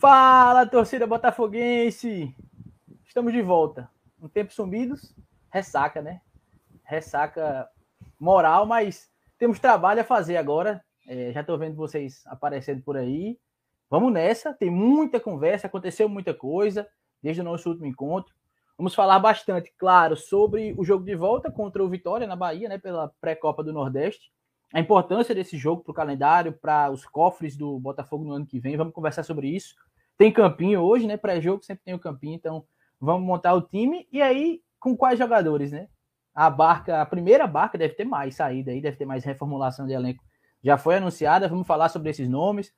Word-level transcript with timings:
Fala, 0.00 0.64
torcida 0.64 1.06
botafoguense! 1.06 2.34
Estamos 3.04 3.34
de 3.34 3.42
volta. 3.42 3.86
Um 4.18 4.30
tempo 4.30 4.50
sumidos, 4.50 5.14
ressaca, 5.52 6.00
né? 6.00 6.22
Ressaca 6.82 7.68
moral, 8.18 8.64
mas 8.64 9.10
temos 9.36 9.58
trabalho 9.58 10.00
a 10.00 10.04
fazer 10.04 10.38
agora. 10.38 10.82
É, 11.06 11.32
já 11.32 11.42
estou 11.42 11.58
vendo 11.58 11.76
vocês 11.76 12.22
aparecendo 12.28 12.82
por 12.82 12.96
aí. 12.96 13.38
Vamos 13.90 14.10
nessa, 14.10 14.54
tem 14.54 14.70
muita 14.70 15.20
conversa, 15.20 15.66
aconteceu 15.66 16.08
muita 16.08 16.32
coisa 16.32 16.88
desde 17.22 17.42
o 17.42 17.44
nosso 17.44 17.68
último 17.68 17.84
encontro. 17.84 18.34
Vamos 18.78 18.94
falar 18.94 19.18
bastante, 19.18 19.70
claro, 19.76 20.16
sobre 20.16 20.74
o 20.78 20.82
jogo 20.82 21.04
de 21.04 21.14
volta 21.14 21.50
contra 21.50 21.84
o 21.84 21.90
Vitória 21.90 22.26
na 22.26 22.36
Bahia, 22.36 22.70
né, 22.70 22.78
pela 22.78 23.12
pré-copa 23.20 23.62
do 23.62 23.70
Nordeste. 23.70 24.32
A 24.72 24.80
importância 24.80 25.34
desse 25.34 25.58
jogo 25.58 25.82
para 25.82 25.90
o 25.90 25.94
calendário, 25.94 26.54
para 26.54 26.90
os 26.90 27.04
cofres 27.04 27.54
do 27.54 27.78
Botafogo 27.78 28.24
no 28.24 28.32
ano 28.32 28.46
que 28.46 28.58
vem. 28.58 28.78
Vamos 28.78 28.94
conversar 28.94 29.24
sobre 29.24 29.48
isso. 29.48 29.74
Tem 30.20 30.30
campinho 30.30 30.82
hoje, 30.82 31.06
né? 31.06 31.16
Pré-jogo 31.16 31.64
sempre 31.64 31.82
tem 31.82 31.94
o 31.94 31.98
campinho, 31.98 32.34
então 32.34 32.62
vamos 33.00 33.26
montar 33.26 33.54
o 33.54 33.62
time. 33.62 34.06
E 34.12 34.20
aí, 34.20 34.60
com 34.78 34.94
quais 34.94 35.18
jogadores, 35.18 35.72
né? 35.72 35.88
A 36.34 36.50
barca, 36.50 37.00
a 37.00 37.06
primeira 37.06 37.46
barca 37.46 37.78
deve 37.78 37.94
ter 37.94 38.04
mais 38.04 38.34
saída 38.34 38.70
aí, 38.70 38.82
deve 38.82 38.98
ter 38.98 39.06
mais 39.06 39.24
reformulação 39.24 39.86
de 39.86 39.94
elenco. 39.94 40.22
Já 40.62 40.76
foi 40.76 40.96
anunciada, 40.96 41.48
vamos 41.48 41.66
falar 41.66 41.88
sobre 41.88 42.10
esses 42.10 42.28
nomes, 42.28 42.70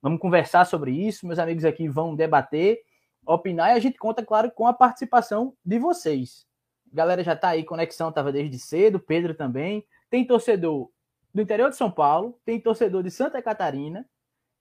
vamos 0.00 0.20
conversar 0.20 0.64
sobre 0.64 0.92
isso. 0.92 1.26
Meus 1.26 1.40
amigos 1.40 1.64
aqui 1.64 1.88
vão 1.88 2.14
debater, 2.14 2.78
opinar 3.26 3.70
e 3.70 3.72
a 3.72 3.80
gente 3.80 3.98
conta, 3.98 4.24
claro, 4.24 4.52
com 4.52 4.64
a 4.64 4.72
participação 4.72 5.54
de 5.64 5.80
vocês. 5.80 6.46
Galera 6.92 7.24
já 7.24 7.34
tá 7.34 7.48
aí, 7.48 7.64
conexão 7.64 8.12
tava 8.12 8.30
desde 8.30 8.60
cedo, 8.60 9.00
Pedro 9.00 9.34
também. 9.34 9.84
Tem 10.08 10.24
torcedor 10.24 10.88
do 11.34 11.42
interior 11.42 11.68
de 11.68 11.74
São 11.74 11.90
Paulo, 11.90 12.38
tem 12.44 12.60
torcedor 12.60 13.02
de 13.02 13.10
Santa 13.10 13.42
Catarina, 13.42 14.06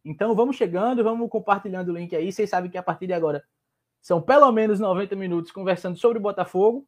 então 0.05 0.35
vamos 0.35 0.55
chegando, 0.55 1.03
vamos 1.03 1.27
compartilhando 1.29 1.89
o 1.89 1.97
link 1.97 2.15
aí. 2.15 2.31
Vocês 2.31 2.47
sabem 2.47 2.69
que 2.69 2.77
a 2.77 2.83
partir 2.83 3.07
de 3.07 3.13
agora 3.13 3.43
são 3.99 4.21
pelo 4.21 4.51
menos 4.51 4.79
90 4.79 5.15
minutos 5.15 5.51
conversando 5.51 5.97
sobre 5.97 6.19
o 6.19 6.21
Botafogo. 6.21 6.87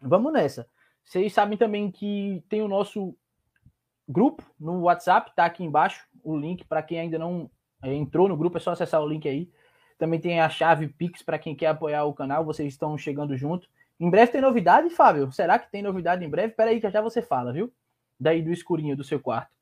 Vamos 0.00 0.32
nessa. 0.32 0.68
Vocês 1.04 1.32
sabem 1.32 1.58
também 1.58 1.90
que 1.90 2.44
tem 2.48 2.62
o 2.62 2.68
nosso 2.68 3.16
grupo 4.08 4.44
no 4.58 4.82
WhatsApp, 4.82 5.32
tá 5.34 5.44
aqui 5.44 5.64
embaixo 5.64 6.06
o 6.22 6.36
link 6.36 6.64
para 6.64 6.82
quem 6.82 7.00
ainda 7.00 7.18
não 7.18 7.50
é, 7.82 7.92
entrou 7.92 8.28
no 8.28 8.36
grupo, 8.36 8.58
é 8.58 8.60
só 8.60 8.70
acessar 8.70 9.02
o 9.02 9.08
link 9.08 9.28
aí. 9.28 9.50
Também 9.98 10.20
tem 10.20 10.40
a 10.40 10.48
chave 10.48 10.88
Pix 10.88 11.22
para 11.22 11.38
quem 11.38 11.54
quer 11.54 11.66
apoiar 11.66 12.04
o 12.04 12.14
canal, 12.14 12.44
vocês 12.44 12.72
estão 12.72 12.96
chegando 12.96 13.36
junto. 13.36 13.68
Em 13.98 14.08
breve 14.08 14.32
tem 14.32 14.40
novidade, 14.40 14.88
Fábio? 14.90 15.30
Será 15.32 15.58
que 15.58 15.70
tem 15.70 15.82
novidade 15.82 16.24
em 16.24 16.28
breve? 16.28 16.54
Pera 16.54 16.70
aí 16.70 16.80
que 16.80 16.88
já 16.88 17.02
você 17.02 17.20
fala, 17.20 17.52
viu? 17.52 17.72
Daí 18.18 18.40
do 18.40 18.52
escurinho 18.52 18.96
do 18.96 19.04
seu 19.04 19.20
quarto. 19.20 19.59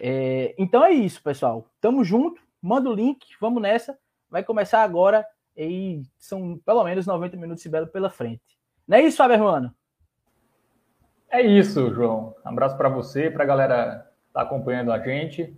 É, 0.00 0.54
então 0.58 0.84
é 0.84 0.90
isso, 0.92 1.22
pessoal. 1.22 1.66
Tamo 1.80 2.04
junto. 2.04 2.40
Manda 2.60 2.88
o 2.88 2.94
link, 2.94 3.26
vamos 3.40 3.60
nessa. 3.60 3.98
Vai 4.30 4.44
começar 4.44 4.82
agora 4.82 5.26
e 5.56 6.02
são 6.18 6.58
pelo 6.64 6.84
menos 6.84 7.06
90 7.06 7.36
minutos 7.36 7.62
de 7.62 7.68
belo 7.68 7.86
pela 7.86 8.08
frente. 8.08 8.42
Não 8.86 8.98
é 8.98 9.02
isso, 9.02 9.16
Fábio 9.16 9.34
Hermano? 9.34 9.74
É 11.30 11.40
isso, 11.40 11.92
João. 11.92 12.34
Um 12.44 12.48
abraço 12.48 12.76
para 12.76 12.88
você, 12.88 13.30
para 13.30 13.44
a 13.44 13.46
galera 13.46 14.06
que 14.26 14.32
tá 14.32 14.42
acompanhando 14.42 14.92
a 14.92 14.98
gente. 14.98 15.56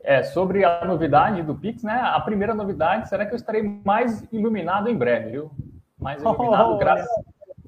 É, 0.00 0.22
sobre 0.22 0.64
a 0.64 0.84
novidade 0.84 1.42
do 1.42 1.54
Pix, 1.54 1.82
né? 1.82 1.98
A 1.98 2.20
primeira 2.20 2.54
novidade 2.54 3.08
será 3.08 3.24
que 3.24 3.32
eu 3.32 3.36
estarei 3.36 3.62
mais 3.84 4.22
iluminado 4.30 4.90
em 4.90 4.96
breve, 4.96 5.30
viu? 5.30 5.50
Mais 5.98 6.20
iluminado, 6.20 6.74
oh, 6.74 6.76
graças, 6.78 7.08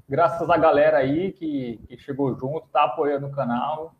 graças 0.07 0.49
à 0.49 0.55
galera 0.55 0.97
aí 0.97 1.31
que, 1.31 1.81
que 1.87 1.97
chegou 1.97 2.37
junto, 2.37 2.67
tá 2.67 2.83
apoiando 2.83 3.25
o 3.25 3.31
canal 3.31 3.95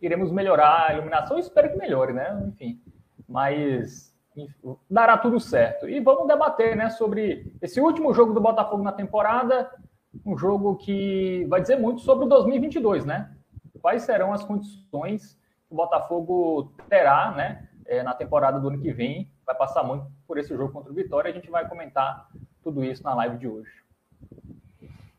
iremos 0.00 0.30
melhorar 0.30 0.88
a 0.88 0.94
iluminação. 0.94 1.38
espero 1.38 1.70
que 1.70 1.76
melhore, 1.76 2.12
né? 2.12 2.42
Enfim, 2.46 2.80
mas 3.28 4.14
enfim, 4.36 4.76
dará 4.90 5.16
tudo 5.16 5.38
certo. 5.38 5.88
E 5.88 6.00
vamos 6.00 6.26
debater, 6.26 6.76
né, 6.76 6.90
sobre 6.90 7.52
esse 7.62 7.80
último 7.80 8.12
jogo 8.12 8.32
do 8.32 8.40
Botafogo 8.40 8.82
na 8.82 8.92
temporada, 8.92 9.70
um 10.24 10.36
jogo 10.36 10.76
que 10.76 11.46
vai 11.48 11.60
dizer 11.60 11.76
muito 11.76 12.00
sobre 12.00 12.24
o 12.24 12.28
2022, 12.28 13.04
né? 13.04 13.32
Quais 13.80 14.02
serão 14.02 14.32
as 14.32 14.42
condições 14.42 15.34
que 15.68 15.74
o 15.74 15.76
Botafogo 15.76 16.72
terá, 16.88 17.32
né, 17.32 17.68
eh, 17.86 18.02
na 18.02 18.14
temporada 18.14 18.58
do 18.58 18.68
ano 18.68 18.80
que 18.80 18.92
vem? 18.92 19.30
Vai 19.46 19.54
passar 19.54 19.82
muito 19.82 20.06
por 20.26 20.38
esse 20.38 20.56
jogo 20.56 20.72
contra 20.72 20.90
o 20.90 20.94
Vitória. 20.94 21.30
A 21.30 21.34
gente 21.34 21.50
vai 21.50 21.68
comentar 21.68 22.28
tudo 22.62 22.82
isso 22.84 23.02
na 23.02 23.14
live 23.14 23.36
de 23.36 23.48
hoje. 23.48 23.83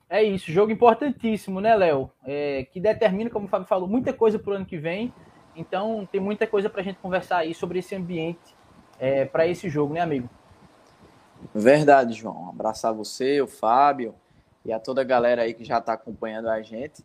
É 0.09 0.23
isso, 0.23 0.51
jogo 0.51 0.71
importantíssimo, 0.71 1.59
né, 1.59 1.75
Léo? 1.75 2.11
É, 2.23 2.67
que 2.71 2.79
determina, 2.79 3.29
como 3.29 3.45
o 3.45 3.49
Fábio 3.49 3.67
falou, 3.67 3.87
muita 3.87 4.13
coisa 4.13 4.37
para 4.37 4.51
o 4.51 4.55
ano 4.55 4.65
que 4.65 4.77
vem. 4.77 5.13
Então, 5.55 6.07
tem 6.11 6.21
muita 6.21 6.45
coisa 6.45 6.69
para 6.69 6.81
a 6.81 6.83
gente 6.83 6.99
conversar 6.99 7.37
aí 7.37 7.53
sobre 7.53 7.79
esse 7.79 7.95
ambiente 7.95 8.55
é, 8.99 9.25
para 9.25 9.47
esse 9.47 9.69
jogo, 9.69 9.93
né, 9.93 10.01
amigo? 10.01 10.29
Verdade, 11.53 12.13
João. 12.13 12.49
Abraçar 12.49 12.93
você, 12.93 13.41
o 13.41 13.47
Fábio 13.47 14.15
e 14.63 14.71
a 14.71 14.79
toda 14.79 15.01
a 15.01 15.03
galera 15.03 15.43
aí 15.43 15.53
que 15.53 15.63
já 15.63 15.77
está 15.77 15.93
acompanhando 15.93 16.49
a 16.49 16.61
gente. 16.61 17.03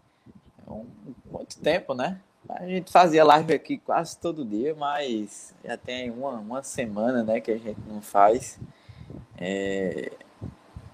É 0.67 0.71
um, 0.71 0.87
muito 1.31 1.59
tempo, 1.61 1.94
né? 1.94 2.21
A 2.49 2.67
gente 2.67 2.91
fazia 2.91 3.22
live 3.22 3.53
aqui 3.53 3.78
quase 3.78 4.19
todo 4.19 4.44
dia, 4.44 4.75
mas 4.75 5.55
já 5.65 5.77
tem 5.77 6.11
uma, 6.11 6.32
uma 6.32 6.62
semana 6.62 7.22
né, 7.22 7.41
que 7.41 7.50
a 7.50 7.59
gente 7.59 7.81
não 7.87 8.00
faz. 8.00 8.59
É, 9.38 10.11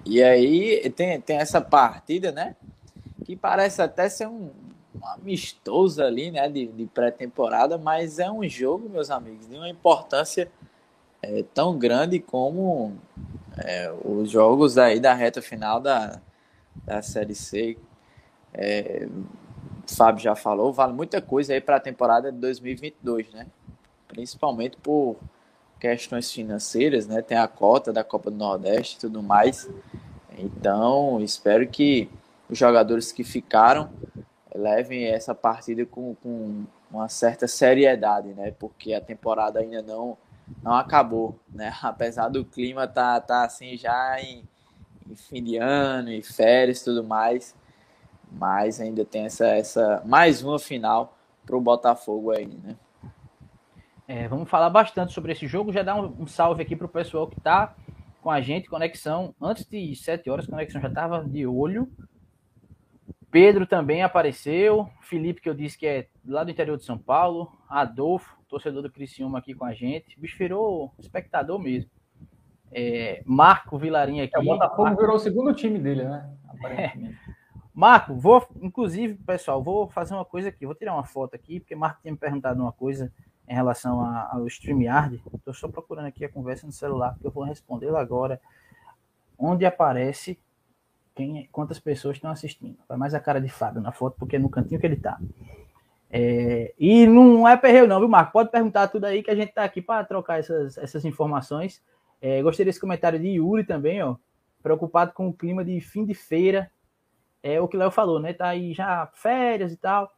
e 0.06 0.22
aí 0.22 0.88
tem, 0.90 1.20
tem 1.20 1.38
essa 1.38 1.60
partida, 1.60 2.30
né? 2.30 2.54
Que 3.24 3.34
parece 3.34 3.82
até 3.82 4.08
ser 4.08 4.28
um, 4.28 4.50
amistoso 5.02 6.02
ali, 6.02 6.30
né? 6.30 6.48
De, 6.48 6.66
de 6.66 6.86
pré-temporada, 6.86 7.76
mas 7.76 8.20
é 8.20 8.30
um 8.30 8.48
jogo, 8.48 8.88
meus 8.88 9.10
amigos, 9.10 9.48
de 9.48 9.56
uma 9.56 9.68
importância 9.68 10.50
é, 11.20 11.44
tão 11.52 11.76
grande 11.76 12.20
como 12.20 12.96
é, 13.58 13.92
os 14.04 14.30
jogos 14.30 14.78
aí 14.78 15.00
da 15.00 15.12
reta 15.12 15.42
final 15.42 15.80
da, 15.80 16.20
da 16.84 17.02
Série 17.02 17.34
C. 17.34 17.76
É, 18.54 19.08
Fábio 19.88 20.22
já 20.22 20.36
falou, 20.36 20.72
vale 20.72 20.92
muita 20.92 21.20
coisa 21.20 21.52
aí 21.52 21.60
para 21.60 21.76
a 21.76 21.80
temporada 21.80 22.30
de 22.30 22.38
2022, 22.38 23.32
né? 23.32 23.46
Principalmente 24.06 24.76
por 24.76 25.16
questões 25.78 26.32
financeiras, 26.32 27.06
né? 27.06 27.22
Tem 27.22 27.36
a 27.36 27.48
cota 27.48 27.92
da 27.92 28.02
Copa 28.02 28.30
do 28.30 28.36
Nordeste 28.36 28.96
e 28.96 29.00
tudo 29.00 29.22
mais. 29.22 29.68
Então, 30.38 31.20
espero 31.20 31.66
que 31.66 32.10
os 32.48 32.58
jogadores 32.58 33.12
que 33.12 33.24
ficaram 33.24 33.90
levem 34.54 35.04
essa 35.06 35.34
partida 35.34 35.84
com, 35.84 36.14
com 36.16 36.64
uma 36.90 37.08
certa 37.08 37.46
seriedade, 37.46 38.28
né? 38.28 38.52
Porque 38.58 38.94
a 38.94 39.00
temporada 39.00 39.60
ainda 39.60 39.82
não 39.82 40.16
não 40.62 40.74
acabou, 40.74 41.38
né? 41.52 41.74
Apesar 41.82 42.28
do 42.28 42.44
clima 42.44 42.86
tá, 42.86 43.20
tá 43.20 43.44
assim 43.44 43.76
já 43.76 44.20
em, 44.20 44.44
em 45.10 45.14
fim 45.14 45.42
de 45.42 45.56
ano 45.56 46.10
e 46.10 46.22
férias 46.22 46.82
tudo 46.82 47.02
mais, 47.02 47.54
mas 48.30 48.80
ainda 48.80 49.04
tem 49.04 49.24
essa, 49.24 49.46
essa 49.48 50.02
mais 50.04 50.42
uma 50.42 50.58
final 50.58 51.16
para 51.44 51.56
o 51.56 51.60
Botafogo 51.60 52.30
aí, 52.30 52.46
né? 52.46 52.76
É, 54.08 54.28
vamos 54.28 54.48
falar 54.48 54.70
bastante 54.70 55.12
sobre 55.12 55.32
esse 55.32 55.46
jogo. 55.46 55.72
Já 55.72 55.82
dá 55.82 55.96
um, 55.96 56.22
um 56.22 56.26
salve 56.26 56.62
aqui 56.62 56.76
para 56.76 56.86
o 56.86 56.90
pessoal 56.90 57.26
que 57.26 57.38
está 57.38 57.74
com 58.22 58.30
a 58.30 58.40
gente. 58.40 58.68
Conexão, 58.68 59.34
antes 59.40 59.66
de 59.66 59.94
7 59.96 60.30
horas, 60.30 60.46
conexão 60.46 60.80
já 60.80 60.88
estava 60.88 61.24
de 61.24 61.46
olho. 61.46 61.90
Pedro 63.30 63.66
também 63.66 64.02
apareceu. 64.02 64.88
Felipe, 65.00 65.40
que 65.40 65.48
eu 65.48 65.54
disse 65.54 65.76
que 65.76 65.86
é 65.86 66.08
lá 66.24 66.44
do 66.44 66.50
interior 66.50 66.76
de 66.76 66.84
São 66.84 66.96
Paulo. 66.96 67.52
Adolfo, 67.68 68.36
torcedor 68.48 68.82
do 68.82 68.90
Criciúma 68.90 69.38
aqui 69.38 69.54
com 69.54 69.64
a 69.64 69.74
gente. 69.74 70.16
O 70.16 70.20
bicho 70.20 70.38
virou 70.38 70.94
espectador 70.98 71.58
mesmo. 71.58 71.90
É, 72.70 73.22
Marco 73.26 73.76
Vilarinha 73.76 74.24
aqui. 74.24 74.36
É, 74.36 74.38
o 74.38 74.44
Botafogo 74.44 74.84
Marco... 74.84 75.00
virou 75.00 75.16
o 75.16 75.20
segundo 75.20 75.52
time 75.52 75.78
dele, 75.78 76.04
né? 76.04 76.32
Aparentemente. 76.48 77.18
É. 77.28 77.36
Marco, 77.74 78.14
vou, 78.14 78.46
inclusive, 78.62 79.14
pessoal, 79.16 79.62
vou 79.62 79.88
fazer 79.90 80.14
uma 80.14 80.24
coisa 80.24 80.48
aqui. 80.48 80.64
Vou 80.64 80.74
tirar 80.74 80.94
uma 80.94 81.04
foto 81.04 81.34
aqui, 81.34 81.60
porque 81.60 81.74
Marco 81.74 82.00
tinha 82.00 82.12
me 82.12 82.18
perguntado 82.18 82.62
uma 82.62 82.72
coisa 82.72 83.12
em 83.48 83.54
relação 83.54 84.00
a, 84.00 84.30
ao 84.32 84.46
StreamYard. 84.46 85.22
Estou 85.34 85.54
só 85.54 85.68
procurando 85.68 86.06
aqui 86.06 86.24
a 86.24 86.28
conversa 86.28 86.66
no 86.66 86.72
celular, 86.72 87.16
que 87.20 87.26
eu 87.26 87.30
vou 87.30 87.44
respondê-la 87.44 88.00
agora. 88.00 88.40
Onde 89.38 89.64
aparece 89.64 90.38
quem, 91.14 91.48
quantas 91.52 91.78
pessoas 91.78 92.16
estão 92.16 92.30
assistindo. 92.30 92.76
Vai 92.88 92.98
mais 92.98 93.14
a 93.14 93.20
cara 93.20 93.40
de 93.40 93.48
Fábio 93.48 93.80
na 93.80 93.92
foto, 93.92 94.16
porque 94.18 94.36
é 94.36 94.38
no 94.38 94.50
cantinho 94.50 94.80
que 94.80 94.86
ele 94.86 94.96
está. 94.96 95.18
É, 96.10 96.74
e 96.78 97.06
não 97.06 97.46
é 97.46 97.56
perreu, 97.56 97.86
não, 97.86 97.98
viu, 97.98 98.08
Marco? 98.08 98.32
Pode 98.32 98.50
perguntar 98.50 98.88
tudo 98.88 99.04
aí 99.04 99.22
que 99.22 99.30
a 99.30 99.34
gente 99.34 99.50
está 99.50 99.64
aqui 99.64 99.82
para 99.82 100.04
trocar 100.04 100.38
essas, 100.38 100.78
essas 100.78 101.04
informações. 101.04 101.82
É, 102.20 102.42
gostei 102.42 102.64
desse 102.64 102.80
comentário 102.80 103.18
de 103.18 103.28
Yuri 103.28 103.64
também, 103.64 104.02
ó. 104.02 104.16
Preocupado 104.62 105.12
com 105.12 105.28
o 105.28 105.32
clima 105.32 105.64
de 105.64 105.80
fim 105.80 106.04
de 106.04 106.14
feira. 106.14 106.70
É 107.42 107.60
o 107.60 107.68
que 107.68 107.76
o 107.76 107.78
Léo 107.78 107.90
falou, 107.90 108.18
né? 108.18 108.32
Tá 108.32 108.48
aí 108.48 108.72
já 108.72 109.06
férias 109.12 109.72
e 109.72 109.76
tal 109.76 110.15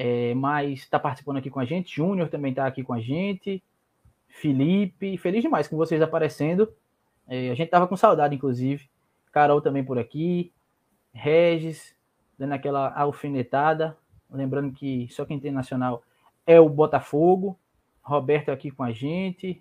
é, 0.00 0.32
mas 0.32 0.78
está 0.78 0.96
participando 0.96 1.38
aqui 1.38 1.50
com 1.50 1.58
a 1.58 1.64
gente. 1.64 1.96
Júnior 1.96 2.28
também 2.28 2.50
está 2.50 2.64
aqui 2.64 2.84
com 2.84 2.92
a 2.92 3.00
gente. 3.00 3.60
Felipe, 4.28 5.18
feliz 5.18 5.42
demais 5.42 5.66
com 5.66 5.76
vocês 5.76 6.00
aparecendo. 6.00 6.72
É, 7.26 7.50
a 7.50 7.54
gente 7.56 7.68
tava 7.68 7.88
com 7.88 7.96
saudade, 7.96 8.32
inclusive. 8.32 8.88
Carol 9.32 9.60
também 9.60 9.82
por 9.82 9.98
aqui. 9.98 10.52
Regis, 11.12 11.96
dando 12.38 12.52
aquela 12.52 12.94
alfinetada. 12.94 13.98
Lembrando 14.30 14.72
que 14.72 15.08
só 15.10 15.24
quem 15.24 15.40
tem 15.40 15.50
nacional 15.50 16.04
é 16.46 16.60
o 16.60 16.68
Botafogo. 16.68 17.58
Roberto 18.00 18.50
aqui 18.50 18.70
com 18.70 18.84
a 18.84 18.92
gente. 18.92 19.60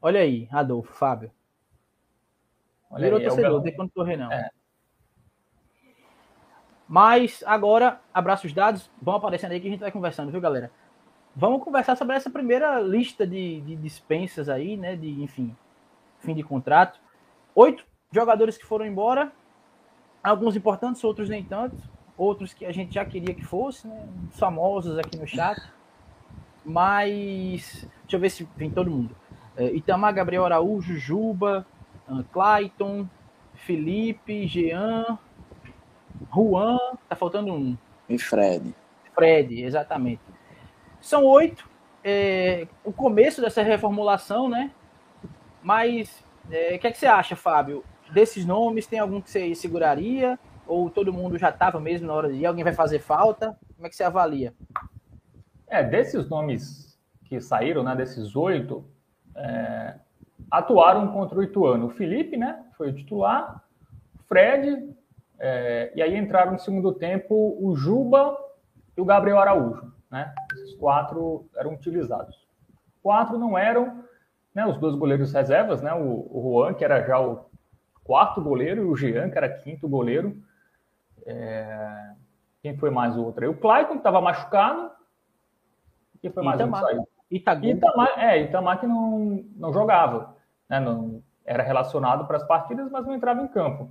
Olha 0.00 0.20
aí, 0.20 0.46
Adolfo, 0.52 0.92
Fábio. 0.92 1.32
Olha 2.88 3.02
Virou 3.02 3.18
aí, 3.18 3.24
é 3.24 3.28
torcedor, 3.28 3.66
é 3.66 3.72
quando 3.72 3.90
correr 3.90 4.16
não. 4.16 4.30
É. 4.30 4.48
Mas 6.88 7.42
agora, 7.46 8.00
abraços 8.14 8.52
dados, 8.52 8.90
vão 9.02 9.16
aparecendo 9.16 9.52
aí 9.52 9.60
que 9.60 9.66
a 9.66 9.70
gente 9.70 9.80
vai 9.80 9.90
conversando, 9.90 10.30
viu, 10.30 10.40
galera? 10.40 10.70
Vamos 11.34 11.62
conversar 11.62 11.96
sobre 11.96 12.16
essa 12.16 12.30
primeira 12.30 12.80
lista 12.80 13.26
de, 13.26 13.60
de 13.60 13.76
dispensas 13.76 14.48
aí, 14.48 14.76
né? 14.76 14.96
De, 14.96 15.22
enfim, 15.22 15.54
fim 16.20 16.34
de 16.34 16.42
contrato. 16.42 17.00
Oito 17.54 17.84
jogadores 18.12 18.56
que 18.56 18.64
foram 18.64 18.86
embora, 18.86 19.32
alguns 20.22 20.56
importantes, 20.56 21.02
outros 21.04 21.28
nem 21.28 21.44
tanto, 21.44 21.76
outros 22.16 22.54
que 22.54 22.64
a 22.64 22.72
gente 22.72 22.94
já 22.94 23.04
queria 23.04 23.34
que 23.34 23.44
fosse, 23.44 23.86
né? 23.86 24.08
Famosos 24.30 24.98
aqui 24.98 25.18
no 25.18 25.26
chat. 25.26 25.60
Mas 26.64 27.86
deixa 28.02 28.16
eu 28.16 28.20
ver 28.20 28.30
se 28.30 28.48
vem 28.56 28.70
todo 28.70 28.90
mundo. 28.90 29.14
É, 29.56 29.66
Itamar, 29.74 30.14
Gabriel 30.14 30.44
Araújo, 30.44 30.96
Juba, 30.96 31.66
Clayton, 32.32 33.08
Felipe, 33.54 34.46
Jean, 34.46 35.18
Juan, 36.32 36.78
tá 37.08 37.16
faltando 37.16 37.52
um. 37.52 37.76
E 38.08 38.18
Fred. 38.18 38.74
Fred, 39.14 39.62
exatamente. 39.62 40.20
São 41.00 41.24
oito. 41.24 41.68
É, 42.02 42.66
o 42.84 42.92
começo 42.92 43.40
dessa 43.40 43.62
reformulação, 43.62 44.48
né? 44.48 44.70
Mas 45.62 46.24
é, 46.50 46.76
o 46.76 46.78
que, 46.78 46.86
é 46.86 46.92
que 46.92 46.98
você 46.98 47.06
acha, 47.06 47.34
Fábio? 47.34 47.84
Desses 48.12 48.46
nomes, 48.46 48.86
tem 48.86 48.98
algum 48.98 49.20
que 49.20 49.30
você 49.30 49.54
seguraria? 49.54 50.38
Ou 50.66 50.90
todo 50.90 51.12
mundo 51.12 51.38
já 51.38 51.50
estava 51.50 51.80
mesmo 51.80 52.06
na 52.06 52.14
hora 52.14 52.32
de 52.32 52.38
ir? 52.38 52.46
Alguém 52.46 52.64
vai 52.64 52.72
fazer 52.72 53.00
falta? 53.00 53.58
Como 53.74 53.86
é 53.86 53.90
que 53.90 53.96
você 53.96 54.04
avalia? 54.04 54.54
É, 55.68 55.82
desses 55.82 56.28
nomes 56.28 56.96
que 57.24 57.40
saíram, 57.40 57.82
né? 57.82 57.96
Desses 57.96 58.36
oito, 58.36 58.84
é, 59.34 59.96
atuaram 60.50 61.08
contra 61.08 61.38
o 61.38 61.42
Ituano. 61.42 61.86
O 61.86 61.90
Felipe, 61.90 62.36
né? 62.36 62.64
Foi 62.76 62.90
o 62.90 62.94
titular. 62.94 63.64
Fred, 64.28 64.88
é, 65.38 65.92
e 65.94 66.02
aí 66.02 66.16
entraram 66.16 66.52
no 66.52 66.58
segundo 66.58 66.92
tempo 66.92 67.56
o 67.60 67.74
Juba 67.74 68.36
e 68.96 69.00
o 69.00 69.04
Gabriel 69.04 69.38
Araújo. 69.38 69.92
Né? 70.10 70.32
Esses 70.54 70.74
quatro 70.74 71.46
eram 71.56 71.74
utilizados. 71.74 72.46
Quatro 73.02 73.38
não 73.38 73.56
eram 73.56 74.04
né, 74.54 74.66
os 74.66 74.78
dois 74.78 74.94
goleiros 74.94 75.32
reservas, 75.32 75.82
né? 75.82 75.92
O, 75.92 76.26
o 76.30 76.42
Juan, 76.42 76.74
que 76.74 76.84
era 76.84 77.06
já 77.06 77.20
o 77.20 77.44
quarto 78.02 78.40
goleiro, 78.40 78.82
e 78.82 78.84
o 78.86 78.96
Jean, 78.96 79.28
que 79.28 79.36
era 79.36 79.48
quinto 79.48 79.88
goleiro. 79.88 80.36
É... 81.26 82.12
Quem 82.62 82.76
foi 82.76 82.90
mais 82.90 83.16
o 83.16 83.24
outro 83.24 83.44
aí? 83.44 83.50
O 83.50 83.56
Clayton, 83.56 83.92
que 83.92 83.98
estava 83.98 84.20
machucado. 84.20 84.90
Quem 86.20 86.32
foi 86.32 86.42
mais 86.42 86.58
Itamar. 86.58 86.82
um 86.82 86.86
que 87.28 87.44
saiu? 87.44 87.74
Itamar, 87.74 88.08
é, 88.16 88.42
Itamar 88.42 88.80
que 88.80 88.86
não, 88.86 89.44
não 89.56 89.72
jogava. 89.72 90.34
Né? 90.68 90.80
Não, 90.80 91.22
era 91.44 91.62
relacionado 91.62 92.26
para 92.26 92.38
as 92.38 92.44
partidas, 92.44 92.90
mas 92.90 93.06
não 93.06 93.14
entrava 93.14 93.42
em 93.42 93.48
campo. 93.48 93.90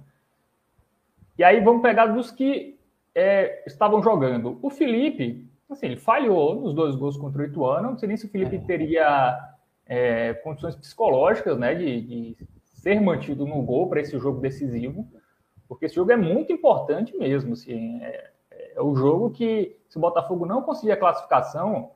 E 1.38 1.44
aí 1.44 1.60
vamos 1.62 1.82
pegar 1.82 2.08
dos 2.08 2.32
que 2.32 2.80
é, 3.14 3.64
estavam 3.68 4.02
jogando. 4.02 4.58
O 4.62 4.70
Felipe, 4.70 5.50
assim, 5.70 5.88
ele 5.88 5.98
falhou 5.98 6.56
nos 6.56 6.74
dois 6.74 6.96
gols 6.96 7.18
contra 7.18 7.42
o 7.42 7.46
Ituano. 7.46 7.92
Não 7.92 7.98
sei 7.98 8.08
nem 8.08 8.18
se 8.18 8.26
o 8.26 8.30
Felipe 8.30 8.56
é. 8.56 8.60
teria 8.60 9.38
é, 9.86 10.34
condições 10.36 10.76
psicológicas, 10.76 11.58
né, 11.58 11.76
de, 11.76 12.02
de 12.02 12.38
ser 12.64 13.02
mantido 13.02 13.46
no 13.46 13.62
gol 13.62 13.90
para 13.90 14.00
esse 14.00 14.18
jogo 14.18 14.40
decisivo, 14.40 15.08
porque 15.68 15.86
esse 15.86 15.96
jogo 15.96 16.12
é 16.12 16.18
muito 16.18 16.54
importante 16.54 17.18
mesmo. 17.18 17.54
Assim, 17.54 18.02
é, 18.02 18.32
é 18.76 18.82
o 18.82 18.96
jogo 18.96 19.32
que, 19.32 19.78
se 19.90 19.98
o 19.98 20.02
Botafogo 20.02 20.46
não 20.46 20.62
conseguir 20.62 20.92
a 20.92 20.98
classificação, 20.98 21.92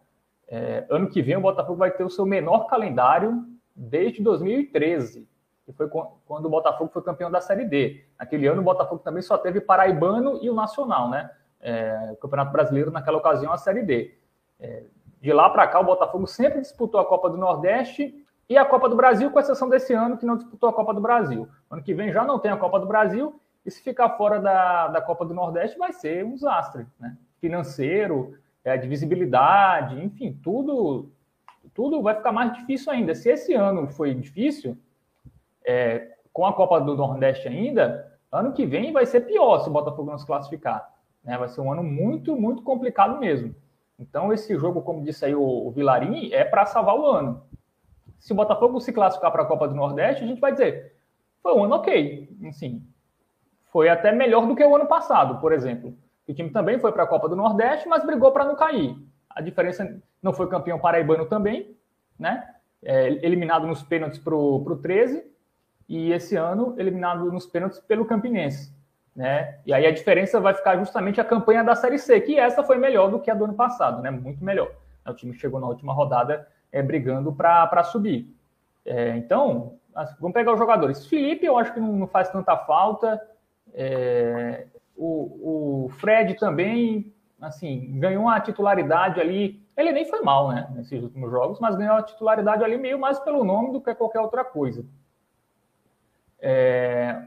é, 0.50 0.86
ano 0.89 1.09
que 1.09 1.21
vem 1.21 1.38
o 1.38 1.41
Botafogo 1.41 1.77
vai 1.77 1.91
ter 1.91 2.03
o 2.03 2.09
seu 2.09 2.25
menor 2.25 2.65
calendário 2.68 3.45
desde 3.74 4.21
2013 4.21 5.28
que 5.69 5.74
foi 5.74 5.88
quando 6.25 6.45
o 6.45 6.50
Botafogo 6.50 6.89
foi 6.92 7.04
campeão 7.04 7.30
da 7.30 7.39
Série 7.39 7.63
D. 7.63 8.04
Naquele 8.18 8.48
ano, 8.48 8.62
o 8.62 8.66
Botafogo 8.66 9.01
também 9.04 9.21
só 9.21 9.38
teve 9.38 9.62
Paraibano 9.62 10.39
e 10.42 10.50
o 10.50 10.56
Nacional, 10.56 11.10
né? 11.12 11.30
É, 11.62 12.10
o 12.12 12.16
Campeonato 12.16 12.51
Brasileiro, 12.51 12.89
naquela 12.89 13.19
ocasião, 13.19 13.54
a 13.54 13.57
Série 13.57 13.83
D. 13.83 14.18
É, 14.60 14.83
de 15.21 15.31
lá 15.31 15.48
para 15.48 15.68
cá, 15.68 15.80
o 15.80 15.83
Botafogo 15.83 16.25
sempre 16.25 16.60
disputou 16.60 17.00
a 17.00 17.06
Copa 17.06 17.30
do 17.30 17.38
Nordeste 17.38 18.25
e 18.50 18.57
a 18.57 18.66
Copa 18.66 18.89
do 18.89 18.95
Brasil, 18.95 19.30
com 19.30 19.39
exceção 19.39 19.69
desse 19.69 19.94
ano, 19.94 20.18
que 20.18 20.25
não 20.25 20.38
disputou 20.38 20.69
a 20.69 20.74
Copa 20.74 20.92
do 20.92 21.01
Brasil. 21.01 21.48
Ano 21.69 21.83
que 21.83 21.94
vem 21.94 22.12
já 22.12 22.24
não 22.24 22.39
tem 22.39 22.50
a 22.50 22.57
Copa 22.57 22.80
do 22.80 22.88
Brasil, 22.88 23.39
e 23.63 23.69
se 23.69 23.83
ficar 23.83 24.10
fora 24.18 24.39
da, 24.39 24.88
da 24.88 25.01
Copa 25.01 25.24
do 25.24 25.36
Nordeste, 25.36 25.77
vai 25.77 25.94
ser 25.94 26.25
um 26.25 26.33
desastre, 26.33 26.88
né? 27.00 27.15
Financeiro, 27.39 28.33
é, 28.63 28.75
de 28.75 28.88
visibilidade, 28.88 30.04
enfim, 30.04 30.39
tudo, 30.44 31.12
tudo 31.75 32.01
vai 32.01 32.15
ficar 32.15 32.31
mais 32.31 32.54
difícil 32.54 32.92
ainda. 32.92 33.13
Se 33.13 33.30
esse 33.30 33.54
ano 33.54 33.88
foi 33.88 34.15
difícil, 34.15 34.75
é, 35.65 36.15
com 36.31 36.45
a 36.45 36.53
Copa 36.53 36.79
do 36.79 36.95
Nordeste 36.95 37.47
ainda, 37.47 38.11
ano 38.31 38.53
que 38.53 38.65
vem 38.65 38.91
vai 38.91 39.06
ser 39.06 39.21
pior 39.21 39.59
se 39.59 39.69
o 39.69 39.73
Botafogo 39.73 40.11
não 40.11 40.17
se 40.17 40.25
classificar. 40.25 40.89
Né? 41.23 41.38
Vai 41.38 41.50
ser 41.50 41.61
um 41.61 41.71
ano 41.71 41.83
muito, 41.83 42.35
muito 42.35 42.63
complicado 42.63 43.19
mesmo. 43.19 43.56
Então, 43.97 44.31
esse 44.31 44.57
jogo, 44.57 44.81
como 44.81 45.03
disse 45.03 45.25
aí 45.25 45.35
o, 45.35 45.44
o 45.44 45.71
Vilarim, 45.71 46.31
é 46.31 46.45
para 46.45 46.65
salvar 46.65 46.95
o 46.95 47.06
ano. 47.06 47.44
Se 48.17 48.31
o 48.31 48.35
Botafogo 48.35 48.79
se 48.79 48.94
classificar 48.94 49.31
para 49.31 49.44
a 49.44 49.45
Copa 49.45 49.67
do 49.67 49.75
Nordeste, 49.75 50.23
a 50.23 50.27
gente 50.27 50.39
vai 50.39 50.51
dizer, 50.51 50.95
foi 51.41 51.53
um 51.53 51.65
ano 51.65 51.75
ok. 51.75 52.29
Assim, 52.47 52.85
foi 53.71 53.89
até 53.89 54.12
melhor 54.12 54.47
do 54.47 54.55
que 54.55 54.63
o 54.63 54.75
ano 54.75 54.85
passado, 54.85 55.39
por 55.39 55.51
exemplo. 55.51 55.97
O 56.27 56.33
time 56.33 56.50
também 56.50 56.79
foi 56.79 56.91
para 56.91 57.03
a 57.03 57.07
Copa 57.07 57.27
do 57.27 57.35
Nordeste, 57.35 57.88
mas 57.88 58.05
brigou 58.05 58.31
para 58.31 58.45
não 58.45 58.55
cair. 58.55 58.95
A 59.29 59.41
diferença 59.41 60.01
não 60.21 60.33
foi 60.33 60.47
campeão 60.47 60.79
paraibano 60.79 61.25
também, 61.25 61.75
né? 62.17 62.55
É, 62.81 63.09
eliminado 63.25 63.67
nos 63.67 63.83
pênaltis 63.83 64.19
para 64.19 64.35
o 64.35 64.79
13, 64.81 65.23
e 65.89 66.13
esse 66.13 66.36
ano 66.36 66.75
eliminado 66.77 67.31
nos 67.31 67.47
pênaltis 67.47 67.80
pelo 67.80 68.06
Campinense. 68.06 68.71
Né? 69.15 69.57
E 69.65 69.74
aí 69.74 69.88
a 69.88 69.91
diferença 69.91 70.39
vai 70.39 70.53
ficar 70.53 70.77
justamente 70.77 71.19
a 71.19 71.25
campanha 71.25 71.63
da 71.63 71.75
Série 71.75 71.97
C, 71.97 72.21
que 72.21 72.39
essa 72.39 72.63
foi 72.63 72.77
melhor 72.77 73.09
do 73.09 73.19
que 73.19 73.31
a 73.31 73.33
do 73.33 73.44
ano 73.44 73.56
passado, 73.56 74.01
né? 74.01 74.12
muito 74.12 74.44
melhor. 74.44 74.71
O 75.06 75.13
time 75.13 75.33
chegou 75.33 75.59
na 75.59 75.68
última 75.68 75.91
rodada 75.91 76.47
é, 76.71 76.83
brigando 76.83 77.33
para 77.33 77.83
subir. 77.83 78.31
É, 78.86 79.18
então, 79.18 79.74
vamos 80.19 80.33
pegar 80.33 80.53
os 80.53 80.59
jogadores. 80.59 81.07
Felipe, 81.07 81.45
eu 81.45 81.57
acho 81.57 81.74
que 81.74 81.80
não, 81.80 81.94
não 81.94 82.07
faz 82.07 82.30
tanta 82.30 82.56
falta. 82.56 83.19
É, 83.74 84.68
o, 84.95 85.86
o, 85.86 85.89
Fred 85.89 86.36
também, 86.36 87.12
assim, 87.41 88.00
ganhou 88.00 88.24
uma 88.24 88.39
titularidade 88.39 89.19
ali. 89.19 89.59
Ele 89.75 89.91
nem 89.91 90.06
foi 90.06 90.21
mal, 90.21 90.50
né, 90.50 90.69
nesses 90.75 91.01
últimos 91.01 91.31
jogos, 91.31 91.59
mas 91.59 91.75
ganhou 91.75 91.95
a 91.95 92.03
titularidade 92.03 92.63
ali 92.63 92.77
meio 92.77 93.00
mais 93.00 93.18
pelo 93.19 93.44
nome 93.44 93.71
do 93.71 93.81
que 93.81 93.95
qualquer 93.95 94.19
outra 94.19 94.43
coisa. 94.43 94.86
É, 96.41 97.24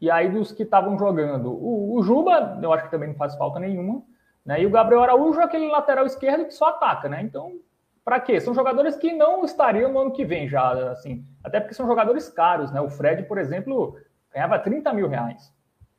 e 0.00 0.10
aí, 0.10 0.28
dos 0.30 0.52
que 0.52 0.62
estavam 0.62 0.98
jogando, 0.98 1.52
o, 1.52 1.96
o, 1.96 2.02
Juba, 2.02 2.58
eu 2.60 2.72
acho 2.72 2.84
que 2.84 2.90
também 2.90 3.08
não 3.08 3.16
faz 3.16 3.36
falta 3.36 3.60
nenhuma. 3.60 4.02
Né? 4.44 4.62
E 4.62 4.66
o 4.66 4.70
Gabriel 4.70 5.02
Araújo 5.02 5.40
aquele 5.40 5.68
lateral 5.68 6.04
esquerdo 6.04 6.46
que 6.46 6.54
só 6.54 6.66
ataca, 6.70 7.08
né? 7.08 7.22
Então, 7.22 7.60
para 8.04 8.18
quê? 8.18 8.40
São 8.40 8.52
jogadores 8.52 8.96
que 8.96 9.12
não 9.12 9.44
estariam 9.44 9.92
no 9.92 10.00
ano 10.00 10.12
que 10.12 10.24
vem 10.24 10.48
já, 10.48 10.90
assim. 10.90 11.24
Até 11.42 11.60
porque 11.60 11.74
são 11.74 11.86
jogadores 11.86 12.28
caros, 12.28 12.72
né? 12.72 12.80
O 12.80 12.90
Fred, 12.90 13.22
por 13.24 13.38
exemplo, 13.38 13.96
ganhava 14.32 14.58
30 14.58 14.92
mil 14.92 15.08
reais, 15.08 15.54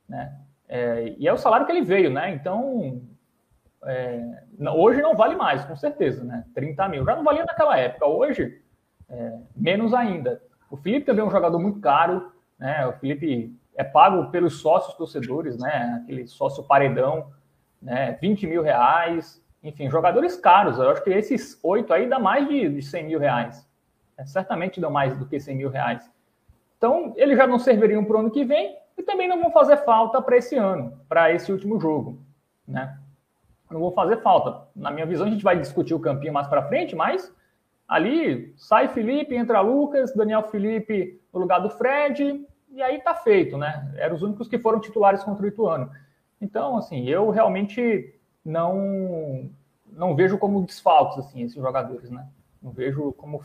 né? 0.06 0.38
É, 0.68 1.14
e 1.18 1.26
é 1.26 1.32
o 1.32 1.38
salário 1.38 1.64
que 1.64 1.72
ele 1.72 1.82
veio, 1.82 2.10
né? 2.10 2.30
Então, 2.30 3.00
é, 3.84 4.42
hoje 4.74 5.00
não 5.00 5.16
vale 5.16 5.34
mais, 5.34 5.64
com 5.64 5.76
certeza, 5.76 6.24
né? 6.24 6.44
30 6.54 6.88
mil. 6.88 7.04
Já 7.04 7.16
não 7.16 7.24
valia 7.24 7.44
naquela 7.44 7.78
época. 7.78 8.06
Hoje, 8.06 8.62
é, 9.08 9.38
menos 9.56 9.94
ainda. 9.94 10.42
O 10.70 10.76
Felipe 10.76 11.06
também 11.06 11.24
é 11.24 11.26
um 11.26 11.30
jogador 11.30 11.58
muito 11.58 11.80
caro. 11.80 12.32
Né? 12.58 12.86
O 12.86 12.92
Felipe 12.94 13.54
é 13.76 13.84
pago 13.84 14.30
pelos 14.30 14.60
sócios 14.60 14.94
torcedores, 14.94 15.58
né? 15.58 16.00
Aquele 16.02 16.26
sócio 16.26 16.62
paredão, 16.62 17.32
né? 17.80 18.18
20 18.20 18.46
mil 18.46 18.62
reais. 18.62 19.42
Enfim, 19.62 19.90
jogadores 19.90 20.36
caros. 20.36 20.78
Eu 20.78 20.90
acho 20.90 21.02
que 21.02 21.10
esses 21.10 21.58
oito 21.62 21.92
aí 21.92 22.08
dá 22.08 22.18
mais 22.18 22.46
de, 22.48 22.68
de 22.68 22.82
100 22.82 23.04
mil 23.06 23.18
reais. 23.18 23.68
É, 24.16 24.24
certamente 24.24 24.80
dão 24.80 24.90
mais 24.90 25.16
do 25.18 25.26
que 25.26 25.40
100 25.40 25.56
mil 25.56 25.70
reais. 25.70 26.08
Então, 26.76 27.12
eles 27.16 27.36
já 27.36 27.46
não 27.46 27.58
serviriam 27.58 28.04
para 28.04 28.16
o 28.16 28.20
ano 28.20 28.30
que 28.30 28.44
vem 28.44 28.76
e 28.96 29.02
também 29.02 29.28
não 29.28 29.40
vão 29.40 29.50
fazer 29.50 29.78
falta 29.78 30.20
para 30.20 30.36
esse 30.36 30.56
ano, 30.56 31.00
para 31.08 31.32
esse 31.32 31.50
último 31.50 31.80
jogo, 31.80 32.18
né? 32.66 32.98
Não 33.70 33.80
vão 33.80 33.90
fazer 33.90 34.18
falta. 34.18 34.68
Na 34.76 34.90
minha 34.90 35.06
visão, 35.06 35.26
a 35.26 35.30
gente 35.30 35.42
vai 35.42 35.58
discutir 35.58 35.94
o 35.94 36.00
campinho 36.00 36.32
mais 36.32 36.46
para 36.46 36.68
frente, 36.68 36.94
mas 36.94 37.34
ali 37.88 38.52
sai 38.56 38.88
Felipe, 38.88 39.34
entra 39.34 39.60
Lucas, 39.60 40.14
Daniel 40.14 40.42
Felipe 40.44 41.20
no 41.32 41.40
lugar 41.40 41.60
do 41.60 41.70
Fred, 41.70 42.46
e 42.70 42.82
aí 42.82 43.00
tá 43.00 43.14
feito, 43.14 43.56
né? 43.56 43.92
Eram 43.96 44.16
os 44.16 44.22
únicos 44.22 44.48
que 44.48 44.58
foram 44.58 44.80
titulares 44.80 45.22
contra 45.22 45.44
o 45.44 45.48
Ituano. 45.48 45.90
Então, 46.40 46.76
assim, 46.76 47.08
eu 47.08 47.30
realmente 47.30 48.14
não 48.44 49.50
não 49.86 50.16
vejo 50.16 50.36
como 50.38 50.64
desfalques 50.64 51.18
assim 51.18 51.42
esses 51.42 51.56
jogadores, 51.56 52.10
né? 52.10 52.26
Não 52.60 52.72
vejo 52.72 53.12
como 53.12 53.44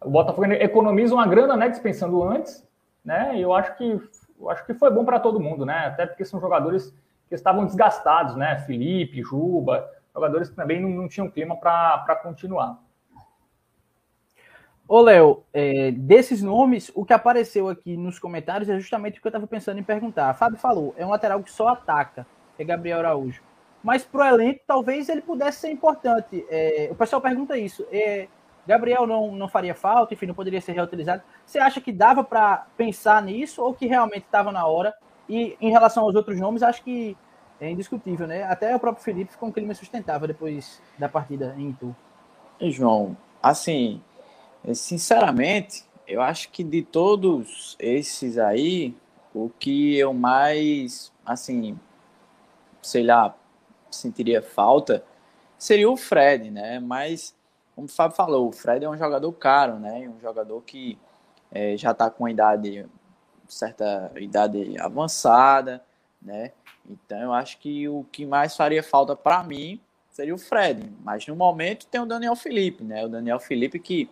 o 0.00 0.10
Botafogo 0.10 0.46
economiza 0.52 1.14
uma 1.14 1.26
grana, 1.26 1.56
né, 1.56 1.68
dispensando 1.68 2.22
antes, 2.22 2.64
né? 3.04 3.36
E 3.36 3.42
eu 3.42 3.52
acho 3.52 3.76
que 3.76 4.00
eu 4.40 4.48
acho 4.50 4.64
que 4.64 4.72
foi 4.74 4.90
bom 4.90 5.04
para 5.04 5.18
todo 5.18 5.40
mundo, 5.40 5.66
né? 5.66 5.86
Até 5.86 6.06
porque 6.06 6.24
são 6.24 6.40
jogadores 6.40 6.94
que 7.28 7.34
estavam 7.34 7.66
desgastados, 7.66 8.36
né? 8.36 8.60
Felipe, 8.60 9.22
Juba, 9.22 9.90
jogadores 10.14 10.48
que 10.48 10.54
também 10.54 10.80
não, 10.80 10.90
não 10.90 11.08
tinham 11.08 11.28
clima 11.28 11.56
para 11.56 12.20
continuar. 12.22 12.78
Ô, 14.88 15.02
Léo, 15.02 15.44
é, 15.52 15.90
desses 15.90 16.42
nomes, 16.42 16.90
o 16.94 17.04
que 17.04 17.12
apareceu 17.12 17.68
aqui 17.68 17.94
nos 17.94 18.18
comentários 18.18 18.70
é 18.70 18.78
justamente 18.78 19.18
o 19.18 19.20
que 19.20 19.26
eu 19.26 19.30
estava 19.30 19.46
pensando 19.46 19.78
em 19.78 19.82
perguntar. 19.82 20.30
A 20.30 20.34
Fábio 20.34 20.58
falou, 20.58 20.94
é 20.96 21.04
um 21.04 21.10
lateral 21.10 21.42
que 21.42 21.52
só 21.52 21.68
ataca, 21.68 22.26
é 22.58 22.64
Gabriel 22.64 23.00
Araújo. 23.00 23.42
Mas 23.82 24.02
pro 24.02 24.24
elenco, 24.24 24.60
talvez 24.66 25.10
ele 25.10 25.20
pudesse 25.20 25.60
ser 25.60 25.70
importante. 25.70 26.42
É, 26.48 26.88
o 26.90 26.94
pessoal 26.94 27.20
pergunta 27.20 27.58
isso. 27.58 27.86
É, 27.92 28.28
Gabriel 28.66 29.06
não, 29.06 29.30
não 29.32 29.46
faria 29.46 29.74
falta, 29.74 30.14
enfim, 30.14 30.24
não 30.24 30.34
poderia 30.34 30.60
ser 30.60 30.72
reutilizado. 30.72 31.22
Você 31.44 31.58
acha 31.58 31.82
que 31.82 31.92
dava 31.92 32.24
para 32.24 32.66
pensar 32.74 33.22
nisso 33.22 33.62
ou 33.62 33.74
que 33.74 33.86
realmente 33.86 34.24
estava 34.24 34.50
na 34.50 34.66
hora? 34.66 34.94
E 35.28 35.54
em 35.60 35.70
relação 35.70 36.04
aos 36.04 36.14
outros 36.14 36.40
nomes, 36.40 36.62
acho 36.62 36.82
que 36.82 37.14
é 37.60 37.70
indiscutível, 37.70 38.26
né? 38.26 38.44
Até 38.44 38.74
o 38.74 38.80
próprio 38.80 39.04
Felipe 39.04 39.32
ficou 39.32 39.50
um 39.50 39.52
clima 39.52 39.74
sustentável 39.74 40.26
depois 40.26 40.80
da 40.98 41.10
partida 41.10 41.54
em 41.58 41.70
Itu. 41.70 41.94
João, 42.70 43.16
assim, 43.42 44.02
sinceramente, 44.72 45.84
eu 46.06 46.20
acho 46.20 46.50
que 46.50 46.64
de 46.64 46.82
todos 46.82 47.76
esses 47.78 48.38
aí, 48.38 48.94
o 49.34 49.50
que 49.50 49.96
eu 49.96 50.12
mais, 50.12 51.12
assim, 51.24 51.78
sei 52.82 53.02
lá, 53.02 53.36
sentiria 53.90 54.42
falta 54.42 55.04
seria 55.58 55.90
o 55.90 55.96
Fred, 55.96 56.50
né? 56.50 56.78
Mas 56.78 57.34
como 57.74 57.86
o 57.86 57.90
Fábio 57.90 58.16
falou, 58.16 58.48
o 58.48 58.52
Fred 58.52 58.84
é 58.84 58.88
um 58.88 58.96
jogador 58.96 59.32
caro, 59.32 59.78
né? 59.78 60.08
Um 60.08 60.20
jogador 60.20 60.62
que 60.62 60.98
é, 61.50 61.76
já 61.76 61.90
está 61.90 62.08
com 62.10 62.28
idade, 62.28 62.86
certa 63.46 64.10
idade 64.16 64.76
avançada, 64.80 65.82
né? 66.22 66.52
Então 66.88 67.20
eu 67.20 67.32
acho 67.32 67.58
que 67.58 67.88
o 67.88 68.04
que 68.10 68.24
mais 68.24 68.56
faria 68.56 68.82
falta 68.82 69.14
para 69.14 69.42
mim 69.42 69.80
seria 70.10 70.34
o 70.34 70.38
Fred. 70.38 70.90
Mas 71.04 71.26
no 71.26 71.36
momento 71.36 71.86
tem 71.86 72.00
o 72.00 72.06
Daniel 72.06 72.36
Felipe, 72.36 72.82
né? 72.84 73.04
O 73.04 73.08
Daniel 73.08 73.38
Felipe 73.38 73.78
que 73.78 74.08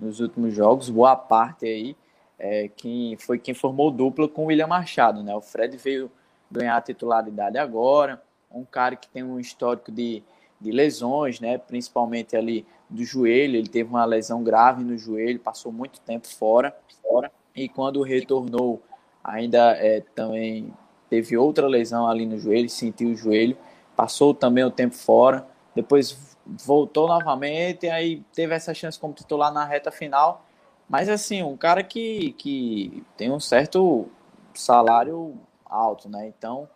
nos 0.00 0.20
últimos 0.20 0.54
jogos, 0.54 0.88
boa 0.88 1.16
parte 1.16 1.66
aí, 1.66 1.96
é, 2.38 2.68
quem 2.68 3.16
foi 3.16 3.38
quem 3.38 3.54
formou 3.54 3.90
dupla 3.90 4.28
com 4.28 4.44
o 4.44 4.46
William 4.46 4.66
Machado, 4.66 5.22
né? 5.22 5.34
O 5.34 5.40
Fred 5.40 5.76
veio 5.76 6.10
ganhar 6.50 6.76
a 6.76 6.80
titularidade 6.80 7.58
agora, 7.58 8.22
um 8.50 8.64
cara 8.64 8.96
que 8.96 9.08
tem 9.08 9.22
um 9.22 9.40
histórico 9.40 9.90
de, 9.90 10.22
de 10.60 10.70
lesões, 10.70 11.40
né? 11.40 11.58
Principalmente 11.58 12.36
ali 12.36 12.64
do 12.88 13.04
joelho. 13.04 13.56
Ele 13.56 13.68
teve 13.68 13.90
uma 13.90 14.04
lesão 14.04 14.42
grave 14.42 14.84
no 14.84 14.96
joelho, 14.96 15.40
passou 15.40 15.72
muito 15.72 16.00
tempo 16.00 16.28
fora, 16.28 16.76
fora. 17.02 17.30
E 17.54 17.68
quando 17.68 18.02
retornou, 18.02 18.80
ainda 19.22 19.72
é, 19.72 20.00
também 20.14 20.72
teve 21.10 21.36
outra 21.36 21.66
lesão 21.66 22.06
ali 22.06 22.24
no 22.24 22.38
joelho, 22.38 22.68
sentiu 22.68 23.10
o 23.10 23.16
joelho, 23.16 23.56
passou 23.96 24.32
também 24.32 24.64
o 24.64 24.70
tempo 24.70 24.94
fora. 24.94 25.46
Depois 25.74 26.27
voltou 26.48 27.08
novamente, 27.08 27.88
aí 27.88 28.22
teve 28.34 28.54
essa 28.54 28.72
chance 28.72 28.98
como 28.98 29.12
titular 29.12 29.52
na 29.52 29.64
reta 29.64 29.90
final. 29.90 30.44
Mas 30.88 31.08
assim, 31.08 31.42
um 31.42 31.56
cara 31.56 31.82
que, 31.82 32.32
que 32.32 33.04
tem 33.16 33.30
um 33.30 33.40
certo 33.40 34.08
salário 34.54 35.34
alto, 35.64 36.08
né? 36.08 36.26
Então, 36.26 36.68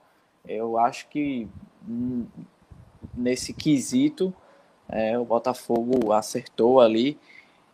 eu 0.47 0.79
acho 0.79 1.09
que 1.09 1.49
hum, 1.89 2.27
nesse 3.15 3.53
quesito 3.55 4.35
é, 4.89 5.19
o 5.19 5.25
Botafogo 5.25 6.13
acertou 6.13 6.81
ali. 6.81 7.19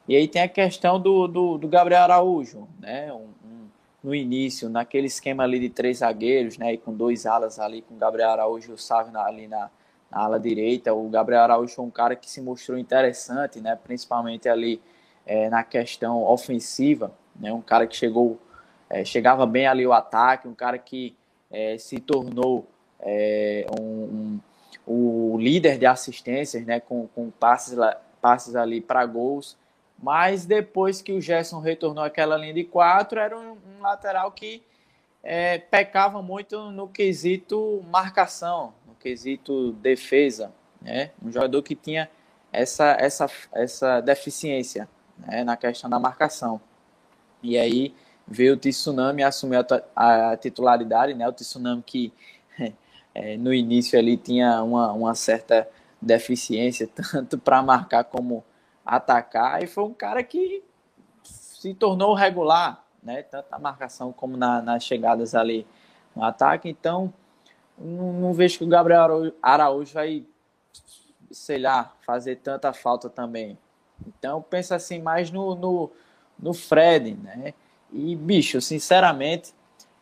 E 0.07 0.17
aí 0.17 0.29
tem 0.29 0.43
a 0.43 0.49
questão 0.49 1.01
do, 1.01 1.27
do, 1.27 1.59
do 1.59 1.69
Gabriel 1.69 2.03
Araújo, 2.03 2.69
né? 2.79 3.13
Um, 3.13 3.29
um, 3.45 3.69
no 4.03 4.15
início, 4.15 4.69
naquele 4.69 5.09
esquema 5.09 5.43
ali 5.43 5.59
de 5.59 5.69
três 5.69 5.99
zagueiros, 5.99 6.57
né? 6.57 6.75
E 6.75 6.79
com 6.79 6.95
dois 6.95 7.27
alas 7.27 7.59
ali, 7.59 7.83
com 7.83 7.95
o 7.95 7.99
Gabriel 7.99 8.31
Araújo 8.31 8.71
e 8.71 8.75
o 8.75 8.79
Sávio 8.79 9.19
ali 9.19 9.49
na, 9.49 9.71
na 10.11 10.21
ala 10.21 10.41
direita. 10.41 10.95
O 10.95 11.09
Gabriel 11.09 11.43
Araújo 11.43 11.75
foi 11.75 11.85
um 11.85 11.91
cara 11.91 12.17
que 12.17 12.31
se 12.31 12.41
mostrou 12.41 12.79
interessante, 12.79 13.61
né? 13.61 13.77
Principalmente 13.77 14.49
ali 14.49 14.81
é, 15.27 15.49
na 15.49 15.63
questão 15.63 16.23
ofensiva, 16.25 17.13
né? 17.39 17.53
Um 17.53 17.63
cara 17.63 17.87
que 17.87 17.97
chegou, 17.97 18.39
é, 18.89 19.05
chegava 19.05 19.47
bem 19.47 19.67
ali 19.67 19.87
o 19.87 19.93
ataque, 19.93 20.49
um 20.49 20.55
cara 20.55 20.79
que 20.79 21.15
é, 21.51 21.79
se 21.79 21.99
tornou 21.99 22.67
é, 23.01 23.67
um, 23.79 23.85
um, 23.85 24.41
o 24.87 25.39
líder 25.39 25.79
de 25.79 25.87
assistências, 25.87 26.65
né, 26.65 26.81
com, 26.81 27.07
com 27.09 27.31
passes, 27.31 27.79
passes 28.21 28.57
ali 28.57 28.81
para 28.81 29.05
gols. 29.07 29.57
Mas 30.01 30.47
depois 30.47 31.03
que 31.03 31.13
o 31.13 31.21
Gerson 31.21 31.59
retornou 31.59 32.05
àquela 32.05 32.37
linha 32.37 32.55
de 32.55 32.65
quatro, 32.65 33.19
era 33.19 33.37
um, 33.37 33.53
um 33.53 33.83
lateral 33.83 34.31
que 34.31 34.63
é, 35.23 35.59
pecava 35.59 36.23
muito 36.23 36.71
no 36.71 36.89
quesito 36.89 37.85
marcação, 37.91 38.73
quesito 39.01 39.73
defesa. 39.73 40.53
Né? 40.81 41.11
Um 41.23 41.31
jogador 41.31 41.63
que 41.63 41.75
tinha 41.75 42.09
essa, 42.53 42.97
essa, 42.99 43.27
essa 43.53 44.01
deficiência 44.01 44.89
né, 45.19 45.45
na 45.45 45.57
questão 45.57 45.89
da 45.89 45.99
marcação. 45.99 46.61
E 47.43 47.57
aí 47.57 47.95
veio 48.27 48.55
o 48.55 48.57
Tsunami 48.57 49.23
assumir 49.23 49.65
a, 49.95 50.33
a 50.33 50.37
titularidade, 50.37 51.15
né? 51.15 51.27
O 51.29 51.33
Tsunami 51.33 51.83
que 51.83 52.13
é, 53.15 53.37
no 53.37 53.53
início 53.53 53.99
ali 53.99 54.17
tinha 54.17 54.63
uma, 54.63 54.93
uma 54.93 55.15
certa 55.15 55.69
deficiência, 56.01 56.89
tanto 57.13 57.39
para 57.39 57.63
marcar 57.63 58.05
como 58.05 58.45
atacar, 58.85 59.63
e 59.63 59.67
foi 59.67 59.85
um 59.85 59.95
cara 59.95 60.23
que 60.23 60.63
se 61.23 61.75
tornou 61.75 62.15
regular, 62.15 62.85
né? 63.03 63.23
Tanto 63.23 63.51
na 63.51 63.59
marcação 63.59 64.13
como 64.13 64.37
na, 64.37 64.63
nas 64.63 64.85
chegadas 64.85 65.35
ali 65.35 65.67
no 66.15 66.25
ataque. 66.25 66.69
Então, 66.69 67.13
não, 67.79 68.13
não, 68.13 68.33
vejo 68.33 68.59
que 68.59 68.65
o 68.65 68.69
Gabriel 68.69 69.33
Araújo 69.43 69.93
vai, 69.93 70.25
sei 71.31 71.59
lá, 71.59 71.95
fazer 72.05 72.37
tanta 72.37 72.73
falta 72.73 73.09
também. 73.09 73.59
Então, 74.07 74.43
penso 74.43 74.75
assim 74.75 75.01
mais 75.01 75.31
no, 75.31 75.55
no, 75.55 75.91
no 76.39 76.55
Fred, 76.55 77.15
né? 77.15 77.55
E, 77.93 78.15
bicho, 78.17 78.61
sinceramente, 78.61 79.55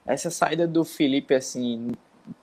essa 0.05 0.31
saída 0.31 0.67
do 0.67 0.85
Felipe, 0.85 1.35
assim, 1.35 1.93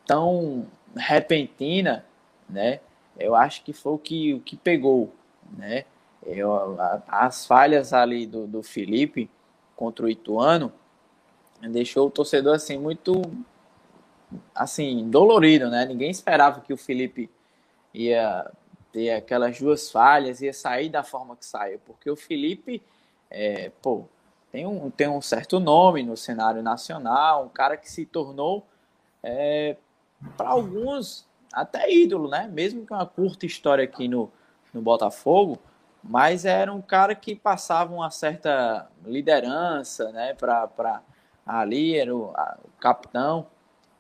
tão 0.06 0.66
repentina, 0.96 2.06
né? 2.50 2.80
Eu 3.20 3.36
acho 3.36 3.64
que 3.64 3.74
foi 3.74 3.94
o 3.94 3.98
que, 3.98 4.34
o 4.34 4.40
que 4.40 4.56
pegou, 4.56 5.14
né? 5.58 5.86
Eu, 6.26 6.78
as 7.08 7.46
falhas 7.46 7.94
ali 7.94 8.26
do, 8.26 8.48
do 8.48 8.64
Felipe 8.64 9.30
contra 9.76 10.06
o 10.06 10.10
Ituano 10.10 10.72
deixou 11.70 12.08
o 12.08 12.12
torcedor 12.12 12.56
assim 12.56 12.78
muito 12.78 13.22
assim 14.54 15.10
dolorido, 15.10 15.70
né? 15.70 15.86
Ninguém 15.86 16.10
esperava 16.10 16.62
que 16.62 16.74
o 16.74 16.78
Felipe 16.78 17.30
ia 17.94 18.50
ter 18.92 19.12
aquelas 19.12 19.60
duas 19.60 19.90
falhas, 19.92 20.42
ia 20.42 20.54
sair 20.54 20.90
da 20.90 21.04
forma 21.04 21.36
que 21.36 21.46
saiu, 21.46 21.80
porque 21.86 22.10
o 22.10 22.16
Felipe, 22.16 22.82
é, 23.30 23.72
pô, 23.82 24.06
tem 24.52 24.68
um, 24.68 24.92
tem 24.92 25.08
um 25.08 25.22
certo 25.22 25.60
nome 25.60 26.04
no 26.04 26.16
cenário 26.16 26.62
nacional, 26.62 27.46
um 27.46 27.50
cara 27.50 27.76
que 27.76 27.90
se 27.90 28.06
tornou, 28.06 28.66
é, 29.24 29.78
para 30.38 30.50
alguns, 30.50 31.28
até 31.52 31.92
ídolo, 31.92 32.30
né? 32.30 32.48
Mesmo 32.52 32.86
com 32.86 32.94
uma 32.94 33.06
curta 33.06 33.46
história 33.46 33.84
aqui 33.84 34.08
no, 34.08 34.32
no 34.74 34.82
Botafogo, 34.82 35.58
mas 36.04 36.46
era 36.46 36.72
um 36.72 36.82
cara 36.82 37.16
que 37.16 37.36
passava 37.36 37.94
uma 37.94 38.12
certa 38.12 38.88
liderança, 39.06 40.12
né? 40.12 40.34
Para 40.34 41.02
ali, 41.46 41.98
era 41.98 42.16
o, 42.16 42.32
a, 42.36 42.58
o, 42.64 42.70
capitão 42.80 43.48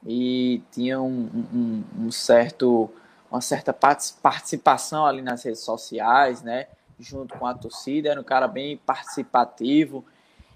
e 0.05 0.61
tinha 0.71 1.01
um, 1.01 1.29
um, 1.53 1.83
um 2.05 2.11
certo 2.11 2.89
uma 3.33 3.41
certa 3.41 3.73
participação 3.73 5.07
ali 5.07 5.19
nas 5.19 5.41
redes 5.41 5.61
sociais, 5.61 6.43
né? 6.43 6.67
Junto 6.99 7.35
com 7.35 7.47
a 7.47 7.53
torcida, 7.55 8.09
era 8.09 8.21
um 8.21 8.23
cara 8.23 8.47
bem 8.47 8.77
participativo 8.77 10.05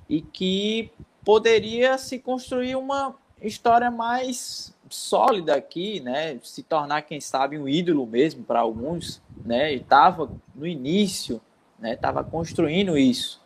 e 0.08 0.22
que 0.22 0.92
poderia 1.26 1.98
se 1.98 2.20
construir 2.20 2.76
uma 2.76 3.16
história 3.42 3.90
mais 3.90 4.76
sólida 4.90 5.56
aqui, 5.56 6.00
né? 6.00 6.40
Se 6.44 6.62
tornar, 6.62 7.02
quem 7.02 7.20
sabe, 7.20 7.58
um 7.58 7.68
ídolo 7.68 8.06
mesmo 8.06 8.44
para 8.44 8.60
alguns, 8.60 9.22
né? 9.44 9.74
E 9.74 9.78
estava 9.78 10.32
no 10.54 10.68
início, 10.68 11.42
né? 11.80 11.94
Estava 11.94 12.24
construindo 12.24 12.96
isso. 12.96 13.42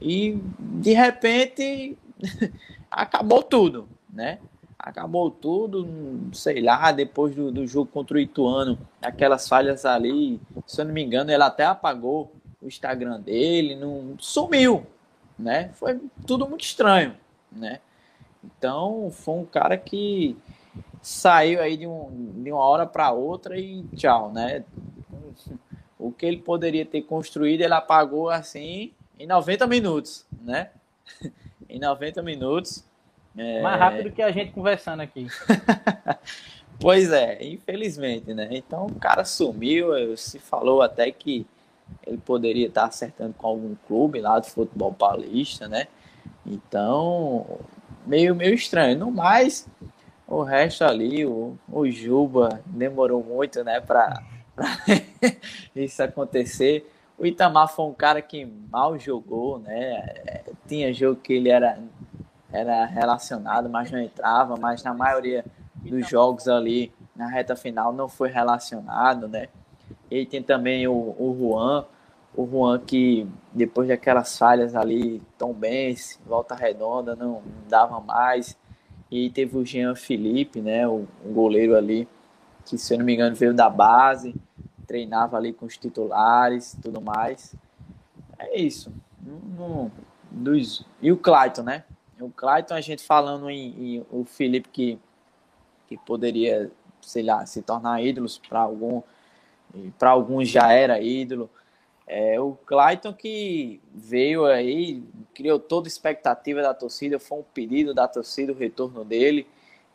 E, 0.00 0.40
de 0.58 0.92
repente, 0.92 1.96
acabou 2.90 3.44
tudo, 3.44 3.88
né? 4.12 4.40
Acabou 4.78 5.30
tudo, 5.30 5.88
sei 6.32 6.60
lá, 6.60 6.92
depois 6.92 7.34
do, 7.34 7.50
do 7.50 7.66
jogo 7.66 7.90
contra 7.90 8.16
o 8.16 8.20
Ituano, 8.20 8.78
aquelas 9.00 9.48
falhas 9.48 9.84
ali, 9.84 10.40
se 10.66 10.80
eu 10.80 10.84
não 10.84 10.92
me 10.92 11.02
engano, 11.02 11.30
ele 11.30 11.42
até 11.42 11.64
apagou 11.64 12.32
o 12.60 12.66
Instagram 12.66 13.20
dele, 13.20 13.74
não 13.74 14.14
sumiu, 14.18 14.86
né? 15.38 15.70
Foi 15.74 16.00
tudo 16.26 16.48
muito 16.48 16.64
estranho, 16.64 17.16
né? 17.50 17.80
Então, 18.44 19.10
foi 19.10 19.34
um 19.34 19.44
cara 19.44 19.76
que 19.76 20.36
saiu 21.00 21.60
aí 21.60 21.76
de, 21.76 21.86
um, 21.86 22.42
de 22.42 22.52
uma 22.52 22.62
hora 22.62 22.86
para 22.86 23.10
outra 23.12 23.58
e 23.58 23.82
tchau, 23.96 24.32
né? 24.32 24.64
O 25.98 26.12
que 26.12 26.26
ele 26.26 26.36
poderia 26.36 26.84
ter 26.84 27.02
construído, 27.02 27.62
ele 27.62 27.72
apagou 27.72 28.28
assim 28.28 28.92
em 29.18 29.26
90 29.26 29.66
minutos, 29.66 30.26
né? 30.42 30.70
em 31.68 31.80
90 31.80 32.22
minutos. 32.22 32.84
É... 33.36 33.60
Mais 33.62 33.78
rápido 33.78 34.12
que 34.12 34.22
a 34.22 34.30
gente 34.30 34.52
conversando 34.52 35.00
aqui. 35.00 35.26
pois 36.80 37.12
é, 37.12 37.44
infelizmente, 37.44 38.32
né? 38.32 38.48
Então 38.50 38.86
o 38.86 38.94
cara 38.94 39.24
sumiu, 39.24 40.16
se 40.16 40.38
falou 40.38 40.82
até 40.82 41.10
que 41.10 41.46
ele 42.06 42.18
poderia 42.18 42.66
estar 42.66 42.84
acertando 42.84 43.34
com 43.34 43.46
algum 43.46 43.74
clube 43.86 44.20
lá 44.20 44.38
do 44.38 44.46
futebol 44.46 44.92
paulista, 44.92 45.68
né? 45.68 45.86
Então, 46.44 47.58
meio, 48.06 48.34
meio 48.34 48.54
estranho. 48.54 48.98
No 48.98 49.10
mais, 49.10 49.68
o 50.26 50.42
resto 50.42 50.84
ali, 50.84 51.26
o, 51.26 51.56
o 51.68 51.90
Juba 51.90 52.60
demorou 52.66 53.22
muito, 53.22 53.62
né, 53.64 53.80
para 53.80 54.22
isso 55.74 56.02
acontecer. 56.02 56.90
O 57.18 57.24
Itamar 57.24 57.68
foi 57.68 57.86
um 57.86 57.94
cara 57.94 58.20
que 58.20 58.44
mal 58.70 58.98
jogou, 58.98 59.58
né? 59.58 60.42
Tinha 60.68 60.92
jogo 60.92 61.18
que 61.20 61.32
ele 61.32 61.48
era, 61.48 61.78
era 62.60 62.84
relacionado, 62.84 63.68
mas 63.68 63.90
não 63.90 63.98
entrava, 63.98 64.56
mas 64.56 64.82
na 64.82 64.94
maioria 64.94 65.44
dos 65.76 66.08
jogos 66.08 66.48
ali 66.48 66.92
na 67.14 67.28
reta 67.28 67.56
final 67.56 67.92
não 67.92 68.08
foi 68.08 68.28
relacionado, 68.28 69.28
né? 69.28 69.48
E 70.10 70.26
tem 70.26 70.42
também 70.42 70.86
o, 70.86 70.92
o 70.92 71.36
Juan, 71.38 71.84
o 72.34 72.46
Juan 72.46 72.78
que 72.78 73.26
depois 73.52 73.88
daquelas 73.88 74.36
falhas 74.36 74.74
ali, 74.74 75.22
Tom 75.38 75.52
Benz, 75.52 76.20
volta 76.26 76.54
redonda, 76.54 77.16
não, 77.16 77.42
não 77.42 77.68
dava 77.68 78.00
mais. 78.00 78.56
E 79.10 79.30
teve 79.30 79.56
o 79.56 79.64
Jean 79.64 79.94
Felipe, 79.94 80.60
né? 80.60 80.86
O, 80.86 81.06
goleiro 81.24 81.76
ali, 81.76 82.08
que 82.64 82.76
se 82.76 82.94
eu 82.94 82.98
não 82.98 83.04
me 83.04 83.14
engano 83.14 83.36
veio 83.36 83.54
da 83.54 83.70
base 83.70 84.34
treinava 84.86 85.36
ali 85.36 85.52
com 85.52 85.66
os 85.66 85.76
titulares 85.76 86.76
tudo 86.80 87.00
mais. 87.00 87.54
É 88.38 88.58
isso. 88.58 88.92
Dos, 90.30 90.86
e 91.02 91.10
o 91.10 91.16
Clayton, 91.16 91.62
né? 91.62 91.84
O 92.20 92.30
Clayton, 92.30 92.74
a 92.74 92.80
gente 92.80 93.02
falando 93.02 93.50
em, 93.50 93.96
em 93.96 94.06
o 94.10 94.24
Felipe 94.24 94.68
que, 94.70 94.98
que 95.86 95.96
poderia, 95.98 96.70
sei 97.00 97.22
lá, 97.22 97.44
se 97.44 97.62
tornar 97.62 98.02
ídolos 98.02 98.38
para 98.38 98.60
algum 98.60 99.02
para 99.98 100.10
alguns 100.10 100.48
já 100.48 100.72
era 100.72 101.00
ídolo. 101.00 101.50
É, 102.06 102.40
o 102.40 102.56
Clayton 102.64 103.12
que 103.12 103.80
veio 103.92 104.46
aí, 104.46 105.02
criou 105.34 105.58
toda 105.58 105.86
a 105.86 105.90
expectativa 105.90 106.62
da 106.62 106.72
torcida, 106.72 107.18
foi 107.18 107.38
um 107.38 107.42
pedido 107.42 107.92
da 107.92 108.08
torcida 108.08 108.52
o 108.52 108.56
retorno 108.56 109.04
dele, 109.04 109.46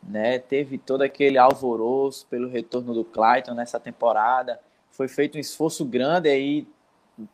né? 0.02 0.38
Teve 0.38 0.78
todo 0.78 1.02
aquele 1.02 1.38
alvoroço 1.38 2.26
pelo 2.26 2.48
retorno 2.48 2.94
do 2.94 3.04
Clayton 3.04 3.54
nessa 3.54 3.80
temporada 3.80 4.60
foi 4.92 5.08
feito 5.08 5.36
um 5.36 5.40
esforço 5.40 5.84
grande 5.84 6.28
aí 6.28 6.66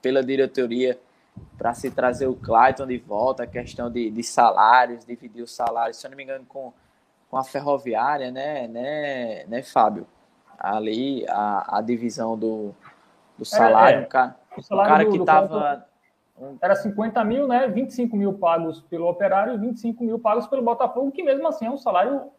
pela 0.01 0.23
diretoria 0.23 0.99
para 1.57 1.75
se 1.75 1.91
trazer 1.91 2.27
o 2.27 2.35
Clayton 2.35 2.87
de 2.87 2.99
volta, 2.99 3.43
a 3.43 3.47
questão 3.47 3.91
de, 3.91 4.11
de 4.11 4.23
salários, 4.23 5.05
dividir 5.05 5.43
os 5.43 5.55
salários, 5.55 5.97
se 5.97 6.07
eu 6.07 6.11
não 6.11 6.17
me 6.17 6.23
engano, 6.23 6.45
com, 6.47 6.73
com 7.31 7.37
a 7.37 7.45
ferroviária, 7.45 8.31
né, 8.31 8.69
né, 8.69 9.45
né, 9.47 9.63
Fábio? 9.63 10.07
Ali, 10.59 11.25
a, 11.29 11.79
a 11.79 11.81
divisão 11.81 12.37
do, 12.37 12.75
do 13.37 13.45
salário, 13.45 13.99
é, 13.99 14.03
é. 14.03 14.07
Um 14.07 14.09
cara, 14.09 14.37
o 14.57 14.63
salário 14.63 14.91
um 14.91 14.93
cara 14.93 15.05
do, 15.05 15.11
que 15.11 15.19
estava... 15.19 15.89
Era 16.61 16.77
50 16.77 17.25
mil, 17.25 17.49
né? 17.49 17.67
25 17.67 18.17
mil 18.17 18.33
pagos 18.35 18.81
pelo 18.83 19.09
operário 19.09 19.55
e 19.55 19.59
25 19.59 20.05
mil 20.05 20.21
pagos 20.21 20.47
pelo 20.47 20.63
Botafogo, 20.63 21.11
que 21.11 21.23
mesmo 21.23 21.49
assim 21.49 21.67
é 21.67 21.71
um 21.71 21.77
salário 21.77 22.31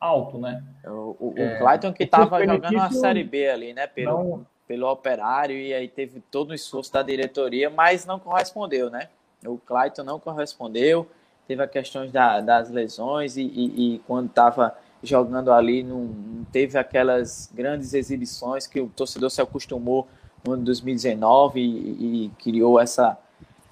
alto, 0.00 0.38
né? 0.38 0.62
O, 0.84 1.16
o, 1.20 1.34
é, 1.36 1.56
o 1.56 1.58
Clayton 1.58 1.92
que 1.92 2.04
estava 2.04 2.44
jogando 2.44 2.78
a 2.78 2.90
Série 2.90 3.24
B 3.24 3.48
ali, 3.48 3.74
né? 3.74 3.86
Pelo, 3.86 4.10
não, 4.10 4.46
pelo 4.66 4.90
operário 4.90 5.56
e 5.56 5.72
aí 5.74 5.88
teve 5.88 6.20
todo 6.30 6.50
o 6.50 6.54
esforço 6.54 6.92
da 6.92 7.02
diretoria, 7.02 7.68
mas 7.70 8.06
não 8.06 8.18
correspondeu, 8.18 8.90
né? 8.90 9.08
O 9.44 9.58
Clayton 9.58 10.02
não 10.02 10.18
correspondeu, 10.18 11.08
teve 11.46 11.62
a 11.62 11.68
questões 11.68 12.10
da, 12.10 12.40
das 12.40 12.70
lesões 12.70 13.36
e, 13.36 13.42
e, 13.42 13.94
e 13.94 13.98
quando 14.00 14.28
estava 14.28 14.76
jogando 15.02 15.52
ali 15.52 15.82
não, 15.82 16.04
não, 16.04 16.44
teve 16.44 16.78
aquelas 16.78 17.50
grandes 17.52 17.92
exibições 17.92 18.66
que 18.66 18.80
o 18.80 18.88
torcedor 18.88 19.30
se 19.30 19.42
acostumou 19.42 20.08
no 20.42 20.52
ano 20.52 20.62
de 20.62 20.66
2019 20.66 21.60
e, 21.60 22.24
e 22.24 22.28
criou 22.42 22.80
essa, 22.80 23.18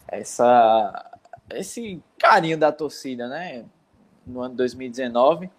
essa 0.07 1.11
esse 1.51 2.03
carinho 2.19 2.57
da 2.57 2.71
torcida, 2.71 3.29
né? 3.29 3.65
No 4.27 4.41
ano 4.41 4.51
de 4.51 4.57
2019 4.59 5.51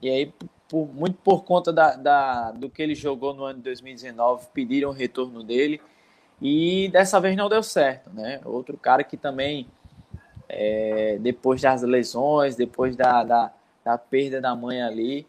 e 0.00 0.08
aí 0.08 0.32
por, 0.68 0.86
muito 0.86 1.16
por 1.18 1.44
conta 1.44 1.72
da, 1.72 1.96
da, 1.96 2.50
do 2.52 2.68
que 2.68 2.82
ele 2.82 2.94
jogou 2.94 3.34
no 3.34 3.44
ano 3.44 3.58
de 3.58 3.64
2019, 3.64 4.48
pediram 4.52 4.90
o 4.90 4.92
retorno 4.92 5.42
dele 5.42 5.80
e 6.40 6.88
dessa 6.92 7.18
vez 7.20 7.36
não 7.36 7.48
deu 7.48 7.62
certo, 7.62 8.10
né? 8.10 8.40
Outro 8.44 8.76
cara 8.76 9.02
que 9.02 9.16
também, 9.16 9.66
é, 10.48 11.18
depois 11.20 11.62
das 11.62 11.82
lesões, 11.82 12.54
depois 12.54 12.94
da, 12.94 13.24
da, 13.24 13.52
da, 13.84 13.98
perda 13.98 14.40
da 14.40 14.54
mãe 14.54 14.82
ali, 14.82 15.26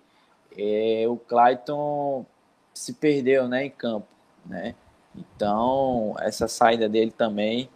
é, 0.57 1.05
o 1.07 1.17
Clayton 1.17 2.25
se 2.73 2.93
perdeu 2.93 3.47
né, 3.47 3.65
em 3.65 3.71
campo, 3.71 4.07
né? 4.45 4.75
Então, 5.15 6.15
essa 6.19 6.47
saída 6.47 6.87
dele 6.87 7.11
também, 7.11 7.69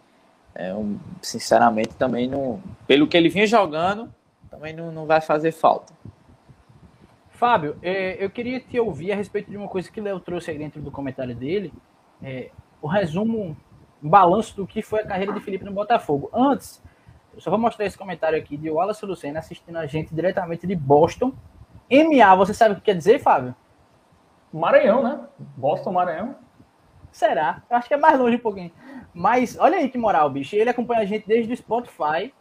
é 0.54 0.72
um, 0.72 0.98
sinceramente, 1.20 1.94
também 1.94 2.28
não. 2.28 2.62
Pelo 2.86 3.08
que 3.08 3.16
ele 3.16 3.28
vinha 3.28 3.46
jogando, 3.46 4.14
também 4.48 4.72
não, 4.72 4.92
não 4.92 5.06
vai 5.06 5.20
fazer 5.20 5.50
falta. 5.50 5.92
Fábio, 7.44 7.76
é, 7.82 8.24
eu 8.24 8.30
queria 8.30 8.58
te 8.58 8.80
ouvir 8.80 9.12
a 9.12 9.14
respeito 9.14 9.50
de 9.50 9.56
uma 9.58 9.68
coisa 9.68 9.92
que 9.92 10.00
o 10.00 10.02
Léo 10.02 10.18
trouxe 10.18 10.50
aí 10.50 10.56
dentro 10.56 10.80
do 10.80 10.90
comentário 10.90 11.36
dele, 11.36 11.74
é, 12.22 12.50
o 12.80 12.86
resumo, 12.86 13.54
um 14.02 14.08
balanço 14.08 14.56
do 14.56 14.66
que 14.66 14.80
foi 14.80 15.00
a 15.00 15.06
carreira 15.06 15.30
de 15.30 15.40
Felipe 15.40 15.62
no 15.62 15.70
Botafogo. 15.70 16.30
Antes, 16.32 16.82
eu 17.34 17.42
só 17.42 17.50
vou 17.50 17.58
mostrar 17.58 17.84
esse 17.84 17.98
comentário 17.98 18.38
aqui 18.38 18.56
de 18.56 18.70
Wallace 18.70 19.04
Lucena 19.04 19.40
assistindo 19.40 19.76
a 19.76 19.84
gente 19.84 20.14
diretamente 20.14 20.66
de 20.66 20.74
Boston. 20.74 21.34
MA, 21.92 22.34
você 22.34 22.54
sabe 22.54 22.72
o 22.72 22.76
que 22.76 22.82
quer 22.84 22.96
dizer, 22.96 23.18
Fábio? 23.18 23.54
Maranhão, 24.50 25.02
né? 25.02 25.20
Boston, 25.38 25.92
Maranhão. 25.92 26.36
Será? 27.12 27.62
Eu 27.68 27.76
acho 27.76 27.88
que 27.88 27.92
é 27.92 27.98
mais 27.98 28.18
longe 28.18 28.36
um 28.36 28.40
pouquinho. 28.40 28.72
Mas 29.12 29.58
olha 29.58 29.76
aí 29.76 29.90
que 29.90 29.98
moral, 29.98 30.30
bicho. 30.30 30.56
Ele 30.56 30.70
acompanha 30.70 31.02
a 31.02 31.04
gente 31.04 31.28
desde 31.28 31.52
o 31.52 31.56
Spotify 31.58 32.32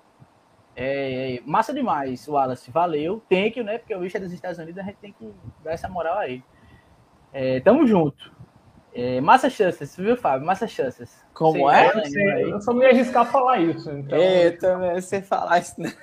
é, 0.76 1.42
massa 1.46 1.74
demais, 1.74 2.28
Wallace. 2.28 2.72
Valeu. 2.72 3.22
Tem 3.30 3.52
que, 3.52 3.64
né? 3.64 3.78
Porque 3.78 3.94
o 3.94 4.00
bicho 4.00 4.18
é 4.18 4.20
dos 4.20 4.34
Estados 4.34 4.58
Unidos, 4.58 4.80
a 4.80 4.84
gente 4.84 4.98
tem 4.98 5.14
que 5.14 5.32
dar 5.64 5.72
essa 5.72 5.88
moral 5.88 6.18
aí. 6.18 6.44
É, 7.32 7.60
tamo 7.60 7.86
junto. 7.86 8.32
É, 8.94 9.20
Massachusetts, 9.22 9.96
viu, 9.98 10.16
Fábio? 10.16 10.46
Massachusetts. 10.46 11.24
Como 11.34 11.70
é? 11.70 11.92
Eu, 12.16 12.50
eu 12.50 12.62
só 12.62 12.74
me 12.74 12.86
arriscar 12.86 13.24
a 13.24 13.26
falar 13.26 13.60
isso. 13.60 13.90
Então... 13.90 14.18
É, 14.18 14.52
também 14.52 15.02
você 15.02 15.22
falar 15.22 15.60
isso. 15.60 15.80
Né? 15.82 15.94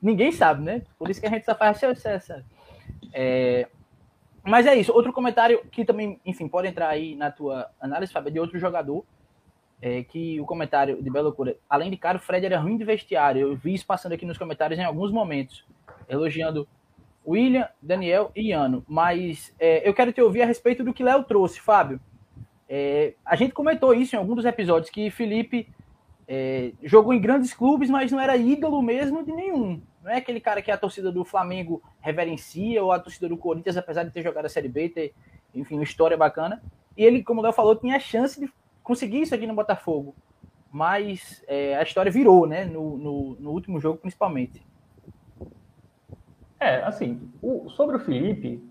Ninguém 0.00 0.30
sabe, 0.30 0.62
né? 0.62 0.82
Por 0.98 1.10
isso 1.10 1.20
que 1.20 1.26
a 1.26 1.30
gente 1.30 1.44
só 1.44 1.54
faz 1.54 1.80
é, 3.14 3.66
Mas 4.44 4.66
é 4.66 4.74
isso. 4.74 4.92
Outro 4.92 5.12
comentário 5.12 5.64
que 5.70 5.86
também, 5.86 6.20
enfim, 6.24 6.48
pode 6.48 6.68
entrar 6.68 6.88
aí 6.88 7.14
na 7.14 7.30
tua 7.30 7.70
análise, 7.80 8.12
Fábio, 8.12 8.28
é 8.28 8.32
de 8.32 8.40
outro 8.40 8.58
jogador 8.58 9.04
é, 9.80 10.02
que 10.02 10.40
o 10.40 10.46
comentário 10.46 11.02
de 11.02 11.10
Bela 11.10 11.26
Loucura, 11.26 11.56
além 11.68 11.90
de 11.90 11.96
caro, 11.96 12.18
o 12.18 12.20
Fred 12.20 12.44
era 12.46 12.58
ruim 12.58 12.76
de 12.76 12.84
vestiário. 12.84 13.40
Eu 13.40 13.56
vi 13.56 13.74
isso 13.74 13.86
passando 13.86 14.12
aqui 14.12 14.24
nos 14.24 14.38
comentários 14.38 14.78
em 14.78 14.84
alguns 14.84 15.12
momentos, 15.12 15.64
elogiando 16.08 16.66
William, 17.26 17.68
Daniel 17.82 18.30
e 18.34 18.48
Iano. 18.48 18.84
Mas 18.88 19.54
é, 19.58 19.86
eu 19.88 19.92
quero 19.92 20.12
te 20.12 20.20
ouvir 20.20 20.42
a 20.42 20.46
respeito 20.46 20.84
do 20.84 20.94
que 20.94 21.02
Léo 21.02 21.24
trouxe, 21.24 21.60
Fábio. 21.60 22.00
É, 22.68 23.14
a 23.24 23.36
gente 23.36 23.52
comentou 23.52 23.94
isso 23.94 24.16
em 24.16 24.18
alguns 24.18 24.36
dos 24.36 24.44
episódios, 24.44 24.90
que 24.90 25.10
Felipe 25.10 25.68
é, 26.26 26.72
jogou 26.82 27.12
em 27.12 27.20
grandes 27.20 27.52
clubes, 27.52 27.90
mas 27.90 28.10
não 28.10 28.20
era 28.20 28.36
ídolo 28.36 28.82
mesmo 28.82 29.24
de 29.24 29.32
nenhum. 29.32 29.80
Não 30.02 30.10
é 30.10 30.16
aquele 30.16 30.40
cara 30.40 30.62
que 30.62 30.70
a 30.70 30.78
torcida 30.78 31.12
do 31.12 31.24
Flamengo 31.24 31.82
reverencia, 32.00 32.82
ou 32.82 32.92
a 32.92 32.98
torcida 32.98 33.28
do 33.28 33.36
Corinthians, 33.36 33.76
apesar 33.76 34.04
de 34.04 34.10
ter 34.10 34.22
jogado 34.22 34.46
a 34.46 34.48
Série 34.48 34.68
B, 34.68 34.88
ter, 34.88 35.14
enfim, 35.54 35.74
uma 35.74 35.84
história 35.84 36.16
bacana. 36.16 36.62
E 36.96 37.04
ele, 37.04 37.22
como 37.22 37.40
o 37.40 37.42
Léo 37.42 37.52
falou, 37.52 37.76
tinha 37.76 37.96
a 37.96 38.00
chance 38.00 38.40
de 38.40 38.48
conseguir 38.86 39.20
isso 39.20 39.34
aqui 39.34 39.48
no 39.48 39.54
Botafogo. 39.54 40.14
Mas 40.70 41.44
é, 41.48 41.76
a 41.76 41.82
história 41.82 42.10
virou, 42.10 42.46
né? 42.46 42.64
No, 42.64 42.96
no, 42.96 43.36
no, 43.40 43.50
último 43.50 43.80
jogo, 43.80 43.98
principalmente. 43.98 44.64
É, 46.60 46.76
assim, 46.84 47.28
o, 47.42 47.68
sobre 47.70 47.96
o 47.96 47.98
Felipe, 47.98 48.62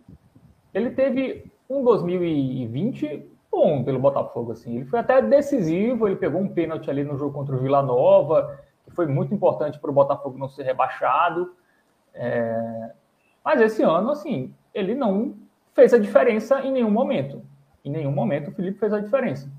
ele 0.73 0.91
teve 0.91 1.51
um 1.69 1.83
2020 1.83 3.29
bom 3.51 3.83
pelo 3.83 3.99
Botafogo, 3.99 4.53
assim. 4.53 4.77
Ele 4.77 4.85
foi 4.85 4.99
até 4.99 5.21
decisivo, 5.21 6.07
ele 6.07 6.15
pegou 6.15 6.39
um 6.39 6.47
pênalti 6.47 6.89
ali 6.89 7.03
no 7.03 7.17
jogo 7.17 7.33
contra 7.33 7.55
o 7.55 7.59
Vila 7.59 7.83
Nova, 7.83 8.57
que 8.85 8.91
foi 8.91 9.07
muito 9.07 9.33
importante 9.33 9.79
para 9.79 9.91
o 9.91 9.93
Botafogo 9.93 10.37
não 10.37 10.47
ser 10.47 10.63
rebaixado. 10.63 11.53
É... 12.13 12.91
Mas 13.43 13.59
esse 13.59 13.83
ano, 13.83 14.11
assim, 14.11 14.53
ele 14.73 14.95
não 14.95 15.35
fez 15.73 15.93
a 15.93 15.97
diferença 15.97 16.61
em 16.61 16.71
nenhum 16.71 16.91
momento. 16.91 17.43
Em 17.83 17.91
nenhum 17.91 18.11
momento 18.11 18.49
o 18.49 18.53
Felipe 18.53 18.79
fez 18.79 18.93
a 18.93 19.01
diferença. 19.01 19.51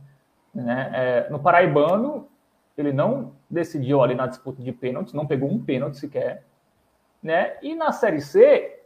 Né? 0.62 0.90
É, 0.94 1.30
no 1.30 1.38
Paraibano, 1.38 2.28
ele 2.78 2.92
não 2.92 3.32
decidiu 3.48 4.02
ali 4.02 4.14
na 4.14 4.26
disputa 4.26 4.62
de 4.62 4.72
pênaltis, 4.72 5.12
não 5.12 5.26
pegou 5.26 5.50
um 5.50 5.62
pênalti 5.62 5.98
sequer. 5.98 6.44
Né? 7.22 7.56
E 7.62 7.74
na 7.74 7.92
Série 7.92 8.20
C, 8.20 8.80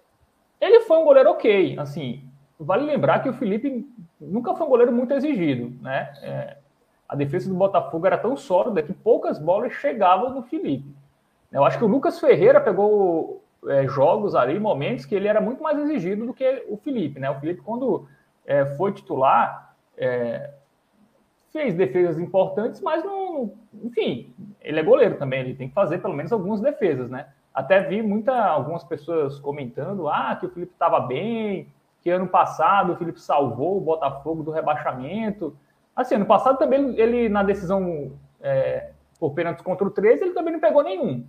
ele 0.61 0.81
foi 0.81 0.99
um 0.99 1.05
goleiro 1.05 1.31
ok. 1.31 1.79
Assim, 1.79 2.25
vale 2.59 2.85
lembrar 2.85 3.21
que 3.21 3.29
o 3.29 3.33
Felipe 3.33 3.89
nunca 4.21 4.55
foi 4.55 4.67
um 4.67 4.71
goleiro 4.71 4.93
muito 4.93 5.15
exigido. 5.15 5.73
Né? 5.83 6.13
É, 6.23 6.57
a 7.09 7.15
defesa 7.15 7.49
do 7.49 7.55
Botafogo 7.55 8.07
era 8.07 8.19
tão 8.19 8.37
sólida 8.37 8.83
que 8.83 8.93
poucas 8.93 9.39
bolas 9.39 9.73
chegavam 9.73 10.35
no 10.35 10.43
Felipe. 10.43 10.95
Eu 11.53 11.65
acho 11.65 11.79
que 11.79 11.85
o 11.85 11.89
Lucas 11.89 12.19
Ferreira 12.19 12.61
pegou 12.61 13.45
é, 13.69 13.87
jogos 13.87 14.35
ali, 14.35 14.59
momentos 14.59 15.05
que 15.05 15.15
ele 15.15 15.29
era 15.29 15.41
muito 15.41 15.63
mais 15.63 15.79
exigido 15.79 16.27
do 16.27 16.35
que 16.35 16.65
o 16.69 16.77
Felipe. 16.77 17.21
Né? 17.21 17.31
O 17.31 17.39
Felipe, 17.39 17.63
quando 17.63 18.09
é, 18.45 18.65
foi 18.77 18.93
titular, 18.93 19.75
é, 19.97 20.51
fez 21.53 21.75
defesas 21.75 22.19
importantes, 22.19 22.81
mas 22.81 23.05
não, 23.05 23.53
enfim, 23.83 24.33
ele 24.61 24.81
é 24.81 24.83
goleiro 24.83 25.17
também, 25.17 25.41
ele 25.41 25.55
tem 25.55 25.69
que 25.69 25.75
fazer 25.75 25.99
pelo 25.99 26.15
menos 26.15 26.33
algumas 26.33 26.61
defesas, 26.61 27.11
né? 27.11 27.27
Até 27.53 27.81
vi 27.81 28.01
muita, 28.01 28.33
algumas 28.33 28.85
pessoas 28.85 29.39
comentando, 29.41 30.09
ah, 30.09 30.37
que 30.39 30.47
o 30.47 30.51
Felipe 30.51 30.73
estava 30.73 31.01
bem, 31.01 31.69
que 32.01 32.09
ano 32.09 32.29
passado 32.29 32.93
o 32.93 32.97
Felipe 32.97 33.21
salvou 33.21 33.77
o 33.77 33.81
Botafogo 33.81 34.43
do 34.43 34.51
rebaixamento. 34.51 35.57
Assim, 35.95 36.15
ano 36.15 36.27
passado 36.27 36.59
também 36.59 36.99
ele, 36.99 37.29
na 37.29 37.43
decisão 37.43 38.13
é, 38.41 38.91
por 39.19 39.33
pênaltis 39.33 39.63
contra 39.63 39.87
o 39.87 39.91
13, 39.91 40.23
ele 40.23 40.33
também 40.33 40.53
não 40.53 40.61
pegou 40.61 40.83
nenhum. 40.83 41.27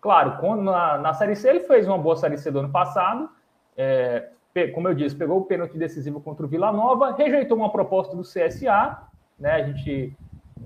Claro, 0.00 0.38
quando 0.38 0.62
na, 0.62 0.98
na 0.98 1.12
Série 1.12 1.34
C 1.34 1.48
ele 1.48 1.60
fez 1.60 1.88
uma 1.88 1.98
boa 1.98 2.16
Série 2.16 2.38
C 2.38 2.50
do 2.50 2.60
ano 2.60 2.70
passado, 2.70 3.28
é, 3.76 4.28
como 4.72 4.88
eu 4.88 4.94
disse, 4.94 5.16
pegou 5.16 5.38
o 5.38 5.44
pênalti 5.44 5.76
decisivo 5.76 6.20
contra 6.20 6.46
o 6.46 6.48
Vila 6.48 6.70
Nova, 6.72 7.12
rejeitou 7.12 7.56
uma 7.56 7.72
proposta 7.72 8.14
do 8.16 8.22
CSA, 8.22 8.98
né? 9.38 9.52
A 9.52 9.62
gente 9.62 10.16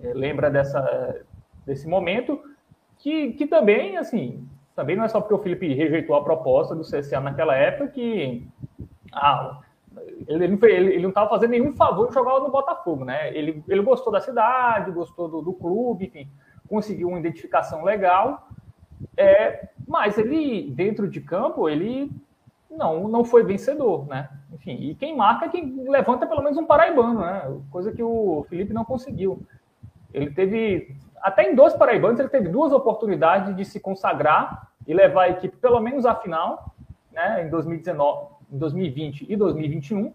é, 0.02 0.14
lembra 0.14 0.50
dessa, 0.50 1.20
desse 1.66 1.86
momento, 1.88 2.40
que, 2.98 3.32
que 3.32 3.46
também, 3.46 3.96
assim, 3.96 4.46
também 4.74 4.96
não 4.96 5.04
é 5.04 5.08
só 5.08 5.20
porque 5.20 5.34
o 5.34 5.38
Felipe 5.38 5.72
rejeitou 5.74 6.16
a 6.16 6.24
proposta 6.24 6.74
do 6.74 6.82
CSA 6.82 7.20
naquela 7.20 7.54
época 7.56 7.88
que 7.88 8.46
ah, 9.12 9.60
ele, 10.26 10.44
ele, 10.44 10.66
ele 10.94 11.02
não 11.02 11.08
estava 11.08 11.28
fazendo 11.28 11.50
nenhum 11.50 11.72
favor 11.72 12.08
de 12.08 12.14
jogar 12.14 12.40
no 12.40 12.50
Botafogo, 12.50 13.04
né? 13.04 13.36
Ele, 13.36 13.62
ele 13.68 13.82
gostou 13.82 14.12
da 14.12 14.20
cidade, 14.20 14.90
gostou 14.90 15.28
do, 15.28 15.42
do 15.42 15.52
clube, 15.52 16.06
enfim, 16.06 16.28
conseguiu 16.68 17.08
uma 17.08 17.18
identificação 17.18 17.82
legal, 17.82 18.48
é, 19.16 19.68
mas 19.86 20.18
ele, 20.18 20.70
dentro 20.70 21.08
de 21.08 21.20
campo, 21.20 21.68
ele 21.68 22.10
não, 22.70 23.08
não 23.08 23.24
foi 23.24 23.42
vencedor, 23.44 24.06
né? 24.06 24.28
Enfim, 24.52 24.76
e 24.80 24.94
quem 24.94 25.16
marca 25.16 25.46
é 25.46 25.48
quem 25.48 25.88
levanta 25.88 26.26
pelo 26.26 26.42
menos 26.42 26.58
um 26.58 26.66
paraibano, 26.66 27.20
né? 27.20 27.42
Coisa 27.70 27.92
que 27.92 28.02
o 28.02 28.44
Felipe 28.48 28.72
não 28.72 28.84
conseguiu. 28.84 29.42
Ele 30.12 30.30
teve, 30.30 30.94
até 31.20 31.50
em 31.50 31.54
dois 31.54 31.74
paraibanos, 31.74 32.20
ele 32.20 32.28
teve 32.28 32.48
duas 32.48 32.72
oportunidades 32.72 33.54
de 33.56 33.64
se 33.64 33.80
consagrar 33.80 34.70
e 34.86 34.94
levar 34.94 35.24
a 35.24 35.30
equipe 35.30 35.56
pelo 35.56 35.80
menos 35.80 36.06
à 36.06 36.14
final, 36.14 36.74
né? 37.12 37.44
Em 37.44 37.50
2019, 37.50 38.26
em 38.52 38.58
2020 38.58 39.26
e 39.28 39.36
2021, 39.36 40.12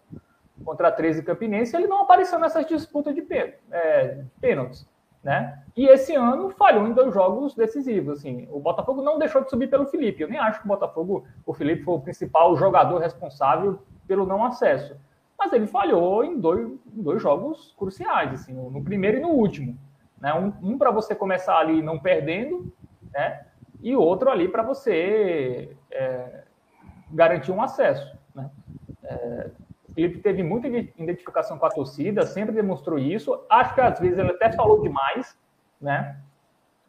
contra 0.64 0.88
a 0.88 0.92
13 0.92 1.24
Campinense, 1.24 1.76
ele 1.76 1.88
não 1.88 2.02
apareceu 2.02 2.40
nessas 2.40 2.66
disputas 2.66 3.14
de 3.14 3.26
é, 3.72 4.24
pênaltis 4.40 4.88
né? 5.24 5.64
E 5.76 5.88
esse 5.88 6.14
ano 6.14 6.50
falhou 6.50 6.86
em 6.88 6.94
dois 6.94 7.14
jogos 7.14 7.56
decisivos. 7.56 8.20
Assim, 8.20 8.48
o 8.52 8.60
Botafogo 8.60 9.02
não 9.02 9.18
deixou 9.18 9.42
de 9.44 9.50
subir 9.50 9.70
pelo 9.70 9.86
Felipe. 9.86 10.22
Eu 10.22 10.30
nem 10.30 10.38
acho 10.38 10.60
que 10.60 10.66
o 10.66 10.68
Botafogo, 10.68 11.26
o 11.46 11.54
Felipe 11.54 11.84
foi 11.84 11.96
o 11.96 12.02
principal 12.02 12.56
jogador 12.58 13.00
responsável 13.00 13.80
pelo 14.06 14.26
não 14.26 14.44
acesso. 14.46 14.96
Mas 15.40 15.54
ele 15.54 15.66
falhou 15.66 16.24
em 16.24 16.40
dois, 16.40 16.68
em 16.68 17.02
dois 17.02 17.22
jogos 17.22 17.74
cruciais, 17.78 18.34
assim, 18.34 18.54
no, 18.54 18.70
no 18.70 18.84
primeiro 18.84 19.18
e 19.18 19.22
no 19.22 19.30
último. 19.30 19.78
Né? 20.20 20.34
Um, 20.34 20.74
um 20.74 20.78
para 20.78 20.92
você 20.92 21.16
começar 21.16 21.58
ali 21.58 21.82
não 21.82 22.00
perdendo, 22.00 22.72
né? 23.12 23.46
E 23.82 23.96
outro 23.96 24.30
ali 24.30 24.48
para 24.48 24.64
você 24.64 25.76
é, 25.92 26.44
garantir 27.12 27.52
um 27.52 27.62
acesso. 27.62 28.18
Né? 28.34 28.50
É, 29.04 29.50
Felipe 29.94 30.20
teve 30.20 30.44
muita 30.44 30.68
identificação 30.68 31.58
com 31.58 31.66
a 31.66 31.70
torcida, 31.70 32.26
sempre 32.26 32.54
demonstrou 32.54 32.98
isso. 32.98 33.44
Acho 33.50 33.74
que 33.76 33.82
às 33.82 34.00
vezes 34.00 34.18
ele 34.18 34.32
até 34.32 34.52
falou 34.52 34.82
demais, 34.82 35.38
né? 35.80 36.18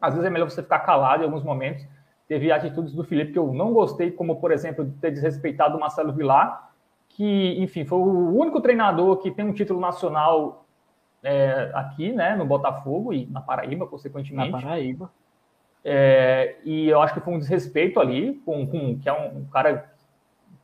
Às 0.01 0.13
vezes 0.13 0.27
é 0.27 0.29
melhor 0.29 0.49
você 0.49 0.63
ficar 0.63 0.79
calado 0.79 1.23
em 1.23 1.25
alguns 1.25 1.43
momentos. 1.43 1.85
Teve 2.27 2.51
atitudes 2.51 2.93
do 2.93 3.03
Felipe 3.03 3.33
que 3.33 3.39
eu 3.39 3.53
não 3.53 3.73
gostei, 3.73 4.11
como 4.11 4.39
por 4.39 4.51
exemplo, 4.51 4.83
de 4.83 4.91
ter 4.97 5.11
desrespeitado 5.11 5.77
o 5.77 5.79
Marcelo 5.79 6.11
Vilar, 6.11 6.71
que, 7.09 7.55
enfim, 7.61 7.85
foi 7.85 7.99
o 7.99 8.35
único 8.35 8.59
treinador 8.59 9.17
que 9.17 9.31
tem 9.31 9.45
um 9.45 9.53
título 9.53 9.79
nacional 9.79 10.65
é, 11.23 11.71
aqui, 11.73 12.11
né, 12.11 12.35
no 12.35 12.45
Botafogo 12.45 13.13
e 13.13 13.25
na 13.27 13.41
Paraíba, 13.41 13.87
consequentemente. 13.87 14.51
Na 14.51 14.61
Paraíba. 14.61 15.11
É, 15.83 16.55
e 16.65 16.89
eu 16.89 16.99
acho 16.99 17.13
que 17.13 17.19
foi 17.19 17.33
um 17.33 17.39
desrespeito 17.39 17.99
ali, 17.99 18.41
com, 18.43 18.65
com 18.65 18.99
que 18.99 19.07
é 19.07 19.13
um, 19.13 19.39
um 19.39 19.45
cara 19.45 19.94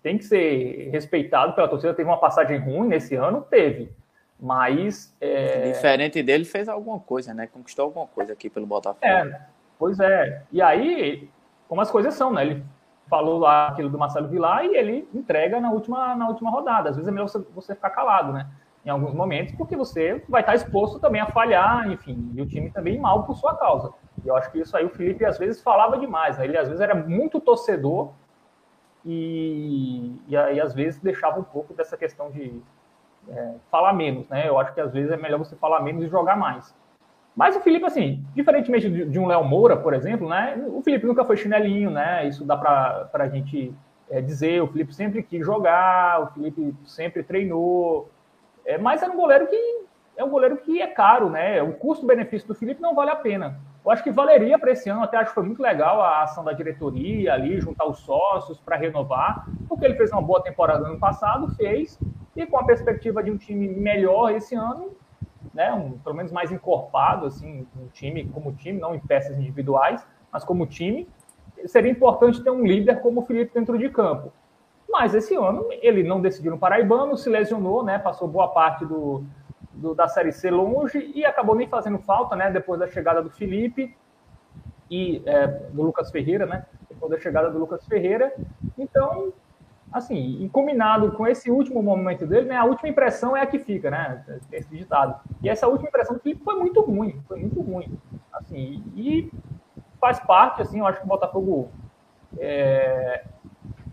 tem 0.01 0.17
que 0.17 0.25
ser 0.25 0.89
respeitado 0.91 1.53
pela 1.53 1.67
torcida. 1.67 1.93
Teve 1.93 2.09
uma 2.09 2.19
passagem 2.19 2.57
ruim 2.57 2.87
nesse 2.87 3.15
ano? 3.15 3.41
Teve. 3.41 3.91
Mas. 4.39 5.15
É... 5.21 5.71
Diferente 5.71 6.23
dele, 6.23 6.45
fez 6.45 6.67
alguma 6.67 6.99
coisa, 6.99 7.33
né? 7.33 7.47
Conquistou 7.47 7.85
alguma 7.85 8.07
coisa 8.07 8.33
aqui 8.33 8.49
pelo 8.49 8.65
Botafogo. 8.65 9.05
É, 9.05 9.41
pois 9.77 9.99
é. 9.99 10.43
E 10.51 10.61
aí, 10.61 11.29
como 11.67 11.81
as 11.81 11.91
coisas 11.91 12.13
são, 12.15 12.33
né? 12.33 12.41
Ele 12.41 12.63
falou 13.07 13.39
lá 13.39 13.67
aquilo 13.67 13.89
do 13.89 13.99
Marcelo 13.99 14.29
Vilar 14.29 14.65
e 14.65 14.75
ele 14.75 15.07
entrega 15.13 15.59
na 15.59 15.71
última, 15.71 16.15
na 16.15 16.27
última 16.29 16.49
rodada. 16.49 16.89
Às 16.89 16.95
vezes 16.95 17.07
é 17.07 17.11
melhor 17.11 17.27
você, 17.27 17.39
você 17.53 17.75
ficar 17.75 17.91
calado, 17.91 18.33
né? 18.33 18.47
Em 18.83 18.89
alguns 18.89 19.13
momentos, 19.13 19.53
porque 19.53 19.75
você 19.75 20.23
vai 20.27 20.41
estar 20.41 20.55
exposto 20.55 20.97
também 20.97 21.21
a 21.21 21.27
falhar, 21.27 21.91
enfim, 21.91 22.31
e 22.33 22.41
o 22.41 22.47
time 22.47 22.71
também 22.71 22.97
mal 22.97 23.25
por 23.25 23.35
sua 23.35 23.55
causa. 23.55 23.93
E 24.25 24.27
eu 24.27 24.35
acho 24.35 24.51
que 24.51 24.59
isso 24.59 24.75
aí 24.75 24.85
o 24.85 24.89
Felipe 24.89 25.23
às 25.23 25.37
vezes 25.37 25.61
falava 25.61 25.99
demais, 25.99 26.37
né? 26.39 26.45
Ele 26.45 26.57
às 26.57 26.67
vezes 26.67 26.81
era 26.81 26.95
muito 26.95 27.39
torcedor 27.39 28.13
e, 29.05 30.15
e 30.27 30.37
aí 30.37 30.59
às 30.59 30.73
vezes 30.73 30.99
deixava 30.99 31.39
um 31.39 31.43
pouco 31.43 31.73
dessa 31.73 31.97
questão 31.97 32.29
de 32.29 32.61
é, 33.29 33.53
falar 33.69 33.93
menos, 33.93 34.27
né? 34.29 34.47
Eu 34.47 34.59
acho 34.59 34.73
que 34.73 34.81
às 34.81 34.91
vezes 34.91 35.11
é 35.11 35.17
melhor 35.17 35.39
você 35.39 35.55
falar 35.55 35.81
menos 35.81 36.03
e 36.03 36.07
jogar 36.07 36.35
mais. 36.35 36.75
Mas 37.35 37.55
o 37.55 37.61
Felipe, 37.61 37.85
assim, 37.85 38.23
diferentemente 38.35 38.89
de, 38.89 39.05
de 39.05 39.19
um 39.19 39.25
Léo 39.25 39.43
Moura, 39.43 39.77
por 39.77 39.93
exemplo, 39.93 40.27
né? 40.27 40.61
O 40.67 40.81
Felipe 40.81 41.05
nunca 41.05 41.23
foi 41.23 41.37
chinelinho, 41.37 41.89
né? 41.89 42.27
Isso 42.27 42.43
dá 42.43 42.57
para 42.57 43.09
a 43.13 43.27
gente 43.27 43.73
é, 44.09 44.21
dizer. 44.21 44.61
O 44.61 44.67
Felipe 44.67 44.93
sempre 44.93 45.23
quis 45.23 45.45
jogar, 45.45 46.21
o 46.21 46.27
Felipe 46.33 46.75
sempre 46.85 47.23
treinou. 47.23 48.09
É, 48.65 48.77
mas 48.77 49.01
era 49.01 49.11
um 49.11 49.15
goleiro 49.15 49.47
que 49.47 49.81
é 50.17 50.23
um 50.23 50.29
goleiro 50.29 50.57
que 50.57 50.81
é 50.81 50.87
caro, 50.87 51.29
né? 51.29 51.61
O 51.63 51.73
custo-benefício 51.73 52.47
do 52.47 52.55
Felipe 52.55 52.81
não 52.81 52.93
vale 52.93 53.11
a 53.11 53.15
pena. 53.15 53.59
Eu 53.83 53.89
acho 53.89 54.03
que 54.03 54.11
valeria 54.11 54.59
para 54.59 54.71
esse 54.71 54.89
ano, 54.89 55.01
até 55.01 55.17
acho 55.17 55.29
que 55.29 55.35
foi 55.35 55.43
muito 55.43 55.61
legal 55.61 56.01
a 56.01 56.21
ação 56.21 56.43
da 56.43 56.53
diretoria 56.53 57.33
ali, 57.33 57.59
juntar 57.59 57.87
os 57.87 57.99
sócios 57.99 58.59
para 58.59 58.75
renovar, 58.75 59.47
porque 59.67 59.85
ele 59.85 59.95
fez 59.95 60.11
uma 60.11 60.21
boa 60.21 60.41
temporada 60.41 60.81
no 60.81 60.91
ano 60.91 60.99
passado, 60.99 61.47
fez, 61.55 61.99
e 62.35 62.45
com 62.45 62.59
a 62.59 62.63
perspectiva 62.63 63.23
de 63.23 63.31
um 63.31 63.37
time 63.37 63.67
melhor 63.67 64.31
esse 64.31 64.53
ano, 64.53 64.91
né, 65.51 65.73
um, 65.73 65.97
pelo 65.97 66.15
menos 66.15 66.31
mais 66.31 66.51
encorpado, 66.51 67.25
assim, 67.25 67.67
um 67.75 67.87
time 67.87 68.25
como 68.29 68.53
time, 68.53 68.79
não 68.79 68.93
em 68.93 68.99
peças 68.99 69.37
individuais, 69.37 70.05
mas 70.31 70.43
como 70.43 70.67
time, 70.67 71.09
seria 71.65 71.91
importante 71.91 72.43
ter 72.43 72.51
um 72.51 72.63
líder 72.63 73.01
como 73.01 73.21
o 73.21 73.25
Felipe 73.25 73.53
dentro 73.53 73.77
de 73.79 73.89
campo. 73.89 74.31
Mas 74.87 75.15
esse 75.15 75.35
ano 75.35 75.67
ele 75.71 76.03
não 76.03 76.21
decidiu 76.21 76.51
no 76.51 76.57
Paraibano, 76.57 77.17
se 77.17 77.29
lesionou, 77.29 77.83
né, 77.83 77.97
passou 77.97 78.27
boa 78.27 78.49
parte 78.49 78.85
do, 78.85 79.23
do, 79.73 79.95
da 79.95 80.07
Série 80.07 80.31
C 80.31 80.49
longe 80.49 81.11
e 81.15 81.25
acabou 81.25 81.55
nem 81.55 81.67
fazendo 81.67 81.99
falta, 81.99 82.35
né? 82.35 82.51
Depois 82.51 82.79
da 82.79 82.87
chegada 82.87 83.21
do 83.21 83.29
Felipe 83.29 83.95
e 84.89 85.21
é, 85.25 85.47
do 85.47 85.83
Lucas 85.83 86.11
Ferreira, 86.11 86.45
né? 86.45 86.65
Depois 86.89 87.11
da 87.11 87.19
chegada 87.19 87.49
do 87.49 87.57
Lucas 87.57 87.85
Ferreira. 87.85 88.33
Então, 88.77 89.33
assim, 89.91 90.43
e 90.43 90.49
combinado 90.49 91.11
com 91.13 91.27
esse 91.27 91.49
último 91.49 91.81
momento 91.81 92.25
dele, 92.25 92.47
né? 92.47 92.57
A 92.57 92.65
última 92.65 92.89
impressão 92.89 93.35
é 93.35 93.41
a 93.41 93.45
que 93.45 93.59
fica, 93.59 93.89
né? 93.89 94.23
Esse 94.51 94.69
ditado. 94.75 95.19
E 95.41 95.49
essa 95.49 95.67
última 95.67 95.89
impressão 95.89 96.15
do 96.15 96.21
Felipe 96.21 96.43
foi 96.43 96.55
muito 96.55 96.81
ruim, 96.81 97.21
foi 97.27 97.39
muito 97.39 97.61
ruim. 97.61 97.97
Assim, 98.33 98.83
e 98.95 99.31
faz 99.99 100.19
parte, 100.19 100.61
assim, 100.61 100.79
eu 100.79 100.87
acho 100.87 100.99
que 100.99 101.05
o 101.05 101.09
Botafogo 101.09 101.71
é, 102.39 103.23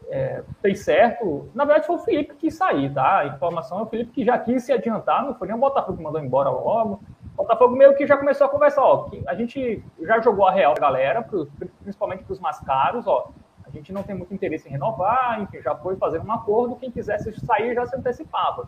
é, 0.09 0.43
fez 0.61 0.85
certo. 0.85 1.49
Na 1.55 1.65
verdade, 1.65 1.87
foi 1.87 1.97
o 1.97 2.01
Felipe 2.01 2.35
que 2.35 2.51
sair, 2.51 2.93
tá? 2.93 3.19
A 3.19 3.27
informação 3.27 3.81
é 3.81 3.83
o 3.83 3.87
Felipe 3.87 4.13
que 4.13 4.25
já 4.25 4.39
quis 4.39 4.65
se 4.65 4.73
adiantar, 4.73 5.25
não 5.25 5.35
foi 5.35 5.49
nem 5.49 5.57
o 5.57 5.61
Botafogo 5.61 5.97
que 5.97 6.03
mandou 6.03 6.21
embora 6.21 6.51
logo. 6.51 7.01
O 7.35 7.43
Botafogo 7.43 7.77
meio 7.77 7.95
que 7.95 8.07
já 8.07 8.17
começou 8.17 8.47
a 8.47 8.51
conversar, 8.51 8.83
ó, 8.83 9.09
a 9.27 9.35
gente 9.35 9.83
já 10.03 10.21
jogou 10.21 10.47
a 10.47 10.51
real 10.51 10.75
galera, 10.75 11.23
pro, 11.23 11.49
principalmente 11.83 12.25
para 12.25 12.33
os 12.33 12.41
mais 12.41 12.59
caros, 12.61 13.07
ó, 13.07 13.31
a 13.65 13.71
gente 13.71 13.93
não 13.93 14.03
tem 14.03 14.17
muito 14.17 14.35
interesse 14.35 14.67
em 14.67 14.73
renovar, 14.73 15.41
enfim, 15.41 15.61
já 15.63 15.75
foi 15.77 15.95
fazendo 15.97 16.27
um 16.27 16.33
acordo, 16.33 16.75
quem 16.77 16.91
quisesse 16.91 17.33
sair 17.45 17.75
já 17.75 17.87
se 17.87 17.95
antecipava. 17.95 18.67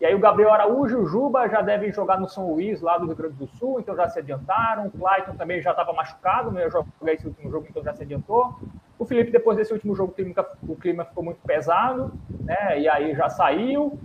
E 0.00 0.06
aí 0.06 0.14
o 0.14 0.18
Gabriel 0.18 0.52
Araújo 0.52 1.00
o 1.00 1.06
Juba 1.06 1.48
já 1.48 1.60
devem 1.60 1.92
jogar 1.92 2.20
no 2.20 2.28
São 2.28 2.52
Luís, 2.52 2.80
lá 2.80 2.98
do 2.98 3.06
Rio 3.06 3.16
Grande 3.16 3.34
do 3.34 3.48
Sul, 3.48 3.80
então 3.80 3.96
já 3.96 4.08
se 4.08 4.20
adiantaram. 4.20 4.86
O 4.86 4.90
Clayton 4.92 5.34
também 5.34 5.60
já 5.60 5.72
estava 5.72 5.92
machucado, 5.92 6.52
não 6.52 6.60
ia 6.60 6.70
jogar 6.70 6.86
esse 7.12 7.26
último 7.26 7.50
jogo, 7.50 7.66
então 7.68 7.82
já 7.82 7.92
se 7.92 8.04
adiantou. 8.04 8.54
O 8.98 9.04
Felipe, 9.04 9.30
depois 9.30 9.56
desse 9.56 9.72
último 9.72 9.94
jogo, 9.94 10.12
o 10.12 10.14
clima, 10.14 10.46
o 10.66 10.76
clima 10.76 11.04
ficou 11.04 11.22
muito 11.22 11.40
pesado, 11.46 12.12
né? 12.40 12.80
E 12.80 12.88
aí 12.88 13.14
já 13.14 13.28
saiu. 13.28 13.98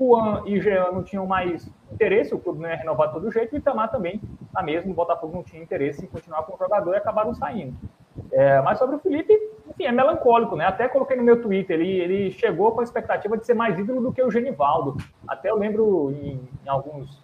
Juan 0.00 0.42
e 0.46 0.58
Jean 0.60 0.92
não 0.92 1.02
tinham 1.02 1.26
mais 1.26 1.70
interesse, 1.92 2.34
o 2.34 2.38
clube 2.38 2.60
não 2.60 2.70
ia 2.70 2.76
renovar 2.76 3.08
de 3.08 3.14
todo 3.14 3.30
jeito, 3.30 3.54
e 3.54 3.58
Itamar 3.58 3.90
também, 3.90 4.18
na 4.54 4.62
mesma, 4.62 4.90
o 4.90 4.94
Botafogo 4.94 5.36
não 5.36 5.42
tinha 5.42 5.62
interesse 5.62 6.02
em 6.02 6.08
continuar 6.08 6.42
com 6.44 6.54
o 6.54 6.58
jogador 6.58 6.94
e 6.94 6.96
acabaram 6.96 7.34
saindo. 7.34 7.76
É, 8.32 8.60
mas 8.62 8.78
sobre 8.78 8.96
o 8.96 8.98
Felipe, 8.98 9.32
enfim, 9.68 9.84
é 9.84 9.92
melancólico, 9.92 10.56
né? 10.56 10.64
Até 10.64 10.88
coloquei 10.88 11.16
no 11.16 11.22
meu 11.22 11.42
Twitter, 11.42 11.78
ele, 11.78 12.00
ele 12.00 12.30
chegou 12.32 12.72
com 12.72 12.80
a 12.80 12.84
expectativa 12.84 13.36
de 13.36 13.44
ser 13.44 13.54
mais 13.54 13.78
ídolo 13.78 14.00
do 14.00 14.12
que 14.12 14.22
o 14.22 14.30
Genivaldo. 14.30 14.96
Até 15.28 15.50
eu 15.50 15.56
lembro 15.56 16.10
em, 16.12 16.40
em 16.64 16.68
alguns 16.68 17.22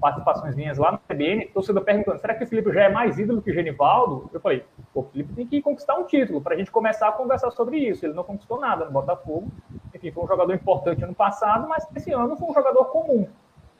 participações 0.00 0.54
minhas 0.54 0.76
lá 0.76 0.92
no 0.92 0.98
CBN, 0.98 1.46
torcedor 1.46 1.82
perguntando, 1.82 2.18
será 2.18 2.34
que 2.34 2.44
o 2.44 2.46
Felipe 2.46 2.72
já 2.72 2.82
é 2.82 2.88
mais 2.90 3.18
ídolo 3.18 3.40
que 3.40 3.50
o 3.50 3.54
Genivaldo? 3.54 4.28
Eu 4.32 4.40
falei, 4.40 4.64
o 4.94 5.02
Felipe 5.02 5.34
tem 5.34 5.46
que 5.46 5.60
conquistar 5.60 5.96
um 5.96 6.04
título 6.04 6.40
para 6.40 6.54
a 6.54 6.56
gente 6.56 6.70
começar 6.70 7.08
a 7.08 7.12
conversar 7.12 7.50
sobre 7.50 7.78
isso. 7.78 8.06
Ele 8.06 8.14
não 8.14 8.22
conquistou 8.22 8.60
nada 8.60 8.84
no 8.84 8.92
Botafogo. 8.92 9.48
Enfim, 9.92 10.12
foi 10.12 10.24
um 10.24 10.28
jogador 10.28 10.54
importante 10.54 11.02
ano 11.02 11.14
passado, 11.14 11.68
mas 11.68 11.86
esse 11.96 12.12
ano 12.12 12.36
foi 12.36 12.48
um 12.48 12.54
jogador 12.54 12.84
comum, 12.86 13.26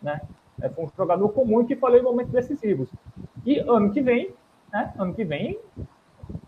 né? 0.03 0.21
É, 0.61 0.69
foi 0.69 0.85
um 0.85 0.89
jogador 0.97 1.29
comum 1.31 1.65
que 1.65 1.77
falei 1.77 2.01
em 2.01 2.05
momentos 2.05 2.33
decisivos. 2.33 2.89
E 3.47 3.61
ano 3.61 3.93
que 3.93 4.01
vem, 4.01 4.35
né? 4.73 4.93
Ano 4.99 5.15
que 5.15 5.25
vem, 5.25 5.61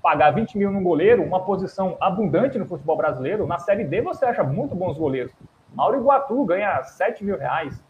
pagar 0.03 0.33
20 0.33 0.59
mil 0.59 0.71
num 0.71 0.83
goleiro, 0.83 1.23
uma 1.23 1.45
posição 1.45 1.97
abundante 2.01 2.59
no 2.59 2.67
futebol 2.67 2.97
brasileiro, 2.97 3.47
na 3.47 3.59
Série 3.59 3.85
D 3.85 4.01
você 4.03 4.25
acha 4.25 4.43
muito 4.43 4.75
bons 4.75 4.99
goleiros. 4.99 5.33
Mauro 5.73 5.99
Iguatu 5.99 6.45
ganha 6.45 6.83
7 6.83 7.25
mil 7.25 7.39
reais. 7.39 7.85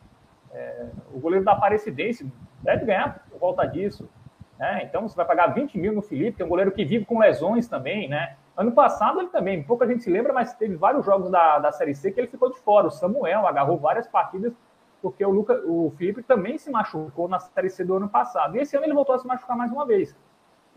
É, 0.52 0.86
o 1.12 1.20
goleiro 1.20 1.44
da 1.44 1.52
Aparecidense 1.52 2.30
deve 2.62 2.84
ganhar 2.84 3.24
por 3.30 3.38
volta 3.38 3.64
disso. 3.64 4.08
Né? 4.58 4.84
Então 4.84 5.06
você 5.06 5.14
vai 5.14 5.26
pagar 5.26 5.48
20 5.48 5.78
mil 5.78 5.92
no 5.92 6.02
Felipe, 6.02 6.36
que 6.36 6.42
é 6.42 6.46
um 6.46 6.48
goleiro 6.48 6.72
que 6.72 6.84
vive 6.84 7.04
com 7.04 7.18
lesões 7.18 7.68
também, 7.68 8.08
né? 8.08 8.36
Ano 8.56 8.72
passado 8.72 9.20
ele 9.20 9.28
também, 9.28 9.62
pouca 9.62 9.86
gente 9.86 10.02
se 10.02 10.10
lembra, 10.10 10.32
mas 10.32 10.54
teve 10.54 10.76
vários 10.76 11.04
jogos 11.04 11.30
da, 11.30 11.58
da 11.58 11.72
Série 11.72 11.94
C 11.94 12.10
que 12.10 12.18
ele 12.18 12.26
ficou 12.26 12.50
de 12.50 12.58
fora. 12.60 12.86
O 12.86 12.90
Samuel 12.90 13.46
agarrou 13.46 13.76
várias 13.76 14.08
partidas 14.08 14.54
porque 15.02 15.24
o, 15.24 15.30
Luca, 15.30 15.62
o 15.64 15.92
Felipe 15.96 16.22
também 16.22 16.58
se 16.58 16.70
machucou 16.70 17.28
na 17.28 17.38
Série 17.38 17.70
C 17.70 17.84
do 17.84 17.94
ano 17.94 18.08
passado. 18.08 18.56
E 18.56 18.60
esse 18.60 18.76
ano 18.76 18.86
ele 18.86 18.94
voltou 18.94 19.14
a 19.14 19.18
se 19.18 19.26
machucar 19.26 19.56
mais 19.56 19.70
uma 19.70 19.86
vez. 19.86 20.16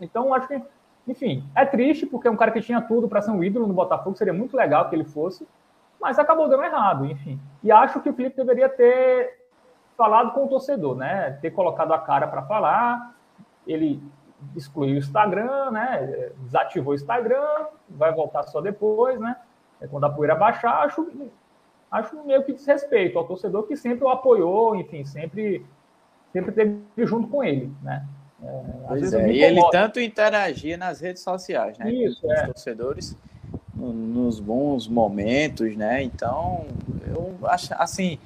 Então, 0.00 0.32
acho 0.34 0.46
que, 0.46 0.62
enfim, 1.06 1.44
é 1.54 1.64
triste, 1.64 2.06
porque 2.06 2.28
é 2.28 2.30
um 2.30 2.36
cara 2.36 2.50
que 2.50 2.60
tinha 2.60 2.80
tudo 2.80 3.08
para 3.08 3.20
ser 3.20 3.30
um 3.30 3.42
ídolo 3.42 3.66
no 3.66 3.74
Botafogo, 3.74 4.16
seria 4.16 4.32
muito 4.32 4.56
legal 4.56 4.88
que 4.88 4.94
ele 4.94 5.04
fosse, 5.04 5.48
mas 6.00 6.18
acabou 6.18 6.48
dando 6.48 6.64
errado, 6.64 7.06
enfim. 7.06 7.40
E 7.62 7.72
acho 7.72 8.00
que 8.00 8.08
o 8.08 8.12
Felipe 8.12 8.36
deveria 8.36 8.68
ter 8.68 9.40
falado 9.96 10.32
com 10.32 10.44
o 10.44 10.48
torcedor, 10.48 10.96
né? 10.96 11.38
Ter 11.42 11.50
colocado 11.50 11.92
a 11.92 11.98
cara 11.98 12.26
para 12.26 12.42
falar. 12.42 13.14
Ele 13.66 14.02
excluiu 14.56 14.94
o 14.94 14.98
Instagram, 14.98 15.70
né? 15.70 16.30
Desativou 16.44 16.92
o 16.92 16.96
Instagram, 16.96 17.66
vai 17.88 18.12
voltar 18.12 18.44
só 18.44 18.60
depois, 18.60 19.18
né? 19.20 19.36
É 19.80 19.86
quando 19.86 20.04
a 20.04 20.10
poeira 20.10 20.34
baixar, 20.34 20.84
acho, 20.84 21.10
acho 21.90 22.24
meio 22.24 22.42
que 22.44 22.52
desrespeito 22.52 23.18
ao 23.18 23.26
torcedor 23.26 23.64
que 23.64 23.76
sempre 23.76 24.04
o 24.04 24.10
apoiou, 24.10 24.76
enfim, 24.76 25.04
sempre, 25.04 25.64
sempre 26.32 26.52
teve 26.52 26.80
junto 26.98 27.28
com 27.28 27.42
ele, 27.42 27.72
né? 27.82 28.06
É, 28.42 28.62
pois 28.88 29.12
é, 29.12 29.32
e 29.32 29.42
ele 29.42 29.60
tanto 29.70 30.00
interagia 30.00 30.76
nas 30.76 31.00
redes 31.00 31.22
sociais, 31.22 31.78
né? 31.78 31.92
Isso, 31.92 32.22
com 32.22 32.28
os 32.28 32.32
é. 32.32 32.46
torcedores 32.46 33.16
nos 33.74 34.40
bons 34.40 34.86
momentos, 34.86 35.74
né? 35.76 36.02
Então, 36.02 36.66
eu 37.06 37.38
acho 37.44 37.72
assim, 37.74 38.18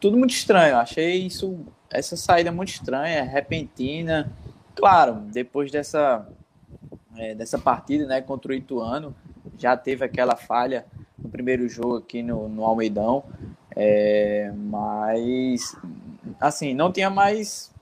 tudo 0.00 0.16
muito 0.16 0.32
estranho. 0.32 0.76
Achei 0.76 1.26
isso, 1.26 1.58
essa 1.90 2.16
saída 2.16 2.50
muito 2.50 2.70
estranha, 2.70 3.22
repentina. 3.22 4.32
Claro, 4.74 5.14
depois 5.32 5.70
dessa 5.70 6.26
é, 7.16 7.34
dessa 7.34 7.58
partida, 7.58 8.06
né, 8.06 8.20
contra 8.20 8.52
o 8.52 8.54
Ituano, 8.54 9.14
já 9.58 9.76
teve 9.76 10.04
aquela 10.04 10.36
falha 10.36 10.84
no 11.18 11.28
primeiro 11.28 11.68
jogo 11.68 11.98
aqui 11.98 12.22
no, 12.22 12.48
no 12.48 12.64
Almeidão, 12.64 13.24
é, 13.74 14.52
mas 14.54 15.76
assim 16.40 16.74
não 16.74 16.92
tinha 16.92 17.10
mais, 17.10 17.72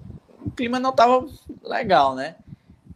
o 0.44 0.50
clima 0.50 0.78
não 0.78 0.90
estava 0.90 1.26
legal, 1.62 2.14
né? 2.14 2.36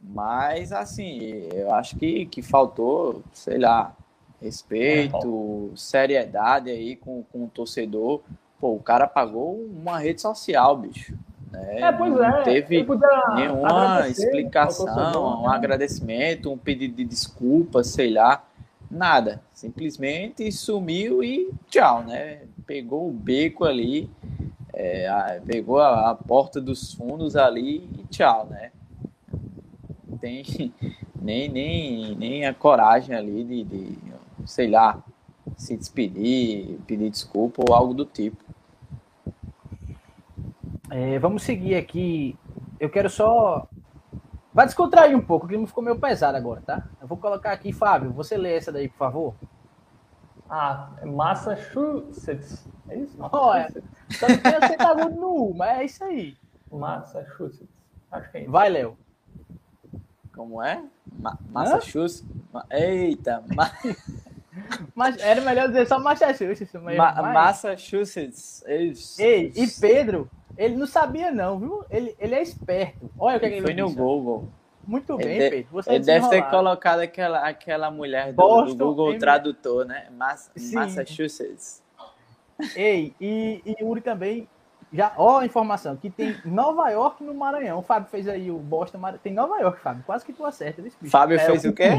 Mas 0.03 0.73
assim, 0.73 1.49
eu 1.53 1.75
acho 1.75 1.97
que, 1.97 2.27
que 2.27 2.43
faltou, 2.43 3.23
sei 3.33 3.59
lá, 3.59 3.95
respeito, 4.41 5.73
seriedade 5.75 6.71
aí 6.71 6.97
com, 6.97 7.23
com 7.25 7.45
o 7.45 7.49
torcedor. 7.49 8.23
Pô, 8.59 8.75
o 8.75 8.83
cara 8.83 9.07
pagou 9.07 9.55
uma 9.55 9.99
rede 9.99 10.23
social, 10.23 10.77
bicho. 10.77 11.15
Né? 11.51 11.81
É, 11.81 11.93
pois 11.93 12.19
é. 12.19 12.31
Não 12.31 12.43
teve 12.43 12.87
nenhuma 13.35 14.09
explicação, 14.09 15.43
um 15.43 15.49
agradecimento, 15.49 16.53
um 16.53 16.59
pedido 16.59 16.97
de 16.97 17.05
desculpa, 17.05 17.85
sei 17.85 18.13
lá. 18.13 18.45
Nada. 18.91 19.43
Simplesmente 19.53 20.51
sumiu 20.53 21.23
e 21.23 21.51
tchau, 21.69 22.05
né? 22.05 22.43
Pegou 22.67 23.09
o 23.09 23.13
beco 23.13 23.65
ali, 23.65 24.09
é, 24.73 25.41
pegou 25.47 25.79
a, 25.81 26.11
a, 26.11 26.15
porta 26.15 26.61
dos 26.61 26.95
fundos 26.95 27.37
ali 27.37 27.89
e 27.99 28.05
tchau, 28.09 28.47
né? 28.47 28.71
Tem 30.21 30.43
nem, 31.21 31.49
nem, 31.49 32.15
nem 32.15 32.47
a 32.47 32.55
coragem 32.55 33.15
ali 33.15 33.43
de, 33.43 33.65
de 33.65 33.99
sei 34.45 34.69
lá, 34.69 35.03
se 35.57 35.77
despedir, 35.77 36.79
pedir 36.87 37.11
desculpa 37.11 37.63
ou 37.67 37.75
algo 37.75 37.93
do 37.93 38.05
tipo. 38.05 38.46
É, 40.97 41.19
vamos 41.19 41.43
seguir 41.43 41.75
aqui. 41.75 42.39
Eu 42.81 42.89
quero 42.89 43.11
só. 43.11 43.69
Vai 44.51 44.65
descontrair 44.65 45.15
um 45.15 45.21
pouco, 45.21 45.45
o 45.45 45.49
clima 45.49 45.67
ficou 45.67 45.85
meio 45.85 46.01
pesado 46.01 46.39
agora, 46.39 46.63
tá? 46.63 46.89
Eu 46.99 47.07
vou 47.07 47.19
colocar 47.19 47.53
aqui, 47.53 47.71
Fábio, 47.71 48.11
você 48.15 48.39
lê 48.39 48.57
essa 48.57 48.73
daí, 48.73 48.89
por 48.89 48.97
favor. 48.97 49.35
Ah, 50.49 50.93
é 51.03 51.05
Massachusetts. 51.05 52.67
É 52.89 52.97
isso? 52.97 53.15
É. 53.23 53.69
Só 54.15 54.27
não 54.27 54.39
tem 54.39 54.55
acento 54.55 55.11
no 55.21 55.49
U, 55.49 55.55
mas 55.55 55.79
é 55.79 55.85
isso 55.85 56.03
aí. 56.03 56.35
Massachusetts. 56.73 57.69
Acho 58.11 58.31
que 58.31 58.39
é 58.39 58.41
isso. 58.45 58.51
Vai, 58.51 58.71
Léo. 58.71 58.97
Como 60.35 60.63
é? 60.63 60.83
Ma 61.19 61.37
Massachusetts? 61.51 62.25
Hã? 62.55 62.65
Eita! 62.71 63.45
Ma... 63.55 63.71
Mas 64.95 65.19
era 65.19 65.43
melhor 65.43 65.69
dizer 65.69 65.87
só 65.87 65.99
Massachusetts. 65.99 66.73
Mas, 66.83 66.97
Ma 66.97 67.13
Massachusetts. 67.21 68.65
Isso. 68.67 69.21
Ei, 69.21 69.53
e 69.55 69.67
Pedro, 69.67 70.31
ele 70.57 70.77
não 70.77 70.87
sabia 70.87 71.31
não, 71.31 71.59
viu? 71.59 71.85
Ele, 71.91 72.15
ele 72.19 72.35
é 72.35 72.43
esperto. 72.43 73.11
Olha 73.19 73.37
o 73.37 73.41
que, 73.41 73.47
ele, 73.47 73.55
é 73.55 73.59
ele 73.59 73.67
Foi 73.67 73.75
no 73.75 73.95
Google. 73.95 74.49
Muito 74.87 75.17
bem, 75.17 75.37
ele 75.37 75.51
Pedro. 75.51 75.69
Você 75.73 75.91
ele 75.91 76.05
deve 76.05 76.29
ter 76.29 76.43
colocado 76.49 77.01
aquela, 77.01 77.41
aquela 77.41 77.91
mulher 77.91 78.29
do, 78.29 78.37
Boston, 78.37 78.77
do 78.77 78.87
Google 78.87 79.19
Tradutor, 79.19 79.85
né? 79.85 80.09
Mass 80.17 80.51
Massachusetts. 80.73 81.83
Ei, 82.75 83.13
e, 83.21 83.61
e 83.67 83.83
Yuri 83.83 84.01
também 84.01 84.49
já, 84.93 85.13
ó, 85.17 85.41
a 85.41 85.45
informação, 85.45 85.97
que 85.97 86.09
tem 86.09 86.37
Nova 86.45 86.89
York 86.91 87.23
no 87.23 87.35
Maranhão. 87.35 87.81
O 87.81 87.83
Fábio 87.83 88.09
fez 88.09 88.29
aí 88.29 88.51
o 88.51 88.59
Boston, 88.59 89.01
tem 89.23 89.33
Nova 89.33 89.59
York, 89.59 89.81
Fábio. 89.81 90.05
Quase 90.07 90.25
que 90.25 90.33
tu 90.33 90.45
acerta 90.45 90.81
bicho. 90.81 90.97
Fábio 91.05 91.37
é, 91.37 91.45
fez 91.45 91.65
o 91.65 91.73
quê? 91.73 91.91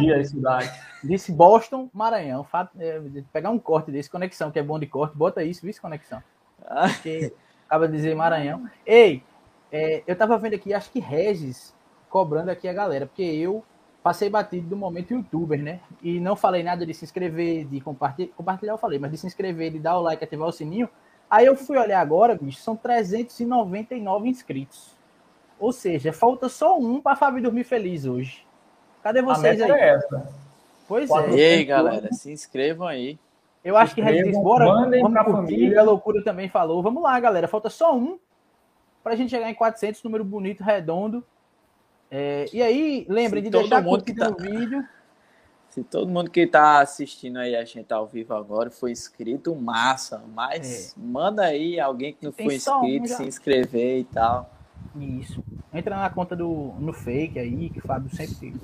Disse 1.04 1.32
Boston, 1.32 1.90
Maranhão. 1.94 2.44
Fábio, 2.46 2.72
é, 2.80 3.02
pegar 3.34 3.50
um 3.50 3.60
corte 3.60 3.92
desse, 3.92 4.10
conexão, 4.10 4.50
que 4.52 4.58
é 4.58 4.64
bom 4.64 4.80
de 4.80 4.88
corte, 4.88 5.18
bota 5.18 5.44
isso, 5.44 5.66
vice 5.66 5.82
conexão. 5.82 6.24
Ah. 6.66 6.88
Porque 6.88 7.34
acaba 7.68 7.88
de 7.88 7.94
dizer 7.96 8.16
Maranhão. 8.16 8.68
Ei, 8.86 9.22
é, 9.72 10.02
eu 10.08 10.16
tava 10.16 10.38
vendo 10.38 10.56
aqui, 10.56 10.74
acho 10.74 10.90
que 10.92 11.00
Regis 11.00 11.76
cobrando 12.10 12.50
aqui 12.50 12.68
a 12.68 12.74
galera, 12.74 13.06
porque 13.06 13.22
eu 13.22 13.64
passei 14.02 14.30
batido 14.30 14.70
do 14.70 14.78
momento 14.78 15.14
youtuber, 15.14 15.62
né? 15.62 15.82
E 16.02 16.20
não 16.20 16.36
falei 16.36 16.64
nada 16.64 16.86
de 16.86 16.94
se 16.94 17.04
inscrever, 17.04 17.66
de 17.66 17.82
compartilhar, 17.82 18.32
compartilhar 18.36 18.74
eu 18.74 18.78
falei, 18.78 18.98
mas 18.98 19.12
de 19.12 19.18
se 19.18 19.28
inscrever, 19.28 19.72
de 19.72 19.80
dar 19.80 20.00
o 20.00 20.02
like, 20.02 20.24
ativar 20.24 20.48
o 20.48 20.52
sininho 20.52 20.90
Aí 21.30 21.46
eu 21.46 21.56
fui 21.56 21.78
olhar 21.78 22.00
agora, 22.00 22.36
bicho, 22.36 22.60
são 22.60 22.76
399 22.76 24.30
inscritos. 24.30 24.96
Ou 25.60 25.74
seja, 25.74 26.14
falta 26.14 26.48
só 26.48 26.78
um 26.78 27.02
para 27.02 27.18
Fábio 27.18 27.44
dormir 27.44 27.66
feliz 27.66 28.06
hoje. 28.06 28.46
Cadê 29.04 29.22
vocês 29.22 29.62
aí? 29.62 29.72
É 29.72 29.90
essa. 29.90 30.34
Pois 30.88 31.10
é. 31.10 31.30
E 31.32 31.42
aí, 31.42 31.66
galera, 31.66 32.14
se 32.14 32.32
inscrevam 32.32 32.88
aí. 32.88 33.20
Eu 33.68 33.76
acho 33.76 33.94
que 33.94 34.00
Regis, 34.00 34.34
bora, 34.38 34.66
mandem 34.66 35.02
vamos 35.02 35.18
curtir, 35.18 35.32
família. 35.34 35.82
a 35.82 35.84
loucura 35.84 36.24
também 36.24 36.48
falou. 36.48 36.82
Vamos 36.82 37.04
lá, 37.04 37.20
galera, 37.20 37.50
falta 37.50 37.70
só 37.70 37.94
um 37.94 38.18
para 39.04 39.12
a 39.12 39.16
gente 39.18 39.30
chegar 39.30 39.50
em 39.50 39.54
400, 39.54 40.02
número 40.04 40.24
bonito, 40.24 40.64
redondo. 40.64 41.22
É, 42.10 42.46
e 42.54 42.62
aí, 42.62 43.06
lembrem 43.10 43.44
de 43.44 43.50
deixar 43.50 43.84
curtida 43.84 44.26
tá... 44.26 44.30
no 44.32 44.38
vídeo. 44.38 44.88
Se 45.70 45.84
todo 45.84 46.10
mundo 46.10 46.32
que 46.32 46.40
está 46.40 46.80
assistindo 46.80 47.40
aí 47.40 47.58
a 47.58 47.66
gente 47.66 47.94
ao 47.94 48.08
vivo 48.08 48.34
agora 48.34 48.72
foi 48.72 48.92
inscrito, 48.92 49.54
massa. 49.54 50.24
Mas 50.34 50.96
é. 50.96 51.00
manda 51.00 51.44
aí 51.44 51.78
alguém 51.78 52.14
que 52.14 52.24
não 52.24 52.32
Tem 52.32 52.46
foi 52.46 52.56
inscrito 52.56 53.04
um 53.04 53.18
se 53.18 53.24
inscrever 53.24 54.00
e 54.00 54.04
tal. 54.06 54.50
Isso. 54.96 55.44
Entra 55.74 55.98
na 55.98 56.10
conta 56.10 56.38
do 56.38 56.74
no 56.80 56.94
fake 56.94 57.38
aí, 57.38 57.70
que 57.70 57.80
o 57.80 57.82
Fábio 57.82 58.10
sempre, 58.16 58.56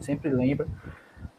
sempre 0.00 0.30
lembra. 0.30 0.66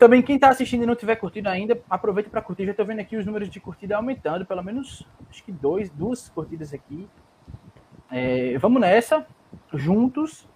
Também 0.01 0.19
quem 0.23 0.33
está 0.33 0.49
assistindo 0.49 0.81
e 0.81 0.85
não 0.87 0.95
tiver 0.95 1.15
curtido 1.15 1.47
ainda, 1.47 1.79
aproveita 1.87 2.27
para 2.27 2.41
curtir. 2.41 2.65
Já 2.65 2.71
estou 2.71 2.83
vendo 2.83 3.01
aqui 3.01 3.15
os 3.15 3.23
números 3.23 3.47
de 3.47 3.59
curtida 3.59 3.95
aumentando, 3.95 4.43
pelo 4.43 4.63
menos 4.63 5.05
acho 5.29 5.43
que 5.43 5.51
dois, 5.51 5.91
duas 5.91 6.27
curtidas 6.27 6.73
aqui. 6.73 7.07
É, 8.09 8.57
vamos 8.57 8.81
nessa, 8.81 9.27
juntos. 9.71 10.49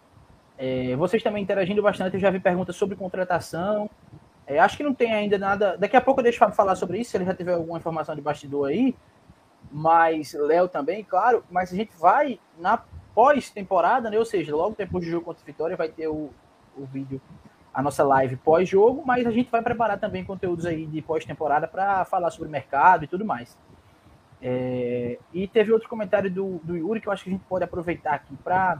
É, 0.57 0.95
vocês 0.95 1.21
também 1.21 1.43
interagindo 1.43 1.79
bastante. 1.79 2.15
Eu 2.15 2.19
já 2.19 2.31
vi 2.31 2.39
perguntas 2.39 2.75
sobre 2.75 2.95
contratação, 2.95 3.87
é, 4.47 4.57
acho 4.57 4.77
que 4.77 4.83
não 4.83 4.95
tem 4.95 5.13
ainda 5.13 5.37
nada. 5.37 5.77
Daqui 5.77 5.95
a 5.95 6.01
pouco 6.01 6.21
eu 6.21 6.23
deixo 6.23 6.43
o 6.43 6.51
falar 6.51 6.75
sobre 6.75 6.97
isso, 6.97 7.11
se 7.11 7.17
ele 7.17 7.25
já 7.25 7.35
tiver 7.35 7.53
alguma 7.53 7.77
informação 7.77 8.15
de 8.15 8.21
bastidor 8.21 8.69
aí. 8.69 8.95
Mas 9.71 10.33
Léo 10.33 10.67
também, 10.67 11.03
claro. 11.03 11.43
Mas 11.51 11.71
a 11.71 11.75
gente 11.75 11.95
vai 11.99 12.39
na 12.57 12.83
pós-temporada, 13.13 14.09
né? 14.09 14.17
Ou 14.17 14.25
seja, 14.25 14.55
logo 14.55 14.73
depois 14.75 15.05
do 15.05 15.11
jogo 15.11 15.23
contra 15.23 15.43
o 15.43 15.45
Vitória 15.45 15.77
vai 15.77 15.89
ter 15.89 16.07
o, 16.07 16.31
o 16.75 16.85
vídeo, 16.85 17.21
a 17.75 17.81
nossa 17.81 18.03
live 18.03 18.37
pós-jogo. 18.37 19.03
Mas 19.05 19.27
a 19.27 19.31
gente 19.31 19.51
vai 19.51 19.61
preparar 19.61 19.99
também 19.99 20.23
conteúdos 20.23 20.65
aí 20.65 20.85
de 20.85 21.01
pós-temporada 21.01 21.67
para 21.67 22.05
falar 22.05 22.31
sobre 22.31 22.49
mercado 22.49 23.03
e 23.03 23.07
tudo 23.07 23.25
mais. 23.25 23.57
É, 24.41 25.19
e 25.33 25.47
teve 25.47 25.71
outro 25.71 25.89
comentário 25.89 26.31
do, 26.31 26.59
do 26.63 26.75
Yuri 26.75 27.01
que 27.01 27.07
eu 27.07 27.11
acho 27.11 27.23
que 27.23 27.29
a 27.29 27.33
gente 27.33 27.45
pode 27.45 27.63
aproveitar 27.63 28.13
aqui 28.13 28.35
para 28.43 28.79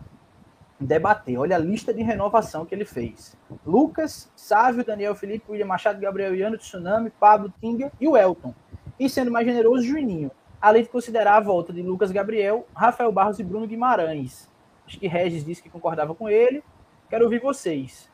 debater. 0.80 1.38
Olha 1.38 1.56
a 1.56 1.60
lista 1.60 1.94
de 1.94 2.02
renovação 2.04 2.66
que 2.66 2.74
ele 2.74 2.86
fez. 2.86 3.38
Lucas, 3.66 4.32
Sávio, 4.36 4.86
Daniel 4.86 5.16
Felipe, 5.16 5.52
William 5.52 5.66
Machado, 5.66 6.00
Gabriel 6.00 6.36
Iano, 6.36 6.58
Tsunami, 6.58 7.10
Pablo 7.10 7.54
Tinga 7.60 7.92
e 8.00 8.08
o 8.08 8.16
Elton. 8.16 8.54
E 9.00 9.10
sendo 9.10 9.32
mais 9.32 9.46
generoso, 9.46 9.84
Juninho. 9.84 10.32
além 10.62 10.84
de 10.84 10.90
considerar 10.90 11.36
a 11.36 11.40
volta 11.42 11.74
de 11.74 11.82
Lucas 11.82 12.12
Gabriel, 12.12 12.66
Rafael 12.74 13.12
Barros 13.12 13.40
e 13.40 13.44
Bruno 13.44 13.68
Guimarães. 13.68 14.50
Acho 14.88 15.00
que 15.00 15.08
Regis 15.08 15.44
disse 15.44 15.62
que 15.62 15.70
concordava 15.70 16.14
com 16.16 16.30
ele. 16.30 16.64
Quero 17.10 17.26
ouvir 17.26 17.40
vocês. 17.40 18.10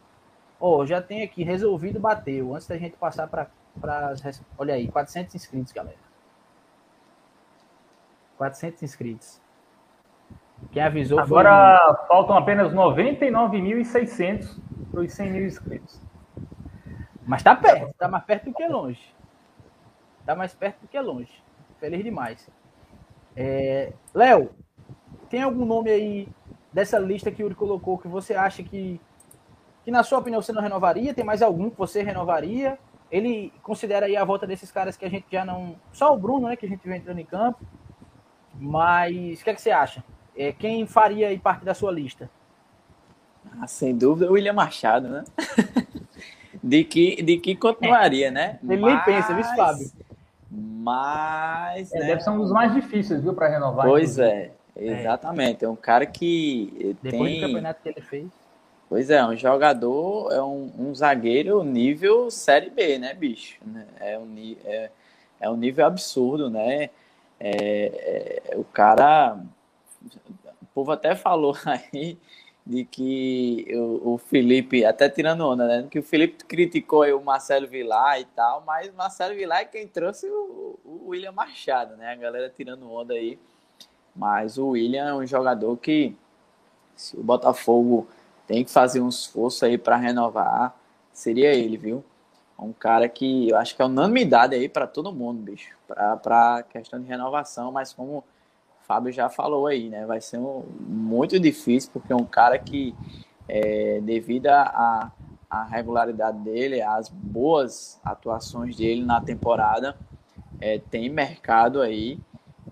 Ó, 0.61 0.77
oh, 0.77 0.85
já 0.85 1.01
tem 1.01 1.23
aqui, 1.23 1.43
resolvido, 1.43 1.99
bateu. 1.99 2.53
Antes 2.53 2.67
da 2.67 2.77
gente 2.77 2.95
passar 2.95 3.27
para 3.27 3.49
as... 3.81 4.43
Olha 4.55 4.75
aí, 4.75 4.87
400 4.87 5.33
inscritos, 5.33 5.73
galera. 5.73 5.97
400 8.37 8.83
inscritos. 8.83 9.41
Quem 10.71 10.83
avisou 10.83 11.19
Agora 11.19 11.79
foi... 11.97 12.07
faltam 12.07 12.37
apenas 12.37 12.71
99.600 12.71 14.59
para 14.91 15.01
os 15.01 15.11
100 15.11 15.31
mil 15.31 15.47
inscritos. 15.47 15.99
Mas 17.25 17.41
tá 17.41 17.55
perto, 17.55 17.95
tá 17.95 18.07
mais 18.07 18.23
perto 18.23 18.45
do 18.45 18.53
que 18.53 18.67
longe. 18.67 19.15
Tá 20.27 20.35
mais 20.35 20.53
perto 20.53 20.81
do 20.81 20.87
que 20.87 20.99
longe. 20.99 21.43
Feliz 21.79 22.03
demais. 22.03 22.47
É... 23.35 23.93
Léo, 24.13 24.51
tem 25.27 25.41
algum 25.41 25.65
nome 25.65 25.89
aí 25.89 26.27
dessa 26.71 26.99
lista 26.99 27.31
que 27.31 27.41
o 27.41 27.45
Yuri 27.45 27.55
colocou 27.55 27.97
que 27.97 28.07
você 28.07 28.35
acha 28.35 28.61
que 28.61 29.01
que 29.83 29.91
na 29.91 30.03
sua 30.03 30.19
opinião 30.19 30.41
você 30.41 30.51
não 30.51 30.61
renovaria? 30.61 31.13
Tem 31.13 31.23
mais 31.23 31.41
algum 31.41 31.69
que 31.69 31.77
você 31.77 32.03
renovaria? 32.03 32.77
Ele 33.11 33.51
considera 33.61 34.05
aí 34.05 34.15
a 34.15 34.23
volta 34.23 34.47
desses 34.47 34.71
caras 34.71 34.95
que 34.95 35.05
a 35.05 35.09
gente 35.09 35.25
já 35.29 35.43
não. 35.43 35.75
Só 35.91 36.13
o 36.13 36.17
Bruno, 36.17 36.47
né? 36.47 36.55
Que 36.55 36.65
a 36.65 36.69
gente 36.69 36.87
vem 36.87 36.97
entrando 36.97 37.19
em 37.19 37.25
campo. 37.25 37.59
Mas 38.59 39.41
o 39.41 39.43
que, 39.43 39.49
é 39.49 39.53
que 39.53 39.61
você 39.61 39.71
acha? 39.71 40.03
É, 40.35 40.51
quem 40.51 40.85
faria 40.85 41.27
aí 41.27 41.37
parte 41.37 41.65
da 41.65 41.73
sua 41.73 41.91
lista? 41.91 42.29
Ah, 43.59 43.67
sem 43.67 43.97
dúvida, 43.97 44.29
o 44.29 44.33
William 44.33 44.53
Machado, 44.53 45.09
né? 45.09 45.23
de, 46.63 46.83
que, 46.83 47.21
de 47.21 47.37
que 47.37 47.55
continuaria, 47.55 48.27
é. 48.27 48.31
né? 48.31 48.59
Ele 48.63 48.79
mas... 48.79 48.93
nem 48.93 49.03
pensa, 49.03 49.33
viu, 49.33 49.43
Fábio? 49.43 49.91
Mas. 50.49 51.91
É, 51.91 51.99
né? 51.99 52.07
Deve 52.07 52.21
ser 52.21 52.29
um 52.29 52.37
dos 52.37 52.51
mais 52.51 52.73
difíceis, 52.73 53.21
viu, 53.21 53.33
para 53.33 53.49
renovar. 53.49 53.85
Pois 53.87 54.19
é, 54.19 54.51
exatamente. 54.75 55.65
É. 55.65 55.67
é 55.67 55.69
um 55.69 55.75
cara 55.75 56.05
que. 56.05 56.95
Depois 57.01 57.31
tem... 57.31 57.41
do 57.41 57.47
campeonato 57.47 57.81
que 57.81 57.89
ele 57.89 58.01
fez. 58.01 58.40
Pois 58.91 59.09
é, 59.09 59.25
um 59.25 59.37
jogador, 59.37 60.33
é 60.33 60.41
um, 60.43 60.69
um 60.77 60.93
zagueiro 60.93 61.63
nível 61.63 62.29
Série 62.29 62.69
B, 62.69 62.99
né, 62.99 63.13
bicho? 63.13 63.57
É 64.01 64.19
um, 64.19 64.55
é, 64.65 64.91
é 65.39 65.49
um 65.49 65.55
nível 65.55 65.85
absurdo, 65.85 66.49
né? 66.49 66.89
É, 67.39 68.41
é, 68.51 68.57
o 68.57 68.65
cara. 68.65 69.39
O 70.61 70.65
povo 70.73 70.91
até 70.91 71.15
falou 71.15 71.55
aí 71.65 72.17
de 72.67 72.83
que 72.83 73.65
o, 73.71 74.15
o, 74.15 74.17
Felipe, 74.17 74.83
até 74.83 75.07
tirando 75.07 75.47
onda, 75.47 75.65
né? 75.65 75.87
Que 75.89 75.99
o 75.99 76.03
Felipe 76.03 76.43
criticou 76.43 77.05
o 77.17 77.23
Marcelo 77.23 77.69
Vilar 77.69 78.19
e 78.19 78.25
tal, 78.25 78.61
mas 78.67 78.89
o 78.89 78.93
Marcelo 78.93 79.33
Vilar 79.33 79.61
é 79.61 79.65
quem 79.65 79.87
trouxe 79.87 80.27
o, 80.27 80.77
o 80.83 81.07
William 81.07 81.31
Machado, 81.31 81.95
né? 81.95 82.11
A 82.11 82.15
galera 82.15 82.53
tirando 82.53 82.91
onda 82.91 83.13
aí. 83.13 83.39
Mas 84.13 84.57
o 84.57 84.71
William 84.71 85.07
é 85.07 85.13
um 85.13 85.25
jogador 85.25 85.77
que, 85.77 86.13
se 86.93 87.15
o 87.15 87.23
Botafogo 87.23 88.05
tem 88.51 88.65
que 88.65 88.71
fazer 88.71 88.99
um 88.99 89.07
esforço 89.07 89.63
aí 89.63 89.77
para 89.77 89.95
renovar, 89.95 90.75
seria 91.13 91.53
ele, 91.53 91.77
viu? 91.77 92.03
Um 92.59 92.73
cara 92.73 93.07
que 93.07 93.47
eu 93.47 93.57
acho 93.57 93.73
que 93.73 93.81
é 93.81 93.85
unanimidade 93.85 94.53
aí 94.53 94.67
para 94.67 94.85
todo 94.85 95.13
mundo, 95.13 95.41
bicho, 95.41 95.73
para 95.87 96.61
questão 96.69 96.99
de 96.99 97.07
renovação, 97.07 97.71
mas 97.71 97.93
como 97.93 98.17
o 98.17 98.23
Fábio 98.85 99.09
já 99.09 99.29
falou 99.29 99.67
aí, 99.67 99.87
né? 99.87 100.05
Vai 100.05 100.19
ser 100.19 100.37
um, 100.37 100.65
muito 100.81 101.39
difícil, 101.39 101.91
porque 101.93 102.11
é 102.11 102.15
um 102.15 102.25
cara 102.25 102.59
que, 102.59 102.93
é, 103.47 104.01
devido 104.01 104.47
à 104.47 105.13
regularidade 105.69 106.39
dele, 106.39 106.81
às 106.81 107.07
boas 107.07 108.01
atuações 108.03 108.75
dele 108.75 109.05
na 109.05 109.21
temporada, 109.21 109.95
é, 110.59 110.77
tem 110.77 111.09
mercado 111.09 111.81
aí. 111.81 112.19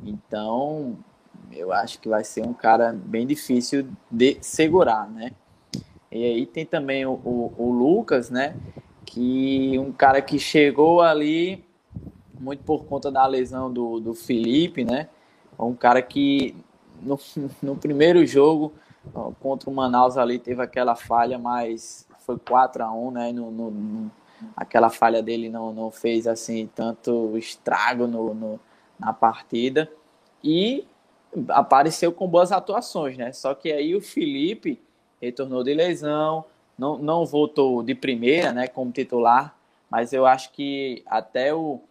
Então, 0.04 0.98
eu 1.54 1.72
acho 1.72 2.02
que 2.02 2.10
vai 2.10 2.26
ser 2.26 2.46
um 2.46 2.54
cara 2.54 2.92
bem 2.92 3.26
difícil 3.26 3.88
de 4.12 4.38
segurar, 4.42 5.10
né? 5.10 5.32
E 6.12 6.24
aí 6.24 6.46
tem 6.46 6.66
também 6.66 7.06
o, 7.06 7.12
o, 7.12 7.54
o, 7.58 7.72
Lucas, 7.72 8.30
né? 8.30 8.56
Que 9.06 9.78
um 9.78 9.92
cara 9.92 10.22
que 10.22 10.40
chegou 10.40 11.02
ali 11.02 11.64
muito 12.40 12.64
por 12.64 12.86
conta 12.86 13.12
da 13.12 13.26
lesão 13.28 13.72
do, 13.72 14.00
do 14.00 14.14
Felipe, 14.14 14.84
né? 14.84 15.08
Um 15.58 15.76
cara 15.76 16.02
que 16.02 16.56
no, 17.02 17.20
no 17.62 17.76
primeiro 17.76 18.26
jogo 18.26 18.74
contra 19.40 19.70
o 19.70 19.74
Manaus 19.74 20.18
ali 20.18 20.40
teve 20.40 20.62
aquela 20.62 20.96
falha, 20.96 21.38
mas 21.38 22.08
foi 22.20 22.38
4 22.38 22.84
a 22.84 22.92
1 22.92 23.12
né? 23.12 23.32
No, 23.32 23.52
no, 23.52 23.72
no, 23.72 24.12
aquela 24.56 24.90
falha 24.90 25.22
dele 25.22 25.50
não, 25.50 25.74
não 25.74 25.92
fez 25.92 26.28
assim 26.28 26.70
tanto 26.74 27.38
estrago 27.38 28.08
no, 28.08 28.34
no, 28.34 28.60
na 29.00 29.14
partida. 29.14 29.92
E 30.44 30.88
apareceu 31.50 32.12
com 32.12 32.28
boas 32.28 32.52
atuações, 32.52 33.18
né? 33.18 33.32
Só 33.32 33.54
que 33.54 33.72
aí 33.72 33.96
o 33.96 34.02
Felipe 34.02 34.82
retornou 35.22 35.64
de 35.64 35.74
lesão, 35.74 36.46
não, 36.78 36.98
não 36.98 37.26
voltou 37.26 37.84
de 37.84 37.94
primeira, 37.94 38.54
né, 38.54 38.68
como 38.68 38.92
titular, 38.92 39.56
mas 39.90 40.14
eu 40.14 40.26
acho 40.26 40.52
que 40.52 41.04
até 41.06 41.54
o 41.54 41.82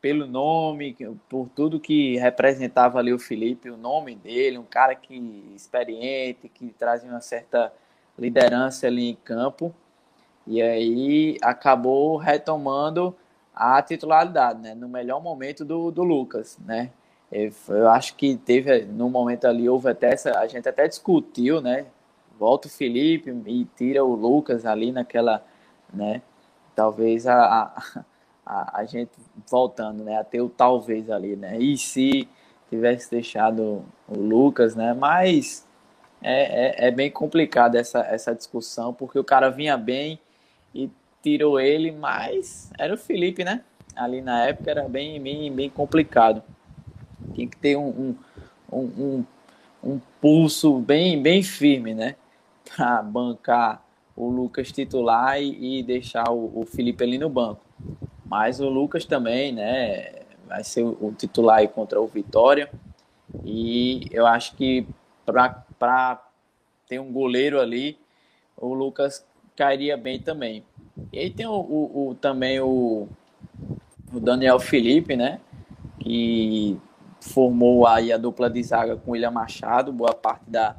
pelo 0.00 0.26
nome, 0.26 0.96
por 1.28 1.48
tudo 1.54 1.80
que 1.80 2.16
representava 2.18 3.00
ali 3.00 3.12
o 3.12 3.18
Felipe, 3.18 3.68
o 3.68 3.76
nome 3.76 4.14
dele, 4.14 4.56
um 4.56 4.64
cara 4.64 4.94
que 4.94 5.52
experiente, 5.56 6.48
que 6.48 6.68
trazia 6.68 7.10
uma 7.10 7.20
certa 7.20 7.72
liderança 8.16 8.86
ali 8.86 9.10
em 9.10 9.16
campo, 9.16 9.74
e 10.46 10.62
aí 10.62 11.36
acabou 11.42 12.16
retomando 12.16 13.14
a 13.52 13.82
titularidade, 13.82 14.60
né, 14.60 14.74
no 14.74 14.88
melhor 14.88 15.20
momento 15.20 15.64
do, 15.64 15.90
do 15.90 16.04
Lucas, 16.04 16.56
né, 16.64 16.90
eu 17.30 17.88
acho 17.90 18.14
que 18.14 18.36
teve, 18.36 18.84
no 18.84 19.10
momento 19.10 19.46
ali, 19.46 19.68
houve 19.68 19.90
até 19.90 20.14
essa, 20.14 20.38
a 20.38 20.46
gente 20.46 20.68
até 20.68 20.86
discutiu, 20.86 21.60
né, 21.60 21.86
volta 22.38 22.68
o 22.68 22.70
Felipe 22.70 23.30
e 23.46 23.64
tira 23.76 24.04
o 24.04 24.14
Lucas 24.14 24.64
ali 24.64 24.92
naquela, 24.92 25.44
né? 25.92 26.22
Talvez 26.74 27.26
a, 27.26 27.72
a, 28.46 28.80
a 28.80 28.84
gente 28.84 29.10
voltando, 29.50 30.04
né? 30.04 30.18
A 30.18 30.24
ter 30.24 30.40
o 30.40 30.48
talvez 30.48 31.10
ali, 31.10 31.36
né? 31.36 31.58
E 31.58 31.76
se 31.76 32.28
tivesse 32.70 33.10
deixado 33.10 33.84
o 34.08 34.18
Lucas, 34.18 34.76
né? 34.76 34.94
Mas 34.94 35.66
é, 36.22 36.86
é, 36.86 36.88
é 36.88 36.90
bem 36.90 37.10
complicado 37.10 37.76
essa, 37.76 38.00
essa 38.00 38.34
discussão, 38.34 38.92
porque 38.92 39.18
o 39.18 39.24
cara 39.24 39.50
vinha 39.50 39.76
bem 39.76 40.18
e 40.74 40.90
tirou 41.22 41.58
ele, 41.60 41.90
mas 41.90 42.70
era 42.78 42.94
o 42.94 42.98
Felipe, 42.98 43.44
né? 43.44 43.62
Ali 43.96 44.20
na 44.20 44.44
época 44.46 44.70
era 44.70 44.88
bem, 44.88 45.20
bem, 45.20 45.52
bem 45.52 45.68
complicado. 45.68 46.42
Tinha 47.34 47.48
que 47.48 47.56
ter 47.56 47.76
um, 47.76 47.88
um, 47.88 48.14
um, 48.72 48.82
um, 48.82 49.24
um 49.82 50.00
pulso 50.20 50.78
bem, 50.78 51.20
bem 51.20 51.42
firme, 51.42 51.94
né? 51.94 52.14
Para 52.76 53.02
bancar 53.02 53.84
o 54.16 54.28
Lucas 54.28 54.72
titular 54.72 55.40
e, 55.40 55.78
e 55.78 55.82
deixar 55.82 56.30
o, 56.30 56.60
o, 56.60 56.66
Felipe 56.66 57.04
ali 57.04 57.18
no 57.18 57.28
banco. 57.28 57.60
Mas 58.24 58.60
o 58.60 58.68
Lucas 58.68 59.04
também, 59.04 59.52
né, 59.52 60.22
vai 60.46 60.64
ser 60.64 60.82
o, 60.82 60.96
o 61.00 61.14
titular 61.16 61.58
aí 61.58 61.68
contra 61.68 62.00
o 62.00 62.06
Vitória. 62.06 62.70
E 63.44 64.08
eu 64.10 64.26
acho 64.26 64.56
que 64.56 64.86
para 65.24 66.22
ter 66.88 66.98
um 66.98 67.12
goleiro 67.12 67.60
ali, 67.60 67.98
o 68.56 68.74
Lucas 68.74 69.24
cairia 69.54 69.96
bem 69.96 70.18
também. 70.18 70.64
E 71.12 71.18
aí 71.18 71.30
tem 71.30 71.46
o, 71.46 71.52
o, 71.52 72.08
o 72.08 72.14
também 72.14 72.60
o, 72.60 73.08
o 74.12 74.20
Daniel 74.20 74.58
Felipe, 74.58 75.16
né? 75.16 75.40
Que 76.00 76.76
formou 77.20 77.86
aí 77.86 78.12
a 78.12 78.16
dupla 78.16 78.48
de 78.48 78.62
zaga 78.62 78.96
com 78.96 79.10
o 79.10 79.14
William 79.14 79.30
Machado, 79.30 79.92
boa 79.92 80.14
parte 80.14 80.44
da, 80.48 80.76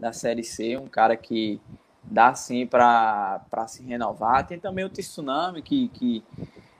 da 0.00 0.12
Série 0.12 0.42
C, 0.42 0.78
um 0.78 0.88
cara 0.88 1.14
que 1.14 1.60
dá 2.02 2.34
sim 2.34 2.66
para 2.66 3.44
se 3.68 3.82
renovar. 3.82 4.46
Tem 4.46 4.58
também 4.58 4.84
o 4.84 4.88
Tsunami, 4.88 5.60
que, 5.60 5.88
que 5.88 6.24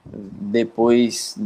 depois 0.04 1.38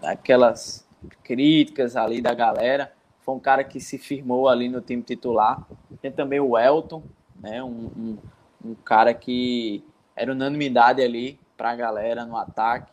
daquelas 0.00 0.86
críticas 1.22 1.96
ali 1.96 2.22
da 2.22 2.32
galera, 2.32 2.92
foi 3.20 3.34
um 3.34 3.38
cara 3.38 3.62
que 3.62 3.78
se 3.78 3.98
firmou 3.98 4.48
ali 4.48 4.68
no 4.68 4.80
time 4.80 5.02
titular. 5.02 5.66
Tem 6.00 6.10
também 6.10 6.40
o 6.40 6.56
Elton, 6.56 7.02
né, 7.38 7.62
um, 7.62 7.90
um, 7.96 8.18
um 8.64 8.74
cara 8.74 9.12
que 9.12 9.84
era 10.16 10.32
unanimidade 10.32 11.02
ali 11.02 11.38
para 11.56 11.70
a 11.70 11.76
galera 11.76 12.24
no 12.24 12.36
ataque, 12.36 12.92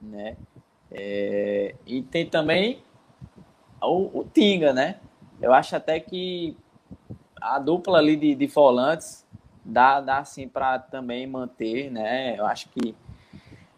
né? 0.00 0.36
É, 0.90 1.74
e 1.86 2.02
tem 2.02 2.26
também 2.26 2.82
o, 3.80 4.20
o 4.20 4.24
Tinga, 4.24 4.72
né? 4.72 4.96
Eu 5.40 5.52
acho 5.54 5.74
até 5.74 5.98
que 5.98 6.56
a 7.42 7.58
dupla 7.58 7.98
ali 7.98 8.16
de, 8.16 8.34
de 8.34 8.46
volantes 8.46 9.26
dá, 9.64 10.00
dá 10.00 10.18
assim 10.18 10.48
para 10.48 10.78
também 10.78 11.26
manter, 11.26 11.90
né? 11.90 12.38
Eu 12.38 12.46
acho 12.46 12.68
que 12.68 12.94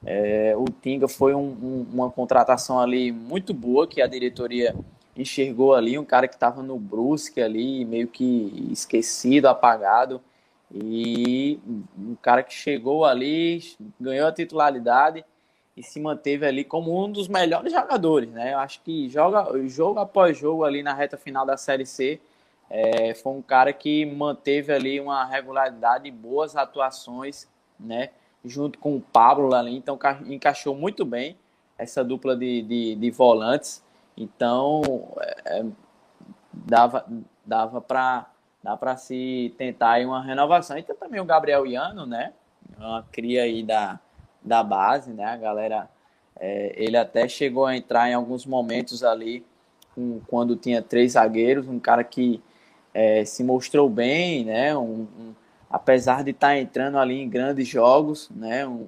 é, 0.04 0.54
o 0.56 0.64
Tinga 0.66 1.08
foi 1.08 1.34
um, 1.34 1.40
um, 1.40 1.86
uma 1.92 2.10
contratação 2.10 2.78
ali 2.78 3.10
muito 3.10 3.54
boa 3.54 3.86
que 3.86 4.02
a 4.02 4.06
diretoria 4.06 4.74
enxergou 5.16 5.74
ali, 5.74 5.98
um 5.98 6.04
cara 6.04 6.28
que 6.28 6.34
estava 6.34 6.62
no 6.62 6.78
Brusque 6.78 7.40
ali, 7.40 7.84
meio 7.84 8.08
que 8.08 8.68
esquecido, 8.70 9.46
apagado, 9.46 10.20
e 10.72 11.58
um 11.96 12.16
cara 12.20 12.42
que 12.42 12.52
chegou 12.52 13.04
ali, 13.04 13.62
ganhou 13.98 14.26
a 14.26 14.32
titularidade 14.32 15.24
e 15.76 15.82
se 15.82 16.00
manteve 16.00 16.46
ali 16.46 16.64
como 16.64 17.04
um 17.04 17.10
dos 17.10 17.28
melhores 17.28 17.72
jogadores, 17.72 18.28
né? 18.30 18.54
Eu 18.54 18.58
acho 18.58 18.80
que 18.82 19.08
joga, 19.08 19.46
jogo 19.68 20.00
após 20.00 20.36
jogo 20.36 20.64
ali 20.64 20.82
na 20.82 20.92
reta 20.92 21.16
final 21.16 21.46
da 21.46 21.56
Série 21.56 21.86
C, 21.86 22.20
é, 22.70 23.14
foi 23.14 23.32
um 23.32 23.42
cara 23.42 23.72
que 23.72 24.04
manteve 24.06 24.72
ali 24.72 25.00
uma 25.00 25.24
regularidade 25.24 26.08
e 26.08 26.10
boas 26.10 26.56
atuações, 26.56 27.48
né? 27.78 28.10
Junto 28.44 28.78
com 28.78 28.96
o 28.96 29.00
Pablo 29.00 29.54
ali, 29.54 29.76
então 29.76 29.98
encaixou 30.26 30.74
muito 30.74 31.04
bem 31.04 31.36
essa 31.78 32.04
dupla 32.04 32.36
de, 32.36 32.62
de, 32.62 32.94
de 32.94 33.10
volantes. 33.10 33.82
Então, 34.16 34.82
é, 35.20 35.60
é 35.60 35.64
dava, 36.52 37.06
dava 37.44 37.80
para 37.80 38.26
dá 38.64 38.78
para 38.78 38.96
se 38.96 39.54
tentar 39.58 39.92
aí 39.92 40.06
uma 40.06 40.22
renovação. 40.22 40.78
E 40.78 40.82
tem 40.82 40.96
também 40.96 41.20
o 41.20 41.24
Gabriel 41.24 41.66
Iano, 41.66 42.06
né? 42.06 42.32
Uma 42.78 43.02
cria 43.12 43.42
aí 43.42 43.62
da, 43.62 44.00
da 44.42 44.62
base, 44.62 45.12
né? 45.12 45.26
A 45.26 45.36
galera, 45.36 45.90
é, 46.40 46.72
ele 46.74 46.96
até 46.96 47.28
chegou 47.28 47.66
a 47.66 47.76
entrar 47.76 48.08
em 48.08 48.14
alguns 48.14 48.46
momentos 48.46 49.04
ali, 49.04 49.44
um, 49.94 50.18
quando 50.26 50.56
tinha 50.56 50.80
três 50.80 51.12
zagueiros, 51.12 51.68
um 51.68 51.78
cara 51.78 52.02
que 52.02 52.42
é, 52.94 53.24
se 53.24 53.42
mostrou 53.42 53.90
bem, 53.90 54.44
né? 54.44 54.76
Um, 54.76 55.02
um, 55.02 55.34
apesar 55.68 56.22
de 56.22 56.30
estar 56.30 56.48
tá 56.48 56.58
entrando 56.58 56.96
ali 56.96 57.20
em 57.20 57.28
grandes 57.28 57.68
jogos, 57.68 58.30
né? 58.30 58.66
Um, 58.66 58.86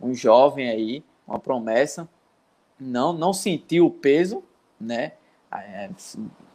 um, 0.00 0.14
jovem 0.14 0.70
aí, 0.70 1.04
uma 1.26 1.38
promessa, 1.38 2.08
não 2.78 3.12
não 3.12 3.32
sentiu 3.32 3.86
o 3.86 3.90
peso, 3.90 4.42
né? 4.80 5.12
É, 5.52 5.90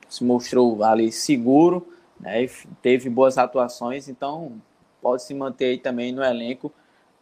se 0.07 0.23
mostrou 0.23 0.83
ali 0.83 1.11
seguro, 1.11 1.87
né? 2.19 2.47
teve 2.81 3.09
boas 3.09 3.37
atuações, 3.37 4.07
então 4.07 4.53
pode 5.01 5.23
se 5.23 5.33
manter 5.33 5.65
aí 5.65 5.77
também 5.77 6.11
no 6.11 6.23
elenco 6.23 6.71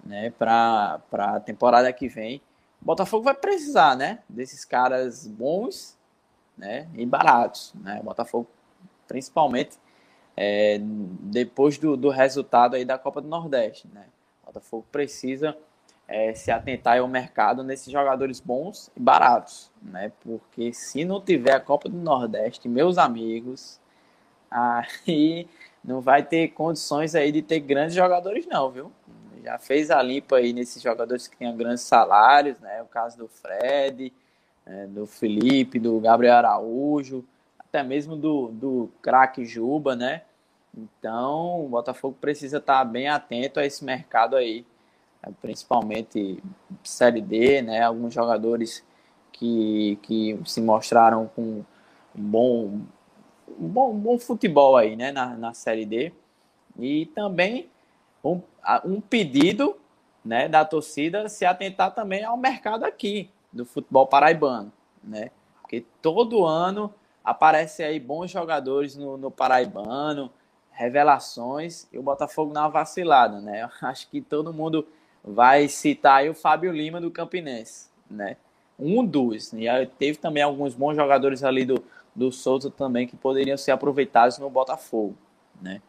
né? 0.04 0.30
para 0.32 1.02
a 1.12 1.40
temporada 1.40 1.92
que 1.92 2.08
vem. 2.08 2.42
O 2.82 2.86
Botafogo 2.86 3.24
vai 3.24 3.34
precisar 3.34 3.96
né? 3.96 4.20
desses 4.28 4.64
caras 4.66 5.26
bons 5.26 5.98
né? 6.58 6.88
e 6.94 7.06
baratos. 7.06 7.74
Né? 7.76 8.00
O 8.02 8.04
Botafogo, 8.04 8.48
principalmente 9.14 9.78
é, 10.36 10.80
depois 10.82 11.78
do, 11.78 11.96
do 11.96 12.10
resultado 12.10 12.76
aí 12.76 12.84
da 12.84 12.98
Copa 12.98 13.22
do 13.22 13.28
Nordeste. 13.28 13.88
Né? 13.94 14.08
O 14.42 14.48
Botafogo 14.48 14.88
precisa 14.92 15.56
é, 16.08 16.34
se 16.34 16.50
atentar 16.50 16.98
ao 16.98 17.08
mercado 17.08 17.64
nesses 17.64 17.94
jogadores 17.94 18.40
bons 18.40 18.90
e 18.98 19.00
baratos, 19.00 19.72
né? 19.80 20.12
Porque 20.24 20.74
se 20.74 21.06
não 21.06 21.22
tiver 21.22 21.54
a 21.54 21.60
Copa 21.60 21.88
do 21.88 21.96
Nordeste, 21.96 22.68
meus 22.68 22.98
amigos, 22.98 23.80
aí 24.50 25.48
não 25.86 26.02
vai 26.02 26.24
ter 26.24 26.48
condições 26.50 27.14
aí 27.14 27.32
de 27.32 27.44
ter 27.44 27.60
grandes 27.60 27.96
jogadores 27.96 28.48
não, 28.48 28.72
viu? 28.72 28.92
Já 29.44 29.60
fez 29.60 29.92
a 29.92 30.02
limpa 30.02 30.38
aí 30.38 30.54
nesses 30.54 30.82
jogadores 30.82 31.28
que 31.28 31.38
tinham 31.38 31.56
grandes 31.56 31.84
salários, 31.84 32.60
né? 32.60 32.82
O 32.82 32.88
caso 32.88 33.16
do 33.16 33.28
Fred, 33.28 34.12
é, 34.66 34.88
do 34.88 35.06
Felipe, 35.06 35.78
do 35.78 36.00
Gabriel 36.00 36.38
Araújo, 36.38 37.24
até 37.74 37.82
mesmo 37.82 38.16
do, 38.16 38.50
do 38.50 38.92
craque 39.02 39.44
Juba, 39.44 39.96
né? 39.96 40.22
Então, 40.78 41.66
o 41.66 41.70
Botafogo 41.70 42.16
precisa 42.22 42.58
estar 42.58 42.86
bem 42.86 43.08
atento 43.08 43.60
a 43.60 43.66
esse 43.66 43.84
mercado 43.84 44.36
aí 44.36 44.64
principalmente 45.42 46.44
Série 46.84 47.22
D, 47.22 47.64
né? 47.64 47.82
Alguns 47.82 48.14
jogadores 48.14 48.86
que, 49.32 49.98
que 50.04 50.40
se 50.46 50.62
mostraram 50.62 51.28
com 51.36 51.64
um 52.16 52.22
bom, 52.22 52.82
um 53.60 53.68
bom, 53.68 53.92
um 53.92 53.98
bom 53.98 54.20
futebol 54.20 54.78
aí, 54.78 54.96
né? 54.96 55.12
Na, 55.12 55.36
na 55.36 55.54
Série 55.54 55.86
D. 55.86 56.12
E 56.78 57.08
também 57.08 57.70
um, 58.24 58.40
um 58.86 59.02
pedido 59.02 59.78
né, 60.24 60.48
da 60.48 60.64
torcida 60.64 61.28
se 61.28 61.44
atentar 61.44 61.94
também 61.94 62.24
ao 62.24 62.38
mercado 62.38 62.86
aqui 62.86 63.30
do 63.52 63.66
futebol 63.66 64.06
paraibano, 64.06 64.72
né? 65.04 65.32
Porque 65.62 65.86
todo 66.02 66.46
ano 66.46 66.94
aparece 67.24 67.84
aí 67.84 68.00
bons 68.00 68.30
jogadores 68.30 68.96
no, 68.96 69.18
no 69.18 69.32
paraibano, 69.32 70.32
revelações, 70.72 71.88
e 71.92 71.98
o 71.98 72.04
Botafogo 72.04 72.52
na 72.52 72.68
vacilada, 72.68 73.40
né? 73.40 73.70
Acho 73.82 74.10
que 74.10 74.22
todo 74.22 74.54
mundo 74.54 74.88
vai 75.24 75.68
citar 75.68 76.18
aí 76.18 76.30
o 76.30 76.36
Fábio 76.36 76.72
Lima 76.72 77.00
do 77.00 77.12
Campinense, 77.12 77.90
né? 78.10 78.36
Um 78.78 79.06
dos. 79.06 79.54
E 79.54 79.66
teve 79.98 80.18
também 80.18 80.44
alguns 80.44 80.74
bons 80.74 80.96
jogadores 80.96 81.44
ali 81.44 81.64
do, 81.64 81.84
do 82.16 82.32
Souza 82.32 82.70
também 82.70 83.08
que 83.08 83.16
poderiam 83.16 83.58
ser 83.58 83.72
aproveitados 83.72 84.38
no 84.38 84.50
Botafogo, 84.50 85.16
né? 85.62 85.82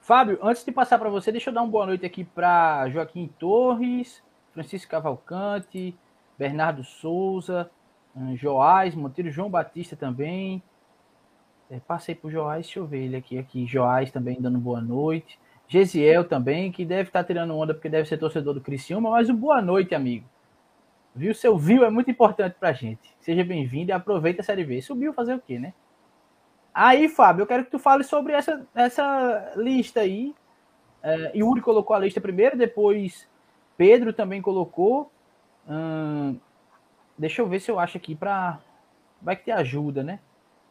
Fábio, 0.00 0.38
antes 0.42 0.64
de 0.64 0.72
passar 0.72 0.98
para 0.98 1.08
você, 1.08 1.30
deixa 1.30 1.50
eu 1.50 1.54
dar 1.54 1.62
uma 1.62 1.70
boa 1.70 1.86
noite 1.86 2.04
aqui 2.04 2.24
para 2.24 2.88
Joaquim 2.88 3.28
Torres, 3.38 4.20
Francisco 4.52 4.90
Cavalcante, 4.90 5.96
Bernardo 6.36 6.82
Souza, 6.82 7.70
Joás, 8.34 8.94
Monteiro 8.94 9.30
João 9.30 9.50
Batista 9.50 9.96
também. 9.96 10.62
É, 11.70 11.80
passei 11.80 12.14
por 12.14 12.30
Joás, 12.30 12.66
deixa 12.66 12.78
eu 12.78 12.86
ver 12.86 13.04
ele 13.04 13.16
aqui, 13.16 13.38
aqui. 13.38 13.66
Joás 13.66 14.10
também 14.10 14.40
dando 14.40 14.58
boa 14.58 14.80
noite. 14.80 15.38
Gesiel 15.66 16.24
também, 16.24 16.70
que 16.70 16.84
deve 16.84 17.08
estar 17.08 17.24
tirando 17.24 17.56
onda 17.56 17.72
porque 17.72 17.88
deve 17.88 18.06
ser 18.06 18.18
torcedor 18.18 18.52
do 18.52 18.60
Criciúma, 18.60 19.10
mas 19.10 19.30
um 19.30 19.34
boa 19.34 19.62
noite, 19.62 19.94
amigo. 19.94 20.26
Viu? 21.14 21.34
Seu 21.34 21.56
viu 21.56 21.84
é 21.84 21.90
muito 21.90 22.10
importante 22.10 22.56
pra 22.58 22.72
gente. 22.72 23.14
Seja 23.20 23.42
bem-vindo 23.42 23.90
e 23.90 23.92
aproveita 23.92 24.42
a 24.42 24.44
Série 24.44 24.64
B. 24.64 24.82
Subiu 24.82 25.14
fazer 25.14 25.34
o 25.34 25.40
quê, 25.40 25.58
né? 25.58 25.72
Aí, 26.74 27.08
Fábio, 27.08 27.42
eu 27.42 27.46
quero 27.46 27.64
que 27.64 27.70
tu 27.70 27.78
fale 27.78 28.04
sobre 28.04 28.32
essa, 28.32 28.66
essa 28.74 29.52
lista 29.56 30.00
aí. 30.00 30.34
É, 31.02 31.32
Yuri 31.34 31.60
colocou 31.60 31.96
a 31.96 31.98
lista 31.98 32.20
primeiro, 32.20 32.56
depois 32.56 33.28
Pedro 33.76 34.12
também 34.12 34.40
colocou. 34.40 35.10
Hum, 35.68 36.38
deixa 37.22 37.40
eu 37.40 37.46
ver 37.46 37.60
se 37.60 37.70
eu 37.70 37.78
acho 37.78 37.96
aqui 37.96 38.14
pra. 38.14 38.58
Vai 39.20 39.36
que 39.36 39.44
te 39.44 39.52
ajuda, 39.52 40.02
né? 40.02 40.18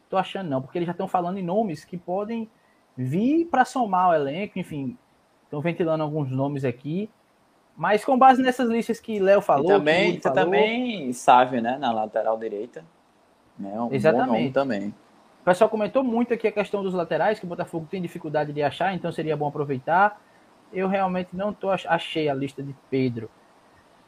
Tô 0.09 0.17
achando 0.17 0.49
não, 0.49 0.61
porque 0.61 0.77
eles 0.77 0.85
já 0.85 0.91
estão 0.91 1.07
falando 1.07 1.37
em 1.37 1.43
nomes 1.43 1.85
que 1.85 1.97
podem 1.97 2.49
vir 2.97 3.45
para 3.45 3.63
somar 3.63 4.09
o 4.09 4.13
elenco, 4.13 4.59
enfim, 4.59 4.97
estão 5.45 5.61
ventilando 5.61 6.03
alguns 6.03 6.29
nomes 6.29 6.65
aqui. 6.65 7.09
Mas 7.77 8.03
com 8.03 8.17
base 8.17 8.43
nessas 8.43 8.69
listas 8.69 8.99
que 8.99 9.17
Léo 9.19 9.41
falou. 9.41 9.65
E 9.65 9.67
também, 9.69 10.19
falou, 10.19 10.35
também 10.35 11.13
Sávio, 11.13 11.61
né? 11.61 11.77
Na 11.77 11.93
lateral 11.93 12.37
direita. 12.37 12.83
Né, 13.57 13.79
um 13.79 13.93
Exatamente. 13.93 14.53
também. 14.53 14.89
O 14.89 15.45
pessoal 15.45 15.69
comentou 15.69 16.03
muito 16.03 16.33
aqui 16.33 16.47
a 16.47 16.51
questão 16.51 16.83
dos 16.83 16.93
laterais, 16.93 17.39
que 17.39 17.45
o 17.45 17.47
Botafogo 17.47 17.87
tem 17.89 18.01
dificuldade 18.01 18.51
de 18.51 18.61
achar, 18.61 18.93
então 18.93 19.11
seria 19.11 19.37
bom 19.37 19.47
aproveitar. 19.47 20.21
Eu 20.73 20.87
realmente 20.87 21.29
não 21.33 21.53
tô, 21.53 21.69
achei 21.69 22.27
a 22.27 22.33
lista 22.33 22.61
de 22.61 22.75
Pedro. 22.89 23.29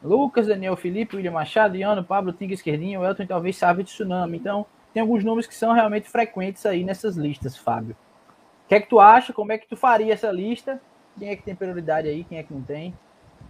Lucas, 0.04 0.46
Daniel 0.46 0.76
Felipe, 0.76 1.16
William 1.16 1.32
Machado, 1.32 1.76
Iano, 1.76 2.04
Pablo, 2.04 2.32
Tinga 2.32 2.52
Esquerdinho, 2.52 3.02
Elton 3.02 3.26
talvez 3.26 3.56
Sávio 3.56 3.82
de 3.82 3.90
Tsunami. 3.90 4.36
Então, 4.36 4.66
tem 4.92 5.00
alguns 5.00 5.24
nomes 5.24 5.46
que 5.46 5.54
são 5.54 5.72
realmente 5.72 6.08
frequentes 6.08 6.64
aí 6.66 6.84
nessas 6.84 7.16
listas, 7.16 7.56
Fábio. 7.56 7.96
O 8.64 8.68
que 8.68 8.74
é 8.74 8.80
que 8.80 8.88
tu 8.88 9.00
acha? 9.00 9.32
Como 9.32 9.50
é 9.50 9.58
que 9.58 9.66
tu 9.66 9.76
faria 9.76 10.12
essa 10.12 10.30
lista? 10.30 10.80
Quem 11.18 11.30
é 11.30 11.36
que 11.36 11.42
tem 11.42 11.54
prioridade 11.54 12.06
aí? 12.06 12.24
Quem 12.24 12.38
é 12.38 12.42
que 12.42 12.52
não 12.52 12.62
tem? 12.62 12.94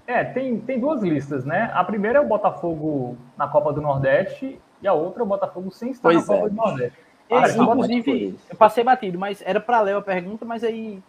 É, 0.06 0.22
tem, 0.22 0.58
tem 0.60 0.78
duas 0.78 1.02
listas, 1.02 1.44
né? 1.44 1.70
A 1.74 1.82
primeira 1.82 2.18
é 2.18 2.20
o 2.20 2.26
Botafogo 2.26 3.16
na 3.36 3.48
Copa 3.48 3.72
do 3.72 3.80
Nordeste 3.80 4.60
e 4.80 4.86
a 4.86 4.92
outra 4.92 5.22
é 5.22 5.24
o 5.24 5.28
Botafogo 5.28 5.70
sem 5.70 5.90
estar 5.90 6.10
pois 6.10 6.26
na 6.26 6.34
é. 6.34 6.36
Copa 6.36 6.50
do 6.50 6.56
Nordeste. 6.56 6.98
Esse, 7.30 7.58
inclusive, 7.58 8.38
eu 8.50 8.56
passei 8.56 8.84
batido, 8.84 9.18
mas 9.18 9.42
era 9.42 9.58
para 9.58 9.80
ler 9.80 9.96
a 9.96 10.02
pergunta, 10.02 10.44
mas 10.44 10.62
aí. 10.62 11.02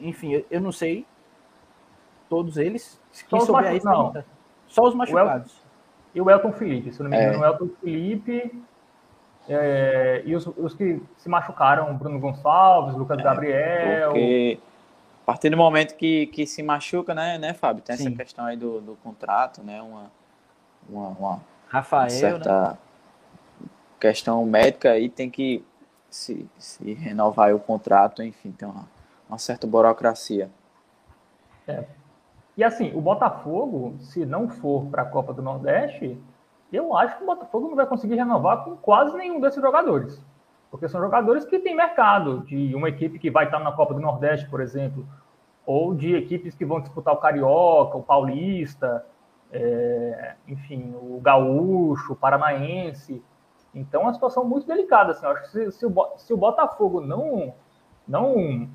Enfim, 0.00 0.44
eu, 0.50 0.60
não 0.60 0.72
sei. 0.72 1.04
Todos 2.28 2.56
eles. 2.56 3.00
Só 3.12 3.38
os, 3.38 3.48
machu... 3.48 3.84
não. 3.84 4.24
Só 4.66 4.82
os 4.84 4.94
machucados. 4.94 5.52
O 5.52 5.56
El... 5.56 5.66
E 6.14 6.20
o 6.20 6.30
Elton 6.30 6.52
Felipe, 6.52 6.92
se 6.92 7.02
não 7.02 7.10
me 7.10 7.16
engano, 7.16 7.44
é. 7.44 7.48
o 7.48 7.52
Elton 7.52 7.68
Felipe 7.80 8.62
é, 9.48 10.22
e 10.24 10.34
os, 10.34 10.46
os, 10.46 10.74
que 10.74 11.00
se 11.16 11.28
machucaram, 11.28 11.94
Bruno 11.96 12.18
Gonçalves, 12.18 12.96
Lucas 12.96 13.18
é, 13.18 13.22
Gabriel. 13.22 14.10
Porque 14.10 14.58
a 15.22 15.26
partir 15.26 15.50
do 15.50 15.56
momento 15.56 15.94
que, 15.96 16.26
que 16.26 16.46
se 16.46 16.62
machuca, 16.62 17.14
né, 17.14 17.38
né, 17.38 17.54
Fábio? 17.54 17.82
Tem 17.82 17.96
Sim. 17.96 18.08
essa 18.08 18.16
questão 18.16 18.44
aí 18.44 18.56
do, 18.56 18.80
do 18.80 18.96
contrato, 18.96 19.62
né? 19.62 19.80
Uma, 19.82 20.10
uma, 20.88 21.08
uma 21.08 21.40
Rafael, 21.68 22.10
certa 22.10 22.70
né? 22.70 22.78
questão 24.00 24.44
médica 24.44 24.92
aí 24.92 25.08
tem 25.08 25.30
que 25.30 25.64
se, 26.08 26.48
se 26.58 26.94
renovar 26.94 27.54
o 27.54 27.60
contrato, 27.60 28.22
enfim, 28.22 28.50
tem 28.52 28.68
uma, 28.68 28.88
uma 29.28 29.38
certa 29.38 29.66
burocracia. 29.66 30.50
É. 31.68 31.84
E 32.56 32.64
assim, 32.64 32.92
o 32.94 33.00
Botafogo, 33.00 33.96
se 33.98 34.24
não 34.24 34.48
for 34.48 34.86
para 34.86 35.02
a 35.02 35.06
Copa 35.06 35.32
do 35.32 35.42
Nordeste, 35.42 36.18
eu 36.72 36.96
acho 36.96 37.18
que 37.18 37.22
o 37.22 37.26
Botafogo 37.26 37.68
não 37.68 37.76
vai 37.76 37.86
conseguir 37.86 38.14
renovar 38.14 38.64
com 38.64 38.76
quase 38.76 39.16
nenhum 39.16 39.40
desses 39.40 39.60
jogadores. 39.60 40.24
Porque 40.70 40.88
são 40.88 41.00
jogadores 41.00 41.44
que 41.44 41.58
têm 41.58 41.76
mercado, 41.76 42.40
de 42.40 42.74
uma 42.74 42.88
equipe 42.88 43.18
que 43.18 43.30
vai 43.30 43.44
estar 43.44 43.58
na 43.60 43.72
Copa 43.72 43.94
do 43.94 44.00
Nordeste, 44.00 44.48
por 44.48 44.60
exemplo, 44.60 45.06
ou 45.66 45.94
de 45.94 46.14
equipes 46.14 46.54
que 46.54 46.64
vão 46.64 46.80
disputar 46.80 47.12
o 47.12 47.18
Carioca, 47.18 47.98
o 47.98 48.02
Paulista, 48.02 49.04
é, 49.52 50.34
enfim, 50.48 50.94
o 50.94 51.20
Gaúcho, 51.20 52.14
o 52.14 52.16
Paranaense. 52.16 53.22
Então 53.74 54.00
é 54.00 54.04
uma 54.04 54.14
situação 54.14 54.44
muito 54.44 54.66
delicada. 54.66 55.12
Assim, 55.12 55.26
eu 55.26 55.32
acho 55.32 55.42
que 55.42 55.48
se, 55.48 55.72
se, 55.72 55.86
o, 55.86 55.92
se 56.16 56.32
o 56.32 56.36
Botafogo 56.36 57.00
não, 57.00 57.54
não, 58.08 58.68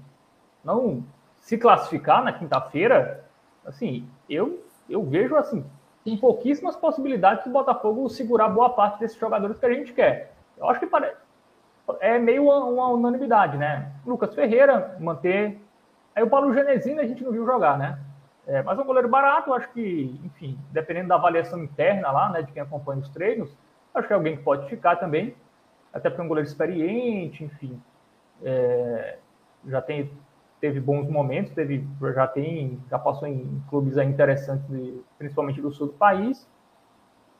não 0.63 1.03
se 1.39 1.57
classificar 1.57 2.23
na 2.23 2.31
quinta-feira, 2.31 3.25
assim, 3.65 4.07
eu 4.29 4.63
eu 4.89 5.03
vejo 5.03 5.35
assim, 5.35 5.65
tem 6.03 6.17
pouquíssimas 6.17 6.75
possibilidades 6.75 7.43
do 7.45 7.51
Botafogo 7.51 8.09
segurar 8.09 8.49
boa 8.49 8.69
parte 8.69 8.99
desses 8.99 9.17
jogadores 9.17 9.57
que 9.57 9.65
a 9.65 9.73
gente 9.73 9.93
quer. 9.93 10.33
Eu 10.57 10.69
acho 10.69 10.79
que 10.79 10.87
pare... 10.87 11.13
é 11.99 12.19
meio 12.19 12.43
uma, 12.43 12.65
uma, 12.65 12.89
unanimidade, 12.89 13.57
né? 13.57 13.91
Lucas 14.05 14.33
Ferreira, 14.33 14.97
manter. 14.99 15.59
Aí 16.15 16.23
o 16.23 16.29
Paulo 16.29 16.53
Genesino 16.53 16.99
a 16.99 17.05
gente 17.05 17.23
não 17.23 17.31
viu 17.31 17.45
jogar, 17.45 17.77
né? 17.77 17.99
É, 18.47 18.61
mas 18.63 18.77
é 18.77 18.81
um 18.81 18.85
goleiro 18.85 19.07
barato, 19.07 19.53
acho 19.53 19.69
que, 19.71 20.19
enfim, 20.25 20.57
dependendo 20.71 21.09
da 21.09 21.15
avaliação 21.15 21.63
interna 21.63 22.11
lá, 22.11 22.29
né, 22.29 22.41
de 22.41 22.51
quem 22.51 22.61
acompanha 22.61 22.99
os 22.99 23.07
treinos, 23.09 23.55
acho 23.93 24.07
que 24.07 24.13
é 24.13 24.15
alguém 24.15 24.35
que 24.35 24.43
pode 24.43 24.67
ficar 24.67 24.95
também, 24.95 25.35
até 25.93 26.09
porque 26.09 26.21
é 26.21 26.25
um 26.25 26.27
goleiro 26.27 26.49
experiente, 26.49 27.43
enfim. 27.43 27.79
É, 28.43 29.19
já 29.67 29.79
tem 29.79 30.11
teve 30.61 30.79
bons 30.79 31.09
momentos, 31.09 31.51
teve, 31.51 31.85
já 32.13 32.27
tem, 32.27 32.79
já 32.89 32.99
passou 32.99 33.27
em 33.27 33.61
clubes 33.67 33.97
interessantes, 33.97 34.65
principalmente 35.17 35.59
do 35.59 35.71
sul 35.71 35.87
do 35.87 35.93
país, 35.93 36.47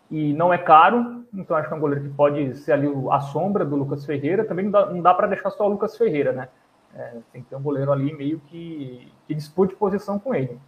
e 0.09 0.33
não 0.33 0.51
é 0.51 0.57
caro, 0.57 1.23
então 1.33 1.55
acho 1.55 1.67
que 1.67 1.73
é 1.73 1.77
um 1.77 1.79
goleiro 1.79 2.03
que 2.03 2.09
pode 2.09 2.55
ser 2.55 2.73
ali 2.73 2.87
a 3.11 3.21
sombra 3.21 3.63
do 3.63 3.75
Lucas 3.75 4.05
Ferreira, 4.05 4.43
também 4.43 4.65
não 4.65 4.71
dá, 4.71 4.85
dá 4.85 5.13
para 5.13 5.27
deixar 5.27 5.51
só 5.51 5.65
o 5.65 5.69
Lucas 5.69 5.95
Ferreira, 5.95 6.33
né? 6.33 6.49
É, 6.93 7.17
tem 7.31 7.41
que 7.41 7.49
ter 7.49 7.55
um 7.55 7.61
goleiro 7.61 7.91
ali 7.91 8.11
meio 8.13 8.39
que, 8.47 9.09
que 9.25 9.33
dispute 9.33 9.75
posição 9.75 10.19
com 10.19 10.35
ele. 10.35 10.59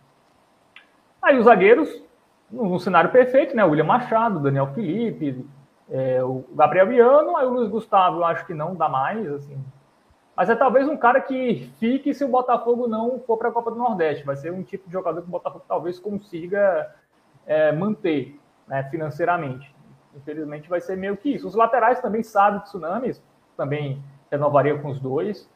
Aí 1.21 1.37
os 1.37 1.45
zagueiros, 1.45 1.89
no, 2.49 2.79
cenário 2.79 3.11
perfeito, 3.11 3.55
né? 3.55 3.65
O 3.65 3.69
William 3.69 3.83
Machado, 3.83 4.39
Daniel 4.39 4.67
Felipe, 4.67 5.45
é, 5.89 6.23
o 6.23 6.45
Gabriel 6.53 6.87
Viano, 6.87 7.35
aí 7.35 7.45
o 7.45 7.49
Luiz 7.49 7.67
Gustavo, 7.67 8.19
eu 8.19 8.25
acho 8.25 8.45
que 8.45 8.53
não 8.53 8.75
dá 8.75 8.87
mais, 8.87 9.27
assim, 9.33 9.57
mas 10.35 10.49
é 10.49 10.55
talvez 10.55 10.87
um 10.87 10.97
cara 10.97 11.21
que 11.21 11.71
fique 11.79 12.13
se 12.13 12.23
o 12.23 12.27
Botafogo 12.27 12.87
não 12.87 13.19
for 13.19 13.37
para 13.37 13.49
a 13.49 13.51
Copa 13.51 13.69
do 13.69 13.77
Nordeste. 13.77 14.25
Vai 14.25 14.35
ser 14.35 14.51
um 14.51 14.63
tipo 14.63 14.87
de 14.87 14.93
jogador 14.93 15.21
que 15.21 15.27
o 15.27 15.31
Botafogo 15.31 15.63
talvez 15.67 15.99
consiga 15.99 16.91
é, 17.45 17.71
manter 17.71 18.39
né, 18.67 18.83
financeiramente. 18.89 19.73
Infelizmente 20.15 20.69
vai 20.69 20.81
ser 20.81 20.97
meio 20.97 21.15
que 21.15 21.29
isso. 21.29 21.47
Os 21.47 21.53
laterais 21.53 21.99
também 21.99 22.23
sabem 22.23 22.59
de 22.59 22.65
tsunamis, 22.65 23.21
também 23.55 24.03
renovaria 24.31 24.77
com 24.79 24.89
os 24.89 24.99
dois. 24.99 25.47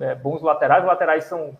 É, 0.00 0.14
bons 0.14 0.40
laterais. 0.40 0.82
Os 0.82 0.88
laterais 0.88 1.24
são 1.24 1.56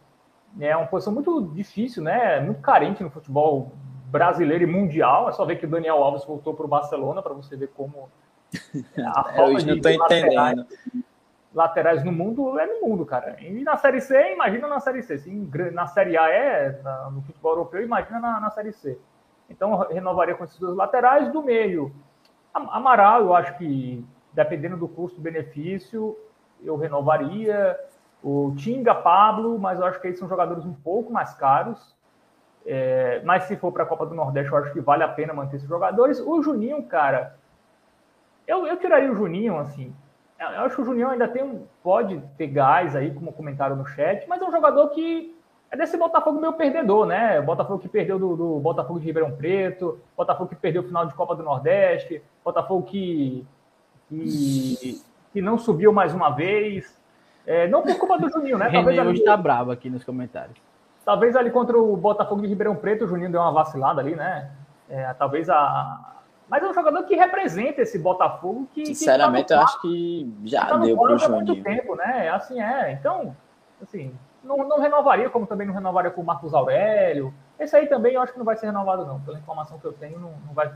é 0.58 0.74
uma 0.74 0.86
posição 0.86 1.12
muito 1.12 1.42
difícil, 1.48 2.02
né? 2.02 2.40
Muito 2.40 2.60
carente 2.60 3.02
no 3.02 3.10
futebol 3.10 3.72
brasileiro 4.06 4.64
e 4.64 4.66
mundial. 4.66 5.28
É 5.28 5.32
só 5.32 5.44
ver 5.44 5.56
que 5.56 5.66
o 5.66 5.68
Daniel 5.68 6.02
Alves 6.02 6.24
voltou 6.24 6.54
para 6.54 6.64
o 6.64 6.68
Barcelona 6.68 7.20
para 7.20 7.34
você 7.34 7.56
ver 7.56 7.70
como 7.76 8.08
a 9.04 9.24
falta 9.24 9.52
Eu 9.52 9.56
de, 9.58 9.66
não 9.66 9.74
estou 9.74 9.90
entendendo 9.90 10.34
laterais 10.34 10.66
no 12.04 12.12
mundo 12.12 12.58
é 12.58 12.66
no 12.66 12.86
mundo, 12.86 13.06
cara. 13.06 13.36
E 13.40 13.62
na 13.62 13.76
Série 13.76 14.00
C, 14.00 14.32
imagina 14.32 14.66
na 14.66 14.80
Série 14.80 15.02
C. 15.02 15.18
Se 15.18 15.30
na 15.72 15.86
Série 15.86 16.18
A 16.18 16.28
é 16.28 16.80
na, 16.82 17.10
no 17.10 17.22
futebol 17.22 17.52
europeu, 17.52 17.82
imagina 17.82 18.18
na, 18.18 18.40
na 18.40 18.50
Série 18.50 18.72
C. 18.72 18.98
Então, 19.48 19.76
renovaria 19.88 20.34
com 20.34 20.44
esses 20.44 20.58
dois 20.58 20.76
laterais 20.76 21.30
do 21.32 21.42
meio. 21.42 21.94
Amaral, 22.52 23.20
eu 23.20 23.34
acho 23.34 23.56
que, 23.56 24.04
dependendo 24.32 24.76
do 24.76 24.88
custo-benefício, 24.88 26.16
eu 26.62 26.76
renovaria. 26.76 27.78
O 28.22 28.54
Tinga, 28.56 28.94
Pablo, 28.94 29.58
mas 29.58 29.78
eu 29.78 29.86
acho 29.86 30.00
que 30.00 30.06
eles 30.08 30.18
são 30.18 30.28
jogadores 30.28 30.64
um 30.64 30.72
pouco 30.72 31.12
mais 31.12 31.34
caros. 31.34 31.94
É, 32.66 33.20
mas 33.22 33.44
se 33.44 33.56
for 33.56 33.70
para 33.70 33.82
a 33.82 33.86
Copa 33.86 34.06
do 34.06 34.14
Nordeste, 34.14 34.50
eu 34.50 34.58
acho 34.58 34.72
que 34.72 34.80
vale 34.80 35.02
a 35.02 35.08
pena 35.08 35.34
manter 35.34 35.56
esses 35.56 35.68
jogadores. 35.68 36.18
O 36.20 36.42
Juninho, 36.42 36.82
cara, 36.84 37.36
eu, 38.46 38.66
eu 38.66 38.78
tiraria 38.78 39.12
o 39.12 39.14
Juninho, 39.14 39.58
assim, 39.58 39.94
eu 40.52 40.62
acho 40.62 40.76
que 40.76 40.82
o 40.82 40.84
Juninho 40.84 41.08
ainda 41.08 41.28
tem 41.28 41.42
um, 41.42 41.66
pode 41.82 42.20
ter 42.36 42.46
gás 42.48 42.94
aí, 42.94 43.12
como 43.12 43.32
comentaram 43.32 43.76
no 43.76 43.86
chat, 43.86 44.26
mas 44.28 44.40
é 44.40 44.44
um 44.44 44.50
jogador 44.50 44.88
que 44.88 45.34
é 45.70 45.76
desse 45.76 45.96
Botafogo 45.96 46.40
meio 46.40 46.52
perdedor, 46.52 47.06
né? 47.06 47.40
Botafogo 47.40 47.80
que 47.80 47.88
perdeu 47.88 48.18
do, 48.18 48.36
do 48.36 48.60
Botafogo 48.60 49.00
de 49.00 49.06
Ribeirão 49.06 49.32
Preto, 49.32 49.98
Botafogo 50.16 50.48
que 50.48 50.56
perdeu 50.56 50.82
o 50.82 50.84
final 50.84 51.04
de 51.06 51.14
Copa 51.14 51.34
do 51.34 51.42
Nordeste, 51.42 52.22
Botafogo 52.44 52.86
que, 52.86 53.44
que, 54.08 55.02
que 55.32 55.42
não 55.42 55.58
subiu 55.58 55.92
mais 55.92 56.14
uma 56.14 56.30
vez. 56.30 56.96
É, 57.46 57.66
não 57.66 57.82
por 57.82 57.98
culpa 57.98 58.18
do 58.18 58.30
Juninho, 58.30 58.56
né? 58.56 58.70
Talvez 58.72 58.96
René 58.96 59.10
hoje 59.10 59.24
tá 59.24 59.36
bravo 59.36 59.70
aqui 59.70 59.90
nos 59.90 60.04
comentários. 60.04 60.56
Talvez 61.04 61.36
ali 61.36 61.50
contra 61.50 61.76
o 61.76 61.96
Botafogo 61.96 62.40
de 62.40 62.46
Ribeirão 62.46 62.76
Preto, 62.76 63.04
o 63.04 63.08
Juninho 63.08 63.30
deu 63.30 63.40
uma 63.40 63.52
vacilada 63.52 64.00
ali, 64.00 64.14
né? 64.14 64.50
É, 64.88 65.12
talvez 65.14 65.50
a, 65.50 66.22
mas 66.48 66.62
é 66.62 66.68
um 66.68 66.74
jogador 66.74 67.02
que 67.04 67.14
representa 67.14 67.82
esse 67.82 67.98
Botafogo 67.98 68.68
que. 68.72 68.86
Sinceramente, 68.86 69.44
que 69.44 69.48
tá 69.48 69.56
eu 69.56 69.62
acho 69.62 69.80
que 69.80 70.34
já 70.44 70.66
tá 70.66 70.76
deu 70.76 70.96
para 70.96 71.16
o 71.16 71.30
muito 71.30 71.62
tempo, 71.62 71.96
né? 71.96 72.28
Assim 72.30 72.60
é. 72.60 72.92
Então, 72.92 73.34
assim, 73.82 74.14
não, 74.42 74.58
não 74.68 74.78
renovaria, 74.78 75.30
como 75.30 75.46
também 75.46 75.66
não 75.66 75.74
renovaria 75.74 76.10
com 76.10 76.20
o 76.20 76.24
Marcos 76.24 76.52
Aurélio. 76.52 77.32
Esse 77.58 77.76
aí 77.76 77.86
também 77.86 78.14
eu 78.14 78.20
acho 78.20 78.32
que 78.32 78.38
não 78.38 78.44
vai 78.44 78.56
ser 78.56 78.66
renovado, 78.66 79.06
não. 79.06 79.20
Pela 79.20 79.38
informação 79.38 79.78
que 79.78 79.86
eu 79.86 79.92
tenho, 79.92 80.18
não, 80.18 80.32
não 80.46 80.54
vai. 80.54 80.72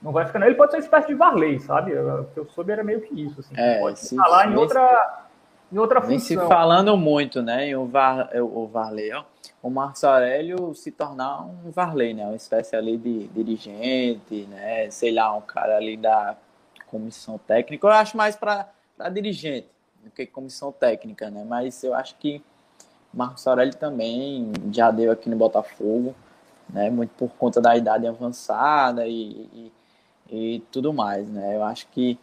Não 0.00 0.10
vai 0.10 0.26
ficar. 0.26 0.40
Não. 0.40 0.46
Ele 0.46 0.56
pode 0.56 0.72
ser 0.72 0.78
uma 0.78 0.84
espécie 0.84 1.08
de 1.08 1.14
Varley, 1.14 1.60
sabe? 1.60 1.96
O 1.96 2.24
que 2.24 2.40
eu 2.40 2.46
soube 2.46 2.72
era 2.72 2.82
meio 2.82 3.00
que 3.00 3.22
isso. 3.22 3.38
Assim, 3.38 3.54
é, 3.56 3.78
pode 3.78 4.00
estar 4.00 4.26
lá 4.26 4.46
em 4.46 4.56
outra, 4.56 5.26
em 5.72 5.78
outra 5.78 6.00
função. 6.00 6.10
Vem 6.10 6.20
se 6.20 6.36
falando 6.36 6.96
muito, 6.96 7.42
né? 7.42 7.68
Em 7.68 7.76
o, 7.76 7.86
Var, 7.86 8.30
o 8.36 8.66
Varley, 8.66 9.12
ó 9.12 9.24
o 9.62 9.70
Marcos 9.70 10.02
Aurélio 10.02 10.74
se 10.74 10.90
tornar 10.90 11.42
um 11.42 11.70
Varley, 11.70 12.12
né? 12.12 12.26
Uma 12.26 12.34
espécie 12.34 12.74
ali 12.74 12.98
de 12.98 13.28
dirigente, 13.28 14.44
né? 14.46 14.90
Sei 14.90 15.12
lá, 15.12 15.34
um 15.36 15.40
cara 15.40 15.76
ali 15.76 15.96
da 15.96 16.36
comissão 16.88 17.38
técnica. 17.38 17.86
Eu 17.86 17.92
acho 17.92 18.16
mais 18.16 18.34
para 18.34 18.68
dirigente 19.12 19.68
do 20.02 20.10
que 20.10 20.26
comissão 20.26 20.72
técnica, 20.72 21.30
né? 21.30 21.44
Mas 21.48 21.84
eu 21.84 21.94
acho 21.94 22.16
que 22.16 22.42
Marcos 23.14 23.46
Aurélio 23.46 23.74
também 23.76 24.50
já 24.72 24.90
deu 24.90 25.12
aqui 25.12 25.30
no 25.30 25.36
Botafogo, 25.36 26.12
né? 26.68 26.90
Muito 26.90 27.10
por 27.10 27.30
conta 27.30 27.60
da 27.60 27.76
idade 27.76 28.04
avançada 28.04 29.06
e, 29.06 29.48
e, 29.54 29.72
e 30.28 30.60
tudo 30.72 30.92
mais, 30.92 31.28
né? 31.28 31.54
Eu 31.54 31.62
acho 31.62 31.86
que 31.86 32.18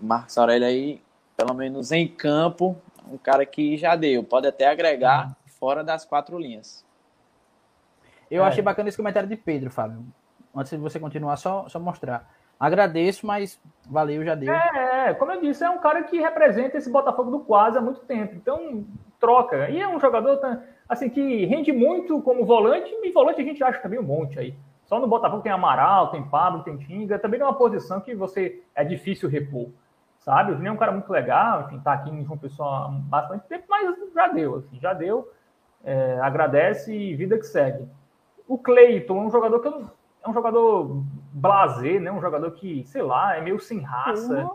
Marcos 0.00 0.38
Aurélio 0.38 0.66
aí, 0.66 1.02
pelo 1.40 1.54
menos 1.54 1.90
em 1.90 2.06
campo, 2.06 2.76
um 3.10 3.16
cara 3.16 3.46
que 3.46 3.74
já 3.78 3.96
deu. 3.96 4.22
Pode 4.22 4.46
até 4.46 4.68
agregar, 4.68 5.34
fora 5.58 5.82
das 5.82 6.04
quatro 6.04 6.38
linhas. 6.38 6.84
Eu 8.30 8.44
é. 8.44 8.48
achei 8.48 8.62
bacana 8.62 8.90
esse 8.90 8.98
comentário 8.98 9.26
de 9.26 9.36
Pedro, 9.36 9.70
Fábio. 9.70 10.04
Antes 10.54 10.72
de 10.72 10.76
você 10.76 11.00
continuar, 11.00 11.36
só, 11.36 11.66
só 11.66 11.80
mostrar. 11.80 12.30
Agradeço, 12.58 13.26
mas 13.26 13.58
valeu, 13.88 14.22
já 14.22 14.34
deu. 14.34 14.52
É, 14.52 15.08
é, 15.08 15.14
como 15.14 15.32
eu 15.32 15.40
disse, 15.40 15.64
é 15.64 15.70
um 15.70 15.78
cara 15.78 16.02
que 16.02 16.20
representa 16.20 16.76
esse 16.76 16.90
Botafogo 16.90 17.30
do 17.30 17.40
quase 17.40 17.78
há 17.78 17.80
muito 17.80 18.00
tempo. 18.00 18.34
Então, 18.34 18.84
troca. 19.18 19.70
E 19.70 19.80
é 19.80 19.88
um 19.88 19.98
jogador 19.98 20.38
assim 20.86 21.08
que 21.08 21.46
rende 21.46 21.72
muito 21.72 22.20
como 22.20 22.44
volante, 22.44 22.90
e 23.02 23.10
volante 23.12 23.40
a 23.40 23.44
gente 23.44 23.64
acha 23.64 23.78
também 23.78 23.98
um 23.98 24.02
monte 24.02 24.38
aí. 24.38 24.54
Só 24.84 25.00
no 25.00 25.08
Botafogo 25.08 25.42
tem 25.42 25.52
Amaral, 25.52 26.10
tem 26.10 26.22
Pablo, 26.22 26.64
tem 26.64 26.76
Tinga, 26.76 27.18
também 27.18 27.40
é 27.40 27.44
uma 27.44 27.54
posição 27.54 27.98
que 27.98 28.14
você 28.14 28.62
é 28.74 28.84
difícil 28.84 29.26
repor 29.26 29.70
sabe? 30.20 30.52
O 30.52 30.54
Juninho 30.54 30.70
é 30.70 30.72
um 30.72 30.78
cara 30.78 30.92
muito 30.92 31.10
legal, 31.10 31.62
enfim, 31.62 31.80
tá 31.80 31.92
aqui 31.92 32.10
em 32.10 32.24
João 32.24 32.38
Pessoa 32.38 32.86
há 32.86 32.88
bastante 32.88 33.46
tempo, 33.48 33.64
mas 33.68 33.94
já 34.14 34.28
deu, 34.28 34.56
assim, 34.56 34.78
já 34.80 34.92
deu 34.94 35.28
é, 35.84 36.18
agradece 36.20 36.94
e 36.94 37.16
vida 37.16 37.38
que 37.38 37.46
segue. 37.46 37.88
O 38.46 38.58
Cleiton 38.58 39.22
é 39.22 39.26
um 39.26 39.30
jogador 39.30 39.60
que 39.60 39.68
eu, 39.68 39.90
é 40.22 40.28
um 40.28 40.32
jogador 40.34 41.02
blazer, 41.32 42.00
né? 42.00 42.10
Um 42.10 42.20
jogador 42.20 42.50
que, 42.52 42.84
sei 42.86 43.02
lá, 43.02 43.36
é 43.36 43.40
meio 43.40 43.58
sem 43.58 43.80
raça. 43.80 44.50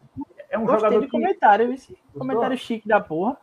É 0.50 0.58
um 0.58 0.66
Gostei 0.66 0.80
jogador 0.80 1.02
que... 1.02 1.12
comentário, 1.12 1.74
esse 1.74 1.98
comentário 2.14 2.58
chique 2.58 2.88
da 2.88 3.00
porra. 3.00 3.38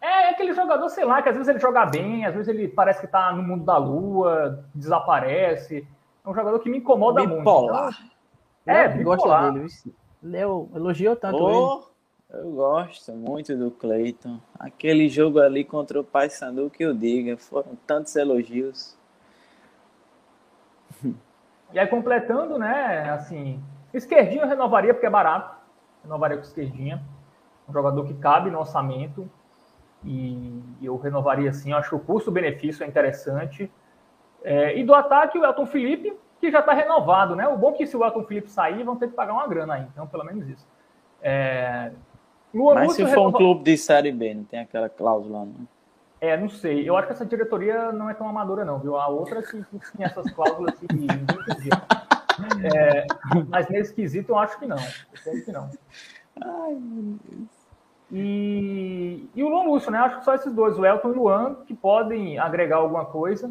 É, 0.00 0.24
é 0.24 0.30
aquele 0.30 0.52
jogador, 0.52 0.88
sei 0.88 1.04
lá, 1.04 1.20
que 1.22 1.28
às 1.28 1.34
vezes 1.34 1.48
ele 1.48 1.58
joga 1.58 1.84
bem, 1.86 2.24
às 2.24 2.34
vezes 2.34 2.48
ele 2.48 2.68
parece 2.68 3.00
que 3.00 3.06
tá 3.06 3.32
no 3.32 3.42
mundo 3.42 3.64
da 3.64 3.76
lua, 3.76 4.64
desaparece. 4.74 5.86
É 6.24 6.28
um 6.28 6.34
jogador 6.34 6.58
que 6.60 6.70
me 6.70 6.78
incomoda 6.78 7.20
bipolar. 7.20 7.84
muito. 7.84 7.98
Então, 8.62 8.74
é, 8.74 8.88
bipolar. 8.88 9.52
Gosta 9.52 9.52
dele, 9.52 9.96
Leo 10.22 10.68
elogiou 10.74 11.16
tanto 11.16 11.42
oh, 11.42 11.50
ele. 11.50 12.40
Eu 12.40 12.50
gosto 12.52 13.12
muito 13.12 13.56
do 13.56 13.70
Cleiton. 13.70 14.40
Aquele 14.58 15.08
jogo 15.08 15.40
ali 15.40 15.64
contra 15.64 16.00
o 16.00 16.04
Paysandu 16.04 16.68
que 16.68 16.84
eu 16.84 16.92
diga, 16.92 17.36
foram 17.36 17.76
tantos 17.86 18.14
elogios. 18.16 18.96
E 21.72 21.80
aí 21.80 21.86
completando, 21.88 22.56
né, 22.58 23.10
assim, 23.10 23.60
esquerdinho 23.92 24.42
eu 24.42 24.48
renovaria 24.48 24.94
porque 24.94 25.06
é 25.06 25.10
barato. 25.10 25.56
Renovaria 26.02 26.36
com 26.36 26.44
esquerdinha. 26.44 27.02
Um 27.68 27.72
jogador 27.72 28.06
que 28.06 28.14
cabe 28.14 28.50
no 28.50 28.60
orçamento. 28.60 29.28
E 30.04 30.62
eu 30.80 30.96
renovaria 30.96 31.50
assim, 31.50 31.72
eu 31.72 31.76
acho 31.76 31.88
que 31.88 31.94
o 31.96 31.98
custo-benefício 31.98 32.84
é 32.84 32.86
interessante. 32.86 33.70
É, 34.44 34.78
e 34.78 34.84
do 34.84 34.94
ataque, 34.94 35.36
o 35.36 35.44
Elton 35.44 35.66
Felipe, 35.66 36.16
que 36.40 36.50
já 36.50 36.60
está 36.60 36.72
renovado, 36.72 37.34
né? 37.34 37.46
O 37.48 37.56
bom 37.56 37.70
é 37.70 37.72
que 37.74 37.86
se 37.86 37.96
o 37.96 38.04
Elton 38.04 38.24
Felipe 38.24 38.50
sair, 38.50 38.82
vão 38.82 38.96
ter 38.96 39.08
que 39.08 39.14
pagar 39.14 39.32
uma 39.32 39.46
grana 39.46 39.74
aí. 39.74 39.86
Então, 39.92 40.06
pelo 40.06 40.24
menos 40.24 40.48
isso. 40.48 40.66
É, 41.22 41.92
Lua 42.54 42.74
Mas 42.74 42.92
se 42.94 43.02
for 43.02 43.10
renova... 43.10 43.28
um 43.28 43.32
clube 43.32 43.64
de 43.64 43.76
Série 43.76 44.12
B, 44.12 44.34
não 44.34 44.44
tem 44.44 44.60
aquela 44.60 44.88
cláusula, 44.88 45.44
não? 45.44 45.68
É, 46.20 46.36
não 46.36 46.48
sei. 46.48 46.88
Eu 46.88 46.96
acho 46.96 47.08
que 47.08 47.12
essa 47.12 47.26
diretoria 47.26 47.92
não 47.92 48.08
é 48.08 48.14
tão 48.14 48.28
amadora, 48.28 48.64
não, 48.64 48.78
viu? 48.78 48.96
A 48.96 49.06
outra 49.08 49.42
que, 49.42 49.62
que 49.62 49.92
tinha 49.92 50.06
essas 50.06 50.30
cláusulas 50.32 50.74
que 50.78 50.86
ninguém 50.92 51.18
entendia. 51.18 51.82
É, 52.74 53.06
mas 53.48 53.68
nesse 53.68 53.94
quesito 53.94 54.32
eu 54.32 54.38
acho 54.38 54.58
que 54.58 54.66
não. 54.66 54.76
Eu 54.76 55.32
acho 55.32 55.44
que 55.44 55.52
não. 55.52 55.70
Ai, 56.42 56.74
meu 56.74 57.18
Deus. 57.24 57.48
E, 58.12 59.28
e 59.34 59.42
o 59.42 59.48
Luan 59.48 59.64
Lúcio, 59.64 59.90
né? 59.90 59.98
Acho 59.98 60.18
que 60.18 60.24
só 60.24 60.34
esses 60.34 60.52
dois, 60.52 60.78
o 60.78 60.86
Elton 60.86 61.08
e 61.08 61.12
o 61.12 61.14
Luan, 61.14 61.54
que 61.66 61.74
podem 61.74 62.38
agregar 62.38 62.76
alguma 62.76 63.04
coisa. 63.04 63.50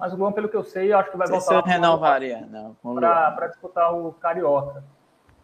Mas 0.00 0.14
o 0.14 0.16
Luan, 0.16 0.32
pelo 0.32 0.48
que 0.48 0.56
eu 0.56 0.64
sei, 0.64 0.92
eu 0.92 0.98
acho 0.98 1.10
que 1.10 1.16
vai 1.16 1.28
voltar. 1.28 1.62
Renovaria, 1.62 2.48
não. 2.50 2.74
Para 2.94 3.46
disputar 3.48 3.94
o 3.94 4.12
Carioca. 4.14 4.82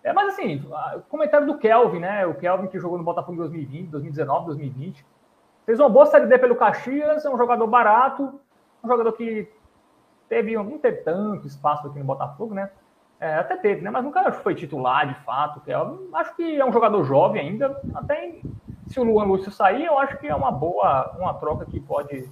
É, 0.03 0.13
mas 0.13 0.33
assim, 0.33 0.65
comentário 1.09 1.47
do 1.47 1.59
Kelvin, 1.59 1.99
né? 1.99 2.25
O 2.27 2.35
Kelvin 2.35 2.69
que 2.69 2.79
jogou 2.79 2.97
no 2.97 3.05
Botafogo 3.05 3.35
em 3.35 3.39
2020, 3.39 3.89
2019, 3.91 4.47
2020. 4.47 5.05
Fez 5.67 5.79
uma 5.79 5.89
boa 5.89 6.07
série 6.07 6.27
D 6.27 6.39
pelo 6.39 6.57
Caxias, 6.57 7.25
é 7.25 7.29
um 7.29 7.37
jogador 7.37 7.67
barato, 7.67 8.41
um 8.83 8.89
jogador 8.89 9.13
que 9.13 9.53
teve, 10.29 10.55
não 10.55 10.79
teve 10.79 10.99
tanto 10.99 11.47
espaço 11.47 11.89
aqui 11.89 11.99
no 11.99 12.05
Botafogo, 12.05 12.55
né? 12.55 12.71
É, 13.19 13.35
até 13.35 13.57
teve, 13.57 13.83
né? 13.83 13.91
Mas 13.91 14.05
nunca 14.05 14.31
foi 14.33 14.55
titular 14.55 15.09
de 15.09 15.15
fato. 15.25 15.61
Kelvin. 15.61 16.09
Acho 16.15 16.35
que 16.37 16.57
é 16.57 16.65
um 16.65 16.73
jogador 16.73 17.03
jovem 17.05 17.43
ainda. 17.43 17.79
Até 17.95 18.41
se 18.87 19.01
o 19.01 19.05
Luan 19.05 19.25
Lúcio 19.25 19.51
sair, 19.51 19.85
eu 19.85 19.99
acho 19.99 20.17
que 20.19 20.27
é 20.29 20.35
uma 20.35 20.53
boa, 20.53 21.17
uma 21.19 21.35
troca 21.35 21.67
que 21.67 21.81
pode, 21.81 22.31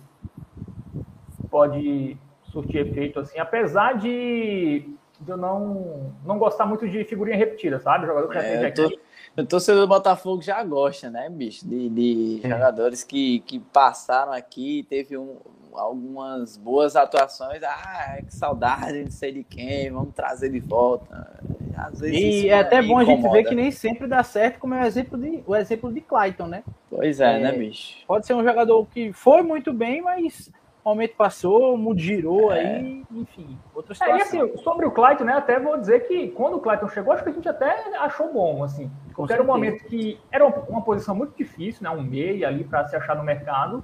pode 1.55 2.17
surtir 2.51 2.85
efeito 2.85 3.21
assim, 3.21 3.39
apesar 3.39 3.93
de 3.93 4.93
eu 5.25 5.37
não, 5.37 6.13
não 6.27 6.37
gostar 6.37 6.67
muito 6.67 6.89
de 6.89 7.05
figurinha 7.05 7.37
repetida, 7.37 7.79
sabe? 7.79 8.09
Jogador 8.09 8.29
que 8.29 8.39
é, 8.39 8.67
eu 8.67 8.75
tô, 8.75 8.99
O 9.41 9.47
torcedor 9.47 9.83
do 9.83 9.89
Botafogo 9.89 10.43
já 10.43 10.65
gosta, 10.65 11.09
né, 11.09 11.31
bicho? 11.31 11.65
De, 11.65 11.89
de 11.89 12.41
é. 12.43 12.49
jogadores 12.49 13.05
que, 13.05 13.39
que 13.47 13.61
passaram 13.61 14.33
aqui, 14.33 14.85
teve 14.91 15.17
um, 15.17 15.37
algumas 15.73 16.57
boas 16.57 16.97
atuações. 16.97 17.63
Ah, 17.63 18.19
que 18.19 18.35
saudade, 18.35 19.05
não 19.05 19.13
sei 19.13 19.31
de 19.31 19.45
quem, 19.45 19.93
vamos 19.93 20.13
trazer 20.13 20.51
de 20.51 20.59
volta. 20.59 21.41
Às 21.77 22.01
vezes 22.01 22.19
e 22.19 22.49
é 22.49 22.59
até 22.59 22.83
bom 22.83 23.01
incomoda. 23.01 23.13
a 23.13 23.15
gente 23.15 23.33
ver 23.33 23.49
que 23.49 23.55
nem 23.55 23.71
sempre 23.71 24.09
dá 24.09 24.25
certo, 24.25 24.59
como 24.59 24.75
é 24.75 24.83
o 24.83 24.87
exemplo 24.87 25.17
de, 25.17 25.41
o 25.47 25.55
exemplo 25.55 25.93
de 25.93 26.01
Clayton, 26.01 26.49
né? 26.49 26.65
Pois 26.91 27.21
é, 27.21 27.39
né, 27.39 27.49
é 27.49 27.53
né, 27.53 27.59
bicho? 27.59 28.05
Pode 28.09 28.27
ser 28.27 28.35
um 28.35 28.43
jogador 28.43 28.85
que 28.87 29.13
foi 29.13 29.43
muito 29.43 29.73
bem, 29.73 30.03
mas 30.03 30.51
o 30.85 30.89
momento 30.91 31.17
passou, 31.17 31.75
o 31.75 31.79
mundo 31.79 31.99
girou 31.99 32.53
é. 32.53 32.61
aí, 32.61 33.05
enfim, 33.11 33.59
outra 33.75 33.95
situação. 33.95 34.17
É, 34.17 34.19
e 34.19 34.23
assim, 34.23 34.57
sobre 34.59 34.85
o 34.85 34.91
Clayton, 34.91 35.25
né, 35.25 35.33
até 35.33 35.59
vou 35.59 35.79
dizer 35.79 36.07
que 36.07 36.29
quando 36.29 36.59
o 36.59 36.61
Clayton 36.61 36.89
chegou, 36.89 37.15
acho 37.15 37.23
que 37.23 37.31
a 37.31 37.33
gente 37.33 37.49
até 37.49 37.97
achou 37.97 38.31
bom, 38.31 38.63
assim, 38.63 38.91
porque 39.15 39.33
era 39.33 39.43
um 39.43 39.47
momento 39.47 39.83
que 39.85 40.21
era 40.31 40.45
uma 40.45 40.83
posição 40.83 41.15
muito 41.15 41.35
difícil, 41.37 41.83
né, 41.83 41.91
um 41.91 42.03
meio 42.03 42.47
ali 42.47 42.65
para 42.65 42.87
se 42.87 42.95
achar 42.95 43.17
no 43.17 43.25
mercado, 43.25 43.83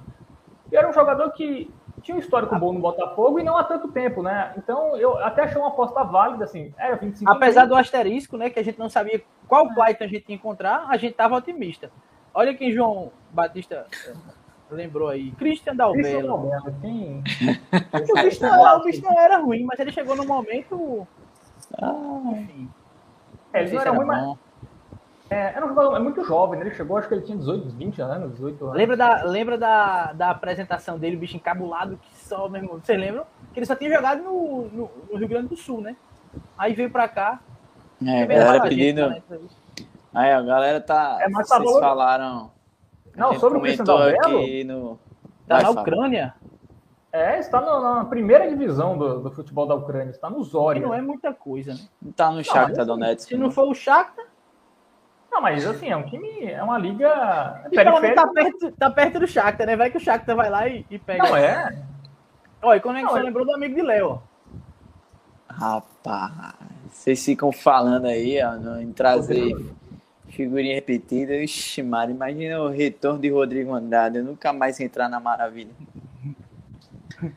e 0.71 0.75
era 0.75 0.87
um 0.87 0.93
jogador 0.93 1.31
que 1.31 1.73
tinha 2.03 2.15
um 2.15 2.19
histórico 2.19 2.57
bom 2.57 2.71
no 2.71 2.79
Botafogo 2.79 3.39
e 3.39 3.43
não 3.43 3.57
há 3.57 3.63
tanto 3.63 3.89
tempo, 3.89 4.23
né? 4.23 4.53
Então 4.57 4.95
eu 4.95 5.17
até 5.19 5.43
achei 5.43 5.57
uma 5.57 5.67
aposta 5.67 6.03
válida, 6.03 6.45
assim. 6.45 6.73
Era 6.77 6.95
25 6.95 7.29
Apesar 7.29 7.65
do 7.65 7.75
asterisco, 7.75 8.37
né? 8.37 8.49
Que 8.49 8.59
a 8.59 8.63
gente 8.63 8.79
não 8.79 8.89
sabia 8.89 9.21
qual. 9.47 9.71
Clayton 9.73 10.05
a 10.05 10.07
gente 10.07 10.29
ia 10.29 10.35
encontrar, 10.35 10.85
a 10.87 10.97
gente 10.97 11.11
estava 11.11 11.35
otimista. 11.35 11.91
Olha 12.33 12.55
quem 12.55 12.71
João 12.71 13.11
Batista 13.29 13.85
lembrou 14.75 15.09
aí. 15.09 15.31
Christian 15.31 15.75
Dalbello. 15.75 16.51
Quem... 16.81 17.23
o, 17.93 18.23
bicho 18.23 18.41
não, 18.41 18.77
o 18.77 18.83
bicho 18.83 19.01
não 19.03 19.19
era 19.19 19.37
ruim, 19.37 19.63
mas 19.63 19.79
ele 19.79 19.91
chegou 19.91 20.15
no 20.15 20.25
momento. 20.25 21.07
Ah, 21.81 22.21
enfim. 22.33 22.69
É, 23.53 23.61
ele 23.61 23.73
não 23.73 23.81
era 23.81 23.91
ruim, 23.91 24.05
mas. 24.05 24.37
É, 25.29 25.53
era 25.55 25.65
um 25.65 25.69
jogador 25.69 25.95
é 25.95 25.99
muito 25.99 26.25
jovem, 26.25 26.59
né? 26.59 26.65
Ele 26.65 26.75
chegou, 26.75 26.97
acho 26.97 27.07
que 27.07 27.13
ele 27.13 27.21
tinha 27.21 27.37
18, 27.37 27.69
20 27.69 28.01
anos, 28.01 28.31
18 28.33 28.65
anos. 28.65 28.77
Lembra 28.77 28.97
da, 28.97 29.23
lembra 29.23 29.57
da, 29.57 30.11
da 30.11 30.29
apresentação 30.29 30.99
dele, 30.99 31.15
o 31.15 31.19
bicho 31.19 31.37
encabulado 31.37 31.97
que 32.01 32.17
só, 32.17 32.49
meu 32.49 32.61
irmão? 32.61 32.81
Vocês 32.83 32.99
lembram? 32.99 33.25
Que 33.53 33.59
ele 33.59 33.65
só 33.65 33.73
tinha 33.73 33.95
jogado 33.95 34.21
no, 34.21 34.67
no, 34.67 34.91
no 35.09 35.17
Rio 35.17 35.29
Grande 35.29 35.47
do 35.47 35.55
Sul, 35.55 35.79
né? 35.79 35.95
Aí 36.57 36.73
veio 36.73 36.91
pra 36.91 37.07
cá. 37.07 37.39
É, 38.05 38.23
a 38.23 38.25
galera 38.25 38.63
pedindo. 38.63 39.09
Né, 39.09 39.21
aí, 40.13 40.31
a 40.31 40.41
galera 40.41 40.81
tá. 40.81 41.17
É, 41.21 41.29
mas 41.29 41.47
tá 41.47 41.59
vocês 41.59 41.79
falaram 41.79 42.51
não, 43.21 43.39
sobre 43.39 43.59
o 43.59 43.61
Cristian 43.61 43.85
Dalbello. 43.85 44.65
No... 44.65 44.99
Tá 45.47 45.61
na 45.61 45.69
Ucrânia? 45.69 46.33
É, 47.13 47.39
está 47.39 47.59
na, 47.61 48.05
primeira 48.05 48.47
divisão 48.49 48.97
do, 48.97 49.19
do, 49.19 49.31
futebol 49.31 49.67
da 49.67 49.75
Ucrânia, 49.75 50.11
está 50.11 50.29
no 50.29 50.41
Zória. 50.43 50.81
não 50.81 50.93
é 50.93 51.01
muita 51.01 51.33
coisa, 51.33 51.73
né? 51.73 51.79
Está 52.09 52.31
no 52.31 52.41
Shakhtar 52.43 52.85
Donetsk. 52.85 53.27
Se 53.27 53.37
não 53.37 53.47
né? 53.47 53.53
for 53.53 53.67
o 53.67 53.73
Shakhtar... 53.75 54.25
Não, 55.29 55.41
mas 55.41 55.65
assim, 55.65 55.89
é 55.89 55.95
um 55.95 56.03
time, 56.03 56.45
é 56.45 56.61
uma 56.63 56.77
liga 56.77 57.63
periférica. 57.69 58.15
Tá 58.15 58.27
perto, 58.27 58.71
tá 58.71 58.89
perto 58.89 59.19
do 59.19 59.27
Shakhtar, 59.27 59.67
né? 59.67 59.75
Vai 59.75 59.91
que 59.91 59.97
o 59.97 59.99
Shakhtar 59.99 60.35
vai 60.35 60.49
lá 60.49 60.67
e, 60.67 60.85
e 60.89 60.97
pega. 60.97 61.23
Não 61.23 61.35
é? 61.35 61.83
Olha, 62.61 62.79
quando 62.79 62.97
é 62.97 63.01
que 63.01 63.09
você 63.09 63.19
é... 63.19 63.23
lembrou 63.23 63.45
do 63.45 63.53
amigo 63.53 63.75
de 63.75 63.81
Léo. 63.81 64.21
Rapaz, 65.49 66.53
vocês 66.89 67.23
ficam 67.23 67.51
falando 67.51 68.05
aí, 68.05 68.39
ó, 68.41 68.77
em 68.77 68.91
trazer 68.91 69.53
Figurinha 70.41 70.73
repetida. 70.75 71.35
Ixi, 71.35 71.83
Mara, 71.83 72.09
imagina 72.09 72.59
o 72.61 72.69
retorno 72.69 73.19
de 73.19 73.29
Rodrigo 73.29 73.73
Andrade. 73.73 74.17
Eu 74.17 74.23
nunca 74.23 74.51
mais 74.51 74.79
entrar 74.79 75.07
na 75.07 75.19
Maravilha. 75.19 75.71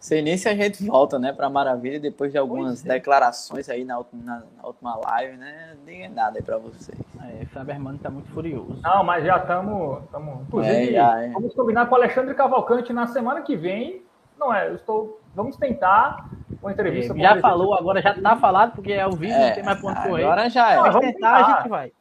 Sei 0.00 0.22
nem 0.22 0.38
se 0.38 0.48
a 0.48 0.54
gente 0.54 0.82
volta, 0.86 1.18
né, 1.18 1.32
pra 1.32 1.50
Maravilha 1.50 2.00
depois 2.00 2.32
de 2.32 2.38
algumas 2.38 2.84
é. 2.84 2.88
declarações 2.88 3.68
aí 3.68 3.84
na, 3.84 4.02
na, 4.12 4.42
na, 4.56 4.66
última 4.66 4.96
live, 4.96 5.36
né? 5.36 5.76
Nem 5.84 6.04
é 6.04 6.08
nada 6.08 6.38
aí 6.38 6.42
pra 6.42 6.56
vocês. 6.56 6.98
É, 7.22 7.44
Faber 7.46 7.78
Mano 7.78 7.98
tá 7.98 8.08
muito 8.08 8.30
furioso. 8.30 8.78
Não, 8.82 9.04
mas 9.04 9.22
já 9.22 9.36
estamos. 9.36 10.02
Inclusive, 10.48 10.96
é, 10.96 11.26
é. 11.26 11.30
vamos 11.30 11.54
combinar 11.54 11.86
com 11.86 11.94
o 11.94 11.98
Alexandre 11.98 12.34
Cavalcante 12.34 12.92
na 12.92 13.06
semana 13.06 13.42
que 13.42 13.54
vem. 13.54 14.02
Não 14.38 14.54
é, 14.54 14.68
eu 14.68 14.76
estou. 14.76 15.20
Vamos 15.34 15.56
tentar 15.58 16.30
uma 16.62 16.72
entrevista. 16.72 17.12
É, 17.14 17.20
já 17.20 17.38
falou, 17.38 17.74
agora 17.74 18.00
já 18.00 18.14
tá 18.14 18.36
falado, 18.36 18.72
porque 18.72 18.92
é 18.92 19.06
o 19.06 19.12
vídeo, 19.12 19.38
não 19.38 19.52
tem 19.52 19.62
mais 19.62 19.78
ponto 19.78 20.00
correr. 20.02 20.24
Agora 20.24 20.48
já 20.48 20.72
é. 20.72 20.76
Não, 20.76 20.92
vamos 20.92 21.12
tentar, 21.12 21.36
a 21.36 21.58
gente 21.58 21.68
vai. 21.68 21.92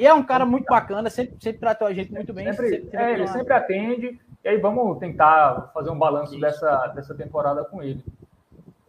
E 0.00 0.06
é 0.06 0.14
um 0.14 0.22
cara 0.22 0.46
muito 0.46 0.64
bacana, 0.64 1.10
sempre, 1.10 1.36
sempre 1.38 1.60
tratou 1.60 1.86
a 1.86 1.92
gente 1.92 2.10
muito 2.10 2.32
bem. 2.32 2.50
Sempre, 2.50 2.70
sempre, 2.70 2.96
é, 2.96 3.12
ele 3.12 3.26
sempre 3.26 3.52
atende. 3.52 4.18
E 4.42 4.48
aí 4.48 4.56
vamos 4.56 4.98
tentar 4.98 5.70
fazer 5.74 5.90
um 5.90 5.98
balanço 5.98 6.40
dessa, 6.40 6.86
dessa 6.94 7.14
temporada 7.14 7.62
com 7.66 7.82
ele. 7.82 8.02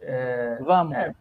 É, 0.00 0.56
vamos. 0.62 0.96
É, 0.96 1.14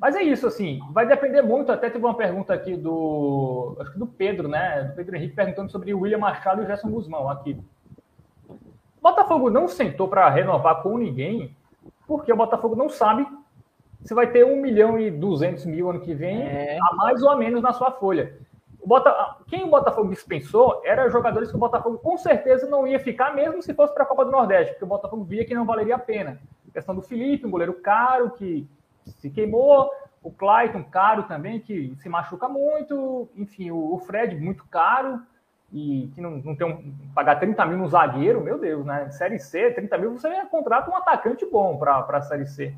mas 0.00 0.16
é 0.16 0.22
isso, 0.22 0.46
assim, 0.46 0.80
vai 0.92 1.06
depender 1.06 1.42
muito. 1.42 1.70
Até 1.70 1.90
teve 1.90 2.02
uma 2.02 2.16
pergunta 2.16 2.54
aqui 2.54 2.74
do. 2.74 3.76
Acho 3.80 3.92
que 3.92 3.98
do 3.98 4.06
Pedro, 4.06 4.48
né? 4.48 4.84
Do 4.84 4.94
Pedro 4.94 5.14
Henrique 5.14 5.36
perguntando 5.36 5.70
sobre 5.70 5.92
o 5.92 6.00
William 6.00 6.18
Machado 6.18 6.62
e 6.62 6.64
o 6.64 6.66
Gerson 6.66 6.90
Guzmão 6.90 7.28
aqui. 7.28 7.62
O 8.48 9.02
Botafogo 9.02 9.50
não 9.50 9.68
sentou 9.68 10.08
para 10.08 10.26
renovar 10.30 10.82
com 10.82 10.96
ninguém, 10.96 11.54
porque 12.06 12.32
o 12.32 12.36
Botafogo 12.36 12.74
não 12.74 12.88
sabe 12.88 13.26
se 14.02 14.14
vai 14.14 14.28
ter 14.28 14.42
1 14.42 14.56
milhão 14.56 14.98
e 14.98 15.10
200 15.10 15.66
mil 15.66 15.90
ano 15.90 16.00
que 16.00 16.14
vem, 16.14 16.42
é. 16.42 16.78
a 16.80 16.94
mais 16.96 17.22
ou 17.22 17.28
a 17.28 17.36
menos 17.36 17.60
na 17.60 17.74
sua 17.74 17.90
folha. 17.92 18.40
O 18.82 18.88
Bota... 18.88 19.36
Quem 19.46 19.62
o 19.62 19.70
Botafogo 19.70 20.10
dispensou 20.10 20.82
eram 20.84 21.08
jogadores 21.08 21.50
que 21.50 21.56
o 21.56 21.60
Botafogo 21.60 21.98
com 21.98 22.18
certeza 22.18 22.68
não 22.68 22.86
ia 22.86 22.98
ficar, 22.98 23.32
mesmo 23.32 23.62
se 23.62 23.72
fosse 23.72 23.94
para 23.94 24.02
a 24.02 24.06
Copa 24.06 24.24
do 24.24 24.32
Nordeste, 24.32 24.72
porque 24.72 24.84
o 24.84 24.88
Botafogo 24.88 25.22
via 25.22 25.44
que 25.44 25.54
não 25.54 25.64
valeria 25.64 25.94
a 25.94 26.00
pena. 26.00 26.40
A 26.68 26.72
questão 26.72 26.94
do 26.94 27.00
Felipe, 27.00 27.46
um 27.46 27.50
goleiro 27.50 27.74
caro 27.74 28.30
que 28.32 28.68
se 29.06 29.30
queimou, 29.30 29.88
o 30.20 30.32
Clayton, 30.32 30.82
caro 30.82 31.22
também, 31.24 31.60
que 31.60 31.94
se 31.98 32.08
machuca 32.08 32.48
muito, 32.48 33.28
enfim, 33.36 33.70
o 33.70 33.96
Fred, 33.98 34.36
muito 34.36 34.64
caro, 34.66 35.22
e 35.72 36.10
que 36.14 36.20
não, 36.20 36.32
não 36.32 36.56
tem 36.56 36.66
um, 36.66 36.92
pagar 37.14 37.36
30 37.36 37.64
mil 37.66 37.78
no 37.78 37.88
zagueiro, 37.88 38.40
meu 38.40 38.58
Deus, 38.58 38.84
né? 38.84 39.10
Série 39.10 39.38
C, 39.38 39.70
30 39.70 39.98
mil, 39.98 40.12
você 40.12 40.28
contrata 40.46 40.90
um 40.90 40.96
atacante 40.96 41.46
bom 41.46 41.76
para 41.78 42.00
a 42.00 42.22
Série 42.22 42.46
C 42.46 42.74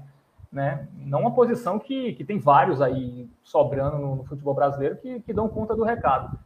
né? 0.55 0.87
Não 0.97 1.21
uma 1.21 1.35
posição 1.35 1.79
que, 1.79 2.15
que 2.15 2.25
tem 2.25 2.39
vários 2.39 2.81
aí 2.81 3.29
sobrando 3.43 3.99
no, 3.99 4.17
no 4.17 4.25
futebol 4.25 4.55
brasileiro 4.55 4.97
que, 4.97 5.21
que 5.21 5.33
dão 5.33 5.49
conta 5.49 5.75
do 5.75 5.83
recado. 5.83 6.39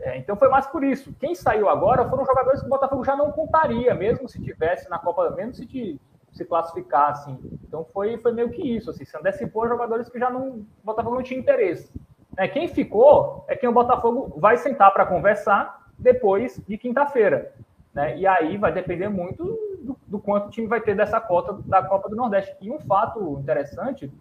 É, 0.00 0.18
então 0.18 0.36
foi 0.36 0.48
mais 0.48 0.66
por 0.66 0.84
isso. 0.84 1.14
Quem 1.18 1.34
saiu 1.34 1.68
agora 1.68 2.08
foram 2.08 2.26
jogadores 2.26 2.60
que 2.60 2.66
o 2.66 2.70
Botafogo 2.70 3.04
já 3.04 3.16
não 3.16 3.32
contaria, 3.32 3.94
mesmo 3.94 4.28
se 4.28 4.42
tivesse 4.42 4.90
na 4.90 4.98
Copa, 4.98 5.30
mesmo 5.30 5.54
se 5.54 6.00
se 6.32 6.44
classificasse. 6.44 7.30
Então 7.66 7.84
foi, 7.92 8.18
foi 8.18 8.32
meio 8.32 8.50
que 8.50 8.62
isso. 8.62 8.90
Assim, 8.90 9.04
se 9.04 9.16
antecipou 9.16 9.66
jogadores 9.66 10.08
que 10.08 10.18
já 10.18 10.28
não. 10.28 10.48
O 10.48 10.66
Botafogo 10.84 11.16
não 11.16 11.22
tinha 11.22 11.40
interesse. 11.40 11.90
É, 12.36 12.46
quem 12.46 12.68
ficou 12.68 13.44
é 13.48 13.56
quem 13.56 13.68
o 13.68 13.72
Botafogo 13.72 14.34
vai 14.38 14.58
sentar 14.58 14.92
para 14.92 15.06
conversar 15.06 15.86
depois 15.98 16.60
de 16.68 16.76
quinta-feira. 16.76 17.54
Né? 17.94 18.18
E 18.18 18.26
aí 18.26 18.58
vai 18.58 18.70
depender 18.70 19.08
muito 19.08 19.58
do, 19.86 19.98
do, 20.06 20.18
quanto 20.18 20.48
o 20.48 20.50
time 20.50 20.66
vai 20.66 20.80
ter 20.80 20.94
dessa 20.94 21.20
cota 21.20 21.54
da 21.64 21.82
Copa 21.82 22.08
do 22.08 22.16
Nordeste. 22.16 22.56
E 22.60 22.70
um 22.70 22.78
fato 22.80 23.38
interessante 23.40 24.12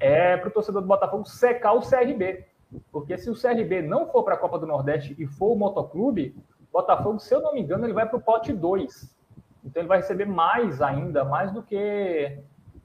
é 0.00 0.36
para 0.36 0.48
o 0.48 0.52
torcedor 0.52 0.82
do 0.82 0.88
Botafogo 0.88 1.24
secar 1.24 1.72
o 1.72 1.80
CRB. 1.80 2.46
Porque 2.90 3.16
se 3.16 3.30
o 3.30 3.34
CRB 3.34 3.82
não 3.82 4.06
for 4.08 4.22
para 4.22 4.34
a 4.34 4.38
Copa 4.38 4.58
do 4.58 4.66
Nordeste 4.66 5.14
e 5.18 5.26
for 5.26 5.52
o 5.52 5.56
Motoclube, 5.56 6.36
Botafogo, 6.72 7.18
se 7.18 7.34
eu 7.34 7.40
não 7.40 7.54
me 7.54 7.60
engano, 7.60 7.84
ele 7.86 7.92
vai 7.92 8.06
para 8.06 8.16
o 8.16 8.20
pote 8.20 8.52
2. 8.52 9.14
Então 9.64 9.80
ele 9.80 9.88
vai 9.88 9.98
receber 9.98 10.26
mais 10.26 10.80
ainda, 10.82 11.24
mais 11.24 11.52
do 11.52 11.62
que 11.62 12.38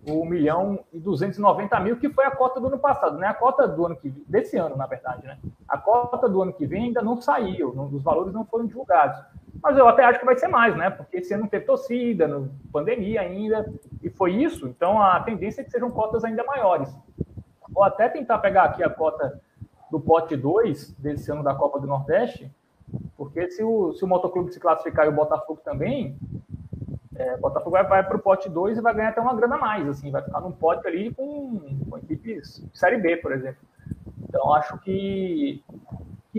o 0.08 0.26
milhão 0.26 0.80
e 0.92 1.00
290 1.00 1.80
mil, 1.80 1.98
que 1.98 2.10
foi 2.10 2.26
a 2.26 2.32
cota 2.32 2.60
do 2.60 2.68
ano 2.68 2.78
passado, 2.78 3.18
né? 3.18 3.28
A 3.28 3.34
cota 3.34 3.68
do 3.68 3.86
ano 3.86 3.96
que 3.96 4.10
desse 4.10 4.58
ano, 4.58 4.76
na 4.76 4.86
verdade, 4.86 5.26
né? 5.26 5.38
A 5.68 5.78
cota 5.78 6.28
do 6.28 6.42
ano 6.42 6.54
que 6.54 6.66
vem 6.66 6.86
ainda 6.86 7.02
não 7.02 7.22
saiu, 7.22 7.74
não, 7.74 7.86
os 7.86 8.04
valores 8.04 8.34
não 8.34 8.46
foram 8.46 8.66
divulgados. 8.66 9.18
Mas 9.62 9.78
eu 9.78 9.88
até 9.88 10.04
acho 10.04 10.20
que 10.20 10.26
vai 10.26 10.38
ser 10.38 10.48
mais, 10.48 10.76
né? 10.76 10.90
Porque 10.90 11.18
esse 11.18 11.34
ano 11.34 11.48
teve 11.48 11.66
torcida, 11.66 12.28
no, 12.28 12.50
pandemia 12.72 13.22
ainda, 13.22 13.72
e 14.02 14.10
foi 14.10 14.34
isso, 14.34 14.68
então 14.68 15.02
a 15.02 15.20
tendência 15.22 15.62
é 15.62 15.64
que 15.64 15.72
sejam 15.72 15.92
cotas 15.92 16.24
ainda 16.24 16.44
maiores. 16.44 16.94
Vou 17.70 17.84
até 17.84 18.10
tentar 18.10 18.40
pegar 18.40 18.64
aqui 18.66 18.84
a 18.84 18.90
cota 18.90 19.40
do 19.92 20.00
pote 20.00 20.36
2 20.36 20.92
desse 20.94 21.32
ano 21.32 21.44
da 21.44 21.54
Copa 21.54 21.80
do 21.80 21.88
Nordeste, 21.88 22.52
porque 23.16 23.50
se 23.52 23.64
o, 23.64 23.94
se 23.94 24.04
o 24.04 24.08
Motoclube 24.08 24.52
se 24.52 24.60
classificar 24.60 25.06
e 25.06 25.10
o 25.10 25.14
Botafogo 25.14 25.62
também, 25.64 26.18
É, 27.16 27.38
Botafogo 27.38 27.72
vai, 27.72 27.84
vai 27.84 28.04
para 28.04 28.18
o 28.18 28.20
pote 28.20 28.50
2 28.50 28.80
e 28.80 28.82
vai 28.82 28.92
ganhar 28.92 29.10
até 29.10 29.22
uma 29.22 29.36
grana 29.36 29.56
a 29.56 29.60
mais, 29.60 29.88
assim, 29.88 30.10
vai 30.10 30.24
ficar 30.24 30.42
num 30.42 30.52
pote 30.52 30.88
ali 30.88 31.14
com, 31.14 31.60
com 31.88 31.98
equipes 32.00 32.66
Série 32.74 32.98
B, 32.98 33.18
por 33.18 33.32
exemplo. 33.32 33.62
Então, 34.28 34.52
acho 34.56 34.80
que, 34.80 35.64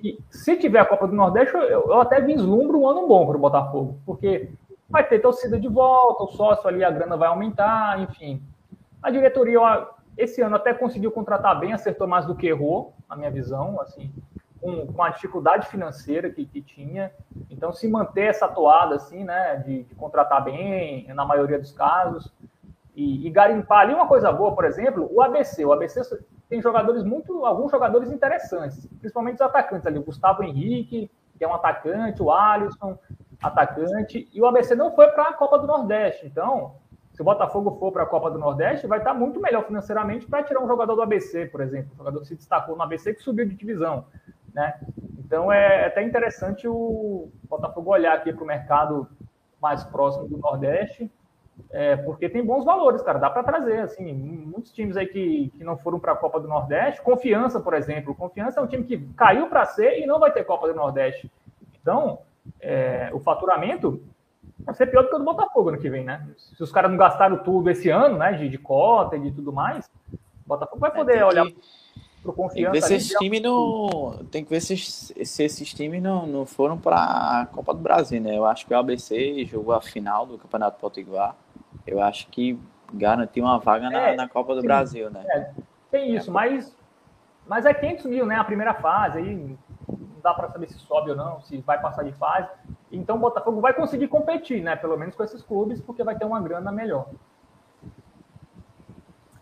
que 0.01 0.18
se 0.28 0.57
tiver 0.57 0.80
a 0.80 0.84
Copa 0.84 1.07
do 1.07 1.14
Nordeste, 1.14 1.55
eu, 1.55 1.62
eu 1.62 2.01
até 2.01 2.20
vislumbro 2.20 2.80
um 2.80 2.88
ano 2.88 3.07
bom 3.07 3.26
para 3.26 3.36
o 3.36 3.40
Botafogo, 3.40 3.99
porque 4.05 4.51
vai 4.88 5.07
ter 5.07 5.20
torcida 5.20 5.59
de 5.59 5.68
volta, 5.68 6.24
o 6.24 6.28
sócio 6.28 6.68
ali, 6.68 6.84
a 6.84 6.90
grana 6.90 7.16
vai 7.16 7.28
aumentar, 7.28 8.01
enfim. 8.01 8.42
A 9.03 9.11
diretoria, 9.11 9.61
esse 10.16 10.42
ano 10.42 10.57
até 10.57 10.74
conseguiu 10.74 11.11
contratar 11.11 11.59
bem, 11.59 11.72
acertou 11.72 12.07
mais 12.07 12.26
do 12.26 12.34
que 12.34 12.47
errou, 12.47 12.92
na 13.09 13.16
minha 13.16 13.30
visão, 13.30 13.80
assim, 13.80 14.12
com, 14.61 14.86
com 14.86 15.03
a 15.03 15.11
dificuldade 15.11 15.68
financeira 15.68 16.30
que, 16.30 16.45
que, 16.45 16.61
tinha. 16.61 17.12
Então, 17.51 17.72
se 17.72 17.86
manter 17.86 18.26
essa 18.26 18.49
toada, 18.49 18.97
assim, 18.97 19.24
né, 19.24 19.57
de, 19.64 19.84
de 19.84 19.95
contratar 19.95 20.42
bem, 20.42 21.07
na 21.14 21.24
maioria 21.24 21.59
dos 21.59 21.72
casos, 21.72 22.32
e, 22.95 23.26
e, 23.26 23.30
garimpar 23.30 23.80
ali 23.80 23.95
uma 23.95 24.07
coisa 24.07 24.30
boa, 24.30 24.55
por 24.55 24.64
exemplo, 24.64 25.09
o 25.12 25.20
ABC. 25.20 25.64
O 25.64 25.72
ABC 25.72 26.01
tem 26.49 26.62
jogadores 26.62 27.03
muito, 27.03 27.45
alguns 27.45 27.70
jogadores 27.70 28.11
interessantes, 28.11 28.86
principalmente 29.01 29.36
os 29.36 29.40
atacantes 29.40 29.86
ali, 29.86 29.99
o 29.99 30.05
Gustavo 30.05 30.42
Henrique, 30.42 31.11
que 31.36 31.45
é 31.45 31.49
um 31.49 31.55
atacante, 31.55 32.22
o 32.22 32.30
Alisson, 32.30 32.99
atacante, 33.42 34.28
e 34.32 34.40
o 34.40 34.47
ABC 34.47 34.74
não 34.74 34.95
foi 34.95 35.09
para 35.09 35.24
a 35.24 35.32
Copa 35.32 35.59
do 35.59 35.66
Nordeste. 35.66 36.26
Então, 36.26 36.76
se 37.12 37.20
o 37.20 37.24
Botafogo 37.24 37.76
for 37.78 37.92
para 37.92 38.05
a 38.05 38.07
Copa 38.07 38.30
do 38.30 38.38
Nordeste, 38.38 38.86
vai 38.86 38.99
estar 38.99 39.14
muito 39.14 39.40
melhor 39.40 39.64
financeiramente 39.64 40.26
para 40.26 40.42
tirar 40.42 40.61
um 40.61 40.66
jogador 40.66 40.95
do 40.95 41.03
ABC, 41.03 41.47
por 41.47 41.61
exemplo, 41.61 41.92
um 41.95 41.97
jogador 41.97 42.20
que 42.20 42.26
se 42.26 42.36
destacou 42.36 42.76
no 42.76 42.82
ABC 42.82 43.14
que 43.14 43.22
subiu 43.22 43.47
de 43.47 43.55
divisão, 43.55 44.07
né? 44.53 44.74
Então 45.18 45.51
é 45.51 45.86
até 45.86 46.03
interessante 46.03 46.68
o 46.68 47.30
Botafogo 47.49 47.90
olhar 47.90 48.14
aqui 48.14 48.32
para 48.32 48.45
o 48.45 48.47
mercado 48.47 49.09
mais 49.61 49.82
próximo 49.84 50.28
do 50.28 50.38
Nordeste, 50.38 51.11
é, 51.70 51.96
porque 51.96 52.28
tem 52.28 52.44
bons 52.44 52.64
valores, 52.64 53.02
cara, 53.02 53.18
dá 53.18 53.30
para 53.30 53.42
trazer, 53.42 53.80
assim, 53.80 54.12
muitos 54.12 54.72
times 54.72 54.96
aí 54.96 55.07
que, 55.07 55.52
que 55.57 55.64
não 55.64 55.76
foram 55.76 55.98
para 55.98 56.12
a 56.12 56.16
Copa 56.16 56.40
do 56.40 56.48
Nordeste, 56.48 57.02
Confiança, 57.02 57.61
por 57.61 57.74
exemplo, 57.74 58.14
Confiança 58.14 58.61
é 58.61 58.62
um 58.62 58.66
time 58.66 58.84
que 58.84 58.98
caiu 59.16 59.48
para 59.48 59.64
C 59.66 60.00
e 60.00 60.07
não 60.07 60.18
vai 60.18 60.32
ter 60.32 60.44
Copa 60.44 60.68
do 60.68 60.74
Nordeste. 60.74 61.30
Então, 61.80 62.18
é, 62.61 63.11
o 63.12 63.20
faturamento 63.20 64.02
vai 64.64 64.74
ser 64.74 64.86
pior 64.86 65.02
do 65.02 65.09
que 65.09 65.14
o 65.16 65.18
do 65.18 65.24
Botafogo 65.24 65.70
no 65.70 65.78
que 65.78 65.90
vem, 65.90 66.05
né? 66.05 66.26
Se 66.36 66.62
os 66.62 66.72
caras 66.72 66.90
não 66.90 66.98
gastaram 66.98 67.38
tudo 67.38 67.70
esse 67.70 67.90
ano, 67.90 68.18
né, 68.18 68.32
de, 68.32 68.48
de 68.48 68.59
cota 68.59 69.16
e 69.16 69.20
de 69.20 69.30
tudo 69.30 69.52
mais, 69.52 69.90
o 70.12 70.18
Botafogo 70.48 70.80
vai 70.80 70.90
é, 70.90 70.94
poder 70.94 71.16
é, 71.18 71.24
olhar 71.24 71.46
pro 72.22 72.32
confiança. 72.32 72.72
Tem 72.72 72.80
que 72.80 72.88
ver 72.88 72.88
se 72.88 72.94
esses 72.94 73.18
times 73.18 73.42
não. 73.42 74.26
Tem 74.30 74.44
que 74.44 74.50
ver 74.50 74.61
se, 74.61 74.76
se 74.76 75.42
esses 75.42 75.72
times 75.74 76.02
não, 76.02 76.26
não 76.26 76.46
foram 76.46 76.78
para 76.78 76.96
a 76.96 77.46
Copa 77.46 77.74
do 77.74 77.80
Brasil, 77.80 78.20
né? 78.20 78.36
Eu 78.36 78.44
acho 78.44 78.66
que 78.66 78.72
o 78.72 78.78
ABC 78.78 79.44
jogou 79.44 79.74
a 79.74 79.80
final 79.80 80.26
do 80.26 80.38
Campeonato 80.38 80.80
Potiguar. 80.80 81.36
Eu 81.87 82.03
acho 82.03 82.28
que 82.28 82.59
garantiu 82.93 83.45
uma 83.45 83.59
vaga 83.59 83.91
na, 83.91 84.01
é, 84.01 84.16
na 84.16 84.28
Copa 84.28 84.55
do 84.55 84.61
sim, 84.61 84.66
Brasil, 84.66 85.11
né? 85.11 85.24
É, 85.28 85.51
tem 85.91 86.14
isso, 86.14 86.30
mas, 86.30 86.76
mas 87.47 87.66
é 87.66 87.74
500 87.74 88.07
mil, 88.07 88.26
né? 88.26 88.37
A 88.37 88.45
primeira 88.45 88.74
fase, 88.74 89.18
aí 89.18 89.57
não 89.89 90.20
dá 90.22 90.32
para 90.32 90.49
saber 90.49 90.68
se 90.68 90.78
sobe 90.78 91.11
ou 91.11 91.16
não, 91.16 91.41
se 91.41 91.59
vai 91.59 91.80
passar 91.80 92.03
de 92.03 92.12
fase. 92.12 92.49
Então 92.91 93.16
o 93.16 93.20
Botafogo 93.20 93.61
vai 93.61 93.74
conseguir 93.74 94.09
competir, 94.09 94.62
né? 94.62 94.76
Pelo 94.76 94.97
menos 94.97 95.14
com 95.14 95.22
esses 95.24 95.43
clubes, 95.43 95.80
porque 95.80 96.03
vai 96.03 96.16
ter 96.16 96.24
uma 96.24 96.41
grana 96.41 96.70
melhor. 96.70 97.09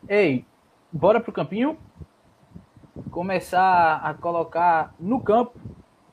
Ei, 0.08 0.44
bora 0.90 1.20
pro 1.20 1.32
campinho? 1.32 1.78
Começar 3.10 4.00
a 4.02 4.14
colocar 4.14 4.94
no 4.98 5.20
campo 5.20 5.58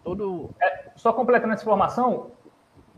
todo. 0.03 0.49
É, 0.61 0.91
só 0.95 1.13
completando 1.13 1.53
essa 1.53 1.63
informação, 1.63 2.31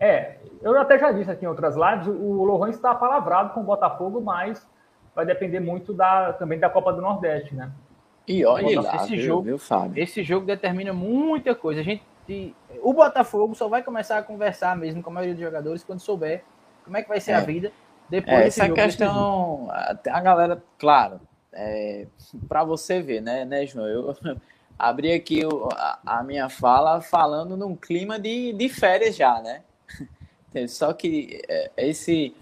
é, 0.02 0.38
eu 0.62 0.78
até 0.80 0.97
já 0.97 1.12
disse 1.12 1.30
aqui 1.30 1.45
em 1.45 1.47
outras 1.47 1.76
lives, 1.76 2.08
o 2.08 2.43
Lohan 2.43 2.70
está 2.70 2.93
palavrado 2.95 3.54
com 3.54 3.62
o 3.62 3.64
Botafogo, 3.64 4.20
mas 4.20 4.68
vai 5.16 5.26
depender 5.26 5.60
muito 5.60 5.93
da, 5.93 6.34
também 6.34 6.60
da 6.60 6.70
Copa 6.70 6.91
do 6.91 7.02
Nordeste, 7.02 7.56
né? 7.56 7.72
E 8.28 8.45
olha 8.45 8.82
lá, 8.82 8.95
esse 8.97 9.16
viu, 9.16 9.26
jogo, 9.26 9.43
viu? 9.43 9.58
Esse 9.95 10.24
jogo 10.24 10.45
determina 10.45 10.91
muita 10.91 11.56
coisa. 11.56 11.82
A 11.82 11.84
gente 11.84 12.04
o 12.82 12.93
Botafogo 12.93 13.54
só 13.56 13.68
vai 13.68 13.84
começar 13.84 14.18
a 14.18 14.24
conversar 14.24 14.78
mesmo 14.78 15.04
com 15.04 15.10
a 15.10 15.14
maioria 15.14 15.34
dos 15.34 15.43
jogadores 15.43 15.84
quando 15.84 15.99
souber 15.99 16.45
como 16.86 16.95
é 16.95 17.02
que 17.02 17.10
vai 17.10 17.20
ser 17.20 17.32
é. 17.32 17.36
a 17.36 17.41
vida 17.41 17.74
depois 18.12 18.38
é, 18.38 18.47
Essa 18.47 18.70
questão, 18.70 19.70
a 19.72 20.20
galera, 20.20 20.62
claro, 20.78 21.22
é, 21.54 22.08
para 22.45 22.62
você 22.62 23.02
ver, 23.02 23.22
né, 23.22 23.45
né, 23.45 23.66
João? 23.66 23.88
Eu 23.88 24.18
abri 24.78 25.14
aqui 25.14 25.45
o, 25.45 25.70
a, 25.72 25.99
a, 26.06 26.22
minha 26.22 26.49
fala 26.49 26.99
falando 26.99 27.56
num 27.56 27.74
clima 27.74 28.20
de, 28.20 28.52
de 28.52 28.68
férias 28.68 29.16
já, 29.16 29.41
né? 29.41 29.64
Só 30.68 30.92
que 30.94 31.42
é, 31.48 31.72
esse, 31.78 32.36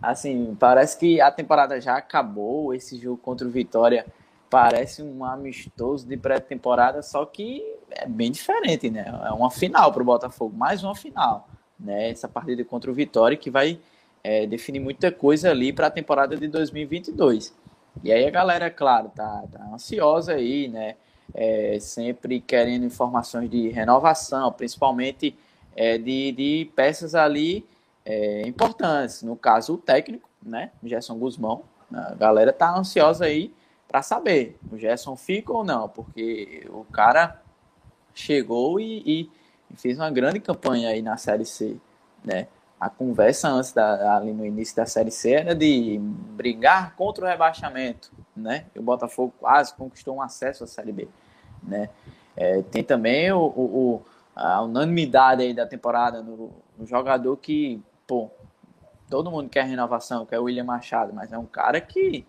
assim, 0.00 0.56
parece 0.58 0.98
que 0.98 1.20
a 1.20 1.30
temporada 1.30 1.80
já 1.80 1.96
acabou. 1.96 2.74
Esse 2.74 2.98
jogo 2.98 3.18
contra 3.18 3.46
o 3.46 3.50
Vitória 3.50 4.06
parece 4.48 5.02
um 5.02 5.24
amistoso 5.24 6.06
de 6.06 6.16
pré-temporada, 6.16 7.02
só 7.02 7.24
que 7.24 7.62
é 7.90 8.06
bem 8.06 8.32
diferente, 8.32 8.90
né? 8.90 9.04
É 9.24 9.30
uma 9.30 9.50
final 9.50 9.92
para 9.92 10.02
o 10.02 10.04
Botafogo, 10.04 10.56
mais 10.56 10.82
uma 10.82 10.94
final, 10.94 11.48
né? 11.78 12.10
Essa 12.10 12.28
partida 12.28 12.64
contra 12.64 12.90
o 12.90 12.94
Vitória 12.94 13.36
que 13.36 13.50
vai 13.50 13.78
é, 14.24 14.46
definir 14.46 14.80
muita 14.80 15.12
coisa 15.12 15.50
ali 15.50 15.72
para 15.72 15.86
a 15.86 15.90
temporada 15.90 16.36
de 16.36 16.48
2022. 16.48 17.54
E 18.02 18.12
aí 18.12 18.26
a 18.26 18.30
galera, 18.30 18.70
claro, 18.70 19.10
tá, 19.14 19.44
tá 19.50 19.64
ansiosa 19.72 20.34
aí, 20.34 20.68
né? 20.68 20.96
É, 21.32 21.78
sempre 21.80 22.40
querendo 22.40 22.84
informações 22.84 23.48
de 23.48 23.68
renovação, 23.68 24.50
principalmente 24.52 25.36
é, 25.76 25.98
de, 25.98 26.32
de 26.32 26.70
peças 26.74 27.14
ali 27.14 27.66
é, 28.04 28.42
importantes. 28.46 29.22
No 29.22 29.36
caso, 29.36 29.74
o 29.74 29.78
técnico, 29.78 30.28
né? 30.42 30.70
Gerson 30.82 31.18
Guzmão. 31.18 31.62
A 31.92 32.14
galera 32.14 32.52
tá 32.52 32.76
ansiosa 32.76 33.24
aí 33.24 33.52
para 33.90 34.02
saber 34.02 34.56
o 34.70 34.78
Gerson 34.78 35.16
fica 35.16 35.52
ou 35.52 35.64
não, 35.64 35.88
porque 35.88 36.64
o 36.70 36.84
cara 36.84 37.42
chegou 38.14 38.78
e, 38.78 39.02
e, 39.04 39.76
fez 39.76 39.98
uma 39.98 40.10
grande 40.10 40.38
campanha 40.38 40.90
aí 40.90 41.02
na 41.02 41.16
Série 41.16 41.44
C, 41.44 41.76
né? 42.24 42.46
A 42.78 42.88
conversa 42.88 43.48
antes 43.48 43.72
da, 43.72 44.16
ali 44.16 44.32
no 44.32 44.46
início 44.46 44.76
da 44.76 44.86
Série 44.86 45.10
C 45.10 45.32
era 45.32 45.54
de 45.54 45.98
brigar 46.00 46.94
contra 46.94 47.24
o 47.24 47.28
rebaixamento, 47.28 48.12
né? 48.34 48.66
E 48.74 48.78
o 48.78 48.82
Botafogo 48.82 49.34
quase 49.40 49.74
conquistou 49.74 50.16
um 50.16 50.22
acesso 50.22 50.62
à 50.62 50.66
Série 50.68 50.92
B, 50.92 51.08
né? 51.62 51.90
É, 52.36 52.62
tem 52.62 52.84
também 52.84 53.32
o, 53.32 53.40
o, 53.40 54.02
a 54.34 54.62
unanimidade 54.62 55.42
aí 55.42 55.54
da 55.54 55.66
temporada 55.66 56.22
no, 56.22 56.50
no 56.78 56.86
jogador 56.86 57.36
que, 57.36 57.82
pô, 58.06 58.30
todo 59.08 59.30
mundo 59.30 59.48
quer 59.48 59.64
renovação, 59.64 60.24
que 60.24 60.34
é 60.34 60.38
o 60.38 60.44
William 60.44 60.64
Machado, 60.64 61.12
mas 61.12 61.32
é 61.32 61.38
um 61.38 61.46
cara 61.46 61.80
que 61.80 62.24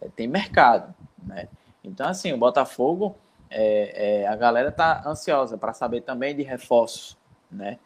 é, 0.00 0.08
tem 0.08 0.26
mercado, 0.26 0.94
né? 1.22 1.48
Então, 1.82 2.08
assim, 2.08 2.32
o 2.32 2.38
Botafogo, 2.38 3.14
é, 3.50 4.22
é, 4.22 4.26
a 4.26 4.34
galera 4.34 4.72
tá 4.72 5.02
ansiosa 5.06 5.56
para 5.56 5.72
saber 5.72 6.00
também 6.00 6.34
de 6.34 6.42
reforços, 6.42 7.16
né? 7.50 7.78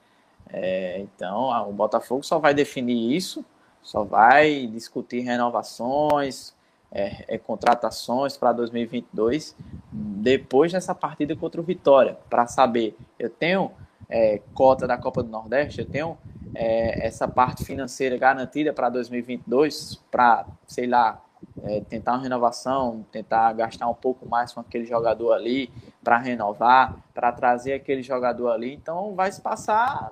É, 0.50 1.00
então, 1.00 1.50
o 1.68 1.72
Botafogo 1.72 2.22
só 2.22 2.38
vai 2.38 2.54
definir 2.54 3.14
isso, 3.14 3.44
só 3.82 4.02
vai 4.02 4.66
discutir 4.66 5.20
renovações, 5.20 6.54
é, 6.90 7.34
é, 7.34 7.38
contratações 7.38 8.36
para 8.36 8.52
2022 8.52 9.54
depois 9.92 10.72
dessa 10.72 10.94
partida 10.94 11.36
contra 11.36 11.60
o 11.60 11.64
Vitória, 11.64 12.18
para 12.28 12.46
saber, 12.46 12.96
eu 13.18 13.30
tenho 13.30 13.70
é, 14.08 14.40
cota 14.54 14.86
da 14.86 14.96
Copa 14.96 15.22
do 15.22 15.28
Nordeste, 15.28 15.80
eu 15.80 15.86
tenho 15.86 16.18
é, 16.54 17.06
essa 17.06 17.28
parte 17.28 17.64
financeira 17.64 18.16
garantida 18.16 18.72
para 18.72 18.88
2022, 18.88 20.02
para, 20.10 20.46
sei 20.66 20.86
lá, 20.86 21.22
é, 21.62 21.80
tentar 21.82 22.12
uma 22.12 22.22
renovação, 22.22 23.04
tentar 23.12 23.52
gastar 23.52 23.88
um 23.88 23.94
pouco 23.94 24.28
mais 24.28 24.52
com 24.52 24.60
aquele 24.60 24.84
jogador 24.84 25.32
ali 25.32 25.70
para 26.02 26.18
renovar, 26.18 26.96
para 27.14 27.30
trazer 27.32 27.74
aquele 27.74 28.02
jogador 28.02 28.50
ali. 28.50 28.74
Então 28.74 29.14
vai 29.14 29.30
se 29.30 29.40
passar 29.40 30.10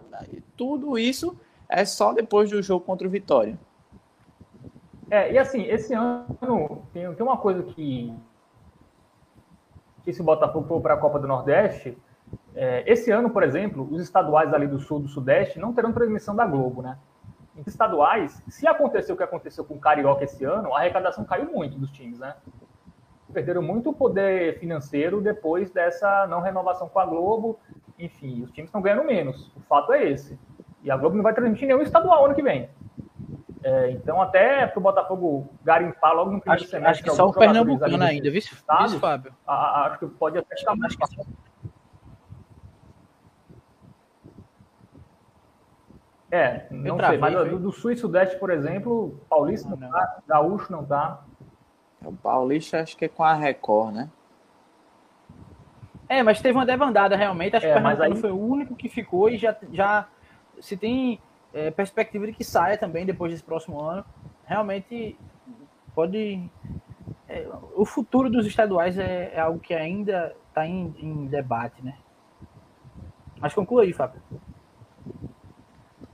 tudo 0.56 0.98
isso 0.98 1.36
é 1.68 1.84
só 1.84 2.12
depois 2.12 2.50
do 2.50 2.62
jogo 2.62 2.84
contra 2.84 3.06
o 3.06 3.10
Vitória. 3.10 3.58
É, 5.10 5.32
e 5.32 5.38
assim, 5.38 5.62
esse 5.64 5.94
ano 5.94 6.82
tem, 6.92 7.12
tem 7.14 7.26
uma 7.26 7.36
coisa 7.36 7.62
que, 7.62 8.12
que 10.02 10.12
se 10.12 10.20
o 10.20 10.24
Botafogo 10.24 10.66
for 10.66 10.80
para 10.80 10.94
a 10.94 10.96
Copa 10.96 11.18
do 11.18 11.28
Nordeste, 11.28 11.96
é, 12.54 12.82
esse 12.90 13.10
ano, 13.10 13.30
por 13.30 13.42
exemplo, 13.42 13.88
os 13.90 14.02
estaduais 14.02 14.52
ali 14.52 14.66
do 14.66 14.78
Sul 14.78 15.00
do 15.00 15.08
Sudeste 15.08 15.58
não 15.58 15.72
terão 15.72 15.92
transmissão 15.92 16.34
da 16.34 16.46
Globo, 16.46 16.82
né? 16.82 16.98
estaduais, 17.66 18.42
se 18.48 18.66
aconteceu 18.66 19.14
o 19.14 19.18
que 19.18 19.24
aconteceu 19.24 19.64
com 19.64 19.74
o 19.74 19.80
Carioca 19.80 20.24
esse 20.24 20.44
ano, 20.44 20.74
a 20.74 20.80
arrecadação 20.80 21.24
caiu 21.24 21.50
muito 21.50 21.78
dos 21.78 21.90
times, 21.90 22.18
né? 22.18 22.34
Perderam 23.32 23.62
muito 23.62 23.92
poder 23.92 24.58
financeiro 24.58 25.20
depois 25.20 25.70
dessa 25.70 26.26
não 26.26 26.40
renovação 26.40 26.88
com 26.88 26.98
a 26.98 27.06
Globo. 27.06 27.58
Enfim, 27.98 28.42
os 28.42 28.50
times 28.50 28.68
estão 28.68 28.80
ganhando 28.80 29.04
menos. 29.04 29.52
O 29.56 29.60
fato 29.60 29.92
é 29.92 30.10
esse. 30.10 30.38
E 30.82 30.90
a 30.90 30.96
Globo 30.96 31.16
não 31.16 31.22
vai 31.22 31.34
transmitir 31.34 31.66
nenhum 31.66 31.82
estadual 31.82 32.26
ano 32.26 32.34
que 32.34 32.42
vem. 32.42 32.68
É, 33.66 33.90
então, 33.90 34.22
até 34.22 34.64
para 34.64 34.78
o 34.78 34.82
Botafogo 34.82 35.52
garimpar 35.64 36.14
logo 36.14 36.30
no 36.30 36.40
primeiro 36.40 36.62
acho, 36.62 36.70
semestre. 36.70 36.90
Acho 36.92 37.02
que 37.02 37.10
só 37.10 37.26
o 37.26 37.32
Pernambucano 37.32 38.00
ainda, 38.00 38.30
viu, 38.30 38.40
Fábio? 39.00 39.34
A, 39.44 39.54
a, 39.54 39.86
acho 39.86 39.98
que 39.98 40.06
pode 40.06 40.38
até 40.38 40.56
ficar 40.56 40.76
mais. 40.76 40.96
É, 46.30 46.66
não 46.70 46.96
travei, 46.96 47.18
sei, 47.18 47.36
mas 47.38 47.50
do, 47.50 47.58
do 47.58 47.72
Sul 47.72 47.90
e 47.90 47.96
Sudeste, 47.96 48.38
por 48.38 48.50
exemplo, 48.50 49.20
Paulista 49.28 49.68
não, 49.68 49.76
não 49.76 49.90
tá, 49.90 50.18
Gaúcho 50.28 50.70
não 50.70 50.84
tá. 50.84 51.24
O 52.04 52.12
Paulista 52.12 52.80
acho 52.80 52.96
que 52.96 53.06
é 53.06 53.08
com 53.08 53.24
a 53.24 53.34
Record, 53.34 53.94
né? 53.96 54.10
É, 56.08 56.22
mas 56.22 56.40
teve 56.40 56.56
uma 56.56 56.66
debandada 56.66 57.16
realmente. 57.16 57.56
Acho 57.56 57.66
é, 57.66 57.72
que 57.72 57.78
o 57.78 57.82
Pernambucano 57.82 58.14
aí... 58.14 58.20
foi 58.20 58.30
o 58.30 58.38
único 58.40 58.76
que 58.76 58.88
ficou 58.88 59.28
e 59.28 59.36
já, 59.36 59.56
já 59.72 60.06
se 60.60 60.76
tem 60.76 61.20
é, 61.56 61.70
perspectiva 61.70 62.26
de 62.26 62.34
que 62.34 62.44
saia 62.44 62.76
também 62.76 63.06
depois 63.06 63.32
desse 63.32 63.42
próximo 63.42 63.80
ano. 63.80 64.04
Realmente 64.44 65.18
pode. 65.94 66.50
É, 67.26 67.48
o 67.74 67.86
futuro 67.86 68.28
dos 68.28 68.46
estaduais 68.46 68.98
é, 68.98 69.32
é 69.34 69.40
algo 69.40 69.58
que 69.58 69.72
ainda 69.72 70.36
está 70.48 70.66
em, 70.66 70.94
em, 70.98 71.26
debate, 71.26 71.82
né? 71.82 71.96
Mas 73.40 73.54
conclua 73.54 73.82
aí, 73.82 73.92
Fábio. 73.92 74.20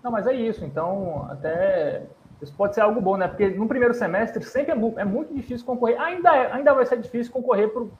Não, 0.02 0.12
mas 0.12 0.26
é 0.28 0.32
isso. 0.32 0.64
Então, 0.64 1.26
até 1.28 2.06
isso 2.40 2.54
pode 2.54 2.74
ser 2.74 2.80
algo 2.80 3.00
bom, 3.00 3.16
né? 3.16 3.26
Porque 3.26 3.48
no 3.50 3.66
primeiro 3.66 3.94
semestre 3.94 4.44
sempre 4.44 4.72
é, 4.72 5.00
é 5.00 5.04
muito 5.04 5.34
difícil 5.34 5.66
concorrer. 5.66 6.00
Ainda, 6.00 6.34
é, 6.36 6.52
ainda 6.52 6.72
vai 6.72 6.86
ser 6.86 7.00
difícil 7.00 7.32
concorrer 7.32 7.68
pro, 7.68 7.92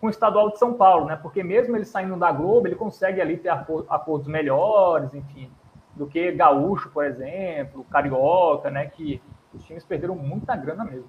com 0.00 0.06
o 0.06 0.10
estadual 0.10 0.50
de 0.50 0.58
São 0.60 0.74
Paulo, 0.74 1.06
né? 1.06 1.16
Porque 1.16 1.42
mesmo 1.42 1.76
ele 1.76 1.84
saindo 1.84 2.16
da 2.16 2.30
Globo, 2.30 2.68
ele 2.68 2.76
consegue 2.76 3.20
ali 3.20 3.36
ter 3.36 3.50
acordos 3.50 4.28
melhores, 4.28 5.12
enfim, 5.12 5.50
do 5.96 6.06
que 6.06 6.32
Gaúcho, 6.32 6.90
por 6.90 7.04
exemplo, 7.04 7.84
Carioca, 7.90 8.70
né? 8.70 8.86
Que 8.86 9.22
os 9.52 9.64
times 9.64 9.84
perderam 9.84 10.14
muita 10.14 10.56
grana 10.56 10.84
mesmo. 10.84 11.08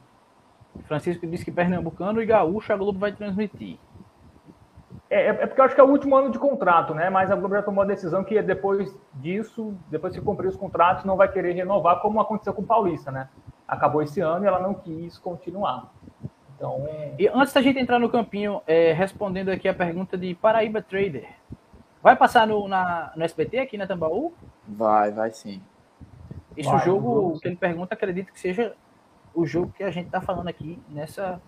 Francisco 0.83 1.25
disse 1.25 1.45
que 1.45 1.51
Pernambucano 1.51 2.21
e 2.21 2.25
Gaúcho 2.25 2.71
a 2.73 2.77
Globo 2.77 2.99
vai 2.99 3.11
transmitir. 3.11 3.77
É, 5.09 5.27
é, 5.27 5.27
é, 5.27 5.45
porque 5.45 5.61
eu 5.61 5.65
acho 5.65 5.75
que 5.75 5.81
é 5.81 5.83
o 5.83 5.89
último 5.89 6.15
ano 6.15 6.29
de 6.29 6.39
contrato, 6.39 6.93
né? 6.93 7.09
Mas 7.09 7.31
a 7.31 7.35
Globo 7.35 7.55
já 7.55 7.61
tomou 7.61 7.83
a 7.83 7.87
decisão 7.87 8.23
que 8.23 8.41
depois 8.41 8.93
disso, 9.13 9.75
depois 9.89 10.15
que 10.15 10.21
cumprir 10.21 10.47
os 10.47 10.57
contratos, 10.57 11.05
não 11.05 11.15
vai 11.15 11.31
querer 11.31 11.53
renovar, 11.53 12.01
como 12.01 12.19
aconteceu 12.19 12.53
com 12.53 12.61
o 12.61 12.65
Paulista, 12.65 13.11
né? 13.11 13.29
Acabou 13.67 14.01
esse 14.01 14.19
ano 14.19 14.45
e 14.45 14.47
ela 14.47 14.59
não 14.59 14.73
quis 14.73 15.17
continuar. 15.17 15.91
Então... 16.55 16.87
E 17.19 17.27
antes 17.27 17.53
da 17.53 17.61
gente 17.61 17.79
entrar 17.79 17.99
no 17.99 18.09
campinho, 18.09 18.61
é, 18.65 18.93
respondendo 18.93 19.49
aqui 19.49 19.67
a 19.67 19.73
pergunta 19.73 20.17
de 20.17 20.33
Paraíba 20.35 20.81
Trader. 20.81 21.27
Vai 22.05 22.15
passar 22.15 22.45
no, 22.45 22.67
na, 22.67 23.11
no 23.15 23.23
SBT 23.23 23.57
aqui 23.57 23.79
na 23.79 23.87
Tambaú? 23.87 24.31
Vai, 24.67 25.11
vai 25.11 25.31
sim. 25.31 25.59
Esse 26.55 26.69
vai, 26.69 26.85
jogo 26.85 27.39
que 27.39 27.47
ele 27.47 27.55
pergunta, 27.55 27.95
acredito 27.95 28.31
que 28.31 28.39
seja 28.39 28.75
o 29.33 29.43
jogo 29.43 29.73
que 29.75 29.81
a 29.81 29.89
gente 29.89 30.05
está 30.05 30.21
falando 30.21 30.47
aqui 30.47 30.79
nessa 30.87 31.41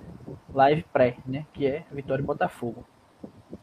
live 0.52 0.84
pré, 0.92 1.18
né? 1.28 1.46
Que 1.54 1.68
é 1.68 1.84
Vitória 1.92 2.24
e 2.24 2.26
Botafogo. 2.26 2.84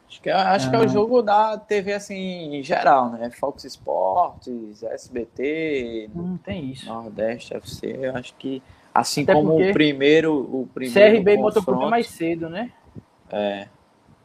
Acho 0.06 0.22
que, 0.22 0.30
é, 0.30 0.34
acho 0.34 0.70
que 0.70 0.76
é 0.76 0.78
o 0.78 0.86
jogo 0.86 1.20
da 1.20 1.58
TV 1.58 1.94
assim 1.94 2.54
em 2.54 2.62
geral, 2.62 3.10
né? 3.10 3.28
Fox 3.28 3.64
Sports, 3.64 4.84
SBT, 4.84 6.10
não 6.14 6.36
tem 6.36 6.70
isso. 6.70 6.86
Nordeste 6.86 7.54
FC, 7.56 8.06
acho 8.14 8.36
que 8.36 8.62
Assim 8.94 9.24
Até 9.24 9.32
como 9.32 9.56
o 9.56 9.72
primeiro, 9.72 10.32
o 10.32 10.68
primeiro. 10.72 11.16
CRB 11.16 11.36
Motoclube 11.36 11.90
mais 11.90 12.06
cedo, 12.06 12.48
né? 12.48 12.70
É. 13.28 13.66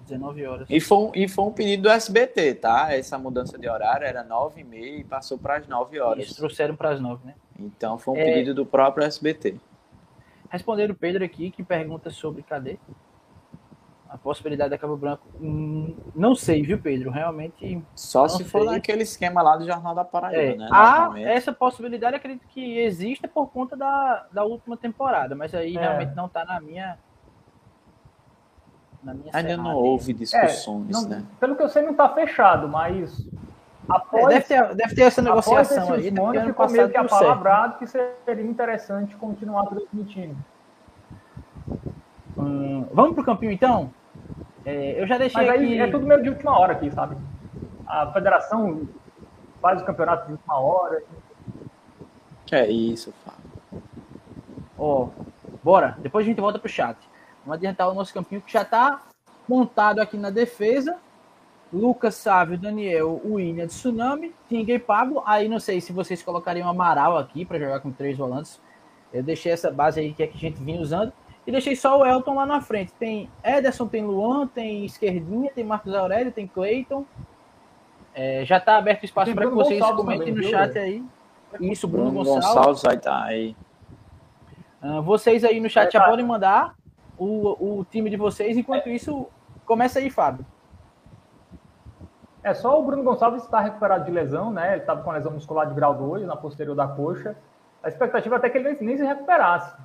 19 0.10 0.46
horas. 0.46 0.68
E 0.70 0.80
foi, 0.80 0.98
um, 0.98 1.12
e 1.16 1.28
foi 1.28 1.46
um 1.46 1.52
pedido 1.52 1.84
do 1.84 1.90
SBT, 1.90 2.56
tá? 2.56 2.94
Essa 2.94 3.18
mudança 3.18 3.58
de 3.58 3.70
horário 3.70 4.06
era 4.06 4.24
9 4.24 4.62
e 4.62 4.64
meia 4.64 5.00
e 5.00 5.04
passou 5.04 5.38
para 5.38 5.58
as 5.58 5.68
9 5.68 6.00
horas. 6.00 6.24
Eles 6.24 6.36
trouxeram 6.36 6.76
para 6.76 6.92
as 6.92 7.00
9, 7.00 7.26
né? 7.26 7.36
Então 7.58 7.98
foi 7.98 8.16
um 8.16 8.18
é... 8.18 8.26
pedido 8.26 8.54
do 8.54 8.66
próprio 8.66 9.06
SBT. 9.06 9.56
Responderam 10.50 10.94
o 10.94 10.98
Pedro 10.98 11.24
aqui, 11.24 11.52
que 11.52 11.64
pergunta 11.64 12.10
sobre 12.10 12.42
cadê? 12.42 12.78
a 14.10 14.18
possibilidade 14.18 14.72
da 14.72 14.78
Cabo 14.78 14.98
Branco. 14.98 15.24
Hum, 15.40 15.96
não 16.16 16.34
sei, 16.34 16.64
viu, 16.64 16.80
Pedro? 16.80 17.12
Realmente. 17.12 17.80
Só 17.96 18.28
se 18.28 18.44
for 18.44 18.66
naquele 18.66 19.04
esquema 19.04 19.42
lá 19.42 19.56
do 19.56 19.68
Jornal 19.68 19.94
da 19.94 20.04
Paraíba, 20.04 20.42
é, 20.42 20.56
né? 20.56 20.68
Há 20.72 21.14
essa 21.18 21.54
possibilidade, 21.54 22.16
acredito 22.16 22.48
que 22.48 22.80
exista 22.80 23.28
por 23.28 23.52
conta 23.52 23.78
da, 23.78 24.26
da 24.32 24.44
última 24.44 24.76
temporada, 24.76 25.36
mas 25.36 25.54
aí 25.54 25.78
é. 25.78 25.80
realmente 25.80 26.16
não 26.16 26.26
está 26.26 26.44
na 26.44 26.60
minha. 26.60 26.98
Ainda 29.34 29.58
não 29.58 29.76
houve 29.76 30.14
discussões, 30.14 30.90
é, 30.90 30.92
não, 30.92 31.10
né? 31.10 31.24
Pelo 31.40 31.56
que 31.56 31.64
eu 31.64 31.70
sei, 31.70 31.84
não 31.84 31.92
está 31.92 32.10
fechado, 32.10 32.68
mas. 32.68 33.26
Após, 33.88 34.26
é, 34.26 34.28
deve, 34.28 34.46
ter, 34.46 34.76
deve 34.76 34.96
ter 34.96 35.02
essa 35.04 35.22
negociação 35.22 35.94
aí. 35.94 36.12
Né? 36.12 36.22
Ano 36.22 36.46
ficou 36.46 36.70
meio 36.70 36.90
que 36.90 36.98
apalavrado 36.98 37.80
que 37.80 37.88
seria 37.88 38.44
interessante 38.44 39.16
continuar 39.16 39.66
transmitindo. 39.68 40.36
Hum, 42.38 42.86
vamos 42.94 43.14
para 43.14 43.22
o 43.22 43.26
campinho 43.26 43.52
então? 43.52 43.92
É, 44.66 45.02
eu 45.02 45.08
já 45.08 45.18
deixei 45.18 45.42
Mas 45.42 45.50
aí 45.50 45.66
aqui... 45.66 45.82
é 45.82 45.92
tudo 45.92 46.06
meio 46.06 46.22
de 46.22 46.30
última 46.30 46.60
hora 46.60 46.74
aqui, 46.74 46.92
sabe? 46.92 47.18
A 47.88 48.12
federação 48.12 48.88
faz 49.62 49.82
o 49.82 49.86
campeonato 49.86 50.28
de 50.28 50.34
última 50.34 50.60
hora. 50.60 51.02
É 52.52 52.70
isso, 52.70 53.14
Fábio. 53.26 53.84
Ó, 54.78 55.04
oh, 55.04 55.10
bora. 55.64 55.98
Depois 56.00 56.26
a 56.26 56.30
gente 56.30 56.40
volta 56.40 56.60
pro 56.60 56.70
chat. 56.70 57.09
Vamos 57.46 57.58
adiantar 57.58 57.90
o 57.90 57.94
nosso 57.94 58.14
campinho 58.14 58.42
que 58.42 58.52
já 58.52 58.62
está 58.62 59.02
montado 59.48 60.00
aqui 60.00 60.18
na 60.18 60.30
defesa. 60.30 60.98
Lucas 61.72 62.16
Sávio, 62.16 62.58
Daniel, 62.58 63.22
William 63.24 63.68
de 63.68 63.74
Tsunami, 63.74 64.34
Tinga 64.48 64.74
e 64.74 64.80
Pablo. 64.80 65.22
Aí 65.26 65.48
não 65.48 65.60
sei 65.60 65.80
se 65.80 65.94
vocês 65.94 66.24
colocariam 66.24 66.68
Amaral 66.68 67.18
aqui 67.18 67.46
para 67.46 67.60
jogar 67.60 67.80
com 67.80 67.92
três 67.92 68.18
volantes. 68.18 68.60
Eu 69.14 69.24
deixei 69.24 69.52
essa 69.52 69.72
base 69.72 70.00
aí 70.00 70.14
que, 70.14 70.24
é 70.24 70.28
que 70.28 70.38
a 70.38 70.40
gente 70.40 70.62
vinha 70.62 70.82
usando. 70.82 71.14
E 71.46 71.52
deixei 71.52 71.76
só 71.76 72.00
o 72.00 72.06
Elton 72.06 72.36
lá 72.36 72.46
na 72.46 72.62
frente. 72.62 72.92
Tem 72.94 73.30
Ederson, 73.44 73.88
tem 73.88 74.04
Luan, 74.04 74.48
tem 74.48 74.86
Esquerdinha, 74.86 75.52
tem 75.52 75.64
Marcos 75.64 75.94
Aurélio, 75.94 76.32
tem 76.32 76.48
Cleiton. 76.48 77.06
É, 78.14 78.44
já 78.46 78.58
está 78.58 78.78
aberto 78.78 79.04
espaço 79.04 79.34
para 79.34 79.48
que 79.48 79.54
vocês 79.54 79.80
Gonçalves 79.80 80.04
comentem 80.04 80.34
também, 80.34 80.44
no 80.44 80.50
chat 80.50 80.78
aí. 80.78 81.04
Isso, 81.60 81.88
Bruno, 81.88 82.12
Bruno 82.12 82.26
Gonçalves. 82.26 82.56
Gonçalves 82.56 82.84
estar 82.84 83.00
tá 83.00 83.24
aí. 83.24 83.56
Uh, 84.82 85.02
vocês 85.02 85.44
aí 85.44 85.60
no 85.60 85.70
chat 85.70 85.92
já 85.92 86.04
podem 86.06 86.26
mandar 86.26 86.76
o, 87.20 87.80
o 87.80 87.86
time 87.86 88.10
de 88.10 88.18
vocês. 88.18 88.58
Enquanto 88.58 88.90
isso, 88.90 89.28
começa 89.66 90.00
aí, 90.00 90.10
Fábio. 90.10 90.46
É 92.42 92.54
só 92.54 92.80
o 92.80 92.84
Bruno 92.84 93.04
Gonçalves 93.04 93.44
está 93.44 93.60
recuperado 93.60 94.06
de 94.06 94.12
lesão, 94.12 94.52
né? 94.52 94.72
Ele 94.72 94.82
estava 94.82 95.04
com 95.04 95.12
lesão 95.12 95.34
muscular 95.34 95.68
de 95.68 95.74
grau 95.76 95.94
2 95.94 96.26
na 96.26 96.38
posterior 96.38 96.76
da 96.76 96.88
coxa. 96.88 97.36
A 97.84 97.90
expectativa 97.90 98.36
é 98.36 98.38
até 98.38 98.50
que 98.50 98.58
ele 98.58 98.78
nem 98.82 98.98
se 98.98 99.06
recuperasse 99.06 99.76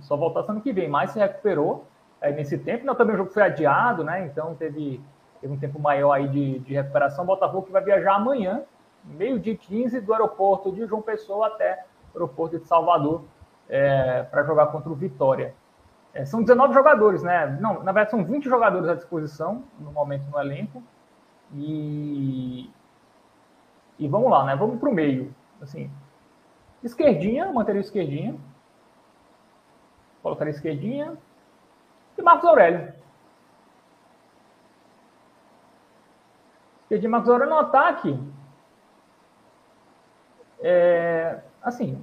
só 0.00 0.16
voltasse 0.16 0.50
ano 0.50 0.60
que 0.60 0.72
vem, 0.72 0.88
mas 0.88 1.10
se 1.10 1.18
recuperou 1.18 1.84
é, 2.20 2.30
nesse 2.32 2.58
tempo. 2.58 2.84
Não, 2.84 2.94
também 2.94 3.14
o 3.14 3.18
jogo 3.18 3.30
foi 3.30 3.42
adiado, 3.42 4.04
né? 4.04 4.24
Então 4.26 4.54
teve, 4.54 5.00
teve 5.40 5.52
um 5.52 5.58
tempo 5.58 5.78
maior 5.78 6.12
aí 6.12 6.28
de, 6.28 6.58
de 6.60 6.74
recuperação. 6.74 7.24
Botafogo 7.24 7.66
que 7.66 7.72
vai 7.72 7.82
viajar 7.82 8.14
amanhã, 8.14 8.62
meio-dia 9.04 9.56
15, 9.56 10.00
do 10.00 10.12
aeroporto 10.12 10.72
de 10.72 10.86
João 10.86 11.02
Pessoa 11.02 11.48
até 11.48 11.84
o 12.14 12.18
aeroporto 12.18 12.58
de 12.58 12.66
Salvador, 12.66 13.22
é, 13.68 14.22
para 14.24 14.42
jogar 14.44 14.66
contra 14.66 14.90
o 14.90 14.94
Vitória. 14.94 15.54
É, 16.14 16.24
são 16.24 16.42
19 16.42 16.74
jogadores, 16.74 17.22
né? 17.22 17.46
Não, 17.60 17.82
na 17.82 17.92
verdade 17.92 18.10
são 18.10 18.24
20 18.24 18.44
jogadores 18.44 18.88
à 18.88 18.94
disposição 18.94 19.64
no 19.78 19.92
momento 19.92 20.24
no 20.30 20.38
elenco. 20.38 20.82
E, 21.54 22.70
e 23.98 24.08
vamos 24.08 24.30
lá, 24.30 24.44
né? 24.44 24.56
Vamos 24.56 24.78
para 24.78 24.88
o 24.88 24.94
meio. 24.94 25.34
Assim, 25.60 25.90
esquerdinha, 26.82 27.50
manteria 27.52 27.80
esquerdinha 27.80 28.38
colocaria 30.22 30.52
esquerdinha. 30.52 31.18
E 32.16 32.22
Marcos 32.22 32.48
Aurélio. 32.48 32.94
Esquerdinha 36.82 37.10
Marcos 37.10 37.30
Aurélio 37.30 37.54
no 37.54 37.60
ataque. 37.60 38.18
É, 40.60 41.40
assim, 41.60 42.02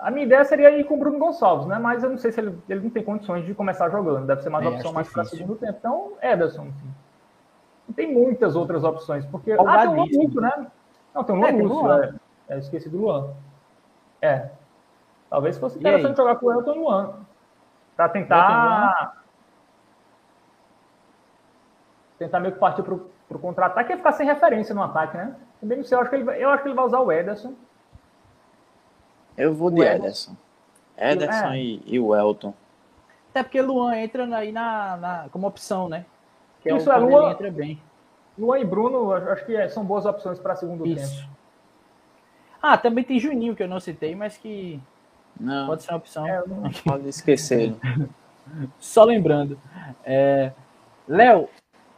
a 0.00 0.10
minha 0.10 0.24
ideia 0.24 0.44
seria 0.44 0.70
ir 0.70 0.84
com 0.84 0.94
o 0.94 0.98
Bruno 0.98 1.18
Gonçalves, 1.18 1.66
né? 1.66 1.78
Mas 1.78 2.02
eu 2.02 2.10
não 2.10 2.18
sei 2.18 2.32
se 2.32 2.40
ele, 2.40 2.58
ele 2.68 2.80
não 2.80 2.90
tem 2.90 3.04
condições 3.04 3.44
de 3.44 3.54
começar 3.54 3.90
jogando. 3.90 4.26
Deve 4.26 4.42
ser 4.42 4.48
mais 4.48 4.64
é, 4.64 4.68
opção 4.68 4.92
mais 4.92 5.12
para 5.12 5.24
segundo 5.24 5.56
tempo. 5.56 5.76
Então, 5.78 6.12
Ederson. 6.22 6.68
Não 7.86 7.94
tem 7.94 8.12
muitas 8.12 8.56
outras 8.56 8.82
opções, 8.82 9.26
porque. 9.26 9.52
Ah, 9.52 9.78
tem 9.82 9.94
Luan 9.94 10.04
Lúcio, 10.04 10.40
né? 10.40 10.66
Não, 11.14 11.24
tem 11.24 11.36
Luan 11.36 11.48
é, 11.48 11.52
Lúcio. 11.52 11.92
É, 11.92 12.14
é, 12.48 12.58
esqueci 12.58 12.88
do 12.88 12.98
Luan. 12.98 13.34
É. 14.22 14.48
Talvez 15.28 15.58
fosse 15.58 15.78
interessante 15.78 16.16
jogar 16.16 16.36
com 16.36 16.46
o 16.46 16.52
Elton 16.52 16.74
Luan 16.74 17.14
para 17.96 18.08
tentar 18.08 19.20
tentar 22.18 22.40
meio 22.40 22.52
que 22.52 22.60
partir 22.60 22.82
para 22.82 22.94
o 22.94 23.38
contra-ataque 23.38 23.92
e 23.92 23.96
ficar 23.96 24.12
sem 24.12 24.26
referência 24.26 24.74
no 24.74 24.82
ataque, 24.82 25.16
né? 25.16 25.34
Também 25.60 25.78
não 25.78 25.84
sei, 25.84 25.96
eu 25.96 26.02
acho 26.02 26.10
que 26.10 26.16
ele, 26.16 26.42
eu 26.42 26.50
acho 26.50 26.62
que 26.62 26.68
ele 26.68 26.76
vai 26.76 26.84
usar 26.84 27.00
o 27.00 27.12
Ederson. 27.12 27.54
Eu 29.40 29.54
vou 29.54 29.70
de 29.70 29.82
Ederson. 29.82 30.36
Ederson 30.96 31.52
é. 31.52 31.58
e, 31.58 31.82
e, 31.86 31.98
o 31.98 32.14
Elton. 32.14 32.52
Até 33.30 33.42
porque 33.42 33.62
Luan 33.62 33.96
entra 33.96 34.24
aí 34.36 34.52
na, 34.52 34.96
na, 34.96 35.28
como 35.30 35.46
opção, 35.46 35.88
né? 35.88 36.04
Que 36.60 36.70
é 36.70 36.76
Isso 36.76 36.90
é, 36.90 36.96
Luan, 36.96 37.30
entra 37.30 37.50
bem. 37.50 37.80
Luan 38.38 38.58
e 38.58 38.64
Bruno, 38.64 39.12
acho 39.12 39.46
que 39.46 39.56
é, 39.56 39.68
são 39.68 39.84
boas 39.84 40.04
opções 40.04 40.38
para 40.38 40.56
segundo 40.56 40.86
Isso. 40.86 41.22
tempo. 41.22 41.30
Ah, 42.60 42.76
também 42.76 43.02
tem 43.02 43.18
Juninho, 43.18 43.56
que 43.56 43.62
eu 43.62 43.68
não 43.68 43.80
citei, 43.80 44.14
mas 44.14 44.36
que 44.36 44.80
não. 45.38 45.68
Pode 45.68 45.82
ser 45.82 45.92
uma 45.92 45.98
opção. 45.98 46.26
É, 46.26 46.42
não 46.46 46.70
pode 46.84 47.08
esquecer. 47.08 47.74
Só 48.78 49.04
lembrando. 49.04 49.58
É, 50.04 50.52
Léo, 51.08 51.48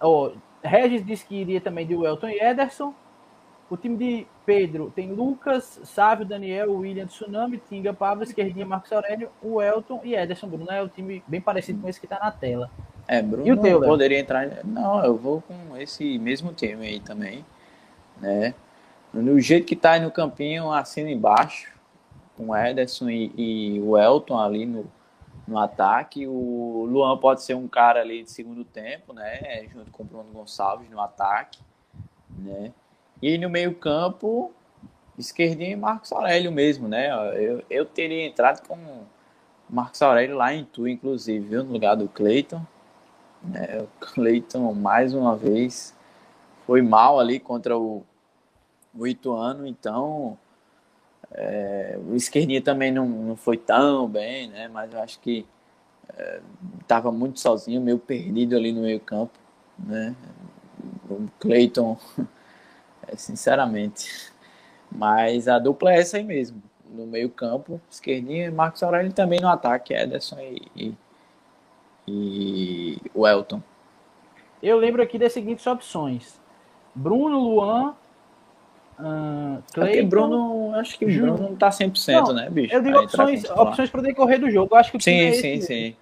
oh, 0.01 0.30
Regis 0.62 1.05
disse 1.05 1.26
que 1.26 1.34
iria 1.34 1.61
também 1.61 1.86
de 1.86 1.97
Welton 1.97 2.28
e 2.28 2.40
Ederson. 2.40 2.95
O 3.73 3.77
time 3.79 3.97
de 3.97 4.27
Pedro 4.45 4.93
tem 4.95 5.11
Lucas, 5.11 5.81
Sávio, 5.85 6.27
Daniel, 6.27 6.75
William, 6.75 7.07
Tsunami, 7.07 7.57
Tinga, 7.57 7.95
Pablo, 7.95 8.23
Esquerdinha, 8.23 8.66
Marcos 8.66 8.93
Aurélio, 8.93 9.31
o 9.43 9.62
Elton 9.62 9.99
e 10.05 10.14
Ederson 10.14 10.47
Bruno. 10.47 10.70
É 10.70 10.83
o 10.83 10.91
time 10.91 11.25
bem 11.27 11.41
parecido 11.41 11.81
com 11.81 11.89
esse 11.89 11.99
que 11.99 12.05
está 12.05 12.18
na 12.18 12.31
tela. 12.31 12.70
É, 13.09 13.23
Bruno 13.23 13.47
e 13.47 13.51
o 13.51 13.57
teu, 13.57 13.81
poderia 13.81 14.18
entrar. 14.18 14.62
Não, 14.62 15.03
eu 15.03 15.16
vou 15.16 15.41
com 15.41 15.75
esse 15.79 16.18
mesmo 16.18 16.53
time 16.53 16.87
aí 16.87 17.01
também. 17.01 17.47
Né? 18.20 18.55
No 19.11 19.41
jeito 19.41 19.66
que 19.66 19.75
tá 19.75 19.93
aí 19.93 20.01
no 20.01 20.11
campinho, 20.11 20.70
assina 20.70 21.11
embaixo, 21.11 21.73
com 22.37 22.49
o 22.49 22.55
Ederson 22.55 23.09
e, 23.09 23.33
e 23.35 23.81
o 23.81 23.97
Elton 23.97 24.39
ali 24.39 24.66
no, 24.66 24.85
no 25.49 25.59
ataque. 25.59 26.27
O 26.27 26.87
Luan 26.91 27.16
pode 27.16 27.43
ser 27.43 27.55
um 27.55 27.66
cara 27.66 28.03
ali 28.03 28.23
de 28.23 28.31
segundo 28.31 28.66
tempo, 28.66 29.14
né? 29.14 29.66
Junto 29.73 29.91
com 29.91 30.03
o 30.03 30.07
Bruno 30.07 30.31
Gonçalves 30.31 30.91
no 30.91 31.01
ataque, 31.01 31.59
né? 32.37 32.70
E 33.23 33.39
no 33.39 33.49
meio-campo, 33.49 34.53
esquerdinho 35.16 35.70
e 35.70 35.77
Marcos 35.77 36.11
Aurélio 36.11 36.51
mesmo, 36.51 36.89
né? 36.89 37.09
Eu, 37.41 37.62
eu 37.70 37.87
teria 37.87 38.27
entrado 38.27 38.66
com 38.66 38.77
Marcos 39.70 40.03
Aurélio 40.03 40.37
lá 40.37 40.53
em 40.53 40.64
Tu, 40.64 40.89
inclusive, 40.89 41.47
viu? 41.47 41.62
No 41.62 41.73
lugar 41.73 41.95
do 41.95 42.09
Cleiton. 42.09 42.66
É, 43.55 43.83
o 43.83 43.89
Cleiton, 44.01 44.73
mais 44.75 45.14
uma 45.14 45.37
vez, 45.37 45.95
foi 46.66 46.83
mal 46.83 47.20
ali 47.20 47.39
contra 47.39 47.79
o, 47.79 48.05
o 48.95 49.07
Ituano, 49.07 49.66
então 49.66 50.37
é, 51.31 51.99
o 52.09 52.14
esquerdinha 52.14 52.61
também 52.61 52.93
não, 52.93 53.07
não 53.07 53.37
foi 53.37 53.57
tão 53.57 54.09
bem, 54.09 54.49
né? 54.49 54.68
Mas 54.68 54.93
eu 54.93 55.01
acho 55.01 55.18
que 55.20 55.47
estava 56.81 57.09
é, 57.09 57.12
muito 57.12 57.41
sozinho, 57.41 57.81
meio 57.81 57.99
perdido 57.99 58.57
ali 58.57 58.73
no 58.73 58.83
meio 58.83 59.01
campo, 59.01 59.39
né? 59.79 60.14
O 61.09 61.27
Cleiton 61.39 61.99
é, 63.07 63.17
sinceramente. 63.17 64.33
Mas 64.91 65.49
a 65.49 65.59
dupla 65.59 65.93
é 65.93 65.99
essa 65.99 66.17
aí 66.17 66.25
mesmo. 66.25 66.63
No 66.91 67.07
meio-campo, 67.07 67.81
esquerdinha, 67.91 68.51
Marcos 68.51 68.83
Aurélio 68.83 69.13
também 69.13 69.41
no 69.41 69.49
ataque, 69.49 69.95
Ederson 69.95 70.39
e, 70.41 70.71
e, 70.77 70.95
e 72.07 72.99
o 73.15 73.27
Elton. 73.27 73.63
Eu 74.63 74.77
lembro 74.77 75.03
aqui 75.03 75.19
das 75.19 75.33
seguintes 75.33 75.67
opções: 75.67 76.39
Bruno, 76.95 77.39
Luan, 77.39 77.95
uh, 78.99 79.63
Clayton, 79.73 80.09
Bruno, 80.09 80.75
acho 80.75 80.99
que 80.99 81.07
o 81.07 81.09
Bruno 81.09 81.39
não 81.39 81.57
tá 81.57 81.71
100%, 81.71 82.27
não, 82.27 82.35
né, 82.35 82.51
bicho? 82.51 82.75
Eu 82.75 82.83
digo 82.83 82.99
opções, 82.99 83.49
opções 83.51 83.89
para 83.89 84.03
decorrer 84.03 84.39
do 84.39 84.51
jogo. 84.51 84.75
Eu 84.75 84.79
acho 84.79 84.93
que 84.93 85.03
sim, 85.03 85.19
é 85.19 85.33
sim, 85.33 85.61
sim. 85.63 85.97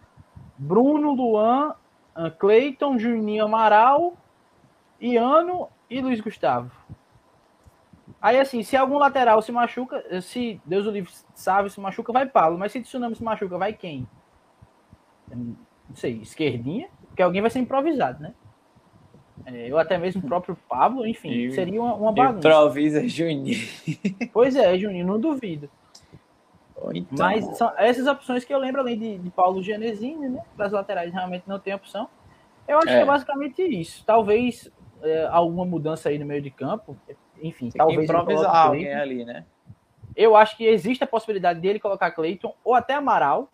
Bruno, 0.58 1.12
Luan, 1.12 1.74
uh, 2.16 2.30
Cleiton, 2.36 2.98
Juninho 2.98 3.44
Amaral, 3.44 4.14
Iano 5.00 5.68
e 5.90 6.00
Luiz 6.00 6.20
Gustavo. 6.20 6.70
Aí, 8.22 8.38
assim, 8.38 8.62
se 8.62 8.76
algum 8.76 8.98
lateral 8.98 9.42
se 9.42 9.50
machuca, 9.50 10.20
se 10.22 10.60
Deus 10.64 10.86
o 10.86 10.90
livre 10.90 11.10
sabe, 11.34 11.70
se 11.70 11.80
machuca, 11.80 12.12
vai 12.12 12.26
Paulo. 12.26 12.58
Mas 12.58 12.72
se 12.72 12.80
Tsunami 12.80 13.16
se 13.16 13.24
machuca, 13.24 13.58
vai 13.58 13.72
quem? 13.72 14.06
Não 15.28 15.56
sei, 15.94 16.20
esquerdinha? 16.20 16.88
Porque 17.08 17.22
alguém 17.22 17.40
vai 17.40 17.50
ser 17.50 17.60
improvisado, 17.60 18.22
né? 18.22 18.34
É, 19.46 19.72
ou 19.72 19.78
até 19.78 19.96
mesmo 19.96 20.22
o 20.22 20.26
próprio 20.26 20.56
Pablo, 20.68 21.06
enfim, 21.06 21.30
e, 21.30 21.52
seria 21.52 21.80
uma, 21.80 21.94
uma 21.94 22.12
bagunça. 22.12 22.46
Improvisa 22.46 23.08
Juninho. 23.08 23.56
Pois 24.32 24.54
é, 24.54 24.78
Juninho, 24.78 25.06
não 25.06 25.18
duvido. 25.18 25.70
Então... 26.92 27.26
Mas 27.26 27.56
são 27.56 27.72
essas 27.78 28.06
opções 28.06 28.44
que 28.44 28.52
eu 28.52 28.58
lembro, 28.58 28.80
além 28.80 28.98
de, 28.98 29.18
de 29.18 29.30
Paulo 29.30 29.62
Gianesini, 29.62 30.28
né? 30.28 30.42
Para 30.56 30.66
as 30.66 30.72
laterais 30.72 31.12
realmente 31.12 31.44
não 31.46 31.58
tem 31.58 31.74
opção. 31.74 32.08
Eu 32.68 32.78
acho 32.78 32.88
é. 32.88 32.96
que 32.96 33.02
é 33.02 33.04
basicamente 33.04 33.62
isso. 33.62 34.04
Talvez 34.04 34.70
é, 35.02 35.26
alguma 35.26 35.64
mudança 35.64 36.08
aí 36.08 36.18
no 36.18 36.26
meio 36.26 36.42
de 36.42 36.50
campo. 36.50 36.96
Enfim, 37.42 37.70
Tem 37.70 37.78
talvez. 37.78 38.04
improvisar 38.04 38.54
alguém 38.66 38.92
ali, 38.92 39.24
né? 39.24 39.44
Eu 40.16 40.36
acho 40.36 40.56
que 40.56 40.64
existe 40.64 41.02
a 41.04 41.06
possibilidade 41.06 41.60
dele 41.60 41.78
colocar 41.78 42.10
Cleiton 42.10 42.54
ou 42.64 42.74
até 42.74 42.94
Amaral. 42.94 43.48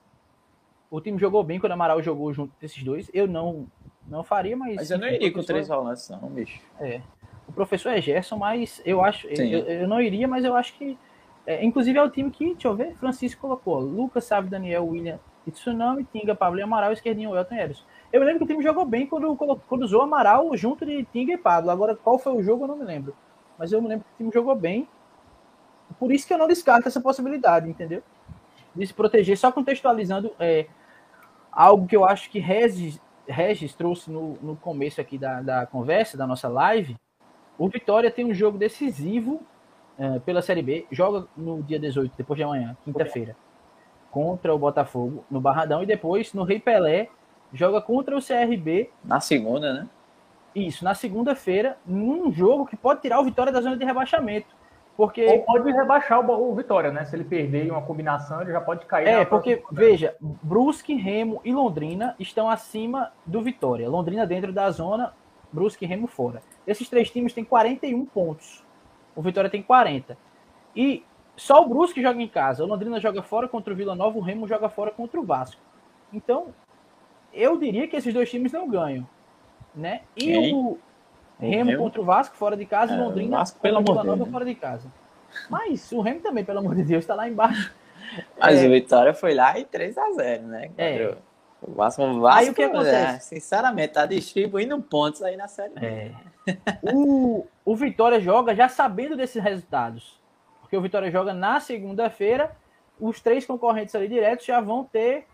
O 0.91 1.01
time 1.01 1.19
jogou 1.19 1.43
bem 1.45 1.61
quando 1.61 1.73
Amaral 1.73 2.03
jogou 2.03 2.33
junto 2.33 2.53
desses 2.61 2.83
dois. 2.83 3.11
Eu 3.13 3.27
não 3.27 3.67
não 4.09 4.23
faria, 4.23 4.57
mas. 4.57 4.77
Mas 4.77 4.91
eu 4.91 4.99
não 4.99 5.09
iria 5.09 5.33
com 5.33 5.43
três 5.43 5.69
volantes, 5.69 6.09
não, 6.09 6.29
bicho. 6.29 6.61
É. 6.81 7.01
O 7.49 7.53
professor 7.53 7.91
é 7.91 8.01
Gerson, 8.01 8.37
mas 8.37 8.81
eu 8.85 9.05
acho. 9.05 9.27
Eu, 9.29 9.45
eu, 9.45 9.89
não 9.89 10.01
iria, 10.01 10.27
mas 10.27 10.45
eu 10.45 10.55
acho 10.57 10.75
que. 10.75 10.99
É, 11.47 11.65
inclusive 11.65 11.97
é 11.99 12.03
o 12.03 12.11
time 12.11 12.31
que, 12.31 12.53
deixa 12.53 12.67
eu 12.67 12.75
ver, 12.75 12.95
Francisco 12.97 13.41
colocou. 13.41 13.79
Lucas, 13.79 14.25
Sábio, 14.25 14.51
Daniel, 14.51 14.87
William 14.87 15.21
e 15.47 15.51
Tsunami, 15.51 16.05
Tinga, 16.13 16.35
Pablo 16.35 16.59
e 16.59 16.63
Amaral, 16.63 16.93
esquerdinho, 16.93 17.37
Elton 17.37 17.55
e 17.55 17.61
Ederson. 17.61 17.85
Eu 18.17 18.25
lembro 18.25 18.39
que 18.39 18.45
o 18.45 18.47
time 18.47 18.63
jogou 18.63 18.87
bem 18.87 19.07
quando, 19.07 19.37
quando 19.69 19.83
usou 19.83 20.01
Amaral 20.01 20.57
junto 20.57 20.87
de 20.87 21.05
Tinga 21.13 21.35
e 21.35 21.37
Pablo. 21.37 21.71
Agora, 21.71 21.95
qual 21.95 22.19
foi 22.19 22.33
o 22.33 22.43
jogo, 22.43 22.65
eu 22.65 22.69
não 22.69 22.77
me 22.77 22.85
lembro. 22.85 23.15
Mas 23.59 23.73
eu 23.73 23.83
me 23.83 23.89
lembro 23.89 24.07
que 24.07 24.15
o 24.15 24.17
time 24.17 24.31
jogou 24.33 24.55
bem. 24.55 24.89
Por 25.99 26.11
isso 26.11 26.27
que 26.27 26.33
eu 26.33 26.39
não 26.39 26.49
descarto 26.49 26.89
essa 26.89 26.99
possibilidade, 26.99 27.69
entendeu? 27.69 28.03
De 28.75 28.87
se 28.87 28.95
proteger. 28.95 29.37
Só 29.37 29.53
contextualizando 29.53 30.33
é, 30.41 30.67
algo 31.53 31.87
que 31.87 31.95
eu 31.95 32.07
acho 32.07 32.31
que 32.31 32.39
Regis, 32.39 32.99
Regis 33.29 33.75
trouxe 33.75 34.11
no, 34.11 34.39
no 34.41 34.57
começo 34.57 34.99
aqui 34.99 35.19
da, 35.19 35.43
da 35.43 35.67
conversa, 35.67 36.17
da 36.17 36.27
nossa 36.27 36.49
live. 36.49 36.97
O 37.59 37.69
Vitória 37.69 38.11
tem 38.11 38.25
um 38.25 38.33
jogo 38.33 38.57
decisivo 38.57 39.43
é, 39.99 40.21
pela 40.21 40.41
Série 40.41 40.63
B. 40.63 40.87
Joga 40.91 41.27
no 41.37 41.63
dia 41.63 41.79
18, 41.79 42.15
depois 42.17 42.39
de 42.39 42.45
amanhã, 42.45 42.75
quinta-feira, 42.83 43.37
contra 44.11 44.55
o 44.55 44.59
Botafogo, 44.59 45.23
no 45.31 45.39
Barradão. 45.39 45.83
E 45.83 45.87
depois, 45.87 46.33
no 46.33 46.45
Rei 46.45 46.59
Pelé, 46.59 47.11
joga 47.53 47.81
contra 47.81 48.17
o 48.17 48.21
CRB. 48.21 48.91
Na 49.05 49.21
segunda, 49.21 49.73
né? 49.73 49.89
Isso, 50.55 50.85
na 50.85 50.95
segunda-feira, 50.95 51.77
num 51.87 52.33
jogo 52.33 52.67
que 52.67 52.77
pode 52.77 53.03
tirar 53.03 53.21
o 53.21 53.25
Vitória 53.25 53.53
da 53.53 53.61
zona 53.61 53.77
de 53.77 53.85
rebaixamento. 53.85 54.49
Porque... 54.97 55.27
Ou 55.27 55.43
pode 55.43 55.71
rebaixar 55.71 56.19
o, 56.19 56.51
o 56.51 56.55
Vitória, 56.55 56.91
né? 56.91 57.05
Se 57.05 57.15
ele 57.15 57.25
perder 57.25 57.71
uma 57.71 57.83
combinação, 57.83 58.41
ele 58.41 58.53
já 58.53 58.61
pode 58.61 58.87
cair. 58.87 59.07
É, 59.07 59.25
porque, 59.25 59.63
veja, 59.71 60.17
Brusque, 60.21 60.95
Remo 60.95 61.41
e 61.45 61.53
Londrina 61.53 62.17
estão 62.19 62.49
acima 62.49 63.13
do 63.27 63.43
Vitória. 63.43 63.89
Londrina 63.89 64.27
dentro 64.27 64.53
da 64.53 64.71
zona, 64.71 65.13
Brusque 65.53 65.85
e 65.85 65.89
Remo 65.89 66.07
fora. 66.07 66.43
Esses 66.67 66.89
três 66.89 67.11
times 67.11 67.35
têm 67.35 67.45
41 67.45 68.07
pontos. 68.07 68.65
O 69.15 69.21
Vitória 69.21 69.51
tem 69.51 69.63
40. 69.63 70.17
E 70.75 71.05
só 71.37 71.63
o 71.63 71.69
Brusque 71.69 72.01
joga 72.01 72.23
em 72.23 72.29
casa. 72.29 72.65
O 72.65 72.67
Londrina 72.67 72.99
joga 72.99 73.23
fora 73.23 73.47
contra 73.47 73.75
o 73.75 73.77
Vila 73.77 73.95
Nova, 73.95 74.17
o 74.17 74.23
Remo 74.23 74.49
joga 74.49 74.71
fora 74.71 74.91
contra 74.91 75.21
o 75.21 75.25
Vasco. 75.25 75.61
Então, 76.11 76.55
eu 77.37 77.57
diria 77.59 77.87
que 77.87 77.97
esses 77.97 78.13
dois 78.13 78.31
times 78.31 78.51
não 78.51 78.69
ganham, 78.69 79.07
né? 79.75 80.01
E 80.17 80.25
Quem? 80.25 80.55
o 80.55 80.79
Remo 81.39 81.77
contra 81.77 82.01
o 82.01 82.05
Vasco 82.05 82.37
fora 82.37 82.57
de 82.57 82.65
casa 82.65 82.95
é, 82.95 82.97
e 82.97 83.01
Londrina 83.01 83.37
Vasco, 83.39 83.61
pelo 83.61 83.79
amor 83.79 84.03
Deus, 84.03 84.31
fora 84.31 84.45
de 84.45 84.55
casa. 84.55 84.91
Mas 85.51 85.93
o 85.93 86.01
Remo 86.01 86.21
também, 86.21 86.45
pelo 86.45 86.61
amor 86.61 86.75
de 86.75 86.83
Deus, 86.83 87.05
está 87.05 87.15
lá 87.15 87.29
embaixo. 87.29 87.75
Mas 88.39 88.63
é... 88.63 88.67
o 88.67 88.71
Vitória 88.71 89.13
foi 89.13 89.35
lá 89.35 89.59
e 89.59 89.65
3 89.65 89.99
a 89.99 90.13
0 90.13 90.43
né? 90.45 90.71
É. 90.79 91.15
O 91.61 91.73
Vasco, 91.73 92.03
o 92.03 92.21
Vasco 92.21 92.41
aí 92.41 92.51
o 92.51 92.55
que 92.55 92.63
acontece? 92.63 93.17
É, 93.17 93.19
sinceramente, 93.19 93.95
tá 93.95 94.07
distribuindo 94.07 94.81
pontos 94.81 95.23
aí 95.23 95.37
na 95.37 95.49
série. 95.49 95.73
É. 95.77 96.13
o, 96.95 97.47
o 97.65 97.77
Vitória 97.77 98.21
joga 98.21 98.55
já 98.55 98.69
sabendo 98.69 99.17
desses 99.17 99.43
resultados. 99.43 100.21
Porque 100.61 100.77
o 100.77 100.81
Vitória 100.81 101.11
joga 101.11 101.35
na 101.35 101.61
segunda-feira, 101.61 102.57
os 103.01 103.21
três 103.21 103.45
concorrentes 103.45 103.95
ali 103.95 104.09
diretos 104.09 104.47
já 104.47 104.61
vão 104.61 104.85
ter 104.85 105.27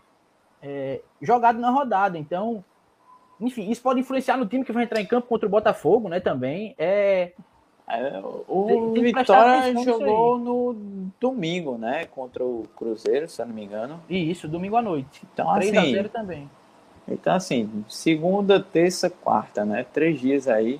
é, 0.63 1.01
jogado 1.21 1.59
na 1.59 1.69
rodada. 1.69 2.17
Então, 2.17 2.63
enfim, 3.39 3.69
isso 3.69 3.81
pode 3.81 3.99
influenciar 3.99 4.37
no 4.37 4.45
time 4.45 4.63
que 4.63 4.71
vai 4.71 4.83
entrar 4.83 5.01
em 5.01 5.05
campo 5.05 5.27
contra 5.27 5.45
o 5.45 5.51
Botafogo, 5.51 6.07
né? 6.07 6.21
Também. 6.21 6.73
É, 6.77 7.33
é 7.87 8.21
o 8.47 8.65
tem, 8.67 8.93
tem 8.93 9.03
Vitória 9.03 9.83
jogou 9.83 10.39
no 10.39 11.11
domingo, 11.19 11.77
né? 11.77 12.05
Contra 12.05 12.43
o 12.43 12.63
Cruzeiro, 12.77 13.27
se 13.27 13.41
eu 13.41 13.45
não 13.45 13.53
me 13.53 13.65
engano. 13.65 13.99
E 14.09 14.31
isso, 14.31 14.47
domingo 14.47 14.77
à 14.77 14.81
noite. 14.81 15.23
Então, 15.33 15.53
3 15.53 15.77
assim, 15.77 15.89
a 15.89 15.95
0 15.97 16.09
também. 16.09 16.49
Então, 17.05 17.35
assim, 17.35 17.85
segunda, 17.89 18.61
terça, 18.61 19.09
quarta, 19.09 19.65
né? 19.65 19.85
Três 19.91 20.19
dias 20.21 20.47
aí 20.47 20.79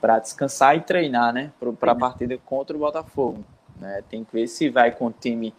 para 0.00 0.20
descansar 0.20 0.76
e 0.76 0.80
treinar, 0.80 1.32
né? 1.32 1.50
Para 1.78 1.92
a 1.92 1.96
partida 1.96 2.38
contra 2.44 2.76
o 2.76 2.78
Botafogo. 2.78 3.44
Né? 3.80 4.02
Tem 4.08 4.22
que 4.22 4.32
ver 4.32 4.46
se 4.46 4.68
vai 4.68 4.92
com 4.92 5.06
o 5.06 5.12
time, 5.12 5.52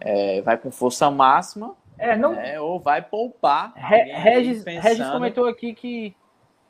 é, 0.00 0.40
vai 0.42 0.56
com 0.56 0.72
força 0.72 1.08
máxima 1.10 1.76
é, 1.98 2.16
não... 2.16 2.34
É, 2.34 2.60
ou 2.60 2.80
vai 2.80 3.02
poupar. 3.02 3.72
Re 3.74 4.12
Regis, 4.12 4.64
pensando... 4.64 4.82
Regis 4.82 5.10
comentou 5.10 5.46
aqui 5.46 5.74
que 5.74 6.14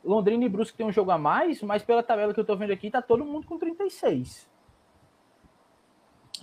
Londrina 0.03 0.45
e 0.45 0.49
Brusque 0.49 0.77
tem 0.77 0.85
um 0.85 0.91
jogo 0.91 1.11
a 1.11 1.17
mais, 1.17 1.61
mas 1.61 1.83
pela 1.83 2.03
tabela 2.03 2.33
que 2.33 2.39
eu 2.39 2.45
tô 2.45 2.55
vendo 2.55 2.71
aqui, 2.71 2.91
tá 2.91 3.01
todo 3.01 3.25
mundo 3.25 3.45
com 3.47 3.57
36. 3.57 4.47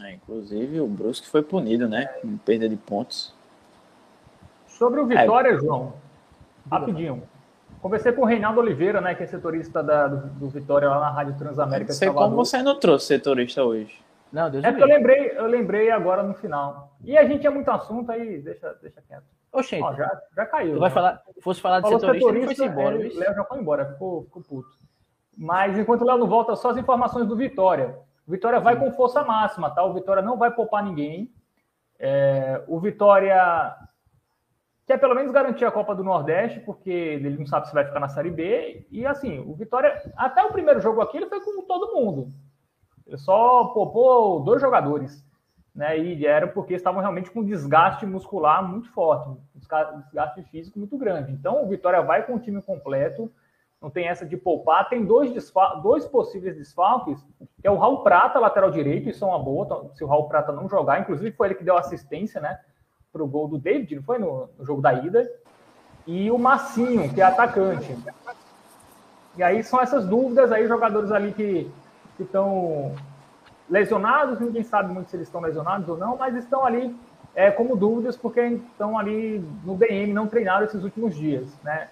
É, 0.01 0.13
inclusive 0.15 0.81
o 0.81 0.87
Brusque 0.87 1.29
foi 1.29 1.43
punido, 1.43 1.89
né? 1.89 2.07
Com 2.07 2.37
perda 2.39 2.69
de 2.69 2.77
pontos. 2.77 3.35
Sobre 4.67 5.01
o 5.01 5.07
Vitória, 5.07 5.51
é. 5.51 5.59
João, 5.59 5.95
rapidinho. 6.71 7.23
Conversei 7.81 8.13
com 8.13 8.23
o 8.23 8.25
Reinaldo 8.25 8.61
Oliveira, 8.61 9.01
né, 9.01 9.15
que 9.15 9.25
é 9.25 9.27
setorista 9.27 9.83
da, 9.83 10.07
do, 10.07 10.29
do 10.29 10.49
Vitória 10.49 10.89
lá 10.89 11.01
na 11.01 11.11
Rádio 11.11 11.37
Transamérica. 11.37 11.93
Não 11.93 11.99
sei 11.99 12.11
como 12.11 12.37
você 12.37 12.63
não 12.63 12.79
trouxe 12.79 13.07
setorista 13.07 13.65
hoje. 13.65 14.01
Não, 14.33 14.51
Deus 14.51 14.65
é 14.65 14.73
que 14.73 14.83
eu 14.83 14.87
lembrei, 14.87 15.33
eu 15.37 15.47
lembrei 15.47 15.91
agora 15.91 16.23
no 16.23 16.35
final. 16.35 16.97
E 17.05 17.19
a 17.19 17.25
gente 17.25 17.41
tinha 17.41 17.51
muito 17.51 17.71
assunto 17.71 18.11
aí, 18.11 18.39
deixa, 18.39 18.73
deixa 18.81 19.03
quieto. 19.03 19.25
Oxente. 19.53 19.83
Ó, 19.83 19.93
já, 19.93 20.11
já 20.35 20.47
caiu. 20.47 20.75
Tu 20.75 20.81
vai 20.81 20.91
falar, 20.91 21.23
fosse 21.43 21.61
falar 21.61 21.81
de 21.81 21.89
setorista, 21.89 22.31
setorista, 22.31 22.51
ele 22.51 22.55
foi 22.55 22.67
embora. 22.67 22.97
O 22.97 23.19
Léo 23.19 23.35
já 23.35 23.45
foi 23.45 23.59
embora, 23.59 23.93
ficou, 23.93 24.25
ficou 24.25 24.43
puto. 24.43 24.71
Mas 25.37 25.79
enquanto 25.79 26.03
o 26.03 26.07
Léo 26.07 26.19
não 26.19 26.27
volta, 26.27 26.57
só 26.57 26.71
as 26.71 26.79
informações 26.79 27.27
do 27.29 27.37
Vitória. 27.37 27.95
O 28.27 28.31
Vitória 28.31 28.59
vai 28.59 28.79
com 28.79 28.91
força 28.93 29.23
máxima, 29.23 29.71
tá? 29.71 29.85
O 29.85 29.93
Vitória 29.93 30.23
não 30.23 30.39
vai 30.39 30.51
poupar 30.51 30.83
ninguém. 30.83 31.31
É, 31.99 32.63
o 32.67 32.81
Vitória 32.81 33.77
quer 34.87 34.99
pelo 34.99 35.15
menos 35.15 35.31
garantir 35.31 35.65
a 35.67 35.71
Copa 35.71 35.95
do 35.95 36.03
Nordeste, 36.03 36.61
porque 36.61 36.91
ele 36.91 37.37
não 37.37 37.47
sabe 37.47 37.69
se 37.69 37.75
vai 37.75 37.85
ficar 37.85 38.01
na 38.01 38.09
Série 38.09 38.31
B. 38.31 38.87
E 38.91 39.05
assim, 39.05 39.41
o 39.41 39.55
Vitória, 39.55 40.01
até 40.17 40.43
o 40.43 40.53
primeiro 40.53 40.81
jogo 40.81 41.03
aqui, 41.03 41.19
ele 41.19 41.29
foi 41.29 41.41
com 41.41 41.63
todo 41.63 41.93
mundo. 41.93 42.33
Ele 43.13 43.21
só 43.21 43.67
poupou 43.67 44.41
dois 44.41 44.61
jogadores. 44.61 45.23
Né, 45.75 45.99
e 45.99 46.27
era 46.27 46.47
porque 46.47 46.75
estavam 46.75 47.01
realmente 47.01 47.31
com 47.31 47.43
desgaste 47.43 48.05
muscular 48.05 48.63
muito 48.63 48.91
forte, 48.91 49.41
desgaste 49.55 50.43
físico 50.51 50.79
muito 50.79 50.99
grande. 50.99 51.33
Então, 51.33 51.65
o 51.65 51.69
Vitória 51.69 52.03
vai 52.03 52.27
com 52.27 52.35
o 52.35 52.39
time 52.39 52.61
completo, 52.61 53.33
não 53.81 53.89
tem 53.89 54.07
essa 54.07 54.27
de 54.27 54.37
poupar. 54.37 54.91
Tem 54.91 55.03
dois, 55.03 55.33
dois 55.83 56.05
possíveis 56.05 56.59
desfalques, 56.59 57.27
que 57.59 57.67
é 57.67 57.71
o 57.71 57.79
Raul 57.79 58.03
Prata, 58.03 58.39
lateral 58.39 58.71
direito, 58.71 59.09
isso 59.09 59.25
é 59.25 59.29
uma 59.29 59.39
boa, 59.39 59.65
então, 59.65 59.91
se 59.95 60.05
o 60.05 60.07
Raul 60.07 60.29
Prata 60.29 60.53
não 60.53 60.69
jogar, 60.69 61.01
inclusive 61.01 61.35
foi 61.35 61.49
ele 61.49 61.55
que 61.55 61.65
deu 61.65 61.79
assistência, 61.79 62.39
né, 62.39 62.61
para 63.11 63.23
o 63.23 63.27
gol 63.27 63.49
do 63.49 63.59
David, 63.59 63.97
não 63.97 64.03
foi 64.03 64.19
no, 64.19 64.51
no, 64.59 64.67
jogo 64.67 64.83
da 64.83 64.93
ida, 64.93 65.27
e 66.07 66.31
o 66.31 66.37
Massinho, 66.37 67.13
que 67.15 67.21
é 67.23 67.25
atacante. 67.25 67.97
E 69.39 69.43
aí 69.43 69.63
são 69.63 69.81
essas 69.81 70.07
dúvidas 70.07 70.53
aí, 70.53 70.69
jogadores 70.69 71.11
ali 71.11 71.33
que 71.33 71.73
estão 72.19 72.95
lesionados, 73.69 74.39
ninguém 74.39 74.63
sabe 74.63 74.93
muito 74.93 75.11
se 75.11 75.17
eles 75.17 75.29
estão 75.29 75.41
lesionados 75.41 75.89
ou 75.89 75.97
não, 75.97 76.17
mas 76.17 76.35
estão 76.37 76.65
ali 76.65 76.95
é, 77.35 77.51
como 77.51 77.77
dúvidas, 77.77 78.17
porque 78.17 78.41
estão 78.41 78.99
ali 78.99 79.39
no 79.65 79.75
DM, 79.77 80.13
não 80.13 80.27
treinaram 80.27 80.65
esses 80.65 80.85
últimos 80.85 81.15
dias, 81.15 81.59
né? 81.63 81.89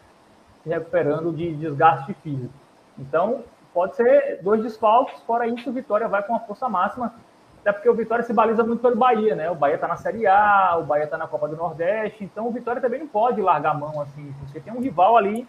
se 0.63 0.69
recuperando 0.69 1.33
de 1.33 1.55
desgaste 1.57 2.13
físico. 2.15 2.53
Então, 2.99 3.43
pode 3.73 3.97
ser 3.97 4.41
dois 4.43 4.63
desfalques, 4.63 5.21
fora 5.23 5.47
isso, 5.47 5.71
o 5.71 5.73
Vitória 5.73 6.07
vai 6.07 6.23
com 6.23 6.35
a 6.35 6.41
força 6.41 6.69
máxima, 6.69 7.15
até 7.61 7.73
porque 7.73 7.89
o 7.89 7.95
Vitória 7.95 8.25
se 8.25 8.33
baliza 8.33 8.65
muito 8.65 8.81
pelo 8.81 8.97
Bahia, 8.97 9.35
né? 9.35 9.51
O 9.51 9.55
Bahia 9.55 9.75
está 9.75 9.87
na 9.87 9.97
Série 9.97 10.27
A, 10.27 10.77
o 10.79 10.85
Bahia 10.85 11.05
está 11.05 11.17
na 11.17 11.27
Copa 11.27 11.49
do 11.49 11.57
Nordeste, 11.57 12.25
então 12.25 12.47
o 12.47 12.51
Vitória 12.51 12.81
também 12.81 13.01
não 13.01 13.09
pode 13.09 13.41
largar 13.41 13.73
a 13.73 13.75
mão 13.75 14.01
assim, 14.01 14.35
porque 14.41 14.61
tem 14.61 14.73
um 14.73 14.81
rival 14.81 15.17
ali 15.17 15.47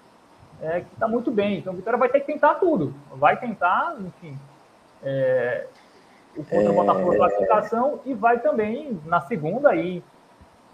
é, 0.62 0.82
que 0.82 0.94
está 0.94 1.08
muito 1.08 1.32
bem. 1.32 1.60
Então 1.60 1.74
o 1.74 1.76
Vitória 1.76 1.98
vai 1.98 2.10
ter 2.10 2.22
que 2.22 2.28
tentar 2.28 2.56
tudo, 2.56 2.94
vai 3.12 3.38
tentar, 3.38 3.96
enfim, 4.00 4.38
é, 5.04 5.68
o 6.36 6.44
contra 6.44 6.72
o 6.72 6.76
Botafogo 6.76 7.16
classificação 7.16 8.00
e 8.06 8.14
vai 8.14 8.40
também 8.40 9.00
na 9.06 9.22
segunda 9.22 9.70
aí 9.70 10.04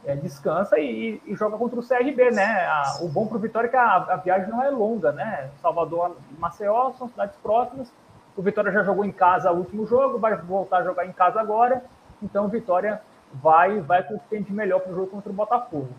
é, 0.06 0.16
descansa 0.16 0.80
e, 0.80 1.22
e, 1.26 1.36
joga 1.36 1.58
contra 1.58 1.80
o 1.80 1.86
CRB, 1.86 2.32
né? 2.32 2.66
A, 2.68 3.00
o 3.02 3.10
bom 3.10 3.28
para 3.28 3.38
o 3.38 3.40
Vitória 3.40 3.68
é 3.68 3.70
que 3.70 3.76
a, 3.76 3.96
a, 3.96 4.16
viagem 4.18 4.50
não 4.50 4.64
é 4.64 4.70
longa, 4.70 5.12
né? 5.12 5.50
Salvador 5.62 6.16
Maceió 6.38 6.92
são 6.94 7.10
cidades 7.10 7.36
próximas. 7.38 7.92
O 8.36 8.42
Vitória 8.42 8.72
já 8.72 8.84
jogou 8.84 9.04
em 9.04 9.12
casa 9.12 9.52
o 9.52 9.58
último 9.58 9.86
jogo, 9.86 10.20
vai 10.20 10.36
voltar 10.38 10.78
a 10.78 10.84
jogar 10.84 11.06
em 11.06 11.12
casa 11.12 11.42
agora. 11.42 11.84
Então 12.22 12.46
o 12.46 12.48
Vitória 12.48 13.02
vai, 13.34 13.82
vai 13.82 14.04
com 14.04 14.16
o 14.16 14.20
que 14.20 14.28
tem 14.30 14.42
de 14.42 14.54
melhor 14.54 14.80
para 14.80 14.92
o 14.92 14.96
jogo 14.96 15.08
contra 15.08 15.32
o 15.32 15.36
Botafogo. 15.36 15.90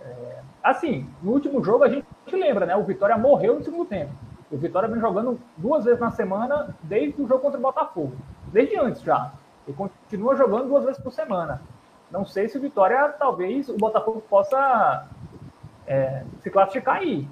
É, 0.00 0.38
assim, 0.62 1.08
no 1.22 1.32
último 1.32 1.62
jogo 1.62 1.84
a 1.84 1.88
gente 1.88 2.06
lembra, 2.32 2.66
né? 2.66 2.74
O 2.74 2.82
Vitória 2.82 3.16
morreu 3.16 3.56
no 3.56 3.62
segundo 3.62 3.84
tempo. 3.84 4.12
O 4.52 4.58
Vitória 4.58 4.86
vem 4.86 5.00
jogando 5.00 5.40
duas 5.56 5.86
vezes 5.86 5.98
na 5.98 6.10
semana 6.10 6.76
desde 6.82 7.22
o 7.22 7.26
jogo 7.26 7.40
contra 7.40 7.58
o 7.58 7.62
Botafogo. 7.62 8.12
Desde 8.48 8.78
antes 8.78 9.00
já. 9.00 9.32
E 9.66 9.72
continua 9.72 10.36
jogando 10.36 10.68
duas 10.68 10.84
vezes 10.84 11.02
por 11.02 11.10
semana. 11.10 11.62
Não 12.10 12.26
sei 12.26 12.50
se 12.50 12.58
o 12.58 12.60
Vitória, 12.60 13.08
talvez, 13.18 13.70
o 13.70 13.78
Botafogo 13.78 14.22
possa 14.28 15.06
é, 15.86 16.24
se 16.40 16.50
classificar 16.50 16.96
aí. 16.96 17.26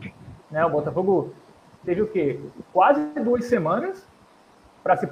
Né? 0.51 0.65
O 0.65 0.71
Botafogo 0.71 1.35
teve 1.85 2.01
o 2.01 2.09
quê? 2.09 2.41
Quase 2.73 3.05
duas 3.21 3.45
semanas 3.45 4.09
para 4.83 4.97
se 4.97 5.07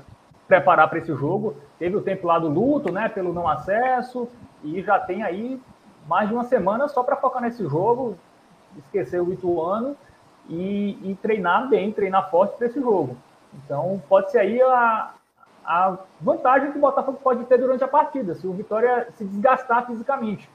preparar 0.47 0.89
para 0.89 1.01
esse 1.01 1.15
jogo. 1.15 1.57
Teve 1.79 1.95
o 1.95 2.01
tempo 2.01 2.27
lá 2.27 2.39
do 2.39 2.49
luto, 2.49 2.91
né? 2.91 3.11
Pelo 3.11 3.35
não 3.35 3.47
acesso. 3.47 4.27
E 4.65 4.81
já 4.81 4.99
tem 4.99 5.23
aí 5.23 5.61
mais 6.09 6.27
de 6.27 6.35
uma 6.35 6.45
semana 6.45 6.89
só 6.89 7.03
para 7.03 7.17
focar 7.17 7.43
nesse 7.43 7.69
jogo, 7.69 8.17
esquecer 8.79 9.21
o 9.21 9.31
Ituano 9.31 9.95
e, 10.49 11.11
e 11.11 11.19
treinar 11.21 11.69
bem, 11.69 11.93
treinar 11.93 12.31
forte 12.31 12.57
para 12.57 12.67
esse 12.67 12.81
jogo. 12.81 13.17
Então, 13.65 14.03
pode 14.09 14.31
ser 14.31 14.39
aí 14.39 14.61
a, 14.63 15.11
a 15.65 15.99
vantagem 16.21 16.73
que 16.73 16.79
o 16.79 16.81
Botafogo 16.81 17.19
pode 17.23 17.45
ter 17.45 17.59
durante 17.59 17.85
a 17.85 17.89
partida, 17.89 18.35
se 18.35 18.47
o 18.47 18.53
Vitória 18.53 19.09
se 19.15 19.25
desgastar 19.25 19.87
fisicamente. 19.87 20.49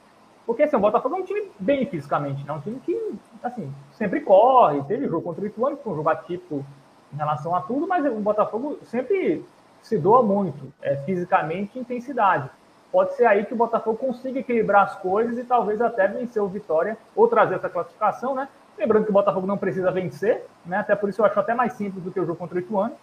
Porque 0.46 0.64
assim, 0.64 0.76
o 0.76 0.80
Botafogo 0.80 1.16
é 1.16 1.20
um 1.20 1.24
time 1.24 1.52
bem 1.60 1.86
fisicamente, 1.86 2.46
né? 2.46 2.52
um 2.52 2.60
time 2.60 2.80
que 2.80 3.16
assim, 3.42 3.74
sempre 3.94 4.22
corre, 4.22 4.84
teve 4.84 5.08
jogo 5.08 5.22
contra 5.22 5.44
o 5.44 5.48
Ituano, 5.48 5.78
que 5.78 5.84
foi 5.84 5.94
um 5.94 5.96
jogo 5.98 6.10
atípico 6.10 6.66
em 7.14 7.18
relação 7.18 7.56
a 7.56 7.62
tudo, 7.62 7.88
mas 7.88 8.06
o 8.06 8.20
Botafogo 8.20 8.80
sempre 8.84 9.46
se 9.82 9.98
doa 9.98 10.24
muito, 10.24 10.74
é, 10.82 10.96
fisicamente 10.98 11.78
e 11.78 11.82
intensidade. 11.82 12.50
Pode 12.92 13.16
ser 13.16 13.26
aí 13.26 13.46
que 13.46 13.54
o 13.54 13.58
Botafogo 13.58 13.98
consiga 13.98 14.40
equilibrar 14.40 14.84
as 14.84 14.96
coisas 14.96 15.38
e 15.38 15.44
talvez 15.44 15.82
até 15.82 16.08
vencer 16.08 16.42
o 16.42 16.48
Vitória 16.48 16.98
ou 17.16 17.28
trazer 17.28 17.56
essa 17.56 17.70
classificação, 17.70 18.36
né? 18.36 18.48
Lembrando 18.84 19.06
que 19.06 19.10
o 19.10 19.14
Botafogo 19.14 19.48
não 19.48 19.58
precisa 19.58 19.90
vencer, 19.92 20.46
né? 20.66 20.78
Até 20.78 20.96
por 20.96 21.10
isso 21.10 21.22
eu 21.22 21.26
acho 21.26 21.40
até 21.40 21.54
mais 21.54 21.74
simples 21.74 22.04
do 22.04 22.12
que 22.12 22.20
o 22.20 22.26
jogo 22.26 22.38
contra 22.38 22.58
o 22.58 22.60
Ituano 22.60 22.96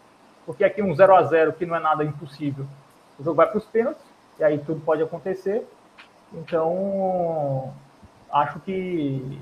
porque 0.50 0.64
aqui 0.64 0.82
um 0.82 0.94
0 0.94 1.14
a 1.14 1.22
0 1.22 1.52
que 1.52 1.66
não 1.66 1.76
é 1.76 1.80
nada 1.80 2.04
impossível, 2.04 2.66
o 3.18 3.22
jogo 3.22 3.36
vai 3.36 3.46
para 3.46 3.58
os 3.58 3.66
pênaltis, 3.66 4.04
e 4.38 4.44
aí 4.44 4.58
tudo 4.58 4.80
pode 4.80 5.02
acontecer. 5.02 5.66
Então, 6.32 7.72
acho 8.32 8.58
que 8.60 9.40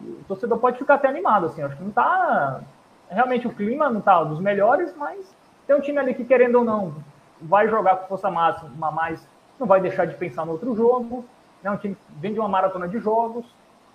o 0.00 0.24
torcedor 0.28 0.58
pode 0.58 0.78
ficar 0.78 0.94
até 0.94 1.08
animado, 1.08 1.46
assim, 1.46 1.62
acho 1.62 1.76
que 1.76 1.82
não 1.82 1.90
está 1.90 2.60
realmente 3.08 3.48
o 3.48 3.52
clima 3.52 3.90
não 3.90 3.98
está 3.98 4.22
dos 4.22 4.38
melhores, 4.38 4.94
mas 4.96 5.34
tem 5.66 5.74
um 5.74 5.80
time 5.80 5.98
ali 5.98 6.14
que, 6.14 6.24
querendo 6.24 6.58
ou 6.58 6.64
não, 6.64 6.94
vai 7.40 7.68
jogar 7.68 7.96
com 7.96 8.06
força 8.06 8.30
máxima, 8.30 8.70
mas 8.92 9.26
não 9.58 9.66
vai 9.66 9.80
deixar 9.80 10.04
de 10.04 10.14
pensar 10.14 10.46
no 10.46 10.52
outro 10.52 10.76
jogo, 10.76 11.24
né? 11.60 11.72
um 11.72 11.76
time 11.76 11.96
que 11.96 12.20
vem 12.20 12.32
de 12.32 12.38
uma 12.38 12.48
maratona 12.48 12.86
de 12.86 13.00
jogos, 13.00 13.44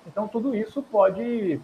então 0.05 0.27
tudo 0.27 0.55
isso 0.55 0.81
pode, 0.81 1.59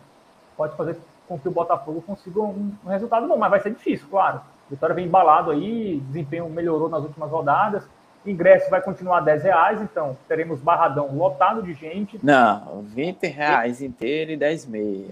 pode 0.58 0.76
fazer 0.76 0.98
com 1.28 1.39
que 1.39 1.48
o 1.48 1.52
Botafogo 1.52 2.02
consiga 2.02 2.42
um, 2.42 2.74
um 2.84 2.89
resultado 2.89 3.28
bom, 3.28 3.38
mas 3.38 3.50
vai 3.50 3.60
ser 3.60 3.72
difícil, 3.72 4.08
claro. 4.10 4.42
Vitória 4.70 4.96
vem 4.96 5.06
embalado 5.06 5.52
aí, 5.52 6.00
desempenho 6.08 6.50
melhorou 6.50 6.89
nas 6.89 7.04
últimas 7.04 7.30
rodadas. 7.30 7.88
Ingresso 8.26 8.70
vai 8.70 8.82
continuar 8.82 9.18
a 9.18 9.22
10 9.22 9.44
reais, 9.44 9.82
então 9.82 10.18
teremos 10.28 10.62
barradão 10.62 11.16
lotado 11.16 11.64
de 11.64 11.74
gente. 11.74 12.20
Não, 12.24 12.82
20 12.84 13.28
reais 13.28 13.82
inteiro 13.82 14.32
e 14.32 14.38
10 14.38 14.66
meia. 14.68 15.12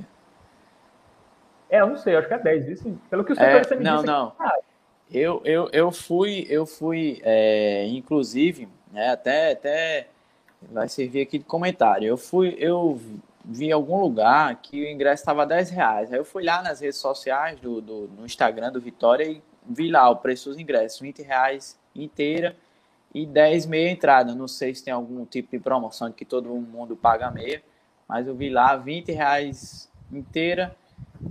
É, 1.70 1.82
eu 1.82 1.88
não 1.88 1.98
sei, 1.98 2.16
acho 2.16 2.28
que 2.28 2.34
é 2.34 2.40
10, 2.40 2.68
isso, 2.68 3.00
pelo 3.10 3.24
que 3.24 3.34
o 3.34 3.36
senhor 3.36 3.50
é, 3.50 3.76
me 3.76 3.84
não. 3.84 4.04
Não, 4.04 4.34
não. 4.38 4.54
Eu, 5.12 5.42
eu, 5.44 5.70
eu 5.72 5.92
fui, 5.92 6.46
eu 6.50 6.66
fui 6.66 7.20
é, 7.24 7.88
inclusive, 7.88 8.70
né, 8.92 9.12
até, 9.12 9.54
até 9.54 10.08
vai 10.62 10.90
servir 10.90 11.22
aqui 11.22 11.38
de 11.38 11.46
comentário. 11.46 12.08
Eu 12.08 12.18
fui, 12.18 12.56
eu 12.58 13.00
vi 13.44 13.68
em 13.68 13.72
algum 13.72 14.00
lugar 14.00 14.56
que 14.62 14.84
o 14.84 14.88
ingresso 14.88 15.22
estava 15.22 15.46
10 15.46 15.70
reais. 15.70 16.12
Aí 16.12 16.20
eu 16.20 16.26
fui 16.26 16.44
lá 16.44 16.62
nas 16.62 16.80
redes 16.82 16.98
sociais 16.98 17.60
do, 17.60 17.82
do 17.82 18.10
no 18.18 18.26
Instagram 18.26 18.72
do 18.72 18.82
Vitória 18.82 19.26
e 19.26 19.42
vi 19.68 19.90
lá 19.90 20.10
o 20.10 20.18
preço 20.18 20.50
dos 20.50 20.60
ingressos, 20.60 21.00
20 21.00 21.22
reais 21.22 21.78
inteira 21.96 22.56
e 23.14 23.26
10 23.26 23.66
meia 23.66 23.90
entrada. 23.90 24.36
Não 24.36 24.48
sei 24.48 24.74
se 24.76 24.84
tem 24.84 24.94
algum 24.94 25.26
tipo 25.26 25.52
de 25.52 25.60
promoção 25.60 26.12
que 26.12 26.26
todo 26.26 26.50
mundo 26.50 26.96
paga 26.96 27.32
meia, 27.32 27.62
mas 28.08 28.28
eu 28.28 28.36
vi 28.36 28.50
lá 28.50 28.76
20 28.76 29.12
reais 29.12 29.90
inteira 30.12 30.76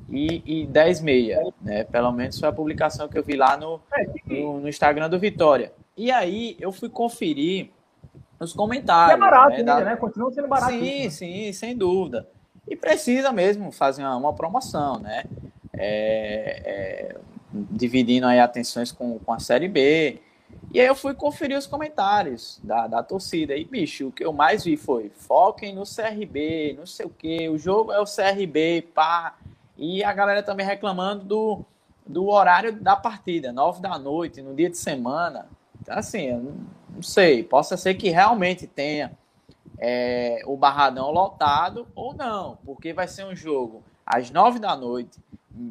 e, 0.08 0.62
e 0.62 0.66
10 0.66 1.00
meia, 1.02 1.40
né? 1.60 1.84
Pelo 1.84 2.12
menos 2.12 2.38
foi 2.38 2.48
a 2.48 2.52
publicação 2.52 3.08
que 3.08 3.18
eu 3.18 3.22
vi 3.22 3.36
lá 3.36 3.56
no, 3.56 3.80
no, 4.26 4.60
no 4.60 4.68
Instagram 4.68 5.08
do 5.08 5.18
Vitória. 5.18 5.72
E 5.96 6.10
aí 6.10 6.56
eu 6.60 6.72
fui 6.72 6.88
conferir 6.88 7.70
nos 8.38 8.52
comentários. 8.52 9.16
é 9.16 9.20
barato 9.20 9.50
né? 9.50 9.56
ainda, 9.56 9.80
né? 9.80 9.96
Continua 9.96 10.32
sendo 10.32 10.48
barato. 10.48 10.72
Sim, 10.72 11.04
né? 11.04 11.10
sim, 11.10 11.52
sem 11.52 11.76
dúvida. 11.76 12.28
E 12.66 12.76
precisa 12.76 13.32
mesmo 13.32 13.72
fazer 13.72 14.02
uma, 14.02 14.16
uma 14.16 14.32
promoção, 14.34 14.98
né? 14.98 15.24
É, 15.72 16.62
é, 16.64 17.16
dividindo 17.52 18.26
aí 18.26 18.38
atenções 18.38 18.92
com, 18.92 19.18
com 19.18 19.32
a 19.32 19.38
Série 19.38 19.68
B. 19.68 20.20
E 20.72 20.80
aí 20.80 20.86
eu 20.86 20.94
fui 20.94 21.14
conferir 21.14 21.56
os 21.56 21.66
comentários 21.66 22.60
da, 22.62 22.86
da 22.86 23.02
torcida. 23.02 23.56
E, 23.56 23.64
bicho, 23.64 24.08
o 24.08 24.12
que 24.12 24.24
eu 24.24 24.32
mais 24.32 24.64
vi 24.64 24.76
foi 24.76 25.10
foquem 25.10 25.74
no 25.74 25.84
CRB, 25.84 26.74
não 26.78 26.86
sei 26.86 27.06
o 27.06 27.10
quê, 27.10 27.48
o 27.48 27.58
jogo 27.58 27.90
é 27.90 28.00
o 28.00 28.04
CRB, 28.04 28.88
pá. 28.94 29.36
E 29.76 30.04
a 30.04 30.12
galera 30.12 30.42
também 30.42 30.66
reclamando 30.66 31.24
do, 31.24 31.64
do 32.06 32.28
horário 32.28 32.72
da 32.72 32.96
partida, 32.96 33.52
nove 33.52 33.80
da 33.80 33.98
noite, 33.98 34.42
no 34.42 34.54
dia 34.54 34.68
de 34.68 34.76
semana. 34.76 35.46
Então, 35.80 35.96
assim, 35.96 36.52
não 36.98 37.02
sei, 37.02 37.44
possa 37.44 37.76
ser 37.76 37.94
que 37.94 38.10
realmente 38.10 38.66
tenha 38.66 39.16
é, 39.78 40.42
o 40.44 40.56
Barradão 40.56 41.10
lotado 41.10 41.86
ou 41.94 42.12
não, 42.12 42.58
porque 42.64 42.92
vai 42.92 43.06
ser 43.06 43.24
um 43.24 43.34
jogo 43.34 43.82
às 44.04 44.30
nove 44.30 44.58
da 44.58 44.74
noite, 44.74 45.18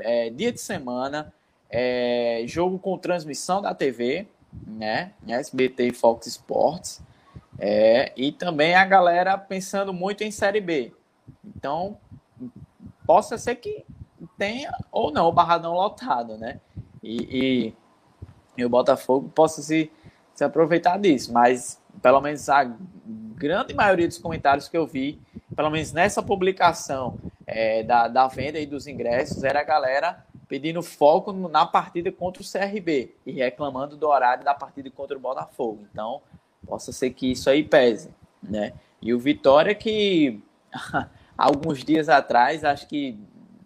é, 0.01 0.29
dia 0.29 0.51
de 0.51 0.61
semana, 0.61 1.33
é, 1.69 2.43
jogo 2.47 2.79
com 2.79 2.97
transmissão 2.97 3.61
da 3.61 3.75
TV, 3.75 4.27
né? 4.65 5.11
SBT 5.27 5.87
e 5.87 5.93
Fox 5.93 6.27
Sports, 6.27 7.01
é, 7.59 8.13
e 8.15 8.31
também 8.31 8.73
a 8.73 8.85
galera 8.85 9.37
pensando 9.37 9.93
muito 9.93 10.23
em 10.23 10.31
Série 10.31 10.61
B. 10.61 10.93
Então, 11.43 11.97
possa 13.05 13.37
ser 13.37 13.55
que 13.55 13.85
tenha 14.37 14.71
ou 14.91 15.11
não 15.11 15.27
o 15.27 15.31
Barradão 15.31 15.73
lotado, 15.73 16.37
né? 16.37 16.61
e, 17.07 17.17
e, 17.31 17.73
e 18.57 18.65
o 18.65 18.69
Botafogo 18.69 19.29
possa 19.29 19.61
se, 19.61 19.91
se 20.37 20.43
aproveitar 20.43 20.99
disso. 20.99 21.33
Mas, 21.33 21.81
pelo 21.99 22.21
menos, 22.21 22.47
a 22.47 22.63
grande 23.35 23.73
maioria 23.73 24.07
dos 24.07 24.19
comentários 24.19 24.69
que 24.69 24.77
eu 24.77 24.85
vi, 24.85 25.19
pelo 25.55 25.71
menos 25.71 25.91
nessa 25.91 26.21
publicação 26.21 27.17
é, 27.45 27.81
da, 27.81 28.07
da 28.07 28.27
venda 28.27 28.59
e 28.59 28.67
dos 28.67 28.85
ingressos, 28.85 29.43
era 29.43 29.61
a 29.61 29.63
galera 29.63 30.23
pedindo 30.47 30.81
foco 30.83 31.33
na 31.33 31.65
partida 31.65 32.11
contra 32.11 32.41
o 32.41 32.45
CRB 32.45 33.15
e 33.25 33.31
reclamando 33.31 33.97
do 33.97 34.07
horário 34.07 34.45
da 34.45 34.53
partida 34.53 34.89
contra 34.91 35.17
o 35.17 35.19
Botafogo. 35.19 35.87
Então, 35.91 36.21
possa 36.65 36.91
ser 36.91 37.09
que 37.09 37.31
isso 37.31 37.49
aí 37.49 37.63
pese, 37.63 38.13
né? 38.41 38.73
E 39.01 39.13
o 39.13 39.19
Vitória 39.19 39.73
que 39.73 40.39
alguns 41.35 41.83
dias 41.83 42.09
atrás, 42.09 42.63
acho 42.63 42.87
que 42.87 43.19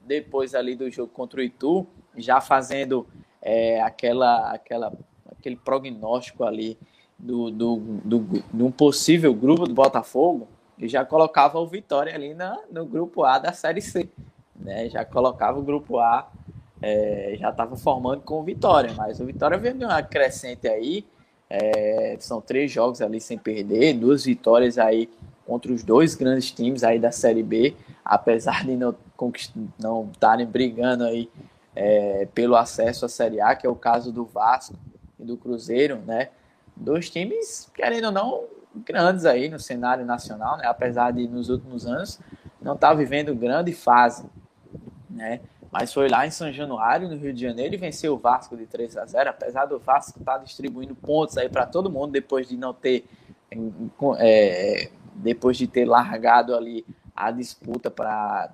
depois 0.06 0.56
ali 0.56 0.76
do 0.76 0.89
jogo 0.89 1.11
contra 1.11 1.41
o 1.41 1.43
Itu, 1.43 1.85
já 2.15 2.39
fazendo 2.39 3.07
é, 3.41 3.81
aquela, 3.81 4.52
aquela, 4.52 4.93
aquele 5.41 5.57
prognóstico 5.57 6.43
ali 6.43 6.77
do, 7.18 7.51
do, 7.51 7.76
do, 8.03 8.19
de 8.53 8.63
um 8.63 8.72
possível 8.72 9.34
grupo 9.34 9.68
do 9.68 9.73
Botafogo, 9.73 10.47
e 10.77 10.88
já 10.88 11.05
colocava 11.05 11.59
o 11.59 11.68
Vitória 11.68 12.15
ali 12.15 12.34
na, 12.34 12.57
no 12.72 12.85
grupo 12.85 13.23
A 13.23 13.38
da 13.38 13.53
Série 13.53 13.81
C. 13.81 14.09
Né? 14.55 14.89
Já 14.89 15.05
colocava 15.05 15.59
o 15.59 15.61
grupo 15.61 15.99
A 15.99 16.27
é, 16.81 17.35
já 17.38 17.51
estava 17.51 17.76
formando 17.76 18.22
com 18.22 18.39
o 18.39 18.43
Vitória, 18.43 18.91
mas 18.95 19.19
o 19.19 19.26
Vitória 19.26 19.57
veio 19.57 19.76
uma 19.76 20.01
crescente 20.01 20.68
aí. 20.68 21.05
É, 21.47 22.15
são 22.19 22.41
três 22.41 22.72
jogos 22.72 23.01
ali 23.01 23.22
sem 23.22 23.38
perder, 23.38 23.93
duas 23.93 24.23
vitórias 24.23 24.77
aí 24.77 25.09
contra 25.45 25.72
os 25.72 25.84
dois 25.84 26.15
grandes 26.15 26.49
times 26.49 26.81
aí 26.81 26.97
da 26.97 27.11
Série 27.11 27.43
B, 27.43 27.76
apesar 28.05 28.65
de 28.65 28.76
não 28.76 28.95
não 29.77 30.09
estarem 30.11 30.47
brigando 30.47 31.03
aí 31.03 31.30
é, 31.76 32.27
pelo 32.34 32.55
acesso 32.55 33.05
à 33.05 33.09
Série 33.09 33.39
A, 33.39 33.53
que 33.53 33.68
é 33.68 33.69
o 33.69 33.76
caso 33.76 34.11
do 34.11 34.26
Vasco 34.26 34.73
e 35.22 35.26
do 35.26 35.38
Cruzeiro, 35.38 35.98
né? 36.06 36.30
Dois 36.76 37.10
times, 37.10 37.69
querendo 37.73 38.06
ou 38.06 38.11
não, 38.11 38.43
grandes 38.76 39.26
aí 39.26 39.49
no 39.49 39.60
cenário 39.60 40.06
nacional, 40.06 40.57
né? 40.57 40.65
Apesar 40.65 41.11
de 41.11 41.27
nos 41.27 41.49
últimos 41.49 41.85
anos 41.85 42.19
não 42.61 42.73
estar 42.73 42.89
tá 42.89 42.93
vivendo 42.93 43.34
grande 43.35 43.73
fase, 43.73 44.26
né? 45.10 45.41
mas 45.72 45.93
foi 45.93 46.10
lá 46.10 46.27
em 46.27 46.31
São 46.31 46.52
Januário, 46.52 47.07
no 47.07 47.15
Rio 47.15 47.34
de 47.34 47.39
Janeiro, 47.39 47.73
e 47.73 47.77
venceu 47.77 48.14
o 48.14 48.18
Vasco 48.18 48.57
de 48.57 48.65
3 48.65 48.98
a 48.98 49.06
0 49.06 49.30
apesar 49.30 49.65
do 49.65 49.80
Vasco 49.80 50.19
estar 50.19 50.34
tá 50.34 50.43
distribuindo 50.43 50.93
pontos 50.93 51.38
aí 51.38 51.48
para 51.48 51.65
todo 51.65 51.89
mundo 51.89 52.11
depois 52.11 52.49
de 52.49 52.57
não 52.57 52.73
ter 52.73 53.06
é, 54.19 54.89
depois 55.15 55.57
de 55.57 55.68
ter 55.68 55.85
largado 55.85 56.53
ali 56.53 56.85
a 57.15 57.31
disputa 57.31 57.89
para 57.89 58.52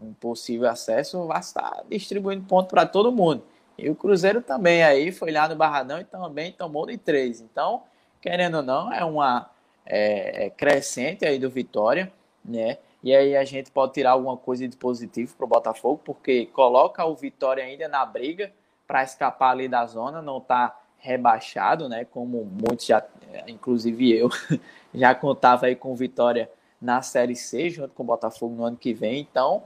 um 0.00 0.12
possível 0.14 0.68
acesso, 0.68 1.18
o 1.18 1.26
Vasco 1.26 1.58
está 1.58 1.82
distribuindo 1.90 2.44
pontos 2.44 2.70
para 2.70 2.86
todo 2.86 3.12
mundo. 3.12 3.42
E 3.78 3.90
o 3.90 3.94
Cruzeiro 3.94 4.40
também 4.40 4.82
aí 4.82 5.12
foi 5.12 5.30
lá 5.30 5.48
no 5.48 5.56
Barradão 5.56 6.00
e 6.00 6.04
também 6.04 6.52
tomou 6.52 6.86
de 6.86 6.96
3. 6.96 7.40
Então, 7.40 7.82
querendo 8.20 8.58
ou 8.58 8.62
não, 8.62 8.92
é 8.92 9.04
uma 9.04 9.50
é, 9.84 10.46
é 10.46 10.50
crescente 10.50 11.24
aí 11.24 11.38
do 11.38 11.50
Vitória, 11.50 12.12
né? 12.44 12.78
E 13.02 13.14
aí 13.14 13.36
a 13.36 13.44
gente 13.44 13.70
pode 13.70 13.92
tirar 13.92 14.12
alguma 14.12 14.36
coisa 14.36 14.66
de 14.66 14.76
positivo 14.76 15.34
para 15.36 15.44
o 15.44 15.48
Botafogo, 15.48 16.00
porque 16.04 16.46
coloca 16.46 17.04
o 17.04 17.14
Vitória 17.14 17.62
ainda 17.62 17.86
na 17.86 18.04
briga 18.04 18.52
para 18.86 19.04
escapar 19.04 19.50
ali 19.50 19.68
da 19.68 19.86
zona, 19.86 20.22
não 20.22 20.38
está 20.38 20.76
rebaixado, 20.98 21.88
né? 21.88 22.04
Como 22.04 22.44
muitos 22.44 22.86
já, 22.86 23.04
inclusive 23.46 24.12
eu, 24.16 24.28
já 24.94 25.14
contava 25.14 25.66
aí 25.66 25.76
com 25.76 25.94
Vitória 25.94 26.50
na 26.80 27.02
Série 27.02 27.36
C, 27.36 27.70
junto 27.70 27.94
com 27.94 28.02
o 28.02 28.06
Botafogo 28.06 28.54
no 28.54 28.64
ano 28.64 28.76
que 28.76 28.92
vem. 28.92 29.20
Então, 29.20 29.62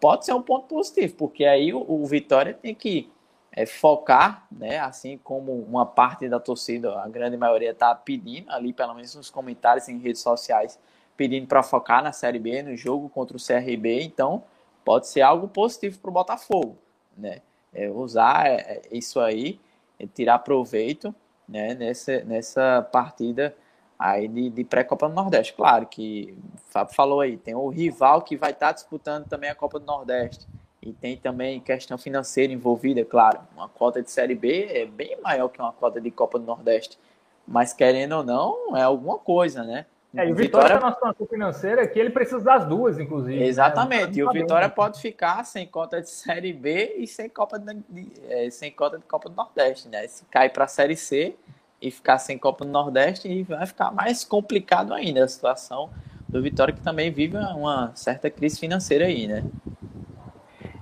pode 0.00 0.24
ser 0.24 0.32
um 0.32 0.42
ponto 0.42 0.66
positivo, 0.66 1.14
porque 1.16 1.44
aí 1.44 1.74
o, 1.74 1.84
o 1.86 2.06
Vitória 2.06 2.54
tem 2.54 2.74
que 2.74 3.10
é, 3.58 3.66
focar, 3.66 4.46
né? 4.52 4.78
Assim 4.78 5.18
como 5.18 5.52
uma 5.52 5.84
parte 5.84 6.28
da 6.28 6.38
torcida, 6.38 6.96
a 7.00 7.08
grande 7.08 7.36
maioria 7.36 7.72
está 7.72 7.92
pedindo 7.92 8.48
ali, 8.52 8.72
pelo 8.72 8.94
menos 8.94 9.16
nos 9.16 9.30
comentários 9.30 9.88
em 9.88 9.98
redes 9.98 10.22
sociais, 10.22 10.78
pedindo 11.16 11.48
para 11.48 11.60
focar 11.64 12.00
na 12.00 12.12
Série 12.12 12.38
B, 12.38 12.62
no 12.62 12.76
jogo 12.76 13.08
contra 13.08 13.36
o 13.36 13.40
CRB, 13.44 14.00
então 14.02 14.44
pode 14.84 15.08
ser 15.08 15.22
algo 15.22 15.48
positivo 15.48 15.98
para 15.98 16.08
o 16.08 16.12
Botafogo, 16.12 16.78
né? 17.16 17.40
É, 17.74 17.90
usar 17.90 18.46
é, 18.46 18.54
é, 18.60 18.82
isso 18.92 19.18
aí, 19.18 19.58
é 19.98 20.06
tirar 20.06 20.38
proveito, 20.38 21.12
né? 21.48 21.74
Nessa, 21.74 22.20
nessa 22.20 22.88
partida 22.92 23.56
aí 23.98 24.28
de, 24.28 24.50
de 24.50 24.62
pré-Copa 24.62 25.08
do 25.08 25.16
Nordeste. 25.16 25.52
Claro 25.54 25.84
que 25.86 26.32
o 26.54 26.70
Fábio 26.70 26.94
falou 26.94 27.20
aí, 27.20 27.36
tem 27.36 27.56
o 27.56 27.68
rival 27.68 28.22
que 28.22 28.36
vai 28.36 28.52
estar 28.52 28.68
tá 28.68 28.72
disputando 28.72 29.26
também 29.26 29.50
a 29.50 29.54
Copa 29.56 29.80
do 29.80 29.84
Nordeste. 29.84 30.46
E 30.80 30.92
tem 30.92 31.16
também 31.16 31.60
questão 31.60 31.98
financeira 31.98 32.52
envolvida, 32.52 33.04
claro. 33.04 33.40
Uma 33.56 33.68
cota 33.68 34.00
de 34.00 34.10
Série 34.10 34.34
B 34.34 34.68
é 34.70 34.86
bem 34.86 35.18
maior 35.20 35.48
que 35.48 35.60
uma 35.60 35.72
cota 35.72 36.00
de 36.00 36.10
Copa 36.10 36.38
do 36.38 36.44
Nordeste. 36.44 36.98
Mas 37.46 37.72
querendo 37.72 38.12
ou 38.12 38.24
não, 38.24 38.76
é 38.76 38.82
alguma 38.82 39.18
coisa, 39.18 39.64
né? 39.64 39.86
É, 40.16 40.26
e 40.26 40.32
o 40.32 40.34
Vitória 40.34 40.74
está 40.74 40.80
na 40.80 40.94
situação 40.94 41.26
financeira 41.26 41.86
que 41.86 41.98
ele 41.98 42.10
precisa 42.10 42.40
das 42.40 42.66
duas, 42.66 42.98
inclusive. 42.98 43.38
Né? 43.38 43.46
Exatamente. 43.46 44.06
Né? 44.06 44.18
E 44.18 44.24
o 44.24 44.32
Vitória 44.32 44.68
pode 44.68 45.00
ficar 45.00 45.44
sem 45.44 45.66
cota 45.66 46.00
de 46.00 46.08
Série 46.08 46.52
B 46.52 46.94
e 46.98 47.06
sem, 47.06 47.28
Copa 47.28 47.58
de, 47.58 47.82
é, 48.28 48.48
sem 48.50 48.70
cota 48.72 48.98
de 48.98 49.04
Copa 49.04 49.28
do 49.28 49.34
Nordeste, 49.34 49.88
né? 49.88 50.06
Se 50.06 50.24
cair 50.26 50.50
para 50.50 50.64
a 50.64 50.68
Série 50.68 50.96
C 50.96 51.36
e 51.80 51.90
ficar 51.90 52.18
sem 52.18 52.38
Copa 52.38 52.64
do 52.64 52.70
Nordeste, 52.70 53.42
vai 53.42 53.66
ficar 53.66 53.90
mais 53.90 54.24
complicado 54.24 54.94
ainda 54.94 55.24
a 55.24 55.28
situação 55.28 55.90
do 56.26 56.42
Vitória, 56.42 56.72
que 56.72 56.80
também 56.80 57.10
vive 57.10 57.36
uma 57.36 57.92
certa 57.94 58.30
crise 58.30 58.58
financeira 58.58 59.06
aí, 59.06 59.26
né? 59.26 59.44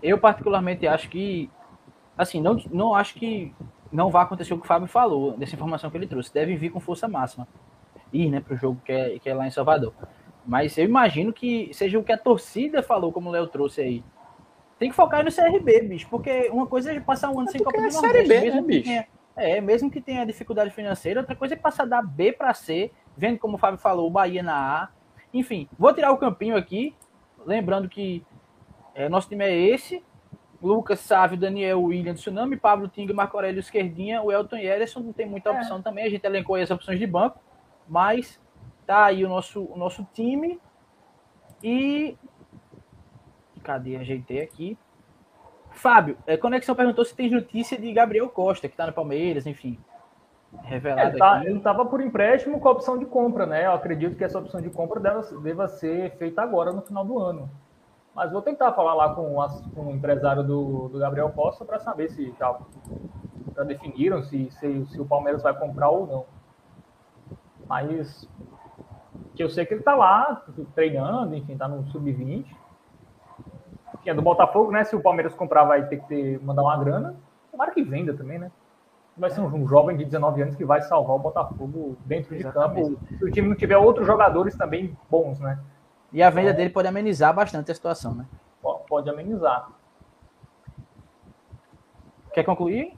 Eu, 0.06 0.18
particularmente, 0.18 0.86
acho 0.86 1.08
que. 1.08 1.50
Assim, 2.16 2.40
não, 2.40 2.56
não 2.70 2.94
acho 2.94 3.14
que 3.14 3.52
não 3.90 4.08
vai 4.08 4.22
acontecer 4.22 4.54
o 4.54 4.58
que 4.58 4.64
o 4.64 4.66
Fábio 4.68 4.86
falou, 4.86 5.36
dessa 5.36 5.54
informação 5.54 5.90
que 5.90 5.96
ele 5.96 6.06
trouxe. 6.06 6.32
Deve 6.32 6.56
vir 6.56 6.70
com 6.70 6.78
força 6.78 7.08
máxima 7.08 7.46
ir 8.12 8.30
né, 8.30 8.40
para 8.40 8.54
o 8.54 8.56
jogo 8.56 8.80
que 8.84 8.92
é, 8.92 9.18
que 9.18 9.28
é 9.28 9.34
lá 9.34 9.46
em 9.46 9.50
Salvador. 9.50 9.92
Mas 10.46 10.78
eu 10.78 10.84
imagino 10.84 11.32
que 11.32 11.70
seja 11.72 11.98
o 11.98 12.04
que 12.04 12.12
a 12.12 12.18
torcida 12.18 12.82
falou, 12.82 13.12
como 13.12 13.28
o 13.28 13.32
Léo 13.32 13.48
trouxe 13.48 13.80
aí. 13.80 14.04
Tem 14.78 14.90
que 14.90 14.94
focar 14.94 15.24
no 15.24 15.32
CRB, 15.32 15.82
bicho, 15.82 16.06
porque 16.08 16.48
uma 16.52 16.66
coisa 16.66 16.92
é 16.92 17.00
passar 17.00 17.30
um 17.30 17.40
ano 17.40 17.48
é 17.48 17.52
sem 17.52 17.62
Copa 17.62 17.78
do 17.78 17.86
é 17.86 17.90
Nordeste. 17.90 18.28
B, 18.28 18.40
mesmo 18.40 18.60
né, 18.60 18.66
bicho? 18.66 18.84
Tenha, 18.84 19.06
é, 19.36 19.60
mesmo 19.60 19.90
que 19.90 20.00
tenha 20.00 20.24
dificuldade 20.24 20.70
financeira, 20.70 21.20
outra 21.20 21.34
coisa 21.34 21.54
é 21.54 21.56
passar 21.56 21.86
da 21.86 22.00
B 22.00 22.32
para 22.32 22.54
C, 22.54 22.92
vendo 23.16 23.38
como 23.38 23.56
o 23.56 23.58
Fábio 23.58 23.78
falou, 23.78 24.06
o 24.06 24.10
Bahia 24.10 24.42
na 24.42 24.82
A. 24.82 24.88
Enfim, 25.34 25.68
vou 25.78 25.92
tirar 25.92 26.12
o 26.12 26.18
campinho 26.18 26.56
aqui, 26.56 26.94
lembrando 27.44 27.88
que 27.88 28.24
é, 28.96 29.08
nosso 29.08 29.28
time 29.28 29.44
é 29.44 29.54
esse, 29.54 30.02
Lucas, 30.62 31.00
Sávio, 31.00 31.38
Daniel, 31.38 31.82
William, 31.82 32.14
Tsunami, 32.14 32.56
Pablo, 32.56 32.88
Tinga, 32.88 33.12
Marco 33.12 33.36
Aurélio, 33.36 33.60
Esquerdinha, 33.60 34.22
o 34.22 34.32
Elton 34.32 34.56
e 34.56 34.66
Ederson, 34.66 35.00
não 35.00 35.12
tem 35.12 35.26
muita 35.26 35.50
é. 35.50 35.52
opção 35.52 35.78
é. 35.78 35.82
também, 35.82 36.06
a 36.06 36.10
gente 36.10 36.24
elencou 36.24 36.56
aí 36.56 36.62
as 36.62 36.70
opções 36.70 36.98
de 36.98 37.06
banco. 37.06 37.38
Mas 37.86 38.40
tá 38.86 39.04
aí 39.04 39.24
o 39.24 39.28
nosso, 39.28 39.62
o 39.62 39.76
nosso 39.76 40.06
time. 40.12 40.60
E. 41.62 42.16
Cadê? 43.62 43.96
Ajeitei 43.96 44.40
aqui. 44.40 44.78
Fábio, 45.70 46.16
é, 46.26 46.36
Conexão 46.36 46.74
perguntou 46.74 47.04
se 47.04 47.14
tem 47.14 47.30
notícia 47.30 47.78
de 47.78 47.92
Gabriel 47.92 48.28
Costa, 48.30 48.66
que 48.66 48.72
está 48.72 48.86
no 48.86 48.94
Palmeiras, 48.94 49.46
enfim. 49.46 49.78
Revelado 50.62 51.16
é, 51.16 51.18
tá, 51.18 51.44
Ele 51.44 51.58
estava 51.58 51.84
por 51.84 52.00
empréstimo 52.00 52.58
com 52.58 52.68
a 52.68 52.72
opção 52.72 52.96
de 52.96 53.04
compra, 53.04 53.44
né? 53.44 53.66
Eu 53.66 53.72
acredito 53.72 54.16
que 54.16 54.24
essa 54.24 54.38
opção 54.38 54.60
de 54.62 54.70
compra 54.70 54.98
deva, 54.98 55.20
deva 55.42 55.68
ser 55.68 56.16
feita 56.16 56.40
agora, 56.40 56.72
no 56.72 56.80
final 56.80 57.04
do 57.04 57.18
ano. 57.18 57.50
Mas 58.16 58.32
vou 58.32 58.40
tentar 58.40 58.72
falar 58.72 58.94
lá 58.94 59.14
com, 59.14 59.36
com 59.74 59.88
o 59.88 59.90
empresário 59.90 60.42
do, 60.42 60.88
do 60.88 60.98
Gabriel 60.98 61.28
Costa 61.32 61.66
para 61.66 61.78
saber 61.78 62.08
se 62.08 62.34
já, 62.38 62.58
já 63.54 63.62
definiram 63.62 64.22
se, 64.22 64.50
se, 64.52 64.86
se 64.86 64.98
o 64.98 65.04
Palmeiras 65.04 65.42
vai 65.42 65.52
comprar 65.52 65.90
ou 65.90 66.06
não. 66.06 66.24
Mas 67.68 68.26
que 69.34 69.42
eu 69.42 69.50
sei 69.50 69.66
que 69.66 69.74
ele 69.74 69.82
está 69.82 69.94
lá 69.94 70.42
treinando, 70.74 71.34
enfim, 71.34 71.52
está 71.52 71.68
no 71.68 71.84
sub-20. 71.88 72.46
Que 74.02 74.08
é 74.08 74.14
do 74.14 74.22
Botafogo, 74.22 74.72
né? 74.72 74.82
Se 74.84 74.96
o 74.96 75.02
Palmeiras 75.02 75.34
comprar, 75.34 75.64
vai 75.64 75.86
ter 75.86 75.98
que 75.98 76.06
ter, 76.06 76.42
mandar 76.42 76.62
uma 76.62 76.76
grana. 76.78 77.16
Tomara 77.50 77.70
que 77.70 77.82
venda 77.82 78.14
também, 78.14 78.38
né? 78.38 78.50
Vai 79.14 79.28
ser 79.28 79.42
um, 79.42 79.68
jovem 79.68 79.94
de 79.94 80.06
19 80.06 80.40
anos 80.40 80.56
que 80.56 80.64
vai 80.64 80.80
salvar 80.80 81.16
o 81.16 81.18
Botafogo 81.18 81.98
dentro 82.06 82.34
Exatamente. 82.34 82.88
de 82.88 82.96
campo. 82.96 83.18
Se 83.18 83.24
o 83.24 83.30
time 83.30 83.48
não 83.48 83.56
tiver 83.56 83.76
outros 83.76 84.06
jogadores 84.06 84.56
também 84.56 84.96
bons, 85.10 85.38
né? 85.38 85.58
E 86.16 86.22
a 86.22 86.30
venda 86.30 86.48
então, 86.48 86.56
dele 86.56 86.70
pode 86.70 86.88
amenizar 86.88 87.34
bastante 87.34 87.70
a 87.70 87.74
situação, 87.74 88.14
né? 88.14 88.24
Pode 88.88 89.10
amenizar. 89.10 89.68
Quer 92.32 92.42
concluir? 92.42 92.96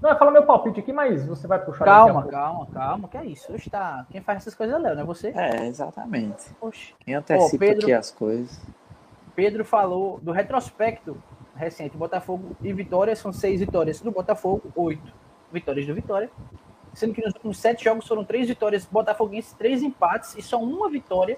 Não, 0.00 0.08
eu 0.08 0.16
falo 0.16 0.30
meu 0.30 0.46
palpite 0.46 0.80
aqui, 0.80 0.90
mas 0.90 1.26
você 1.26 1.46
vai 1.46 1.62
puxar. 1.62 1.84
Calma, 1.84 2.26
calma, 2.26 2.66
calma, 2.72 3.08
que 3.08 3.18
é 3.18 3.26
isso. 3.26 3.54
Está... 3.54 4.06
Quem 4.10 4.22
faz 4.22 4.38
essas 4.38 4.54
coisas 4.54 4.74
é 4.74 4.78
Léo, 4.78 4.94
não 4.94 5.02
é 5.02 5.04
você? 5.04 5.34
É, 5.36 5.66
exatamente. 5.66 6.46
Oxe. 6.62 6.94
Quem 7.00 7.14
antecipa 7.14 7.58
Pedro, 7.58 7.82
aqui 7.82 7.92
as 7.92 8.10
coisas. 8.10 8.58
Pedro 9.36 9.62
falou 9.62 10.18
do 10.22 10.32
retrospecto 10.32 11.22
recente. 11.54 11.94
Botafogo 11.94 12.56
e 12.62 12.72
Vitória 12.72 13.14
são 13.14 13.34
seis 13.34 13.60
vitórias 13.60 14.00
do 14.00 14.10
Botafogo, 14.10 14.72
oito 14.74 15.12
vitórias 15.52 15.86
do 15.86 15.94
Vitória. 15.94 16.30
Sendo 16.94 17.12
que 17.12 17.22
nos 17.22 17.34
últimos 17.34 17.58
sete 17.58 17.84
jogos 17.84 18.08
foram 18.08 18.24
três 18.24 18.48
vitórias 18.48 18.86
botafoguenses, 18.86 19.52
três 19.52 19.82
empates 19.82 20.34
e 20.38 20.40
só 20.40 20.58
uma 20.58 20.88
vitória 20.88 21.36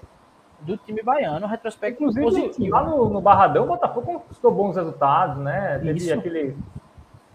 do 0.59 0.77
time 0.77 1.01
baiano. 1.01 1.45
Retrospecto 1.47 2.03
Inclusive, 2.03 2.25
positivo. 2.25 2.69
Lá 2.75 2.83
no, 2.83 3.09
no 3.09 3.21
Barradão, 3.21 3.65
o 3.65 3.67
Botafogo 3.67 4.19
conquistou 4.19 4.51
bons 4.51 4.75
resultados, 4.75 5.37
né? 5.37 5.79
Teve 5.79 5.97
Isso. 5.97 6.13
aquele 6.13 6.55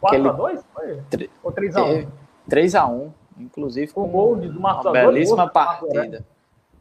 4x2? 0.02 0.62
Ou 1.42 1.52
3x1? 1.52 2.08
3x1, 2.48 3.10
inclusive 3.38 3.92
com 3.92 4.02
o 4.02 4.08
gol 4.08 4.36
do 4.36 4.60
Marcos 4.60 4.86
Aurélio. 4.86 5.12
Belíssima 5.12 5.48
partida. 5.48 6.24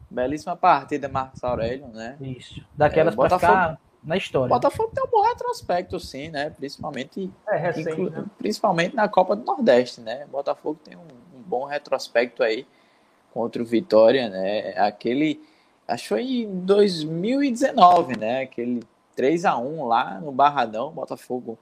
Belíssima 0.10 0.56
partida, 0.56 1.08
Marcos 1.08 1.44
Aurélio, 1.44 1.88
né? 1.88 2.18
Isso. 2.20 2.66
Daquelas 2.76 3.14
é, 3.14 3.18
para 3.18 3.40
ficar 3.40 3.80
na 4.04 4.18
história. 4.18 4.48
O 4.48 4.50
Botafogo 4.50 4.92
tem 4.94 5.04
um 5.04 5.08
bom 5.08 5.22
retrospecto, 5.22 6.00
sim, 6.00 6.30
né? 6.30 6.50
Principalmente, 6.50 7.32
é, 7.48 7.58
recente, 7.58 7.92
inclu... 7.92 8.10
né? 8.10 8.26
principalmente 8.38 8.96
na 8.96 9.08
Copa 9.08 9.36
do 9.36 9.46
Nordeste, 9.46 10.02
né? 10.02 10.26
O 10.26 10.32
Botafogo 10.32 10.80
tem 10.84 10.98
um, 10.98 11.38
um, 11.38 11.42
bom 11.42 11.66
retrospecto 11.66 12.44
aí 12.44 12.66
contra 13.34 13.62
o 13.62 13.66
Vitória, 13.66 14.28
né? 14.30 14.74
Aquele, 14.78 15.42
acho 15.92 16.04
que 16.04 16.10
foi 16.10 16.24
em 16.24 16.60
2019, 16.62 18.18
né? 18.18 18.42
Aquele 18.42 18.82
3 19.16 19.46
a 19.46 19.58
1 19.58 19.86
lá 19.86 20.20
no 20.20 20.32
Barradão, 20.32 20.92
Botafogo 20.92 21.58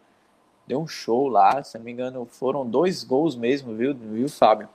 deu 0.67 0.79
um 0.79 0.87
show 0.87 1.27
lá, 1.27 1.63
se 1.63 1.77
não 1.77 1.85
me 1.85 1.91
engano, 1.91 2.25
foram 2.25 2.65
dois 2.65 3.03
gols 3.03 3.35
mesmo, 3.35 3.75
viu, 3.75 3.95
viu 3.95 4.29
Fábio? 4.29 4.69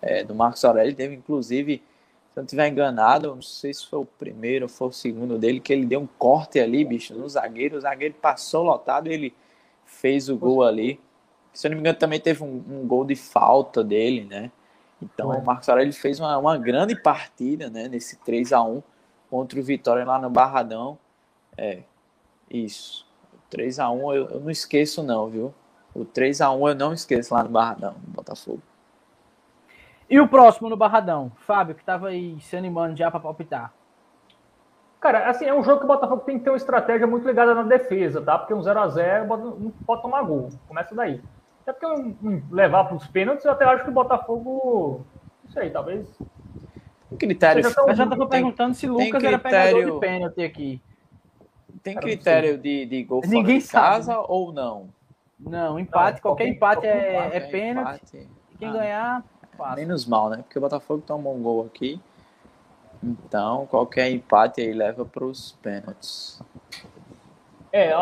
É, 0.00 0.24
do 0.24 0.34
Marcos 0.34 0.64
Aurélio, 0.64 0.94
teve 0.94 1.14
inclusive 1.14 1.82
se 2.30 2.38
eu 2.38 2.42
não 2.42 2.44
estiver 2.44 2.68
enganado, 2.68 3.34
não 3.34 3.42
sei 3.42 3.74
se 3.74 3.84
foi 3.86 3.98
o 3.98 4.04
primeiro 4.04 4.66
ou 4.66 4.68
foi 4.68 4.86
o 4.86 4.92
segundo 4.92 5.36
dele, 5.36 5.58
que 5.58 5.72
ele 5.72 5.84
deu 5.84 6.00
um 6.00 6.06
corte 6.06 6.60
ali, 6.60 6.84
bicho, 6.84 7.12
no 7.12 7.28
zagueiro. 7.28 7.76
O 7.76 7.80
zagueiro 7.80 8.14
passou 8.14 8.62
lotado 8.62 9.08
e 9.08 9.12
ele 9.12 9.34
fez 9.84 10.28
o 10.28 10.36
gol 10.36 10.62
ali. 10.62 11.00
Se 11.52 11.66
eu 11.66 11.70
não 11.70 11.76
me 11.76 11.80
engano, 11.80 11.98
também 11.98 12.20
teve 12.20 12.44
um, 12.44 12.62
um 12.70 12.86
gol 12.86 13.04
de 13.04 13.16
falta 13.16 13.82
dele, 13.82 14.24
né? 14.24 14.52
Então, 15.02 15.30
o 15.30 15.44
Marcos 15.44 15.68
Aurélio 15.68 15.92
fez 15.92 16.20
uma, 16.20 16.38
uma 16.38 16.56
grande 16.56 16.94
partida, 16.94 17.68
né? 17.68 17.88
Nesse 17.88 18.16
3 18.18 18.52
a 18.52 18.62
1 18.62 18.80
contra 19.30 19.58
o 19.58 19.62
Vitória 19.62 20.04
lá 20.04 20.18
no 20.18 20.28
Barradão. 20.28 20.98
É, 21.56 21.82
isso. 22.50 23.06
3 23.48 23.78
a 23.78 23.90
1 23.90 24.14
eu, 24.14 24.28
eu 24.28 24.40
não 24.40 24.50
esqueço 24.50 25.02
não, 25.02 25.28
viu? 25.28 25.54
O 25.94 26.04
3 26.04 26.40
a 26.40 26.50
1 26.50 26.68
eu 26.68 26.74
não 26.74 26.92
esqueço 26.92 27.32
lá 27.32 27.42
no 27.42 27.50
Barradão, 27.50 27.94
no 28.06 28.12
Botafogo. 28.12 28.62
E 30.08 30.20
o 30.20 30.28
próximo 30.28 30.68
no 30.68 30.76
Barradão? 30.76 31.30
Fábio, 31.46 31.74
que 31.74 31.82
estava 31.82 32.08
aí 32.08 32.38
se 32.40 32.56
animando 32.56 32.96
já 32.96 33.10
para 33.10 33.20
palpitar. 33.20 33.72
Cara, 35.00 35.30
assim, 35.30 35.46
é 35.46 35.54
um 35.54 35.62
jogo 35.62 35.78
que 35.78 35.84
o 35.84 35.88
Botafogo 35.88 36.22
tem 36.22 36.38
que 36.38 36.44
ter 36.44 36.50
uma 36.50 36.56
estratégia 36.56 37.06
muito 37.06 37.26
ligada 37.26 37.54
na 37.54 37.62
defesa, 37.62 38.20
tá? 38.20 38.36
Porque 38.38 38.52
um 38.52 38.60
0x0 38.60 39.26
não 39.26 39.70
pode 39.86 40.02
tomar 40.02 40.22
gol. 40.22 40.50
Começa 40.68 40.94
daí. 40.94 41.22
Até 41.62 41.72
porque 41.72 41.86
um, 41.86 42.16
um, 42.22 42.42
levar 42.50 42.84
para 42.84 42.96
os 42.96 43.06
pênaltis, 43.06 43.44
eu 43.44 43.52
até 43.52 43.64
acho 43.64 43.84
que 43.84 43.90
o 43.90 43.94
Botafogo. 43.94 45.06
Não 45.44 45.50
sei, 45.52 45.70
talvez. 45.70 46.06
O 47.10 47.16
critério. 47.16 47.64
Eu 47.64 47.94
já 47.94 48.04
estava 48.04 48.26
perguntando 48.26 48.74
se 48.74 48.86
Lucas 48.86 49.08
critério... 49.08 49.28
era 49.28 49.38
pegador 49.38 49.84
de 49.84 50.00
pênalti 50.00 50.42
aqui. 50.42 50.80
Tem 51.82 51.96
critério 51.96 52.58
de, 52.58 52.86
de 52.86 53.02
gol 53.04 53.22
fora 53.22 53.34
Ninguém 53.34 53.58
de 53.58 53.66
casa 53.66 54.12
sabe. 54.12 54.26
ou 54.28 54.52
não? 54.52 54.88
Não, 55.38 55.78
empate, 55.78 56.16
não, 56.16 56.22
qualquer, 56.22 56.44
qualquer, 56.44 56.48
empate, 56.48 56.86
é, 56.86 57.14
empate 57.14 57.34
é, 57.34 57.36
é 57.36 57.40
pênalti. 57.40 58.16
Empate. 58.16 58.28
Quem 58.58 58.68
ah. 58.68 58.72
ganhar 58.72 59.24
Fácil. 59.60 59.76
Menos 59.76 60.06
mal, 60.06 60.30
né? 60.30 60.38
Porque 60.38 60.56
o 60.56 60.62
Botafogo 60.62 61.02
tomou 61.06 61.36
um 61.36 61.42
gol 61.42 61.66
aqui. 61.66 62.00
Então, 63.02 63.66
qualquer 63.66 64.10
empate 64.10 64.62
aí 64.62 64.72
leva 64.72 65.04
para 65.04 65.22
os 65.22 65.52
pênaltis. 65.60 66.40
É, 67.70 67.92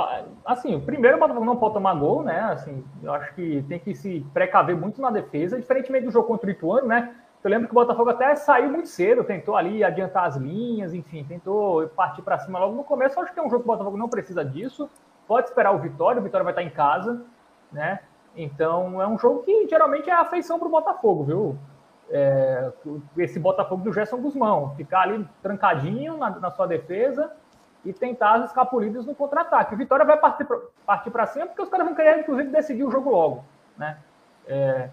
assim, 0.46 0.76
o 0.76 0.80
primeiro 0.80 1.16
o 1.16 1.20
Botafogo 1.20 1.44
não 1.44 1.56
pode 1.56 1.74
tomar 1.74 1.94
gol, 1.94 2.22
né? 2.22 2.38
Assim, 2.40 2.84
eu 3.02 3.12
acho 3.12 3.34
que 3.34 3.64
tem 3.68 3.80
que 3.80 3.92
se 3.92 4.24
precaver 4.32 4.76
muito 4.76 5.00
na 5.00 5.10
defesa, 5.10 5.58
diferentemente 5.58 6.06
do 6.06 6.12
jogo 6.12 6.28
contra 6.28 6.46
o 6.46 6.50
Ituano, 6.50 6.86
né? 6.86 7.12
Eu 7.42 7.50
lembro 7.50 7.68
que 7.68 7.72
o 7.72 7.74
Botafogo 7.74 8.10
até 8.10 8.34
saiu 8.34 8.70
muito 8.70 8.88
cedo, 8.88 9.22
tentou 9.22 9.56
ali 9.56 9.84
adiantar 9.84 10.24
as 10.24 10.36
linhas, 10.36 10.92
enfim, 10.92 11.24
tentou 11.24 11.88
partir 11.88 12.20
para 12.22 12.38
cima 12.38 12.58
logo 12.58 12.74
no 12.74 12.82
começo. 12.82 13.18
Acho 13.20 13.32
que 13.32 13.38
é 13.38 13.42
um 13.42 13.48
jogo 13.48 13.62
que 13.62 13.68
o 13.68 13.72
Botafogo 13.72 13.96
não 13.96 14.08
precisa 14.08 14.44
disso. 14.44 14.90
Pode 15.26 15.48
esperar 15.48 15.72
o 15.72 15.78
Vitória, 15.78 16.20
o 16.20 16.24
Vitória 16.24 16.42
vai 16.42 16.52
estar 16.52 16.62
em 16.62 16.70
casa, 16.70 17.22
né? 17.70 18.00
Então 18.36 19.00
é 19.00 19.06
um 19.06 19.18
jogo 19.18 19.42
que 19.42 19.68
geralmente 19.68 20.10
é 20.10 20.12
afeição 20.12 20.58
para 20.58 20.66
o 20.66 20.70
Botafogo, 20.70 21.24
viu? 21.24 21.58
É, 22.10 22.72
esse 23.18 23.38
Botafogo 23.38 23.84
do 23.84 23.92
Gerson 23.92 24.16
Guzmão, 24.16 24.74
ficar 24.76 25.02
ali 25.02 25.28
trancadinho 25.42 26.16
na, 26.16 26.30
na 26.30 26.50
sua 26.50 26.66
defesa 26.66 27.32
e 27.84 27.92
tentar 27.92 28.34
as 28.34 28.46
escapulidas 28.46 29.06
no 29.06 29.14
contra-ataque. 29.14 29.74
O 29.74 29.78
Vitória 29.78 30.04
vai 30.04 30.18
partir 30.18 31.10
para 31.10 31.26
cima 31.26 31.46
porque 31.46 31.62
os 31.62 31.68
caras 31.68 31.86
vão 31.86 31.94
querer, 31.94 32.20
inclusive, 32.20 32.50
decidir 32.50 32.84
o 32.84 32.90
jogo 32.90 33.10
logo, 33.10 33.44
né? 33.76 33.98
É, 34.46 34.88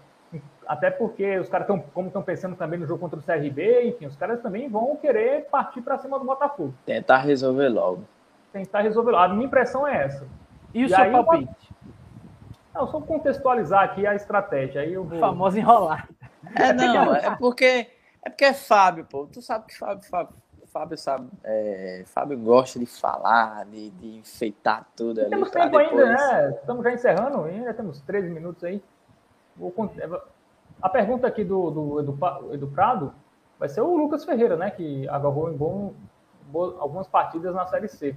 até 0.66 0.90
porque 0.90 1.38
os 1.38 1.48
caras 1.48 1.68
estão, 1.68 1.80
como 1.94 2.08
estão 2.08 2.22
pensando 2.22 2.56
também 2.56 2.78
no 2.78 2.86
jogo 2.86 3.00
contra 3.00 3.18
o 3.18 3.22
CRB, 3.22 3.88
enfim, 3.88 4.06
os 4.06 4.16
caras 4.16 4.40
também 4.40 4.68
vão 4.68 4.96
querer 4.96 5.46
partir 5.50 5.80
para 5.80 5.98
cima 5.98 6.18
do 6.18 6.24
Botafogo. 6.24 6.74
Tentar 6.84 7.18
resolver 7.18 7.68
logo. 7.68 8.04
Tentar 8.52 8.80
resolver 8.80 9.12
logo. 9.12 9.24
A 9.24 9.28
minha 9.28 9.46
impressão 9.46 9.86
é 9.86 10.04
essa. 10.04 10.26
E 10.74 10.84
o 10.84 10.86
e 10.86 10.88
seu 10.88 10.98
aí, 10.98 11.12
palpite? 11.12 11.74
Não, 12.74 12.86
só 12.86 13.00
contextualizar 13.00 13.82
aqui 13.84 14.06
a 14.06 14.14
estratégia. 14.14 14.82
Aí 14.82 14.92
eu 14.92 15.04
vou... 15.04 15.18
Famoso 15.18 15.58
enrolar. 15.58 16.08
É, 16.54 16.72
não, 16.72 17.14
é 17.14 17.34
porque 17.36 17.88
é 18.26 18.28
porque 18.28 18.44
é 18.44 18.52
Fábio, 18.52 19.04
pô. 19.04 19.28
Tu 19.32 19.40
sabe 19.40 19.66
que 19.66 19.78
Fábio, 19.78 20.02
Fábio, 20.02 20.34
Fábio 20.66 20.98
sabe, 20.98 21.28
é, 21.44 22.02
Fábio 22.06 22.36
gosta 22.36 22.76
de 22.76 22.84
falar, 22.84 23.64
de, 23.66 23.90
de 23.90 24.16
enfeitar 24.18 24.84
tudo 24.96 25.20
ali. 25.20 25.30
Temos 25.30 25.50
tempo 25.52 25.78
depois... 25.78 25.88
ainda, 25.88 26.06
né? 26.06 26.50
Estamos 26.60 26.82
já 26.82 26.92
encerrando, 26.92 27.44
ainda 27.44 27.72
temos 27.72 28.00
13 28.00 28.28
minutos 28.30 28.64
aí. 28.64 28.82
Vou... 29.56 29.74
A 30.82 30.88
pergunta 30.88 31.26
aqui 31.26 31.42
do, 31.42 31.70
do 31.70 32.00
Edu, 32.00 32.18
Edu 32.52 32.68
Prado 32.68 33.12
vai 33.58 33.68
ser 33.68 33.80
o 33.80 33.96
Lucas 33.96 34.24
Ferreira, 34.24 34.56
né? 34.56 34.70
Que 34.70 35.08
agarrou 35.08 35.50
em 35.50 35.56
bom, 35.56 35.94
algumas 36.78 37.08
partidas 37.08 37.54
na 37.54 37.66
Série 37.66 37.88
C. 37.88 38.14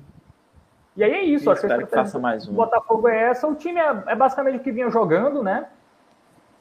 E 0.96 1.04
aí 1.04 1.12
é 1.12 1.24
isso, 1.24 1.50
acho 1.50 1.62
que, 1.62 1.78
que 1.78 1.86
faça 1.86 2.20
mais 2.20 2.48
um. 2.48 2.52
O 2.52 2.56
Botafogo 2.56 3.08
é 3.08 3.30
essa. 3.30 3.48
O 3.48 3.56
time 3.56 3.80
é, 3.80 4.04
é, 4.08 4.16
basicamente 4.16 4.58
o 4.58 4.60
que 4.60 4.72
vinha 4.72 4.90
jogando, 4.90 5.42
né? 5.42 5.70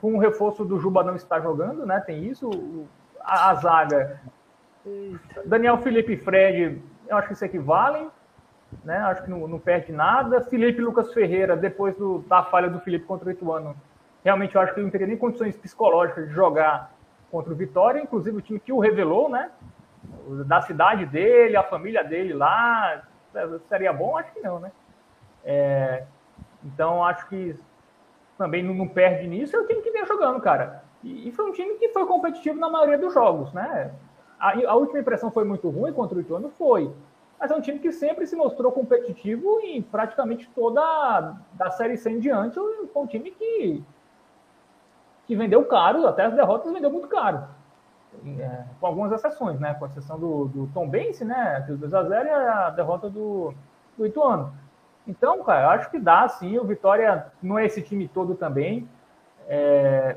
Com 0.00 0.14
o 0.14 0.18
reforço 0.18 0.64
do 0.64 0.78
Juba 0.78 1.02
não 1.02 1.16
estar 1.16 1.40
jogando, 1.40 1.84
né? 1.84 2.00
Tem 2.00 2.24
isso. 2.24 2.86
A, 3.20 3.50
a 3.50 3.54
zaga. 3.54 4.20
Daniel 5.44 5.78
Felipe 5.78 6.12
e 6.12 6.16
Fred, 6.16 6.80
eu 7.08 7.16
acho 7.16 7.28
que 7.28 7.34
se 7.34 7.44
equivalem. 7.44 8.08
Né? 8.84 8.96
Acho 8.98 9.24
que 9.24 9.30
não, 9.30 9.48
não 9.48 9.58
perde 9.58 9.90
nada. 9.92 10.40
Felipe 10.42 10.80
e 10.80 10.84
Lucas 10.84 11.12
Ferreira, 11.12 11.56
depois 11.56 11.96
do, 11.96 12.18
da 12.20 12.44
falha 12.44 12.68
do 12.68 12.78
Felipe 12.80 13.06
contra 13.06 13.28
o 13.28 13.32
Ituano, 13.32 13.74
realmente 14.28 14.54
eu 14.54 14.60
acho 14.60 14.74
que 14.74 14.80
ele 14.80 14.84
não 14.84 14.90
teria 14.90 15.06
nem 15.06 15.16
condições 15.16 15.56
psicológicas 15.56 16.28
de 16.28 16.34
jogar 16.34 16.92
contra 17.30 17.50
o 17.50 17.56
Vitória, 17.56 18.00
inclusive 18.00 18.36
o 18.36 18.42
time 18.42 18.60
que 18.60 18.72
o 18.72 18.78
revelou, 18.78 19.28
né? 19.28 19.50
Da 20.46 20.60
cidade 20.60 21.06
dele, 21.06 21.56
a 21.56 21.62
família 21.62 22.04
dele 22.04 22.34
lá, 22.34 23.02
seria 23.68 23.92
bom? 23.92 24.18
Acho 24.18 24.32
que 24.32 24.40
não, 24.40 24.58
né? 24.58 24.70
É, 25.42 26.04
então, 26.62 27.02
acho 27.02 27.26
que 27.28 27.56
também 28.36 28.62
não, 28.62 28.86
perde 28.86 29.26
nisso. 29.26 29.56
É 29.56 29.60
o 29.60 29.66
time 29.66 29.80
que 29.80 29.90
vem 29.90 30.04
jogando, 30.06 30.40
cara. 30.40 30.84
E, 31.02 31.28
e, 31.28 31.32
foi 31.32 31.48
um 31.48 31.52
time 31.52 31.74
que 31.76 31.88
foi 31.88 32.06
competitivo 32.06 32.58
na 32.58 32.68
maioria 32.68 32.98
dos 32.98 33.14
jogos, 33.14 33.52
né? 33.54 33.92
A, 34.38 34.52
a, 34.70 34.74
última 34.74 35.00
impressão 35.00 35.30
foi 35.30 35.44
muito 35.44 35.70
ruim 35.70 35.92
contra 35.92 36.18
o 36.18 36.20
Ituano? 36.20 36.50
Foi. 36.50 36.92
Mas 37.40 37.50
é 37.50 37.54
um 37.54 37.60
time 37.60 37.78
que 37.78 37.92
sempre 37.92 38.26
se 38.26 38.36
mostrou 38.36 38.72
competitivo 38.72 39.60
em 39.60 39.80
praticamente 39.80 40.50
toda 40.54 40.80
a, 40.82 41.36
da 41.52 41.70
Série 41.70 41.96
C 41.96 42.10
em 42.10 42.18
diante. 42.18 42.54
Foi 42.54 43.02
um 43.02 43.06
time 43.06 43.30
que, 43.30 43.82
que 45.28 45.36
vendeu 45.36 45.64
caro, 45.66 46.08
até 46.08 46.24
as 46.24 46.34
derrotas 46.34 46.72
vendeu 46.72 46.90
muito 46.90 47.06
caro 47.06 47.44
é, 48.38 48.64
com 48.80 48.86
algumas 48.86 49.12
exceções, 49.12 49.60
né? 49.60 49.74
Com 49.74 49.84
a 49.84 49.88
exceção 49.88 50.18
do, 50.18 50.46
do 50.46 50.66
Tom 50.68 50.88
Bense, 50.88 51.24
né? 51.24 51.62
Que 51.66 51.72
2x0 51.72 52.26
e 52.26 52.30
a 52.30 52.70
derrota 52.70 53.08
do, 53.08 53.54
do 53.96 54.06
Ituano. 54.06 54.52
Então, 55.06 55.42
cara, 55.42 55.64
eu 55.64 55.70
acho 55.70 55.90
que 55.90 55.98
dá, 55.98 56.28
sim. 56.28 56.58
O 56.58 56.64
Vitória 56.64 57.26
não 57.42 57.58
é 57.58 57.66
esse 57.66 57.82
time 57.82 58.08
todo 58.08 58.34
também. 58.34 58.88
É, 59.46 60.16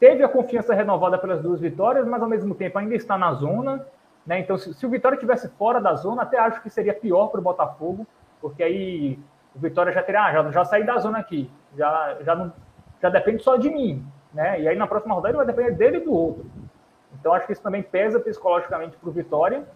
teve 0.00 0.22
a 0.22 0.28
confiança 0.28 0.74
renovada 0.74 1.18
pelas 1.18 1.42
duas 1.42 1.60
vitórias, 1.60 2.06
mas 2.06 2.22
ao 2.22 2.28
mesmo 2.28 2.54
tempo 2.54 2.78
ainda 2.78 2.94
está 2.94 3.16
na 3.16 3.32
zona. 3.34 3.86
Né? 4.26 4.40
Então, 4.40 4.58
se, 4.58 4.74
se 4.74 4.86
o 4.86 4.90
Vitória 4.90 5.16
estivesse 5.16 5.48
fora 5.50 5.80
da 5.80 5.94
zona, 5.94 6.22
até 6.22 6.38
acho 6.38 6.62
que 6.62 6.70
seria 6.70 6.94
pior 6.94 7.28
para 7.28 7.40
o 7.40 7.44
Botafogo, 7.44 8.06
porque 8.40 8.62
aí 8.62 9.18
o 9.54 9.58
Vitória 9.58 9.92
já 9.92 10.02
teria, 10.02 10.24
ah, 10.24 10.32
já, 10.32 10.50
já 10.50 10.64
saí 10.64 10.84
da 10.84 10.98
zona 10.98 11.18
aqui, 11.18 11.50
já, 11.76 12.16
já, 12.22 12.34
não, 12.34 12.52
já 13.00 13.08
depende 13.08 13.42
só 13.42 13.56
de 13.56 13.70
mim. 13.70 14.04
Né? 14.36 14.60
E 14.60 14.68
aí 14.68 14.76
na 14.76 14.86
próxima 14.86 15.14
rodada 15.14 15.30
ele 15.30 15.38
vai 15.38 15.46
depender 15.46 15.72
dele 15.72 15.96
e 15.96 16.00
do 16.04 16.12
outro. 16.12 16.44
Então 17.18 17.32
acho 17.32 17.46
que 17.46 17.54
isso 17.54 17.62
também 17.62 17.82
pesa 17.82 18.20
psicologicamente 18.20 18.94
para 18.98 19.08
o 19.08 19.12
Vitória. 19.12 19.66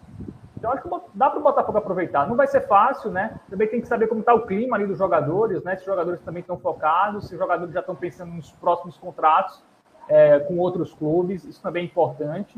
Então 0.55 0.71
acho 0.71 0.83
que 0.83 0.89
dá 1.15 1.31
para 1.31 1.39
o 1.39 1.41
Botafogo 1.41 1.79
aproveitar. 1.79 2.27
Não 2.27 2.35
vai 2.35 2.45
ser 2.45 2.61
fácil, 2.67 3.09
né? 3.09 3.39
Também 3.49 3.67
tem 3.67 3.81
que 3.81 3.87
saber 3.87 4.05
como 4.05 4.19
está 4.19 4.35
o 4.35 4.45
clima 4.45 4.77
ali 4.77 4.85
dos 4.85 4.99
jogadores, 4.99 5.63
né? 5.63 5.75
Se 5.75 5.81
os 5.81 5.87
jogadores 5.87 6.21
também 6.21 6.41
estão 6.41 6.59
focados, 6.59 7.27
se 7.27 7.33
os 7.33 7.39
jogadores 7.39 7.73
já 7.73 7.79
estão 7.79 7.95
pensando 7.95 8.31
nos 8.33 8.51
próximos 8.51 8.95
contratos 8.97 9.63
é, 10.07 10.39
com 10.41 10.59
outros 10.59 10.93
clubes, 10.93 11.43
isso 11.43 11.59
também 11.59 11.81
é 11.81 11.85
importante. 11.87 12.55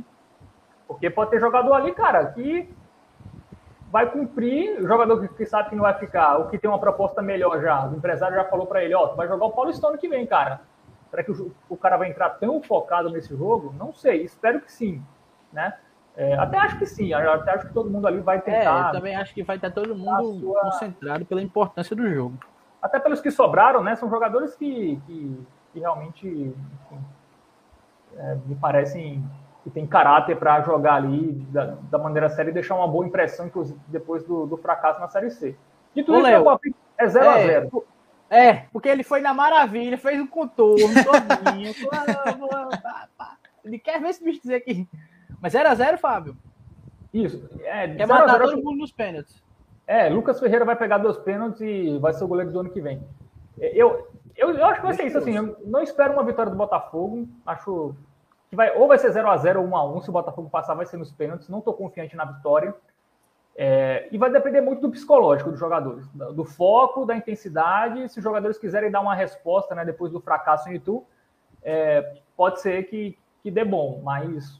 Porque 0.85 1.09
pode 1.09 1.31
ter 1.31 1.39
jogador 1.39 1.73
ali, 1.73 1.93
cara, 1.93 2.25
que 2.25 2.69
vai 3.89 4.11
cumprir, 4.11 4.81
o 4.81 4.87
jogador 4.87 5.25
que, 5.29 5.45
sabe 5.45 5.69
que 5.69 5.75
não 5.75 5.83
vai 5.83 5.93
ficar, 5.93 6.39
o 6.39 6.49
que 6.49 6.57
tem 6.57 6.69
uma 6.69 6.79
proposta 6.79 7.21
melhor 7.21 7.61
já, 7.61 7.87
o 7.87 7.95
empresário 7.95 8.35
já 8.35 8.43
falou 8.43 8.65
para 8.65 8.83
ele, 8.83 8.93
ó, 8.93 9.13
vai 9.13 9.27
jogar 9.27 9.45
o 9.45 9.51
Paulistano 9.51 9.97
que 9.97 10.09
vem, 10.09 10.25
cara. 10.25 10.59
Será 11.13 11.23
que 11.23 11.31
o, 11.31 11.53
o, 11.69 11.77
cara 11.77 11.95
vai 11.95 12.09
entrar 12.09 12.27
tão 12.31 12.59
focado 12.59 13.07
nesse 13.07 13.37
jogo? 13.37 13.71
Não 13.77 13.93
sei, 13.93 14.23
espero 14.23 14.59
que 14.59 14.71
sim, 14.71 14.99
né? 15.51 15.75
É, 16.17 16.33
até 16.33 16.57
acho 16.57 16.79
que 16.79 16.87
sim, 16.87 17.13
até 17.13 17.51
acho 17.51 17.67
que 17.67 17.73
todo 17.73 17.87
mundo 17.87 18.07
ali 18.07 18.19
vai 18.19 18.41
tentar. 18.41 18.85
É, 18.85 18.89
eu 18.89 18.91
também 18.93 19.15
acho 19.15 19.31
que 19.31 19.43
vai 19.43 19.57
estar 19.57 19.69
todo 19.69 19.95
mundo 19.95 20.39
sua... 20.39 20.61
concentrado 20.61 21.23
pela 21.23 21.39
importância 21.39 21.95
do 21.95 22.11
jogo. 22.11 22.35
até 22.81 22.99
pelos 22.99 23.21
que 23.21 23.29
sobraram, 23.29 23.83
né? 23.83 23.95
São 23.95 24.09
jogadores 24.09 24.55
que, 24.55 24.99
que, 25.05 25.39
que 25.71 25.79
realmente 25.79 26.27
enfim, 26.27 27.05
é, 28.17 28.35
me 28.47 28.55
parecem 28.55 29.23
que 29.63 29.69
tem 29.69 29.85
caráter 29.85 30.35
para 30.35 30.61
jogar 30.61 30.95
ali 30.95 31.33
da, 31.51 31.77
da, 31.91 31.99
maneira 31.99 32.27
séria 32.27 32.49
e 32.49 32.53
deixar 32.53 32.73
uma 32.73 32.87
boa 32.87 33.05
impressão, 33.05 33.45
inclusive 33.45 33.79
depois 33.87 34.23
do, 34.23 34.47
do 34.47 34.57
fracasso 34.57 34.99
na 34.99 35.07
Série 35.09 35.29
C. 35.29 35.55
Dito 35.93 36.11
Ô, 36.11 36.15
isso, 36.15 36.23
Léo, 36.23 36.59
é 36.97 37.07
0 37.07 37.29
a 37.29 37.37
0 37.37 37.51
é, 37.51 37.83
é, 38.33 38.65
porque 38.73 38.89
ele 38.89 39.03
foi 39.03 39.21
na 39.21 39.33
maravilha, 39.33 39.97
fez 39.97 40.19
um 40.19 40.25
contorno 40.25 40.77
todinho. 40.77 41.73
ele 43.63 43.77
quer 43.77 44.01
ver 44.01 44.09
esse 44.09 44.23
bicho 44.23 44.41
dizer 44.41 44.55
aqui. 44.55 44.87
Mas 45.39 45.53
0x0, 45.53 45.97
Fábio. 45.97 46.35
Isso. 47.13 47.47
É, 47.61 47.87
quer 47.87 48.07
matar 48.07 48.39
todo 48.39 48.63
mundo 48.63 48.79
nos 48.79 48.91
pênaltis. 48.91 49.41
É, 49.85 50.09
Lucas 50.09 50.39
Ferreira 50.39 50.65
vai 50.65 50.75
pegar 50.75 50.97
dois 50.97 51.17
pênaltis 51.17 51.61
e 51.61 51.97
vai 51.99 52.13
ser 52.13 52.23
o 52.23 52.27
goleiro 52.27 52.51
do 52.51 52.59
ano 52.59 52.69
que 52.71 52.81
vem. 52.81 53.01
Eu, 53.59 54.07
eu, 54.35 54.49
eu 54.51 54.65
acho 54.65 54.79
que 54.79 54.87
vai 54.87 54.95
ser 54.95 55.05
isso, 55.05 55.17
assim. 55.19 55.35
Eu 55.35 55.55
não 55.65 55.83
espero 55.83 56.13
uma 56.13 56.23
vitória 56.23 56.51
do 56.51 56.57
Botafogo. 56.57 57.27
Acho 57.45 57.93
que 58.49 58.55
vai, 58.55 58.75
ou 58.75 58.87
vai 58.87 58.97
ser 58.97 59.11
0x0 59.11 59.57
ou 59.57 59.67
1x1. 59.67 60.01
Se 60.01 60.09
o 60.09 60.13
Botafogo 60.13 60.49
passar, 60.49 60.73
vai 60.73 60.87
ser 60.87 60.97
nos 60.97 61.11
pênaltis. 61.11 61.49
Não 61.49 61.59
estou 61.59 61.73
confiante 61.73 62.15
na 62.15 62.25
vitória. 62.25 62.73
É, 63.55 64.07
e 64.11 64.17
vai 64.17 64.31
depender 64.31 64.61
muito 64.61 64.81
do 64.81 64.89
psicológico 64.89 65.51
dos 65.51 65.59
jogadores, 65.59 66.07
do 66.07 66.43
foco, 66.43 67.05
da 67.05 67.15
intensidade. 67.15 68.09
Se 68.09 68.17
os 68.17 68.23
jogadores 68.23 68.57
quiserem 68.57 68.89
dar 68.89 69.01
uma 69.01 69.13
resposta 69.13 69.75
né, 69.75 69.85
depois 69.85 70.11
do 70.11 70.19
fracasso 70.19 70.69
em 70.69 70.75
Itu, 70.75 71.05
é, 71.61 72.17
pode 72.35 72.61
ser 72.61 72.83
que, 72.83 73.17
que 73.43 73.51
dê 73.51 73.63
bom, 73.63 74.01
mas 74.03 74.59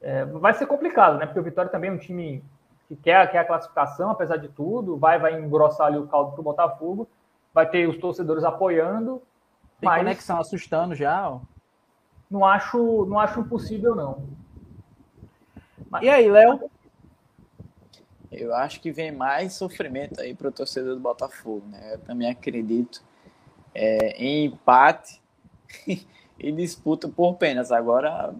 é, 0.00 0.24
vai 0.24 0.54
ser 0.54 0.66
complicado, 0.66 1.18
né? 1.18 1.26
Porque 1.26 1.40
o 1.40 1.42
Vitória 1.42 1.70
também 1.70 1.90
é 1.90 1.92
um 1.92 1.98
time 1.98 2.42
que 2.88 2.96
quer, 2.96 3.30
quer 3.30 3.38
a 3.38 3.44
classificação, 3.44 4.10
apesar 4.10 4.36
de 4.38 4.48
tudo, 4.48 4.96
vai, 4.96 5.18
vai 5.18 5.38
engrossar 5.38 5.88
ali 5.88 5.98
o 5.98 6.06
caldo 6.06 6.32
para 6.32 6.40
o 6.40 6.44
Botafogo, 6.44 7.08
vai 7.52 7.68
ter 7.68 7.88
os 7.88 7.98
torcedores 7.98 8.44
apoiando. 8.44 9.22
Tem 9.80 9.88
mas 9.88 9.98
conexão 9.98 10.40
assustando 10.40 10.94
já? 10.94 11.28
Ó. 11.28 11.40
Não 12.30 12.44
acho, 12.44 13.04
não 13.06 13.18
acho 13.18 13.40
impossível, 13.40 13.94
não. 13.94 14.24
Mas... 15.90 16.02
E 16.02 16.08
aí, 16.08 16.30
Léo? 16.30 16.70
Eu 18.38 18.54
acho 18.54 18.80
que 18.80 18.90
vem 18.90 19.12
mais 19.12 19.54
sofrimento 19.54 20.20
aí 20.20 20.34
para 20.34 20.48
o 20.48 20.52
torcedor 20.52 20.94
do 20.94 21.00
Botafogo, 21.00 21.66
né? 21.68 21.94
Eu 21.94 21.98
também 21.98 22.30
acredito 22.30 23.02
é, 23.74 24.10
em 24.22 24.46
empate 24.46 25.20
e 26.38 26.52
disputa 26.52 27.08
por 27.08 27.34
penas. 27.34 27.72
Agora, 27.72 28.34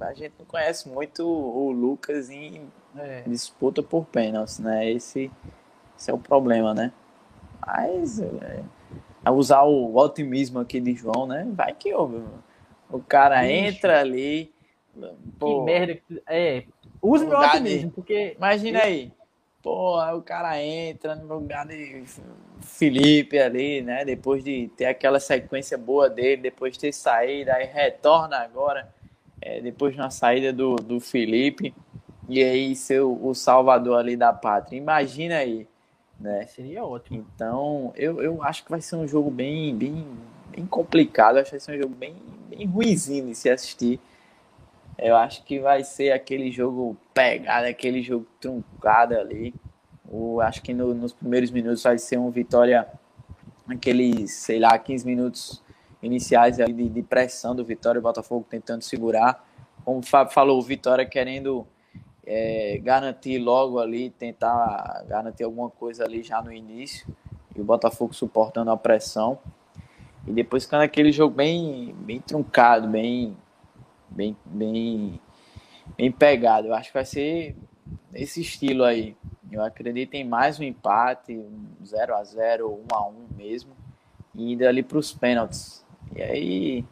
a 0.00 0.14
gente 0.14 0.34
não 0.38 0.46
conhece 0.46 0.88
muito 0.88 1.26
o 1.26 1.70
Lucas 1.70 2.30
em 2.30 2.70
é. 2.96 3.22
disputa 3.26 3.82
por 3.82 4.06
pênaltis, 4.06 4.58
né? 4.58 4.90
Esse, 4.90 5.30
esse 5.98 6.10
é 6.10 6.14
o 6.14 6.18
problema, 6.18 6.74
né? 6.74 6.92
Mas 7.64 8.20
é, 8.20 8.62
usar 9.30 9.62
o 9.62 9.96
otimismo 9.96 10.60
aqui 10.60 10.80
de 10.80 10.94
João, 10.94 11.26
né? 11.26 11.46
Vai 11.52 11.74
que 11.74 11.92
o, 11.94 12.24
o 12.90 13.00
cara 13.00 13.50
entra 13.50 14.00
ali. 14.00 14.52
Pô, 15.38 15.60
que 15.60 15.64
merda. 15.64 16.00
É, 16.26 16.64
use 17.02 17.24
meu 17.26 17.38
otimismo, 17.38 17.90
de, 17.90 17.94
porque. 17.94 18.34
Imagina 18.36 18.82
aí. 18.82 19.12
Pô, 19.62 20.00
o 20.14 20.22
cara 20.22 20.62
entra 20.62 21.16
no 21.16 21.34
lugar 21.34 21.66
de 21.66 22.04
Felipe 22.60 23.36
ali, 23.38 23.82
né? 23.82 24.04
Depois 24.04 24.44
de 24.44 24.70
ter 24.76 24.86
aquela 24.86 25.18
sequência 25.18 25.76
boa 25.76 26.08
dele, 26.08 26.42
depois 26.42 26.74
de 26.74 26.78
ter 26.78 26.92
saído, 26.92 27.50
aí 27.50 27.64
retorna 27.66 28.36
agora, 28.38 28.88
é, 29.40 29.60
depois 29.60 29.92
de 29.92 30.00
uma 30.00 30.10
saída 30.10 30.52
do, 30.52 30.76
do 30.76 31.00
Felipe 31.00 31.74
e 32.28 32.42
aí 32.42 32.74
ser 32.74 33.00
o, 33.00 33.34
salvador 33.34 33.98
ali 33.98 34.16
da 34.16 34.32
pátria. 34.32 34.76
Imagina 34.76 35.36
aí, 35.38 35.66
né? 36.18 36.46
Seria 36.46 36.84
ótimo. 36.84 37.26
Então, 37.34 37.92
eu, 37.96 38.22
eu 38.22 38.42
acho 38.42 38.64
que 38.64 38.70
vai 38.70 38.80
ser 38.80 38.96
um 38.96 39.06
jogo 39.06 39.30
bem, 39.30 39.74
bem, 39.74 40.06
bem 40.50 40.66
complicado. 40.66 41.38
acho 41.38 41.46
que 41.46 41.56
vai 41.56 41.60
ser 41.60 41.76
um 41.76 41.82
jogo 41.82 41.94
bem, 41.94 42.14
bem 42.48 42.66
ruimzinho 42.66 43.26
de 43.26 43.34
se 43.34 43.48
assistir. 43.48 44.00
Eu 44.98 45.16
acho 45.16 45.44
que 45.44 45.60
vai 45.60 45.84
ser 45.84 46.12
aquele 46.12 46.50
jogo 46.50 46.96
pegado, 47.12 47.66
aquele 47.66 48.02
jogo 48.02 48.26
truncado 48.40 49.14
ali. 49.16 49.54
O, 50.08 50.40
acho 50.40 50.62
que 50.62 50.72
no, 50.72 50.94
nos 50.94 51.12
primeiros 51.12 51.50
minutos 51.50 51.82
vai 51.82 51.98
ser 51.98 52.16
uma 52.16 52.30
vitória, 52.30 52.86
aqueles, 53.68 54.32
sei 54.32 54.58
lá, 54.58 54.78
15 54.78 55.06
minutos 55.06 55.62
iniciais 56.02 56.56
de, 56.56 56.88
de 56.88 57.02
pressão 57.02 57.54
do 57.54 57.64
Vitória, 57.64 57.98
o 57.98 58.02
Botafogo 58.02 58.46
tentando 58.48 58.82
segurar. 58.82 59.44
Como 59.84 59.98
o 59.98 60.02
Fábio 60.02 60.32
falou, 60.32 60.58
o 60.58 60.62
Vitória 60.62 61.04
querendo 61.04 61.66
é, 62.24 62.78
garantir 62.82 63.38
logo 63.38 63.78
ali, 63.78 64.10
tentar 64.10 65.04
garantir 65.08 65.44
alguma 65.44 65.70
coisa 65.70 66.04
ali 66.04 66.22
já 66.22 66.40
no 66.42 66.52
início, 66.52 67.06
e 67.54 67.60
o 67.60 67.64
Botafogo 67.64 68.14
suportando 68.14 68.70
a 68.70 68.76
pressão. 68.76 69.38
E 70.26 70.32
depois 70.32 70.64
ficando 70.64 70.82
aquele 70.82 71.12
jogo 71.12 71.34
bem, 71.34 71.94
bem 72.00 72.20
truncado, 72.20 72.88
bem, 72.88 73.36
bem, 74.08 74.36
bem, 74.44 75.20
bem 75.96 76.10
pegado. 76.10 76.68
Eu 76.68 76.74
acho 76.74 76.88
que 76.88 76.94
vai 76.94 77.04
ser 77.04 77.56
esse 78.14 78.40
estilo 78.40 78.84
aí. 78.84 79.16
Eu 79.50 79.62
acredito 79.62 80.14
em 80.14 80.24
mais 80.24 80.58
um 80.58 80.64
empate, 80.64 81.36
um 81.36 81.84
0 81.84 82.14
a 82.14 82.24
0 82.24 82.68
1 82.90 82.94
a 82.94 83.06
1 83.06 83.14
mesmo, 83.36 83.72
e 84.34 84.52
indo 84.52 84.66
ali 84.66 84.82
para 84.82 84.98
os 84.98 85.12
pênaltis. 85.12 85.84
E 86.14 86.22
aí, 86.22 86.84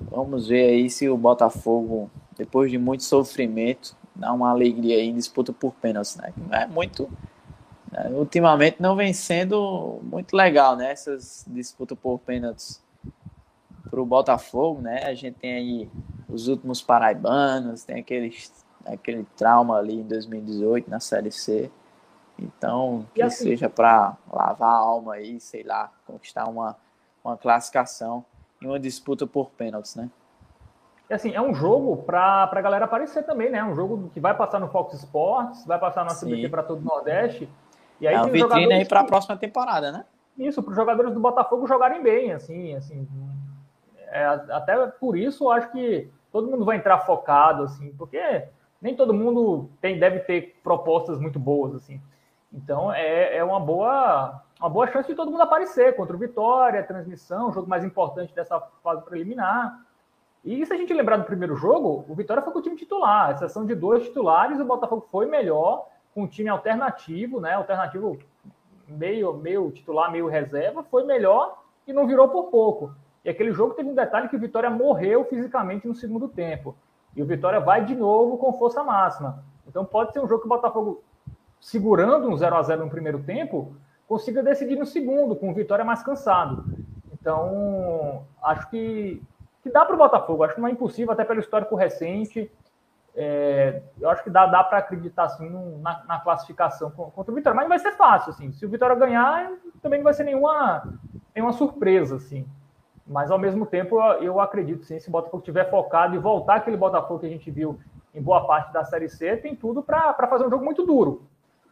vamos 0.00 0.48
ver 0.48 0.70
aí 0.70 0.90
se 0.90 1.08
o 1.08 1.16
Botafogo, 1.16 2.10
depois 2.36 2.70
de 2.70 2.78
muito 2.78 3.04
sofrimento, 3.04 3.96
dá 4.14 4.32
uma 4.32 4.50
alegria 4.50 4.96
aí 4.96 5.08
em 5.08 5.14
disputa 5.14 5.52
por 5.52 5.74
pênaltis, 5.74 6.16
né? 6.16 6.32
É 6.50 6.66
muito. 6.66 7.08
Né? 7.92 8.10
Ultimamente 8.10 8.80
não 8.80 8.96
vem 8.96 9.12
sendo 9.12 10.00
muito 10.02 10.34
legal, 10.34 10.76
né? 10.76 10.90
Essas 10.90 11.44
disputas 11.48 11.98
por 11.98 12.18
pênaltis 12.18 12.82
para 13.88 14.00
o 14.00 14.06
Botafogo, 14.06 14.80
né? 14.80 15.04
A 15.04 15.14
gente 15.14 15.36
tem 15.36 15.52
aí 15.54 15.90
os 16.28 16.48
últimos 16.48 16.82
paraibanos, 16.82 17.84
tem 17.84 18.00
aquele, 18.00 18.34
aquele 18.84 19.24
trauma 19.36 19.76
ali 19.78 20.00
em 20.00 20.02
2018 20.02 20.90
na 20.90 21.00
Série 21.00 21.30
C. 21.30 21.70
Então, 22.38 23.06
que 23.14 23.22
assim, 23.22 23.44
seja 23.44 23.70
para 23.70 24.16
lavar 24.30 24.70
a 24.70 24.76
alma 24.76 25.14
aí, 25.14 25.40
sei 25.40 25.62
lá, 25.62 25.90
conquistar 26.06 26.46
uma, 26.46 26.76
uma 27.24 27.36
classificação 27.36 28.24
em 28.60 28.66
uma 28.66 28.78
disputa 28.78 29.26
por 29.26 29.50
pênaltis, 29.50 29.94
né? 29.96 30.10
E 31.08 31.14
assim, 31.14 31.32
é 31.32 31.40
um 31.40 31.54
jogo 31.54 31.96
para 31.98 32.50
a 32.50 32.60
galera 32.60 32.84
aparecer 32.84 33.22
também, 33.24 33.48
né? 33.48 33.58
É 33.58 33.64
um 33.64 33.74
jogo 33.74 34.10
que 34.12 34.18
vai 34.18 34.36
passar 34.36 34.58
no 34.58 34.68
Fox 34.68 34.94
Sports, 34.94 35.64
vai 35.64 35.78
passar 35.78 36.04
no 36.04 36.10
SBT 36.10 36.48
para 36.48 36.62
todo 36.64 36.80
o 36.80 36.84
Nordeste. 36.84 37.48
E 38.00 38.08
aí 38.08 38.14
é 38.14 38.20
uma 38.20 38.28
vitrine 38.28 38.72
aí 38.74 38.84
para 38.84 39.00
a 39.00 39.04
próxima 39.04 39.36
temporada, 39.36 39.92
né? 39.92 40.04
Isso, 40.36 40.62
para 40.62 40.70
os 40.70 40.76
jogadores 40.76 41.14
do 41.14 41.20
Botafogo 41.20 41.66
jogarem 41.66 42.02
bem, 42.02 42.32
assim, 42.32 42.74
assim. 42.74 43.08
É, 44.08 44.24
até 44.26 44.86
por 44.86 45.16
isso, 45.16 45.44
eu 45.44 45.50
acho 45.52 45.70
que 45.70 46.10
todo 46.36 46.50
mundo 46.50 46.64
vai 46.64 46.76
entrar 46.76 46.98
focado, 46.98 47.62
assim, 47.62 47.92
porque 47.96 48.44
nem 48.80 48.94
todo 48.94 49.14
mundo 49.14 49.70
tem, 49.80 49.98
deve 49.98 50.20
ter 50.20 50.58
propostas 50.62 51.18
muito 51.18 51.38
boas, 51.38 51.74
assim. 51.74 52.00
Então 52.52 52.92
é, 52.92 53.36
é 53.36 53.44
uma 53.44 53.58
boa 53.58 54.42
uma 54.60 54.70
boa 54.70 54.86
chance 54.86 55.08
de 55.08 55.14
todo 55.14 55.30
mundo 55.30 55.42
aparecer 55.42 55.96
contra 55.96 56.16
o 56.16 56.18
Vitória, 56.18 56.82
transmissão, 56.82 57.52
jogo 57.52 57.68
mais 57.68 57.84
importante 57.84 58.34
dessa 58.34 58.58
fase 58.82 59.02
preliminar. 59.02 59.80
E 60.44 60.64
se 60.64 60.72
a 60.72 60.76
gente 60.76 60.94
lembrar 60.94 61.16
do 61.16 61.24
primeiro 61.24 61.56
jogo, 61.56 62.04
o 62.08 62.14
Vitória 62.14 62.42
foi 62.42 62.52
com 62.52 62.58
o 62.58 62.62
time 62.62 62.76
titular, 62.76 63.32
exceção 63.32 63.66
de 63.66 63.74
dois 63.74 64.04
titulares, 64.04 64.60
o 64.60 64.64
Botafogo 64.64 65.06
foi 65.10 65.26
melhor, 65.26 65.88
com 66.14 66.22
um 66.22 66.26
time 66.26 66.48
alternativo, 66.48 67.40
né? 67.40 67.54
Alternativo 67.54 68.18
meio, 68.86 69.34
meio 69.34 69.70
titular, 69.70 70.10
meio 70.10 70.28
reserva, 70.28 70.82
foi 70.84 71.04
melhor 71.04 71.58
e 71.86 71.92
não 71.92 72.06
virou 72.06 72.28
por 72.28 72.44
pouco. 72.44 72.94
E 73.26 73.28
aquele 73.28 73.50
jogo 73.50 73.74
teve 73.74 73.88
um 73.88 73.94
detalhe 73.94 74.28
que 74.28 74.36
o 74.36 74.38
Vitória 74.38 74.70
morreu 74.70 75.24
fisicamente 75.24 75.88
no 75.88 75.96
segundo 75.96 76.28
tempo. 76.28 76.76
E 77.16 77.20
o 77.20 77.26
Vitória 77.26 77.58
vai 77.58 77.84
de 77.84 77.96
novo 77.96 78.38
com 78.38 78.52
força 78.52 78.84
máxima. 78.84 79.42
Então 79.66 79.84
pode 79.84 80.12
ser 80.12 80.20
um 80.20 80.28
jogo 80.28 80.42
que 80.42 80.46
o 80.46 80.48
Botafogo, 80.48 81.02
segurando 81.60 82.28
um 82.28 82.36
0 82.36 82.54
a 82.54 82.62
0 82.62 82.84
no 82.84 82.90
primeiro 82.90 83.18
tempo, 83.24 83.74
consiga 84.06 84.44
decidir 84.44 84.76
no 84.76 84.86
segundo, 84.86 85.34
com 85.34 85.50
o 85.50 85.54
Vitória 85.54 85.84
mais 85.84 86.04
cansado. 86.04 86.64
Então, 87.12 88.24
acho 88.40 88.70
que 88.70 89.20
que 89.60 89.72
dá 89.72 89.84
para 89.84 89.96
o 89.96 89.98
Botafogo. 89.98 90.44
Acho 90.44 90.54
que 90.54 90.60
não 90.60 90.68
é 90.68 90.70
impossível, 90.70 91.12
até 91.12 91.24
pelo 91.24 91.40
histórico 91.40 91.74
recente. 91.74 92.48
É, 93.16 93.82
eu 94.00 94.08
acho 94.08 94.22
que 94.22 94.30
dá, 94.30 94.46
dá 94.46 94.62
para 94.62 94.78
acreditar 94.78 95.24
assim, 95.24 95.50
na, 95.80 96.04
na, 96.04 96.20
classificação 96.20 96.92
contra 96.92 97.32
o 97.32 97.34
Vitória, 97.34 97.56
mas 97.56 97.64
não 97.64 97.70
vai 97.70 97.80
ser 97.80 97.92
fácil. 97.96 98.30
Assim. 98.30 98.52
Se 98.52 98.64
o 98.64 98.68
Vitória 98.68 98.94
ganhar, 98.94 99.50
também 99.82 99.98
não 99.98 100.04
vai 100.04 100.14
ser 100.14 100.22
nenhuma, 100.22 100.86
nenhuma 101.34 101.52
surpresa. 101.52 102.14
Assim. 102.14 102.46
Mas 103.06 103.30
ao 103.30 103.38
mesmo 103.38 103.64
tempo, 103.64 104.00
eu, 104.20 104.40
acredito 104.40 104.84
sim, 104.84 104.98
se 104.98 105.08
o 105.08 105.12
Botafogo 105.12 105.38
estiver 105.38 105.70
focado 105.70 106.14
e 106.14 106.18
voltar 106.18 106.56
aquele 106.56 106.76
Botafogo 106.76 107.20
que 107.20 107.26
a 107.26 107.30
gente 107.30 107.50
viu 107.50 107.78
em 108.12 108.20
boa 108.20 108.46
parte 108.46 108.72
da 108.72 108.84
Série 108.84 109.08
C, 109.08 109.36
tem 109.36 109.54
tudo 109.54 109.82
para 109.82 110.26
fazer 110.28 110.46
um 110.46 110.50
jogo 110.50 110.64
muito 110.64 110.84
duro. 110.84 111.22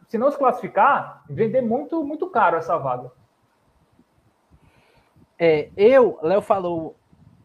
Se 0.07 0.17
não 0.17 0.31
se 0.31 0.37
classificar, 0.37 1.23
vender 1.29 1.61
muito, 1.61 2.03
muito 2.03 2.29
caro 2.29 2.55
essa 2.55 2.77
vaga. 2.77 3.11
É, 5.37 5.69
eu, 5.75 6.17
Léo 6.21 6.41
falou 6.41 6.95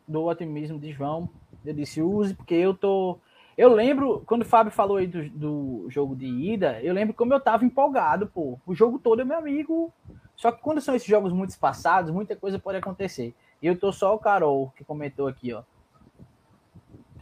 do 0.06 0.24
otimismo 0.24 0.78
de 0.78 0.92
João. 0.92 1.28
Eu 1.64 1.74
disse, 1.74 2.00
use, 2.00 2.34
porque 2.34 2.54
eu 2.54 2.74
tô. 2.74 3.18
Eu 3.56 3.68
lembro, 3.74 4.22
quando 4.26 4.42
o 4.42 4.46
Fábio 4.46 4.72
falou 4.72 4.96
aí 4.96 5.06
do, 5.06 5.28
do 5.30 5.86
jogo 5.90 6.14
de 6.14 6.26
ida, 6.26 6.80
eu 6.82 6.94
lembro 6.94 7.12
como 7.12 7.34
eu 7.34 7.40
tava 7.40 7.64
empolgado, 7.64 8.26
pô. 8.26 8.58
O 8.66 8.74
jogo 8.74 8.98
todo, 8.98 9.26
meu 9.26 9.38
amigo, 9.38 9.92
Só 10.36 10.52
que 10.52 10.62
quando 10.62 10.80
são 10.80 10.94
esses 10.94 11.08
jogos 11.08 11.32
muito 11.32 11.50
espaçados, 11.50 12.10
muita 12.10 12.36
coisa 12.36 12.58
pode 12.58 12.78
acontecer. 12.78 13.34
E 13.62 13.66
eu 13.66 13.78
tô 13.78 13.92
só 13.92 14.14
o 14.14 14.18
Carol 14.18 14.72
que 14.76 14.84
comentou 14.84 15.26
aqui, 15.26 15.52
ó. 15.52 15.62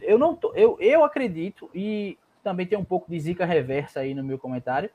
Eu 0.01 0.17
não 0.17 0.35
tô, 0.35 0.53
eu, 0.55 0.77
eu 0.79 1.03
acredito 1.03 1.69
e 1.73 2.17
também 2.43 2.65
tem 2.65 2.77
um 2.77 2.83
pouco 2.85 3.09
de 3.11 3.19
zica 3.19 3.45
reversa 3.45 3.99
aí 3.99 4.13
no 4.13 4.23
meu 4.23 4.39
comentário, 4.39 4.89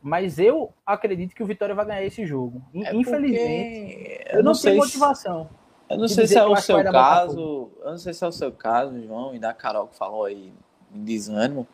mas 0.00 0.38
eu 0.38 0.72
acredito 0.86 1.34
que 1.34 1.42
o 1.42 1.46
Vitória 1.46 1.74
vai 1.74 1.84
ganhar 1.84 2.04
esse 2.04 2.24
jogo. 2.24 2.62
É 2.84 2.94
Infelizmente, 2.94 4.24
eu, 4.26 4.30
eu 4.30 4.36
não, 4.38 4.42
não 4.50 4.54
sei 4.54 4.72
tenho 4.72 4.82
se- 4.82 4.88
motivação. 4.88 5.50
Eu 5.90 5.98
não 5.98 6.08
sei 6.08 6.26
se 6.26 6.38
é 6.38 6.44
o 6.44 6.56
seu 6.56 6.82
caso, 6.92 7.70
eu 7.80 7.90
não 7.90 7.98
sei 7.98 8.14
se 8.14 8.24
é 8.24 8.26
o 8.26 8.32
seu 8.32 8.52
caso, 8.52 9.02
João, 9.04 9.34
e 9.34 9.38
da 9.38 9.52
Carol 9.52 9.86
que 9.88 9.96
falou 9.96 10.24
aí 10.24 10.52
em 10.94 11.04
desânimo, 11.04 11.66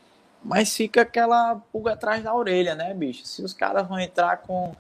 mas 0.43 0.75
fica 0.75 1.03
aquela 1.03 1.57
pulga 1.71 1.93
atrás 1.93 2.25
da 2.25 2.35
orelha, 2.35 2.75
né, 2.75 2.93
bicho? 2.93 3.25
Se 3.27 3.43
os 3.43 3.53
caras 3.53 3.87
vão 3.87 4.01
entrar 4.01 4.39
com 4.39 4.75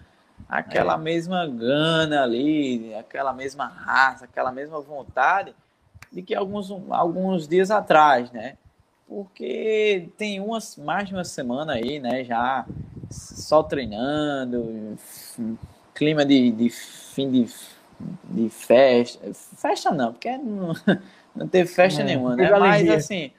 aquela 0.48 0.94
É. 0.94 0.98
mesma 0.98 1.46
gana 1.46 2.22
ali, 2.22 2.94
aquela 2.94 3.32
mesma 3.32 3.66
raça, 3.66 4.24
aquela 4.24 4.50
mesma 4.52 4.80
vontade 4.80 5.54
de 6.12 6.22
que 6.22 6.34
alguns, 6.34 6.70
alguns 6.90 7.46
dias 7.46 7.70
atrás, 7.70 8.30
né? 8.32 8.56
Porque 9.08 10.08
tem 10.16 10.40
umas, 10.40 10.76
mais 10.76 11.08
de 11.08 11.14
uma 11.14 11.24
semana 11.24 11.72
aí, 11.74 11.98
né, 11.98 12.22
já 12.24 12.64
só 13.10 13.62
treinando, 13.62 14.96
clima 15.94 16.24
de, 16.24 16.52
de 16.52 16.70
fim 16.70 17.30
de, 17.30 17.46
de 18.24 18.48
festa. 18.50 19.18
Festa 19.34 19.90
não, 19.90 20.12
porque 20.12 20.36
não, 20.38 20.72
não 21.34 21.48
teve 21.48 21.68
festa 21.68 22.02
É, 22.02 22.04
nenhuma, 22.04 22.36
né? 22.36 22.50
Mas 22.60 22.62
alegria. 22.62 22.96
assim, 22.96 23.32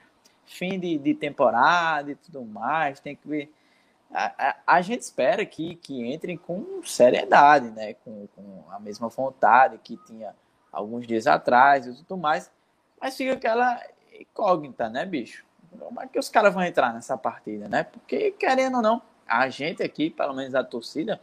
fim 0.44 0.78
de, 0.78 0.98
de 0.98 1.14
temporada 1.14 2.10
e 2.10 2.14
tudo 2.16 2.42
mais, 2.44 3.00
tem 3.00 3.16
que 3.16 3.26
ver. 3.26 3.52
A, 4.14 4.56
a, 4.66 4.82
gente 4.82 5.00
espera 5.00 5.44
que, 5.46 5.76
que 5.76 6.12
entrem 6.12 6.36
com 6.36 6.82
seriedade, 6.84 7.70
né? 7.70 7.94
Com, 7.94 8.26
com 8.36 8.64
a 8.70 8.78
mesma 8.78 9.08
vontade 9.08 9.78
que 9.82 9.96
tinha 9.96 10.34
alguns 10.70 11.06
dias 11.06 11.26
atrás 11.26 11.86
e 11.86 11.94
tudo 11.94 12.18
mais. 12.18 12.50
Mas 13.00 13.16
fica 13.16 13.32
aquela 13.32 13.80
incógnita, 14.20 14.88
né, 14.88 15.06
bicho? 15.06 15.44
Como 15.78 16.00
é 16.00 16.06
que 16.06 16.18
os 16.18 16.28
caras 16.28 16.52
vão 16.52 16.62
entrar 16.62 16.92
nessa 16.92 17.16
partida, 17.16 17.68
né? 17.68 17.84
Porque, 17.84 18.32
querendo 18.32 18.76
ou 18.76 18.82
não, 18.82 19.02
a 19.26 19.48
gente 19.48 19.82
aqui, 19.82 20.10
pelo 20.10 20.34
menos 20.34 20.54
a 20.54 20.62
torcida, 20.62 21.18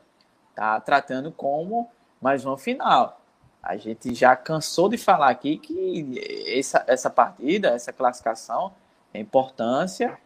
tá 0.55 0.79
tratando 0.81 1.31
como 1.31 1.89
mais 2.19 2.43
uma 2.43 2.57
final. 2.57 3.21
A 3.61 3.77
gente 3.77 4.15
já 4.15 4.35
cansou 4.35 4.89
de 4.89 4.97
falar 4.97 5.29
aqui 5.29 5.57
que 5.57 6.19
essa, 6.57 6.83
essa 6.87 7.09
partida, 7.09 7.69
essa 7.69 7.93
classificação, 7.93 8.73
tem 9.11 9.21
importância 9.21 10.17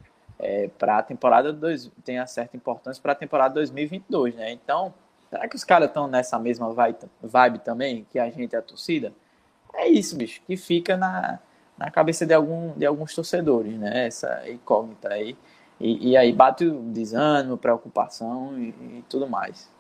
é, 0.44 0.70
para 0.78 0.98
a 0.98 1.04
temporada 1.04 1.54
dois, 1.54 1.90
tem 2.04 2.20
a 2.20 2.28
certa 2.28 2.58
importância 2.58 3.02
para 3.02 3.14
a 3.14 3.16
temporada 3.16 3.56
2022, 3.56 4.36
né? 4.36 4.52
Então, 4.52 4.94
será 5.30 5.48
que 5.48 5.56
os 5.56 5.64
caras 5.64 5.88
estão 5.88 6.08
nessa 6.08 6.38
mesma 6.38 6.72
vibe, 6.74 6.98
vibe 7.22 7.60
também 7.60 8.06
que 8.12 8.20
a 8.20 8.30
gente, 8.30 8.56
a 8.56 8.62
torcida? 8.62 9.14
É 9.74 9.88
isso, 9.88 10.18
bicho, 10.18 10.42
que 10.46 10.58
fica 10.58 10.98
na, 10.98 11.40
na 11.78 11.90
cabeça 11.90 12.26
de, 12.26 12.34
algum, 12.34 12.74
de 12.74 12.86
alguns 12.86 13.16
torcedores, 13.16 13.74
né? 13.80 14.06
Essa 14.08 14.44
incógnita 14.50 15.14
aí. 15.14 15.38
E, 15.80 16.12
e 16.12 16.18
aí 16.18 16.32
bate 16.32 16.66
o 16.66 16.82
desânimo, 16.92 17.58
preocupação 17.58 18.58
e, 18.60 18.70
e 18.70 19.06
tudo 19.10 19.28
mais. 19.28 19.72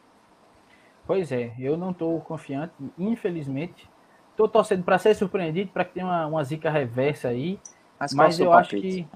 Pois 1.05 1.31
é, 1.31 1.53
eu 1.59 1.75
não 1.75 1.91
estou 1.91 2.19
confiante, 2.21 2.73
infelizmente. 2.97 3.89
Estou 4.31 4.47
torcendo 4.47 4.83
para 4.83 4.97
ser 4.97 5.13
surpreendido, 5.13 5.71
para 5.71 5.85
que 5.85 5.93
tenha 5.93 6.05
uma, 6.05 6.25
uma 6.25 6.43
zica 6.43 6.69
reversa 6.69 7.27
aí. 7.27 7.59
Mas, 7.99 8.13
Mas 8.13 8.39
eu 8.39 8.51
acho 8.51 8.71
palpite? 8.71 9.07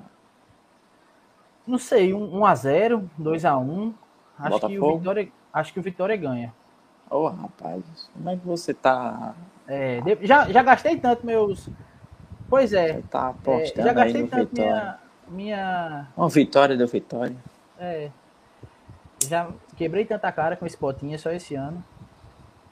Não 1.67 1.77
sei, 1.77 2.13
um 2.13 2.39
1x0, 2.39 3.03
2x1. 3.19 3.93
Acho 4.39 4.67
que, 4.67 4.79
o? 4.79 4.97
Vitória, 4.97 5.29
acho 5.51 5.73
que 5.73 5.79
o 5.79 5.83
Vitória 5.83 6.15
ganha. 6.15 6.53
Ô, 7.09 7.27
rapaz, 7.27 7.83
como 8.13 8.29
é 8.29 8.35
que 8.35 8.45
você 8.45 8.73
tá, 8.73 9.33
É, 9.67 10.01
já, 10.21 10.49
já 10.49 10.63
gastei 10.63 10.97
tanto 10.97 11.25
meus. 11.25 11.69
Pois 12.49 12.71
é, 12.71 13.01
tá 13.09 13.35
é, 13.47 13.65
já 13.65 13.93
gastei 13.93 14.27
tanto 14.27 14.49
Vitória? 14.49 14.99
minha. 15.27 15.47
minha 15.55 16.07
Uma 16.15 16.29
vitória 16.29 16.77
do 16.77 16.87
Vitória. 16.87 17.35
é, 17.77 18.09
já 19.27 19.49
quebrei 19.75 20.05
tanta 20.05 20.31
cara 20.31 20.55
com 20.55 20.65
esse 20.65 20.77
potinha 20.77 21.17
só 21.17 21.31
esse 21.31 21.55
ano. 21.55 21.83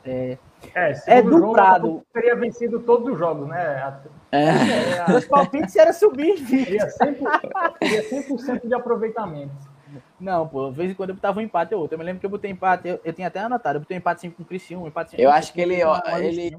É, 0.06 0.38
É, 0.74 0.92
É 0.92 0.94
segundo 0.94 1.32
do 1.32 1.56
jogo, 1.56 1.88
o 1.88 2.06
teria 2.14 2.36
vencido 2.36 2.80
todos 2.80 3.12
os 3.12 3.18
jogos, 3.18 3.48
né? 3.48 3.94
É, 4.32 5.10
meus 5.10 5.26
palpites 5.26 5.76
era 5.76 5.94
subir, 5.94 6.36
Teria 6.46 6.88
100%, 6.88 7.78
teria 7.80 8.04
100 8.10 8.60
de 8.68 8.74
aproveitamento. 8.74 9.76
Não, 10.20 10.48
pô, 10.48 10.70
de 10.70 10.76
vez 10.76 10.92
em 10.92 10.94
quando 10.94 11.10
eu 11.10 11.16
botava 11.16 11.40
um 11.40 11.44
empate 11.44 11.74
ou 11.74 11.82
outro. 11.82 11.96
Eu 11.96 12.00
me 12.00 12.06
lembro 12.06 12.20
que 12.20 12.26
eu 12.26 12.30
botei 12.30 12.52
empate, 12.52 12.88
eu, 12.88 13.00
eu 13.04 13.14
tinha 13.14 13.28
até 13.28 13.40
anotado, 13.40 13.78
eu 13.78 13.82
botei 13.82 13.96
um 13.96 14.00
empate 14.00 14.22
5 14.22 14.36
com 14.36 14.44
o 14.44 14.46
Criciúma, 14.46 14.86
um 14.86 14.88
empate 14.88 15.12
5 15.12 15.22
eu 15.22 15.30
o 15.30 15.34
acho 15.34 15.54
que 15.54 15.62
ele, 15.62 15.84
ó, 15.84 16.02
ele 16.18 16.58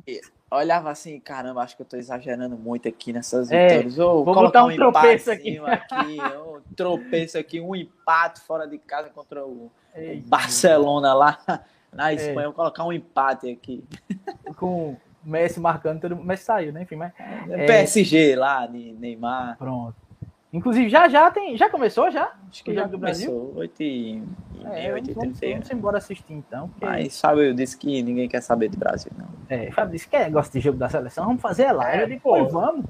olhava 0.50 0.90
assim, 0.90 1.18
caramba, 1.20 1.62
acho 1.62 1.76
que 1.76 1.82
eu 1.82 1.86
tô 1.86 1.96
exagerando 1.96 2.56
muito 2.56 2.88
aqui 2.88 3.12
nessas 3.12 3.50
É, 3.50 3.68
vitórias. 3.68 3.98
Ô, 3.98 4.24
vou 4.24 4.34
colocar 4.34 4.62
botar 4.62 4.64
um 4.64 4.76
tropeço 4.76 5.30
aqui. 5.30 5.58
aqui, 5.58 6.18
um 6.46 6.74
tropeço 6.74 7.38
aqui, 7.38 7.60
um 7.60 7.74
empate 7.74 8.40
fora 8.40 8.66
de 8.66 8.78
casa 8.78 9.10
contra 9.10 9.44
o, 9.44 9.66
o 9.66 9.72
Ei, 9.94 10.22
Barcelona 10.26 11.12
lá 11.12 11.38
na 11.96 12.10
É. 12.12 12.14
Espanha. 12.14 12.46
Vou 12.48 12.52
colocar 12.54 12.84
um 12.84 12.92
empate 12.92 13.50
aqui. 13.50 13.84
com 14.56 14.90
o 14.92 14.96
Messi 15.24 15.58
marcando, 15.60 16.00
todo 16.00 16.16
mundo. 16.16 16.26
Messi 16.26 16.44
saiu, 16.44 16.72
né? 16.72 16.82
Enfim, 16.82 16.96
mas 16.96 17.12
É. 17.50 17.66
PSG 17.66 18.36
lá, 18.36 18.66
de 18.66 18.92
Neymar. 18.92 19.56
pronto. 19.58 19.94
Inclusive, 20.52 20.88
já 20.88 21.08
já 21.08 21.30
tem. 21.30 21.56
Já 21.56 21.68
começou 21.68 22.10
já? 22.10 22.32
Acho 22.50 22.64
que 22.64 22.70
O 22.70 22.74
já 22.74 22.82
jogo 22.82 22.92
do 22.92 22.98
Brasil? 22.98 23.30
começou, 23.30 23.58
8 23.60 23.82
e 23.82 24.22
É, 24.64 24.68
meia, 24.70 24.94
8 24.94 25.10
e 25.10 25.12
vamos, 25.14 25.38
30. 25.38 25.54
vamos 25.56 25.70
embora 25.70 25.98
assistir 25.98 26.32
então. 26.32 26.68
porque- 26.68 26.86
Mas 26.86 27.20
Fábio 27.20 27.52
disse 27.52 27.76
que 27.76 28.00
ninguém 28.02 28.28
quer 28.28 28.40
saber 28.40 28.68
do 28.70 28.76
Brasil, 28.78 29.10
não. 29.18 29.26
É, 29.50 29.70
Fábio 29.72 29.92
disse 29.92 30.08
que 30.08 30.30
gosta 30.30 30.56
de 30.56 30.64
jogo 30.64 30.78
da 30.78 30.88
seleção, 30.88 31.26
vamos 31.26 31.42
fazer 31.42 31.66
a 31.66 31.72
live. 31.72 31.98
É, 31.98 32.02
eu 32.04 32.08
digo, 32.08 32.20
pô. 32.22 32.44
vamos. 32.46 32.86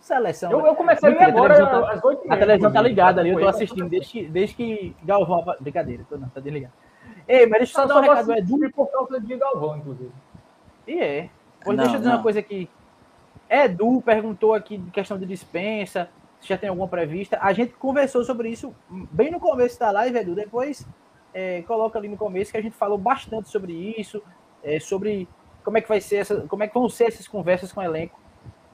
Seleção. 0.00 0.50
Eu, 0.50 0.66
eu 0.66 0.74
comecei 0.74 1.10
Mentira, 1.10 1.26
a 1.26 1.28
agora 1.30 1.54
televisão 1.54 1.82
tá- 1.82 1.92
às 1.92 2.02
8 2.04 2.32
A 2.32 2.36
televisão 2.38 2.72
tá 2.72 2.80
ligada 2.82 3.20
ali, 3.20 3.30
eu 3.30 3.38
tô 3.38 3.46
assistindo 3.48 3.88
desde 3.88 4.10
que, 4.10 4.28
desde 4.28 4.54
que 4.56 4.96
Galvão. 5.04 5.44
Brincadeira, 5.60 6.04
tô, 6.08 6.16
não, 6.16 6.28
tá 6.30 6.40
desligado. 6.40 6.72
Ei, 7.30 7.46
mas 7.46 7.58
deixa 7.60 7.80
eu 7.80 7.82
só 7.82 7.86
dar 7.86 7.98
um 7.98 8.00
recado 8.00 8.26
do 8.26 8.34
Edu. 8.34 8.70
por 8.72 8.90
causa 8.90 9.20
de 9.20 9.36
Galvão, 9.36 9.76
inclusive. 9.76 10.10
E 10.84 10.98
é. 10.98 11.30
Pois 11.62 11.76
Não, 11.76 11.84
deixa 11.84 11.96
eu 11.96 11.98
dizer 12.00 12.10
não. 12.10 12.16
uma 12.16 12.22
coisa 12.24 12.40
aqui. 12.40 12.68
Edu 13.48 14.02
perguntou 14.02 14.52
aqui 14.52 14.76
de 14.76 14.90
questão 14.90 15.16
de 15.16 15.26
dispensa, 15.26 16.10
se 16.40 16.48
já 16.48 16.58
tem 16.58 16.68
alguma 16.68 16.88
prevista. 16.88 17.38
A 17.40 17.52
gente 17.52 17.72
conversou 17.74 18.24
sobre 18.24 18.48
isso 18.48 18.74
bem 18.88 19.30
no 19.30 19.38
começo 19.38 19.78
da 19.78 19.92
live, 19.92 20.18
Edu. 20.18 20.34
Depois 20.34 20.84
é, 21.32 21.62
coloca 21.62 21.96
ali 22.00 22.08
no 22.08 22.16
começo 22.16 22.50
que 22.50 22.58
a 22.58 22.62
gente 22.62 22.74
falou 22.74 22.98
bastante 22.98 23.48
sobre 23.48 23.72
isso, 23.72 24.20
é, 24.64 24.80
sobre 24.80 25.28
como 25.62 25.78
é 25.78 25.80
que 25.80 25.88
vai 25.88 26.00
ser 26.00 26.16
essa, 26.16 26.40
como 26.48 26.64
é 26.64 26.66
que 26.68 26.74
vão 26.74 26.88
ser 26.88 27.04
essas 27.04 27.28
conversas 27.28 27.72
com 27.72 27.80
o 27.80 27.84
elenco 27.84 28.18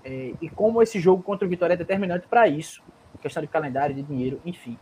é, 0.02 0.32
e 0.40 0.48
como 0.48 0.80
esse 0.80 0.98
jogo 0.98 1.22
contra 1.22 1.46
o 1.46 1.50
Vitória 1.50 1.74
é 1.74 1.76
determinante 1.76 2.26
para 2.26 2.48
isso, 2.48 2.82
questão 3.20 3.42
de 3.42 3.48
calendário, 3.48 3.94
de 3.94 4.02
dinheiro, 4.02 4.40
enfim. 4.46 4.78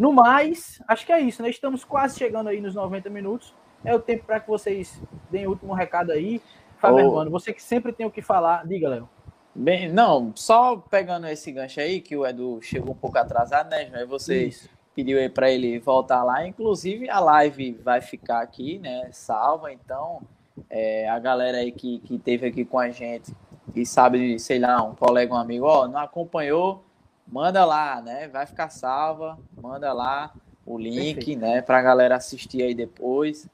No 0.00 0.14
mais, 0.14 0.80
acho 0.88 1.04
que 1.04 1.12
é 1.12 1.20
isso, 1.20 1.42
né? 1.42 1.50
Estamos 1.50 1.84
quase 1.84 2.18
chegando 2.18 2.48
aí 2.48 2.58
nos 2.58 2.74
90 2.74 3.10
minutos. 3.10 3.52
É 3.84 3.94
o 3.94 4.00
tempo 4.00 4.24
para 4.24 4.40
que 4.40 4.48
vocês 4.48 4.98
deem 5.30 5.46
o 5.46 5.50
último 5.50 5.74
recado 5.74 6.10
aí. 6.10 6.40
Fábio 6.78 7.04
Ô. 7.04 7.08
Hermano, 7.10 7.30
você 7.30 7.52
que 7.52 7.62
sempre 7.62 7.92
tem 7.92 8.06
o 8.06 8.10
que 8.10 8.22
falar, 8.22 8.66
diga, 8.66 8.88
Léo. 8.88 9.06
Bem, 9.54 9.92
não, 9.92 10.32
só 10.34 10.76
pegando 10.76 11.26
esse 11.26 11.52
gancho 11.52 11.80
aí, 11.80 12.00
que 12.00 12.16
o 12.16 12.26
Edu 12.26 12.62
chegou 12.62 12.92
um 12.92 12.96
pouco 12.96 13.18
atrasado, 13.18 13.68
né, 13.68 13.90
João? 13.90 14.06
Você 14.06 14.46
Isso. 14.46 14.70
pediu 14.94 15.18
aí 15.18 15.28
para 15.28 15.50
ele 15.50 15.78
voltar 15.78 16.24
lá. 16.24 16.46
Inclusive, 16.46 17.10
a 17.10 17.20
live 17.20 17.72
vai 17.84 18.00
ficar 18.00 18.40
aqui, 18.40 18.78
né, 18.78 19.10
salva. 19.12 19.70
Então, 19.70 20.22
é, 20.70 21.10
a 21.10 21.18
galera 21.18 21.58
aí 21.58 21.70
que, 21.70 21.98
que 21.98 22.18
teve 22.18 22.46
aqui 22.46 22.64
com 22.64 22.78
a 22.78 22.88
gente 22.88 23.36
e 23.74 23.84
sabe, 23.84 24.38
sei 24.38 24.58
lá, 24.60 24.82
um 24.82 24.94
colega, 24.94 25.34
um 25.34 25.36
amigo, 25.36 25.66
ó, 25.66 25.86
não 25.86 26.00
acompanhou, 26.00 26.82
manda 27.30 27.64
lá, 27.64 28.00
né? 28.00 28.28
Vai 28.28 28.46
ficar 28.46 28.68
salva, 28.70 29.38
manda 29.60 29.92
lá 29.92 30.32
o 30.66 30.78
link, 30.78 31.14
Perfeito. 31.16 31.40
né, 31.40 31.62
pra 31.62 31.80
galera 31.82 32.16
assistir 32.16 32.62
aí 32.62 32.74
depois, 32.74 33.48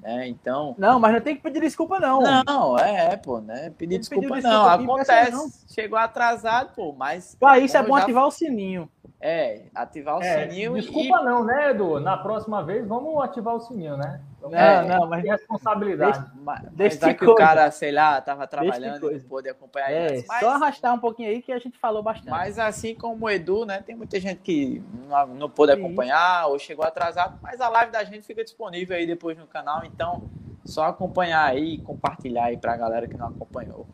né? 0.00 0.26
Então, 0.28 0.74
Não, 0.78 0.98
mas 0.98 1.12
não 1.12 1.20
tem 1.20 1.36
que 1.36 1.42
pedir 1.42 1.60
desculpa, 1.60 1.98
não. 2.00 2.20
não, 2.44 2.78
é, 2.78 3.12
é, 3.12 3.16
pô, 3.16 3.40
né? 3.40 3.72
Pedir 3.76 3.98
desculpa 3.98 4.40
não, 4.40 4.64
desculpa 4.76 4.92
acontece. 4.94 5.32
não. 5.32 5.46
Chegou 5.68 5.98
atrasado, 5.98 6.74
pô, 6.74 6.92
mas 6.92 7.34
Pra 7.38 7.58
isso 7.58 7.76
é 7.76 7.82
bom 7.82 7.96
já- 7.96 8.02
ativar 8.04 8.26
o 8.26 8.30
sininho. 8.30 8.88
É, 9.20 9.62
ativar 9.74 10.18
o 10.18 10.22
É, 10.22 10.48
sininho 10.48 10.76
e- 10.76 10.80
desculpa 10.80 11.22
não, 11.22 11.44
né, 11.44 11.70
Edu? 11.70 12.00
Na 12.00 12.16
próxima 12.16 12.62
vez, 12.64 12.86
vamos 12.86 13.22
ativar 13.22 13.54
o 13.54 13.60
sininho, 13.60 13.96
né? 13.96 14.20
Vamos 14.42 14.58
É. 14.58 14.82
Não, 14.82 15.00
não, 15.00 15.08
mas 15.08 15.24
responsabilidade. 15.24 16.30
Mas, 16.34 16.62
Deixa 16.72 16.98
mas 17.00 17.16
que 17.16 17.24
o 17.24 17.34
cara, 17.36 17.70
sei 17.70 17.92
lá, 17.92 18.20
tava 18.20 18.44
trabalhando 18.46 19.12
e 19.12 19.14
não 19.14 19.28
pôde 19.28 19.48
acompanhar 19.48 19.90
é. 19.92 20.24
Mas, 20.26 20.40
só 20.40 20.50
arrastar 20.50 20.92
um 20.92 20.98
pouquinho 20.98 21.28
aí 21.28 21.40
que 21.40 21.52
a 21.52 21.58
gente 21.60 21.78
falou 21.78 22.02
bastante. 22.02 22.30
mas 22.30 22.58
assim 22.58 22.92
como 22.92 23.24
o 23.24 23.30
Edu, 23.30 23.64
né? 23.64 23.82
Tem 23.86 23.94
muita 23.94 24.18
gente 24.18 24.40
que 24.40 24.82
não, 25.08 25.26
não 25.28 25.48
pôde 25.48 25.72
Sim. 25.72 25.78
acompanhar 25.78 26.48
ou 26.48 26.58
chegou 26.58 26.84
atrasado, 26.84 27.38
mas 27.40 27.60
a 27.60 27.68
live 27.68 27.92
da 27.92 28.02
gente 28.02 28.26
fica 28.26 28.42
disponível 28.42 28.96
aí 28.96 29.06
depois 29.06 29.38
no 29.38 29.46
canal, 29.46 29.84
então 29.84 30.28
só 30.64 30.86
acompanhar 30.86 31.44
aí 31.44 31.74
e 31.74 31.78
compartilhar 31.78 32.46
aí 32.46 32.56
pra 32.56 32.76
galera 32.76 33.06
que 33.06 33.16
não 33.16 33.28
acompanhou. 33.28 33.86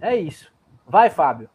É 0.00 0.16
isso. 0.16 0.52
Vai, 0.86 1.08
Fábio. 1.08 1.48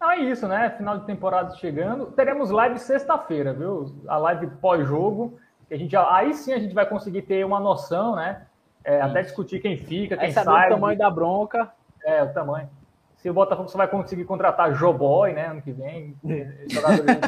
Não, 0.00 0.12
é 0.12 0.20
isso, 0.20 0.46
né? 0.46 0.70
Final 0.70 0.98
de 0.98 1.06
temporada 1.06 1.56
chegando. 1.56 2.06
Teremos 2.12 2.50
live 2.50 2.78
sexta-feira, 2.78 3.52
viu? 3.52 4.00
A 4.06 4.16
live 4.18 4.46
pós-jogo. 4.60 5.38
Que 5.68 5.74
a 5.74 5.78
gente 5.78 5.92
já, 5.92 6.14
aí 6.14 6.32
sim 6.34 6.52
a 6.52 6.58
gente 6.58 6.74
vai 6.74 6.86
conseguir 6.86 7.22
ter 7.22 7.44
uma 7.44 7.60
noção, 7.60 8.16
né? 8.16 8.42
É, 8.84 9.00
até 9.02 9.20
discutir 9.22 9.60
quem 9.60 9.76
fica, 9.76 10.16
quem 10.16 10.28
Essa 10.28 10.42
sai. 10.44 10.68
o 10.68 10.74
tamanho 10.74 10.98
da 10.98 11.10
bronca. 11.10 11.70
É, 12.02 12.22
o 12.22 12.32
tamanho. 12.32 12.68
Se 13.16 13.28
o 13.28 13.34
Botafogo 13.34 13.68
só 13.68 13.76
vai 13.76 13.88
conseguir 13.88 14.24
contratar 14.24 14.72
Joboy, 14.74 15.32
né, 15.32 15.46
ano 15.48 15.60
que 15.60 15.72
vem. 15.72 16.16
jogadores- 16.70 17.18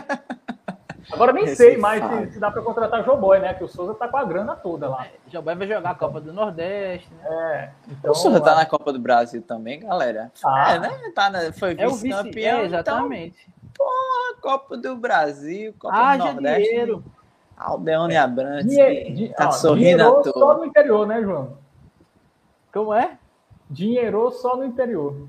Agora 1.12 1.32
nem 1.32 1.44
Esse 1.44 1.56
sei 1.56 1.76
mais 1.76 2.00
Fábio. 2.00 2.26
se, 2.28 2.34
se 2.34 2.40
dá 2.40 2.50
para 2.50 2.62
contratar 2.62 3.04
Joboy, 3.04 3.40
né? 3.40 3.52
Que 3.54 3.64
o 3.64 3.68
Souza 3.68 3.94
tá 3.94 4.06
com 4.06 4.16
a 4.16 4.24
grana 4.24 4.54
toda 4.54 4.88
lá. 4.88 5.06
Jobai 5.28 5.56
vai 5.56 5.66
jogar 5.66 5.90
a 5.90 5.94
Copa 5.94 6.20
do 6.20 6.32
Nordeste, 6.32 7.12
né? 7.14 7.24
É, 7.24 7.70
então, 7.90 8.12
O 8.12 8.14
Souza 8.14 8.40
tá 8.40 8.54
na 8.54 8.64
Copa 8.64 8.92
do 8.92 8.98
Brasil 9.00 9.42
também, 9.42 9.80
galera. 9.80 10.30
Tá. 10.40 10.74
É, 10.74 10.78
né? 10.78 10.90
Tá 11.14 11.28
na, 11.30 11.52
foi 11.52 11.74
É 11.76 11.86
o 11.86 11.90
vice, 11.90 12.02
vice-campeão. 12.04 12.58
é, 12.60 12.66
então, 12.66 12.78
exatamente. 12.78 13.48
a 13.80 14.40
Copa 14.40 14.76
do 14.76 14.94
Brasil, 14.96 15.74
Copa 15.78 15.94
do 15.96 16.00
Haja 16.00 16.32
Nordeste. 16.32 16.68
dinheiro. 16.68 17.04
Aldeone 17.62 18.16
Abrantes, 18.16 18.66
dinhe- 18.70 19.04
que 19.04 19.12
di- 19.12 19.28
tá 19.34 19.48
ó, 19.48 19.50
sorrindo 19.52 20.02
à 20.02 20.06
dinheirou 20.06 20.24
só 20.24 20.32
toa. 20.32 20.54
no 20.58 20.64
interior, 20.64 21.06
né, 21.06 21.22
João? 21.22 21.58
Como 22.72 22.94
é? 22.94 23.18
Dinheirou 23.68 24.30
só 24.32 24.56
no 24.56 24.64
interior. 24.64 25.28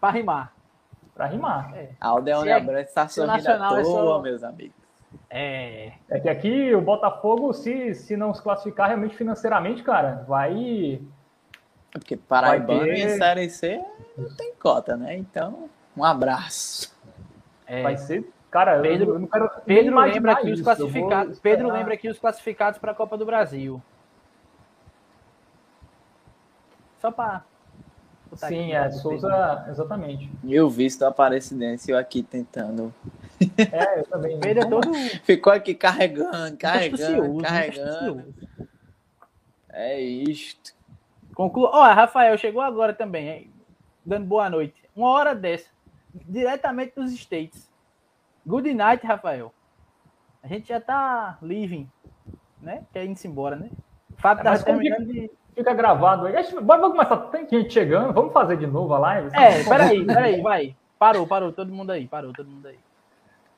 Pra 0.00 0.10
rimar. 0.10 0.52
Pra 1.14 1.26
rimar. 1.26 1.74
Aldeone 2.00 2.44
Se 2.44 2.48
é- 2.50 2.54
Abrantes 2.54 2.94
tá 2.94 3.08
sorrindo 3.08 3.48
à 3.48 3.54
é 3.54 3.58
toa, 3.82 3.84
só- 3.84 4.20
meus 4.22 4.42
amigos. 4.42 4.74
É. 5.28 5.92
É 6.08 6.20
que 6.20 6.28
aqui 6.28 6.74
o 6.74 6.80
Botafogo, 6.80 7.52
se, 7.52 7.94
se 7.94 8.16
não 8.16 8.32
se 8.32 8.42
classificar 8.42 8.88
realmente 8.88 9.16
financeiramente, 9.16 9.82
cara, 9.82 10.24
vai. 10.28 11.00
É 11.94 11.98
Porque 11.98 12.16
Paraibano 12.16 12.80
Vai 12.80 12.88
ter- 12.90 12.98
em 12.98 13.08
Série 13.18 13.50
C 13.50 13.84
não 14.16 14.34
tem 14.36 14.54
cota, 14.54 14.96
né? 14.96 15.16
Então, 15.16 15.68
um 15.96 16.04
abraço. 16.04 16.94
é. 17.66 17.82
Vai 17.82 17.96
ser. 17.96 18.28
Cara, 18.50 18.76
eu- 18.76 18.82
Pedro- 18.82 19.14
eu 19.14 19.18
não 19.20 19.26
quero. 19.28 19.50
Pedro 19.64 20.00
lembra 20.00 20.32
aqui 20.32 20.50
os 20.50 20.58
eu 20.58 20.64
classificados. 20.64 21.38
Pedro 21.38 21.72
lembra 21.72 21.94
aqui 21.94 22.08
os 22.08 22.18
classificados 22.18 22.78
para 22.78 22.92
a 22.92 22.94
Copa 22.94 23.16
do 23.16 23.24
Brasil. 23.24 23.80
Só 27.00 27.10
para 27.10 27.42
Sim, 28.36 28.72
é, 28.72 28.90
Souza, 28.90 29.66
exatamente. 29.68 30.30
E 30.44 30.60
o 30.60 30.68
visto 30.70 31.04
Aparecidense, 31.04 31.90
eu 31.90 31.98
aqui 31.98 32.22
tentando. 32.22 32.94
É, 33.72 34.00
eu 34.00 34.04
também. 34.04 34.38
Pedro 34.38 34.62
é 34.64 34.68
todo 34.68 34.92
Ficou 35.24 35.52
aqui 35.52 35.74
carregando, 35.74 36.56
carregando, 36.56 37.42
carregando. 37.42 38.34
É 39.70 40.00
isto. 40.00 40.74
Conclua. 41.34 41.70
Ó, 41.72 41.82
Rafael 41.92 42.36
chegou 42.36 42.60
agora 42.62 42.92
também, 42.92 43.28
hein? 43.28 43.50
dando 44.04 44.26
boa 44.26 44.48
noite. 44.50 44.74
Uma 44.94 45.08
hora 45.10 45.34
dessa, 45.34 45.68
diretamente 46.14 46.94
dos 46.96 47.12
States. 47.12 47.69
Good 48.50 48.74
night, 48.74 49.06
Rafael. 49.06 49.54
A 50.42 50.48
gente 50.48 50.68
já 50.68 50.80
tá 50.80 51.38
living, 51.40 51.88
né? 52.60 52.82
Quer 52.92 53.04
ir 53.04 53.16
embora, 53.24 53.54
né? 53.54 53.70
Fábio 54.16 54.40
É, 54.40 54.44
tá 54.58 54.64
terminando 54.64 55.06
de. 55.06 55.30
Fica 55.54 55.72
gravado 55.72 56.26
aí. 56.26 56.32
Bora 56.60 56.80
vamos 56.80 56.96
começar. 56.96 57.16
Tem 57.30 57.48
gente 57.48 57.72
chegando. 57.72 58.12
Vamos 58.12 58.32
fazer 58.32 58.56
de 58.56 58.66
novo 58.66 58.92
a 58.94 58.98
live? 58.98 59.30
É, 59.34 59.62
peraí, 59.62 60.04
peraí, 60.04 60.40
vai. 60.40 60.76
Parou, 60.98 61.26
parou, 61.26 61.52
todo 61.52 61.72
mundo 61.72 61.90
aí, 61.92 62.06
parou, 62.08 62.32
todo 62.32 62.48
mundo 62.48 62.66
aí. 62.66 62.78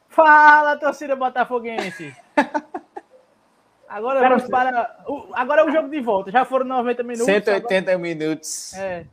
Fala, 0.08 0.76
torcida 0.76 1.16
botafoguense! 1.16 2.14
Agora 3.88 4.20
Cara, 4.20 4.36
vamos 4.36 4.50
para. 4.50 5.04
o- 5.06 5.28
Agora 5.34 5.62
é 5.62 5.64
o 5.64 5.70
jogo 5.70 5.88
de 5.88 6.00
volta. 6.00 6.30
Já 6.30 6.44
foram 6.44 6.64
90 6.66 7.02
minutos. 7.02 7.24
180 7.26 7.96
minutos. 7.98 8.74
agora- 8.74 8.88
É. 8.88 9.06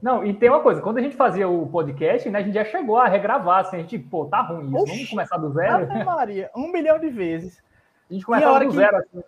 Não, 0.00 0.24
e 0.24 0.32
tem 0.32 0.48
uma 0.48 0.60
coisa. 0.60 0.80
Quando 0.80 0.98
a 0.98 1.00
gente 1.02 1.16
fazia 1.16 1.48
o 1.48 1.66
podcast, 1.66 2.28
né, 2.30 2.38
a 2.38 2.42
gente 2.42 2.54
já 2.54 2.64
chegou 2.64 2.96
a 2.98 3.08
regravar. 3.08 3.60
Assim, 3.60 3.76
a 3.76 3.80
gente, 3.80 3.98
pô, 3.98 4.26
tá 4.26 4.42
ruim 4.42 4.66
isso. 4.66 4.76
Oxi. 4.76 4.92
Vamos 4.92 5.10
começar 5.10 5.36
do 5.38 5.50
zero? 5.52 6.04
Maria, 6.04 6.50
um 6.54 6.70
milhão 6.70 6.98
de 6.98 7.08
vezes. 7.08 7.60
A 8.08 8.14
gente 8.14 8.24
começava 8.24 8.52
hora 8.52 8.64
do 8.64 8.70
que- 8.70 8.76
zero. 8.76 8.96
Assim. 8.96 9.22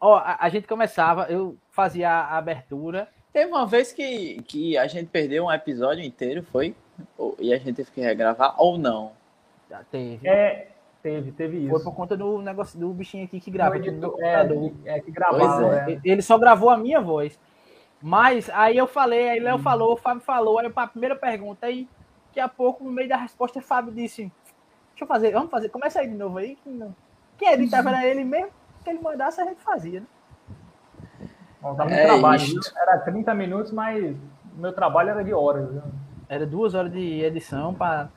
Ó, 0.00 0.16
a, 0.16 0.36
a 0.40 0.48
gente 0.48 0.66
começava, 0.66 1.26
eu 1.30 1.56
fazia 1.70 2.10
a 2.10 2.36
abertura. 2.36 3.08
Teve 3.32 3.50
uma 3.50 3.66
vez 3.66 3.92
que, 3.92 4.42
que 4.42 4.76
a 4.76 4.86
gente 4.86 5.06
perdeu 5.08 5.44
um 5.44 5.52
episódio 5.52 6.02
inteiro, 6.04 6.42
foi? 6.42 6.74
E 7.38 7.52
a 7.52 7.58
gente 7.58 7.74
teve 7.74 7.90
que 7.90 8.00
regravar 8.00 8.54
ou 8.60 8.76
não? 8.78 9.12
Já 9.70 9.82
teve. 9.90 10.26
É, 10.26 10.68
teve, 11.02 11.32
teve 11.32 11.68
Foi 11.68 11.76
isso. 11.76 11.84
por 11.84 11.94
conta 11.94 12.16
do 12.16 12.40
negócio 12.40 12.78
do 12.78 12.88
bichinho 12.92 13.24
aqui 13.24 13.38
que 13.38 13.50
grava. 13.50 13.76
Editor- 13.76 14.16
é, 14.20 14.46
é, 14.86 15.00
que 15.00 15.10
gravava. 15.10 15.90
É. 15.90 16.00
Ele 16.04 16.22
só 16.22 16.36
gravou 16.38 16.70
a 16.70 16.76
minha 16.76 17.00
voz. 17.00 17.38
Mas 18.06 18.48
aí 18.50 18.76
eu 18.76 18.86
falei, 18.86 19.30
aí 19.30 19.40
Léo 19.40 19.58
falou, 19.58 19.94
o 19.94 19.96
Fábio 19.96 20.22
falou, 20.22 20.60
aí 20.60 20.72
a 20.76 20.86
primeira 20.86 21.16
pergunta, 21.16 21.66
aí 21.66 21.88
daqui 22.28 22.38
a 22.38 22.46
pouco, 22.46 22.84
no 22.84 22.92
meio 22.92 23.08
da 23.08 23.16
resposta, 23.16 23.58
o 23.58 23.62
Fábio 23.62 23.92
disse: 23.92 24.30
Deixa 24.90 25.02
eu 25.02 25.08
fazer, 25.08 25.32
vamos 25.32 25.50
fazer, 25.50 25.70
começa 25.70 25.98
aí 25.98 26.06
de 26.06 26.14
novo 26.14 26.38
aí. 26.38 26.54
Que 26.62 26.68
não... 26.68 26.94
Quem 27.36 27.52
editava 27.52 27.88
era 27.88 28.06
ele 28.06 28.22
mesmo, 28.22 28.52
que 28.84 28.90
ele 28.90 29.00
mandasse, 29.00 29.40
a 29.40 29.44
gente 29.44 29.60
fazia, 29.60 29.98
né? 29.98 30.06
Bom, 31.60 31.74
dá 31.74 31.84
muito 31.84 31.98
É 31.98 32.04
trabalho. 32.04 32.42
isto. 32.44 32.78
Era 32.78 32.96
30 32.98 33.34
minutos, 33.34 33.72
mas 33.72 34.14
o 34.14 34.60
meu 34.60 34.72
trabalho 34.72 35.10
era 35.10 35.24
de 35.24 35.34
horas. 35.34 35.68
viu? 35.68 35.82
Era 36.28 36.46
duas 36.46 36.74
horas 36.74 36.92
de 36.92 37.24
edição 37.24 37.74
para 37.74 38.08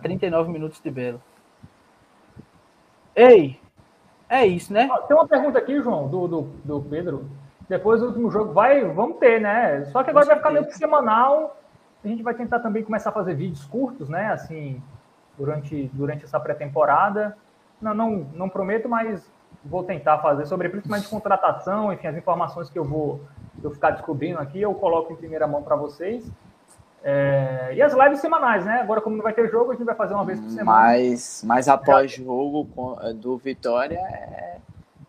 39 0.00 0.50
minutos 0.50 0.80
de 0.80 0.90
belo. 0.90 1.20
Ei, 3.14 3.60
é 4.26 4.46
isso, 4.46 4.72
né? 4.72 4.88
Tem 5.06 5.14
uma 5.14 5.28
pergunta 5.28 5.58
aqui, 5.58 5.82
João, 5.82 6.08
do, 6.08 6.26
do, 6.26 6.42
do 6.64 6.80
Pedro. 6.80 7.28
Depois 7.68 8.00
do 8.00 8.08
último 8.08 8.30
jogo, 8.30 8.52
vai, 8.52 8.84
vamos 8.84 9.18
ter, 9.18 9.40
né? 9.40 9.84
Só 9.86 10.02
que 10.02 10.10
agora 10.10 10.26
vai 10.26 10.36
ficar 10.36 10.50
meio 10.50 10.66
que 10.66 10.76
semanal. 10.76 11.56
A 12.04 12.08
gente 12.08 12.22
vai 12.22 12.34
tentar 12.34 12.60
também 12.60 12.82
começar 12.82 13.10
a 13.10 13.12
fazer 13.12 13.34
vídeos 13.34 13.64
curtos, 13.64 14.08
né? 14.08 14.32
Assim, 14.32 14.82
durante, 15.38 15.90
durante 15.92 16.24
essa 16.24 16.38
pré-temporada. 16.38 17.36
Não, 17.80 17.94
não, 17.94 18.26
não 18.34 18.48
prometo, 18.48 18.88
mas 18.88 19.26
vou 19.64 19.82
tentar 19.82 20.18
fazer 20.18 20.46
sobre 20.46 20.68
principalmente 20.68 21.08
contratação, 21.08 21.92
enfim, 21.92 22.06
as 22.06 22.16
informações 22.16 22.68
que 22.68 22.78
eu 22.78 22.84
vou 22.84 23.20
eu 23.62 23.70
ficar 23.70 23.90
descobrindo 23.90 24.38
aqui, 24.38 24.60
eu 24.60 24.74
coloco 24.74 25.12
em 25.12 25.16
primeira 25.16 25.46
mão 25.46 25.62
para 25.62 25.74
vocês. 25.74 26.30
É, 27.02 27.72
e 27.74 27.82
as 27.82 27.92
lives 27.92 28.20
semanais, 28.20 28.64
né? 28.64 28.80
Agora, 28.80 29.00
como 29.00 29.16
não 29.16 29.22
vai 29.22 29.32
ter 29.32 29.50
jogo, 29.50 29.70
a 29.70 29.74
gente 29.74 29.84
vai 29.84 29.94
fazer 29.94 30.14
uma 30.14 30.24
vez 30.24 30.40
por 30.40 30.48
semana. 30.50 30.80
Mas, 30.80 31.42
mas 31.46 31.68
após 31.68 32.12
jogo 32.12 32.66
do 33.16 33.36
Vitória 33.36 33.98
é, 33.98 34.56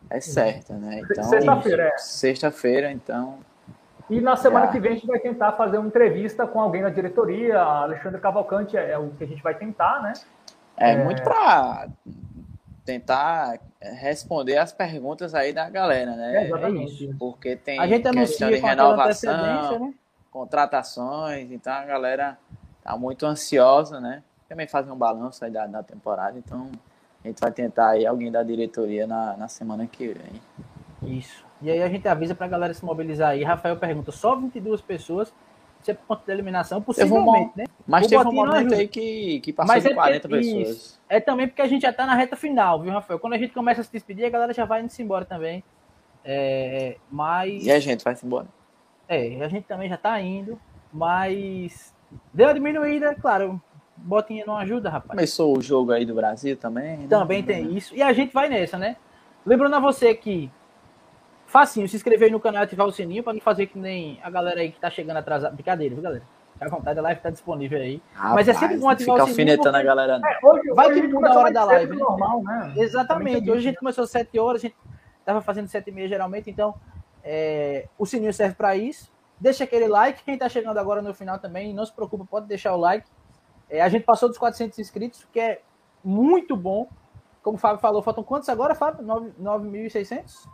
é 0.09 0.19
certa, 0.19 0.73
né? 0.73 1.01
Então, 1.01 1.23
Sexta-feira, 1.23 1.83
é. 1.83 1.97
Sexta-feira, 1.97 2.91
então. 2.91 3.39
E 4.09 4.21
na 4.21 4.35
semana 4.35 4.67
Já. 4.67 4.71
que 4.71 4.79
vem 4.79 4.91
a 4.91 4.95
gente 4.95 5.07
vai 5.07 5.19
tentar 5.19 5.53
fazer 5.53 5.77
uma 5.77 5.87
entrevista 5.87 6.45
com 6.45 6.59
alguém 6.61 6.83
da 6.83 6.89
diretoria. 6.89 7.59
Alexandre 7.59 8.21
Cavalcante 8.21 8.77
é, 8.77 8.91
é 8.91 8.97
o 8.97 9.09
que 9.09 9.23
a 9.23 9.27
gente 9.27 9.41
vai 9.41 9.55
tentar, 9.55 10.01
né? 10.01 10.13
É, 10.77 10.95
muito 11.03 11.23
para 11.23 11.87
tentar 12.83 13.57
responder 13.81 14.57
as 14.57 14.71
perguntas 14.71 15.33
aí 15.33 15.51
da 15.51 15.69
galera, 15.69 16.11
É, 16.11 16.15
né? 16.15 16.45
exatamente. 16.45 17.15
Porque 17.17 17.55
tem 17.55 17.79
A 17.79 17.87
gente 17.87 18.09
questão 18.11 18.49
de 18.49 18.57
renovação, 18.57 19.79
né? 19.79 19.93
contratações, 20.31 21.51
então 21.51 21.73
a 21.73 21.85
galera 21.85 22.37
tá 22.83 22.95
muito 22.97 23.25
ansiosa, 23.25 23.99
né? 23.99 24.21
Também 24.47 24.67
fazer 24.67 24.91
um 24.91 24.95
balanço 24.97 25.43
aí 25.43 25.49
da, 25.49 25.65
da 25.65 25.81
temporada, 25.81 26.37
então 26.37 26.69
a 27.25 27.29
gente 27.29 27.39
vai 27.39 27.51
tentar 27.51 27.89
aí 27.89 28.05
alguém 28.05 28.31
da 28.31 28.43
diretoria 28.43 29.07
na, 29.07 29.35
na 29.35 29.47
semana 29.47 29.87
que 29.87 30.07
vem. 30.09 31.17
Isso. 31.17 31.43
E 31.61 31.71
aí 31.71 31.81
a 31.81 31.89
gente 31.89 32.07
avisa 32.07 32.35
pra 32.35 32.47
galera 32.47 32.73
se 32.73 32.85
mobilizar 32.85 33.29
aí. 33.31 33.43
Rafael 33.43 33.75
pergunta, 33.77 34.11
só 34.11 34.35
22 34.35 34.79
pessoas, 34.81 35.33
se 35.81 35.89
é 35.91 35.93
por 35.95 36.05
conta 36.05 36.23
da 36.27 36.33
eliminação, 36.33 36.81
possivelmente, 36.81 37.51
né? 37.55 37.65
Mas 37.87 38.05
O 38.05 38.09
teve 38.09 38.27
um 38.27 38.31
momento 38.31 38.73
aí 38.73 38.87
que, 38.87 39.39
que 39.39 39.51
passou 39.53 39.73
Mas 39.73 39.83
de 39.83 39.91
é 39.91 39.93
40 39.95 40.27
porque- 40.29 40.43
pessoas. 40.45 40.69
isso. 40.69 41.01
É 41.09 41.19
também 41.19 41.47
porque 41.47 41.61
a 41.61 41.67
gente 41.67 41.81
já 41.81 41.93
tá 41.93 42.05
na 42.05 42.15
reta 42.15 42.35
final, 42.35 42.81
viu, 42.81 42.91
Rafael? 42.91 43.19
Quando 43.19 43.33
a 43.33 43.37
gente 43.37 43.53
começa 43.53 43.81
a 43.81 43.83
se 43.83 43.91
despedir, 43.91 44.25
a 44.25 44.29
galera 44.29 44.53
já 44.53 44.65
vai 44.65 44.81
indo 44.81 44.91
embora 44.99 45.25
também. 45.25 45.63
É, 46.23 46.97
mas. 47.11 47.65
E 47.65 47.71
a 47.71 47.79
gente 47.79 48.03
vai 48.03 48.15
se 48.15 48.25
embora. 48.25 48.47
É, 49.07 49.43
a 49.43 49.47
gente 49.47 49.65
também 49.65 49.89
já 49.89 49.97
tá 49.97 50.19
indo, 50.21 50.59
mas. 50.91 51.93
Deu 52.33 52.47
uma 52.47 52.53
diminuída, 52.53 53.13
claro. 53.15 53.61
Botinha 54.05 54.45
não 54.45 54.55
ajuda, 54.55 54.89
rapaz. 54.89 55.09
Começou 55.09 55.57
o 55.57 55.61
jogo 55.61 55.91
aí 55.91 56.05
do 56.05 56.13
Brasil 56.13 56.55
também. 56.55 56.97
né? 56.97 57.07
Também 57.09 57.41
tem 57.41 57.75
isso. 57.75 57.95
E 57.95 58.03
a 58.03 58.13
gente 58.13 58.31
vai 58.31 58.47
nessa, 58.47 58.77
né? 58.77 58.97
Lembrando 59.45 59.75
a 59.75 59.79
você 59.79 60.13
que. 60.13 60.51
Facinho, 61.47 61.87
se 61.87 61.95
inscrever 61.95 62.25
aí 62.27 62.31
no 62.31 62.39
canal 62.39 62.61
e 62.61 62.65
ativar 62.65 62.85
o 62.87 62.91
sininho 62.91 63.23
pra 63.23 63.31
não 63.33 63.39
fazer 63.39 63.67
que 63.67 63.77
nem 63.77 64.19
a 64.23 64.29
galera 64.29 64.59
aí 64.61 64.71
que 64.71 64.79
tá 64.79 64.89
chegando 64.89 65.17
atrasada. 65.17 65.53
Brincadeira, 65.53 65.93
viu, 65.93 66.03
galera? 66.03 66.23
Fica 66.53 66.65
à 66.65 66.69
vontade, 66.69 66.99
a 66.99 67.01
live 67.01 67.21
tá 67.21 67.29
disponível 67.29 67.79
aí. 67.79 68.01
Mas 68.15 68.47
é 68.47 68.53
sempre 68.53 68.77
bom 68.77 68.89
ativar 68.89 69.17
fica 69.17 69.23
o 69.31 69.33
sininho, 69.33 69.51
alfinetando 69.53 69.69
a 69.69 69.71
porque- 69.79 69.85
galera. 69.87 70.19
não. 70.19 70.27
É, 70.29 70.39
hoje, 70.43 70.69
Vai 70.73 70.87
hoje 70.87 71.01
que 71.01 71.07
a 71.07 71.09
muda 71.09 71.29
a 71.29 71.37
hora 71.37 71.51
da 71.51 71.63
live, 71.65 71.91
né? 71.91 71.97
normal, 71.97 72.43
né? 72.43 72.73
Exatamente. 72.77 73.49
Hoje 73.49 73.59
a 73.59 73.63
gente 73.71 73.77
começou 73.79 74.03
às 74.03 74.09
7 74.11 74.37
horas, 74.39 74.61
a 74.61 74.67
gente 74.67 74.75
tava 75.25 75.41
fazendo 75.41 75.67
7 75.67 75.87
e 75.89 75.91
meia 75.93 76.07
geralmente, 76.07 76.49
então 76.49 76.73
é, 77.23 77.87
o 77.97 78.05
sininho 78.05 78.33
serve 78.33 78.55
para 78.55 78.75
isso. 78.75 79.11
Deixa 79.39 79.65
aquele 79.65 79.87
like. 79.87 80.23
Quem 80.23 80.37
tá 80.37 80.47
chegando 80.49 80.77
agora 80.77 81.01
no 81.01 81.13
final 81.13 81.37
também, 81.39 81.73
não 81.73 81.85
se 81.85 81.91
preocupa, 81.93 82.25
pode 82.29 82.47
deixar 82.47 82.73
o 82.73 82.77
like. 82.79 83.07
É, 83.75 83.81
a 83.81 83.89
gente 83.89 84.03
passou 84.03 84.29
dos 84.29 84.37
400 84.37 84.77
inscritos, 84.79 85.25
que 85.31 85.39
é 85.39 85.61
muito 86.03 86.55
bom. 86.55 86.87
Como 87.41 87.57
o 87.57 87.59
Fábio 87.59 87.79
falou, 87.79 88.01
faltam 88.01 88.23
quantos 88.23 88.49
agora, 88.49 88.73
Fábio? 88.73 89.03
9 89.05 89.31
9.600? 89.39 90.47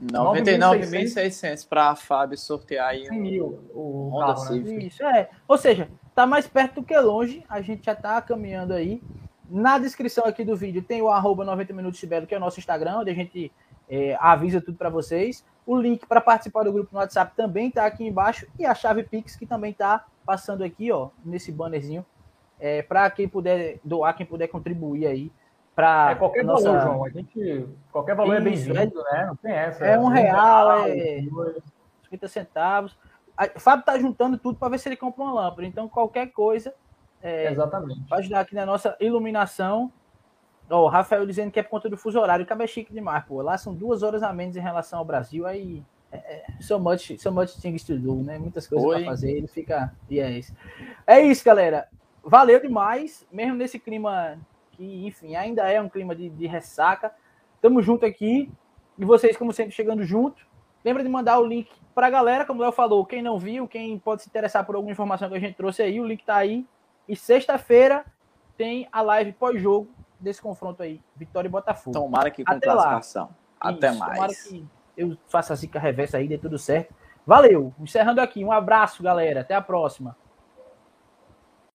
99.600 0.00 1.68
para 1.68 1.90
a 1.90 1.96
Fábio 1.96 2.38
sortear 2.38 2.90
aí 2.90 3.06
100 3.06 3.18
um 3.18 3.22
mil 3.22 3.70
o 3.74 4.10
Honda 4.12 4.34
carro, 4.34 4.44
né? 4.44 4.64
Civic. 4.64 4.86
Isso, 4.86 5.02
é. 5.02 5.28
Ou 5.48 5.58
seja, 5.58 5.88
tá 6.14 6.24
mais 6.24 6.46
perto 6.46 6.76
do 6.76 6.82
que 6.84 6.96
longe. 6.98 7.44
A 7.48 7.60
gente 7.60 7.84
já 7.84 7.96
tá 7.96 8.20
caminhando 8.22 8.72
aí. 8.74 9.02
Na 9.50 9.78
descrição 9.78 10.24
aqui 10.24 10.44
do 10.44 10.54
vídeo 10.54 10.82
tem 10.82 11.02
o 11.02 11.08
arroba 11.08 11.44
90 11.44 11.72
Minutos 11.72 12.02
Belo, 12.04 12.26
que 12.26 12.34
é 12.34 12.36
o 12.36 12.40
nosso 12.40 12.60
Instagram, 12.60 12.98
onde 12.98 13.10
a 13.10 13.14
gente 13.14 13.50
é, 13.88 14.16
avisa 14.20 14.60
tudo 14.60 14.76
para 14.76 14.90
vocês. 14.90 15.44
O 15.66 15.76
link 15.76 16.06
para 16.06 16.20
participar 16.20 16.64
do 16.64 16.72
grupo 16.72 16.90
no 16.92 17.00
WhatsApp 17.00 17.34
também 17.34 17.68
está 17.68 17.86
aqui 17.86 18.04
embaixo. 18.06 18.46
E 18.58 18.64
a 18.64 18.74
chave 18.74 19.02
Pix, 19.02 19.34
que 19.34 19.46
também 19.46 19.72
está 19.72 20.04
passando 20.24 20.62
aqui, 20.62 20.92
ó, 20.92 21.08
nesse 21.24 21.50
bannerzinho, 21.50 22.04
é, 22.60 22.82
para 22.82 23.10
quem 23.10 23.28
puder 23.28 23.78
doar, 23.84 24.16
quem 24.16 24.26
puder 24.26 24.48
contribuir 24.48 25.06
aí. 25.06 25.32
Para 25.74 26.10
é, 26.10 26.14
qualquer 26.16 26.44
nossa... 26.44 26.72
valor, 26.72 26.82
João. 26.82 27.04
A 27.04 27.08
gente, 27.08 27.68
qualquer 27.92 28.16
valor 28.16 28.34
é 28.34 28.50
Isso, 28.50 28.70
é 28.70 28.74
bem-vindo, 28.74 29.02
né? 29.04 29.26
Não 29.26 29.36
tem 29.36 29.52
essa. 29.52 29.84
É 29.84 29.98
um 29.98 30.08
real, 30.08 30.86
é 30.88 31.20
50 32.04 32.28
centavos. 32.28 32.96
O 33.54 33.60
Fábio 33.60 33.84
tá 33.84 33.96
juntando 33.96 34.36
tudo 34.36 34.58
para 34.58 34.70
ver 34.70 34.78
se 34.80 34.88
ele 34.88 34.96
compra 34.96 35.22
uma 35.22 35.32
lâmpada. 35.32 35.64
Então, 35.64 35.88
qualquer 35.88 36.26
coisa. 36.32 36.74
É, 37.22 37.52
Exatamente. 37.52 38.00
Para 38.08 38.18
ajudar 38.18 38.40
aqui 38.40 38.54
na 38.54 38.66
nossa 38.66 38.96
iluminação. 38.98 39.92
Ó, 40.68 40.82
o 40.84 40.88
Rafael 40.88 41.24
dizendo 41.24 41.52
que 41.52 41.60
é 41.60 41.62
por 41.62 41.70
conta 41.70 41.88
do 41.88 41.96
fuso 41.96 42.18
horário. 42.18 42.44
Cabe 42.44 42.64
é 42.64 42.66
chique 42.66 42.92
demais, 42.92 43.24
pô. 43.24 43.40
Lá 43.40 43.56
são 43.56 43.72
duas 43.72 44.02
horas 44.02 44.24
a 44.24 44.32
menos 44.32 44.56
em 44.56 44.60
relação 44.60 44.98
ao 44.98 45.04
Brasil. 45.04 45.46
Aí. 45.46 45.84
É, 46.10 46.16
é 46.16 46.44
so 46.60 46.80
much, 46.80 47.16
so 47.18 47.30
much 47.30 47.54
things 47.60 47.84
to 47.84 47.96
do, 47.96 48.16
né? 48.16 48.38
Muitas 48.38 48.66
coisas 48.66 48.88
para 48.88 49.04
fazer. 49.04 49.30
Ele 49.30 49.46
fica. 49.46 49.94
E 50.10 50.18
é 50.18 50.30
isso. 50.30 50.52
É 51.06 51.20
isso, 51.20 51.44
galera. 51.44 51.86
Valeu 52.28 52.60
demais. 52.60 53.26
Mesmo 53.32 53.54
nesse 53.54 53.78
clima 53.78 54.38
que, 54.72 55.06
enfim, 55.06 55.34
ainda 55.34 55.70
é 55.70 55.80
um 55.80 55.88
clima 55.88 56.14
de, 56.14 56.28
de 56.28 56.46
ressaca. 56.46 57.12
Tamo 57.60 57.82
junto 57.82 58.04
aqui. 58.04 58.50
E 58.98 59.04
vocês, 59.04 59.36
como 59.36 59.52
sempre, 59.52 59.72
chegando 59.72 60.04
junto. 60.04 60.46
Lembra 60.84 61.02
de 61.02 61.08
mandar 61.08 61.38
o 61.38 61.46
link 61.46 61.70
para 61.94 62.06
a 62.06 62.10
galera, 62.10 62.44
como 62.44 62.60
o 62.60 62.62
Léo 62.62 62.70
falou, 62.70 63.04
quem 63.04 63.20
não 63.20 63.38
viu, 63.38 63.66
quem 63.66 63.98
pode 63.98 64.22
se 64.22 64.28
interessar 64.28 64.64
por 64.64 64.76
alguma 64.76 64.92
informação 64.92 65.28
que 65.28 65.34
a 65.34 65.40
gente 65.40 65.56
trouxe 65.56 65.82
aí, 65.82 66.00
o 66.00 66.06
link 66.06 66.20
está 66.20 66.36
aí. 66.36 66.64
E 67.08 67.16
sexta-feira 67.16 68.04
tem 68.56 68.88
a 68.92 69.02
live 69.02 69.32
pós-jogo 69.32 69.88
desse 70.20 70.40
confronto 70.40 70.82
aí, 70.82 71.00
Vitória 71.16 71.48
e 71.48 71.50
Botafogo. 71.50 71.98
Tomara 71.98 72.30
que 72.30 72.44
com 72.44 72.52
Até 72.52 72.66
classificação. 72.66 73.24
Lá. 73.24 73.70
Até 73.70 73.90
Isso, 73.90 73.98
mais. 73.98 74.14
Tomara 74.14 74.32
que 74.34 74.66
eu 74.96 75.18
faça 75.26 75.52
a 75.52 75.56
zica 75.56 75.78
reversa 75.80 76.18
aí, 76.18 76.28
dê 76.28 76.38
tudo 76.38 76.58
certo. 76.58 76.94
Valeu. 77.26 77.74
Encerrando 77.80 78.20
aqui. 78.20 78.44
Um 78.44 78.52
abraço, 78.52 79.02
galera. 79.02 79.40
Até 79.40 79.54
a 79.54 79.60
próxima. 79.60 80.16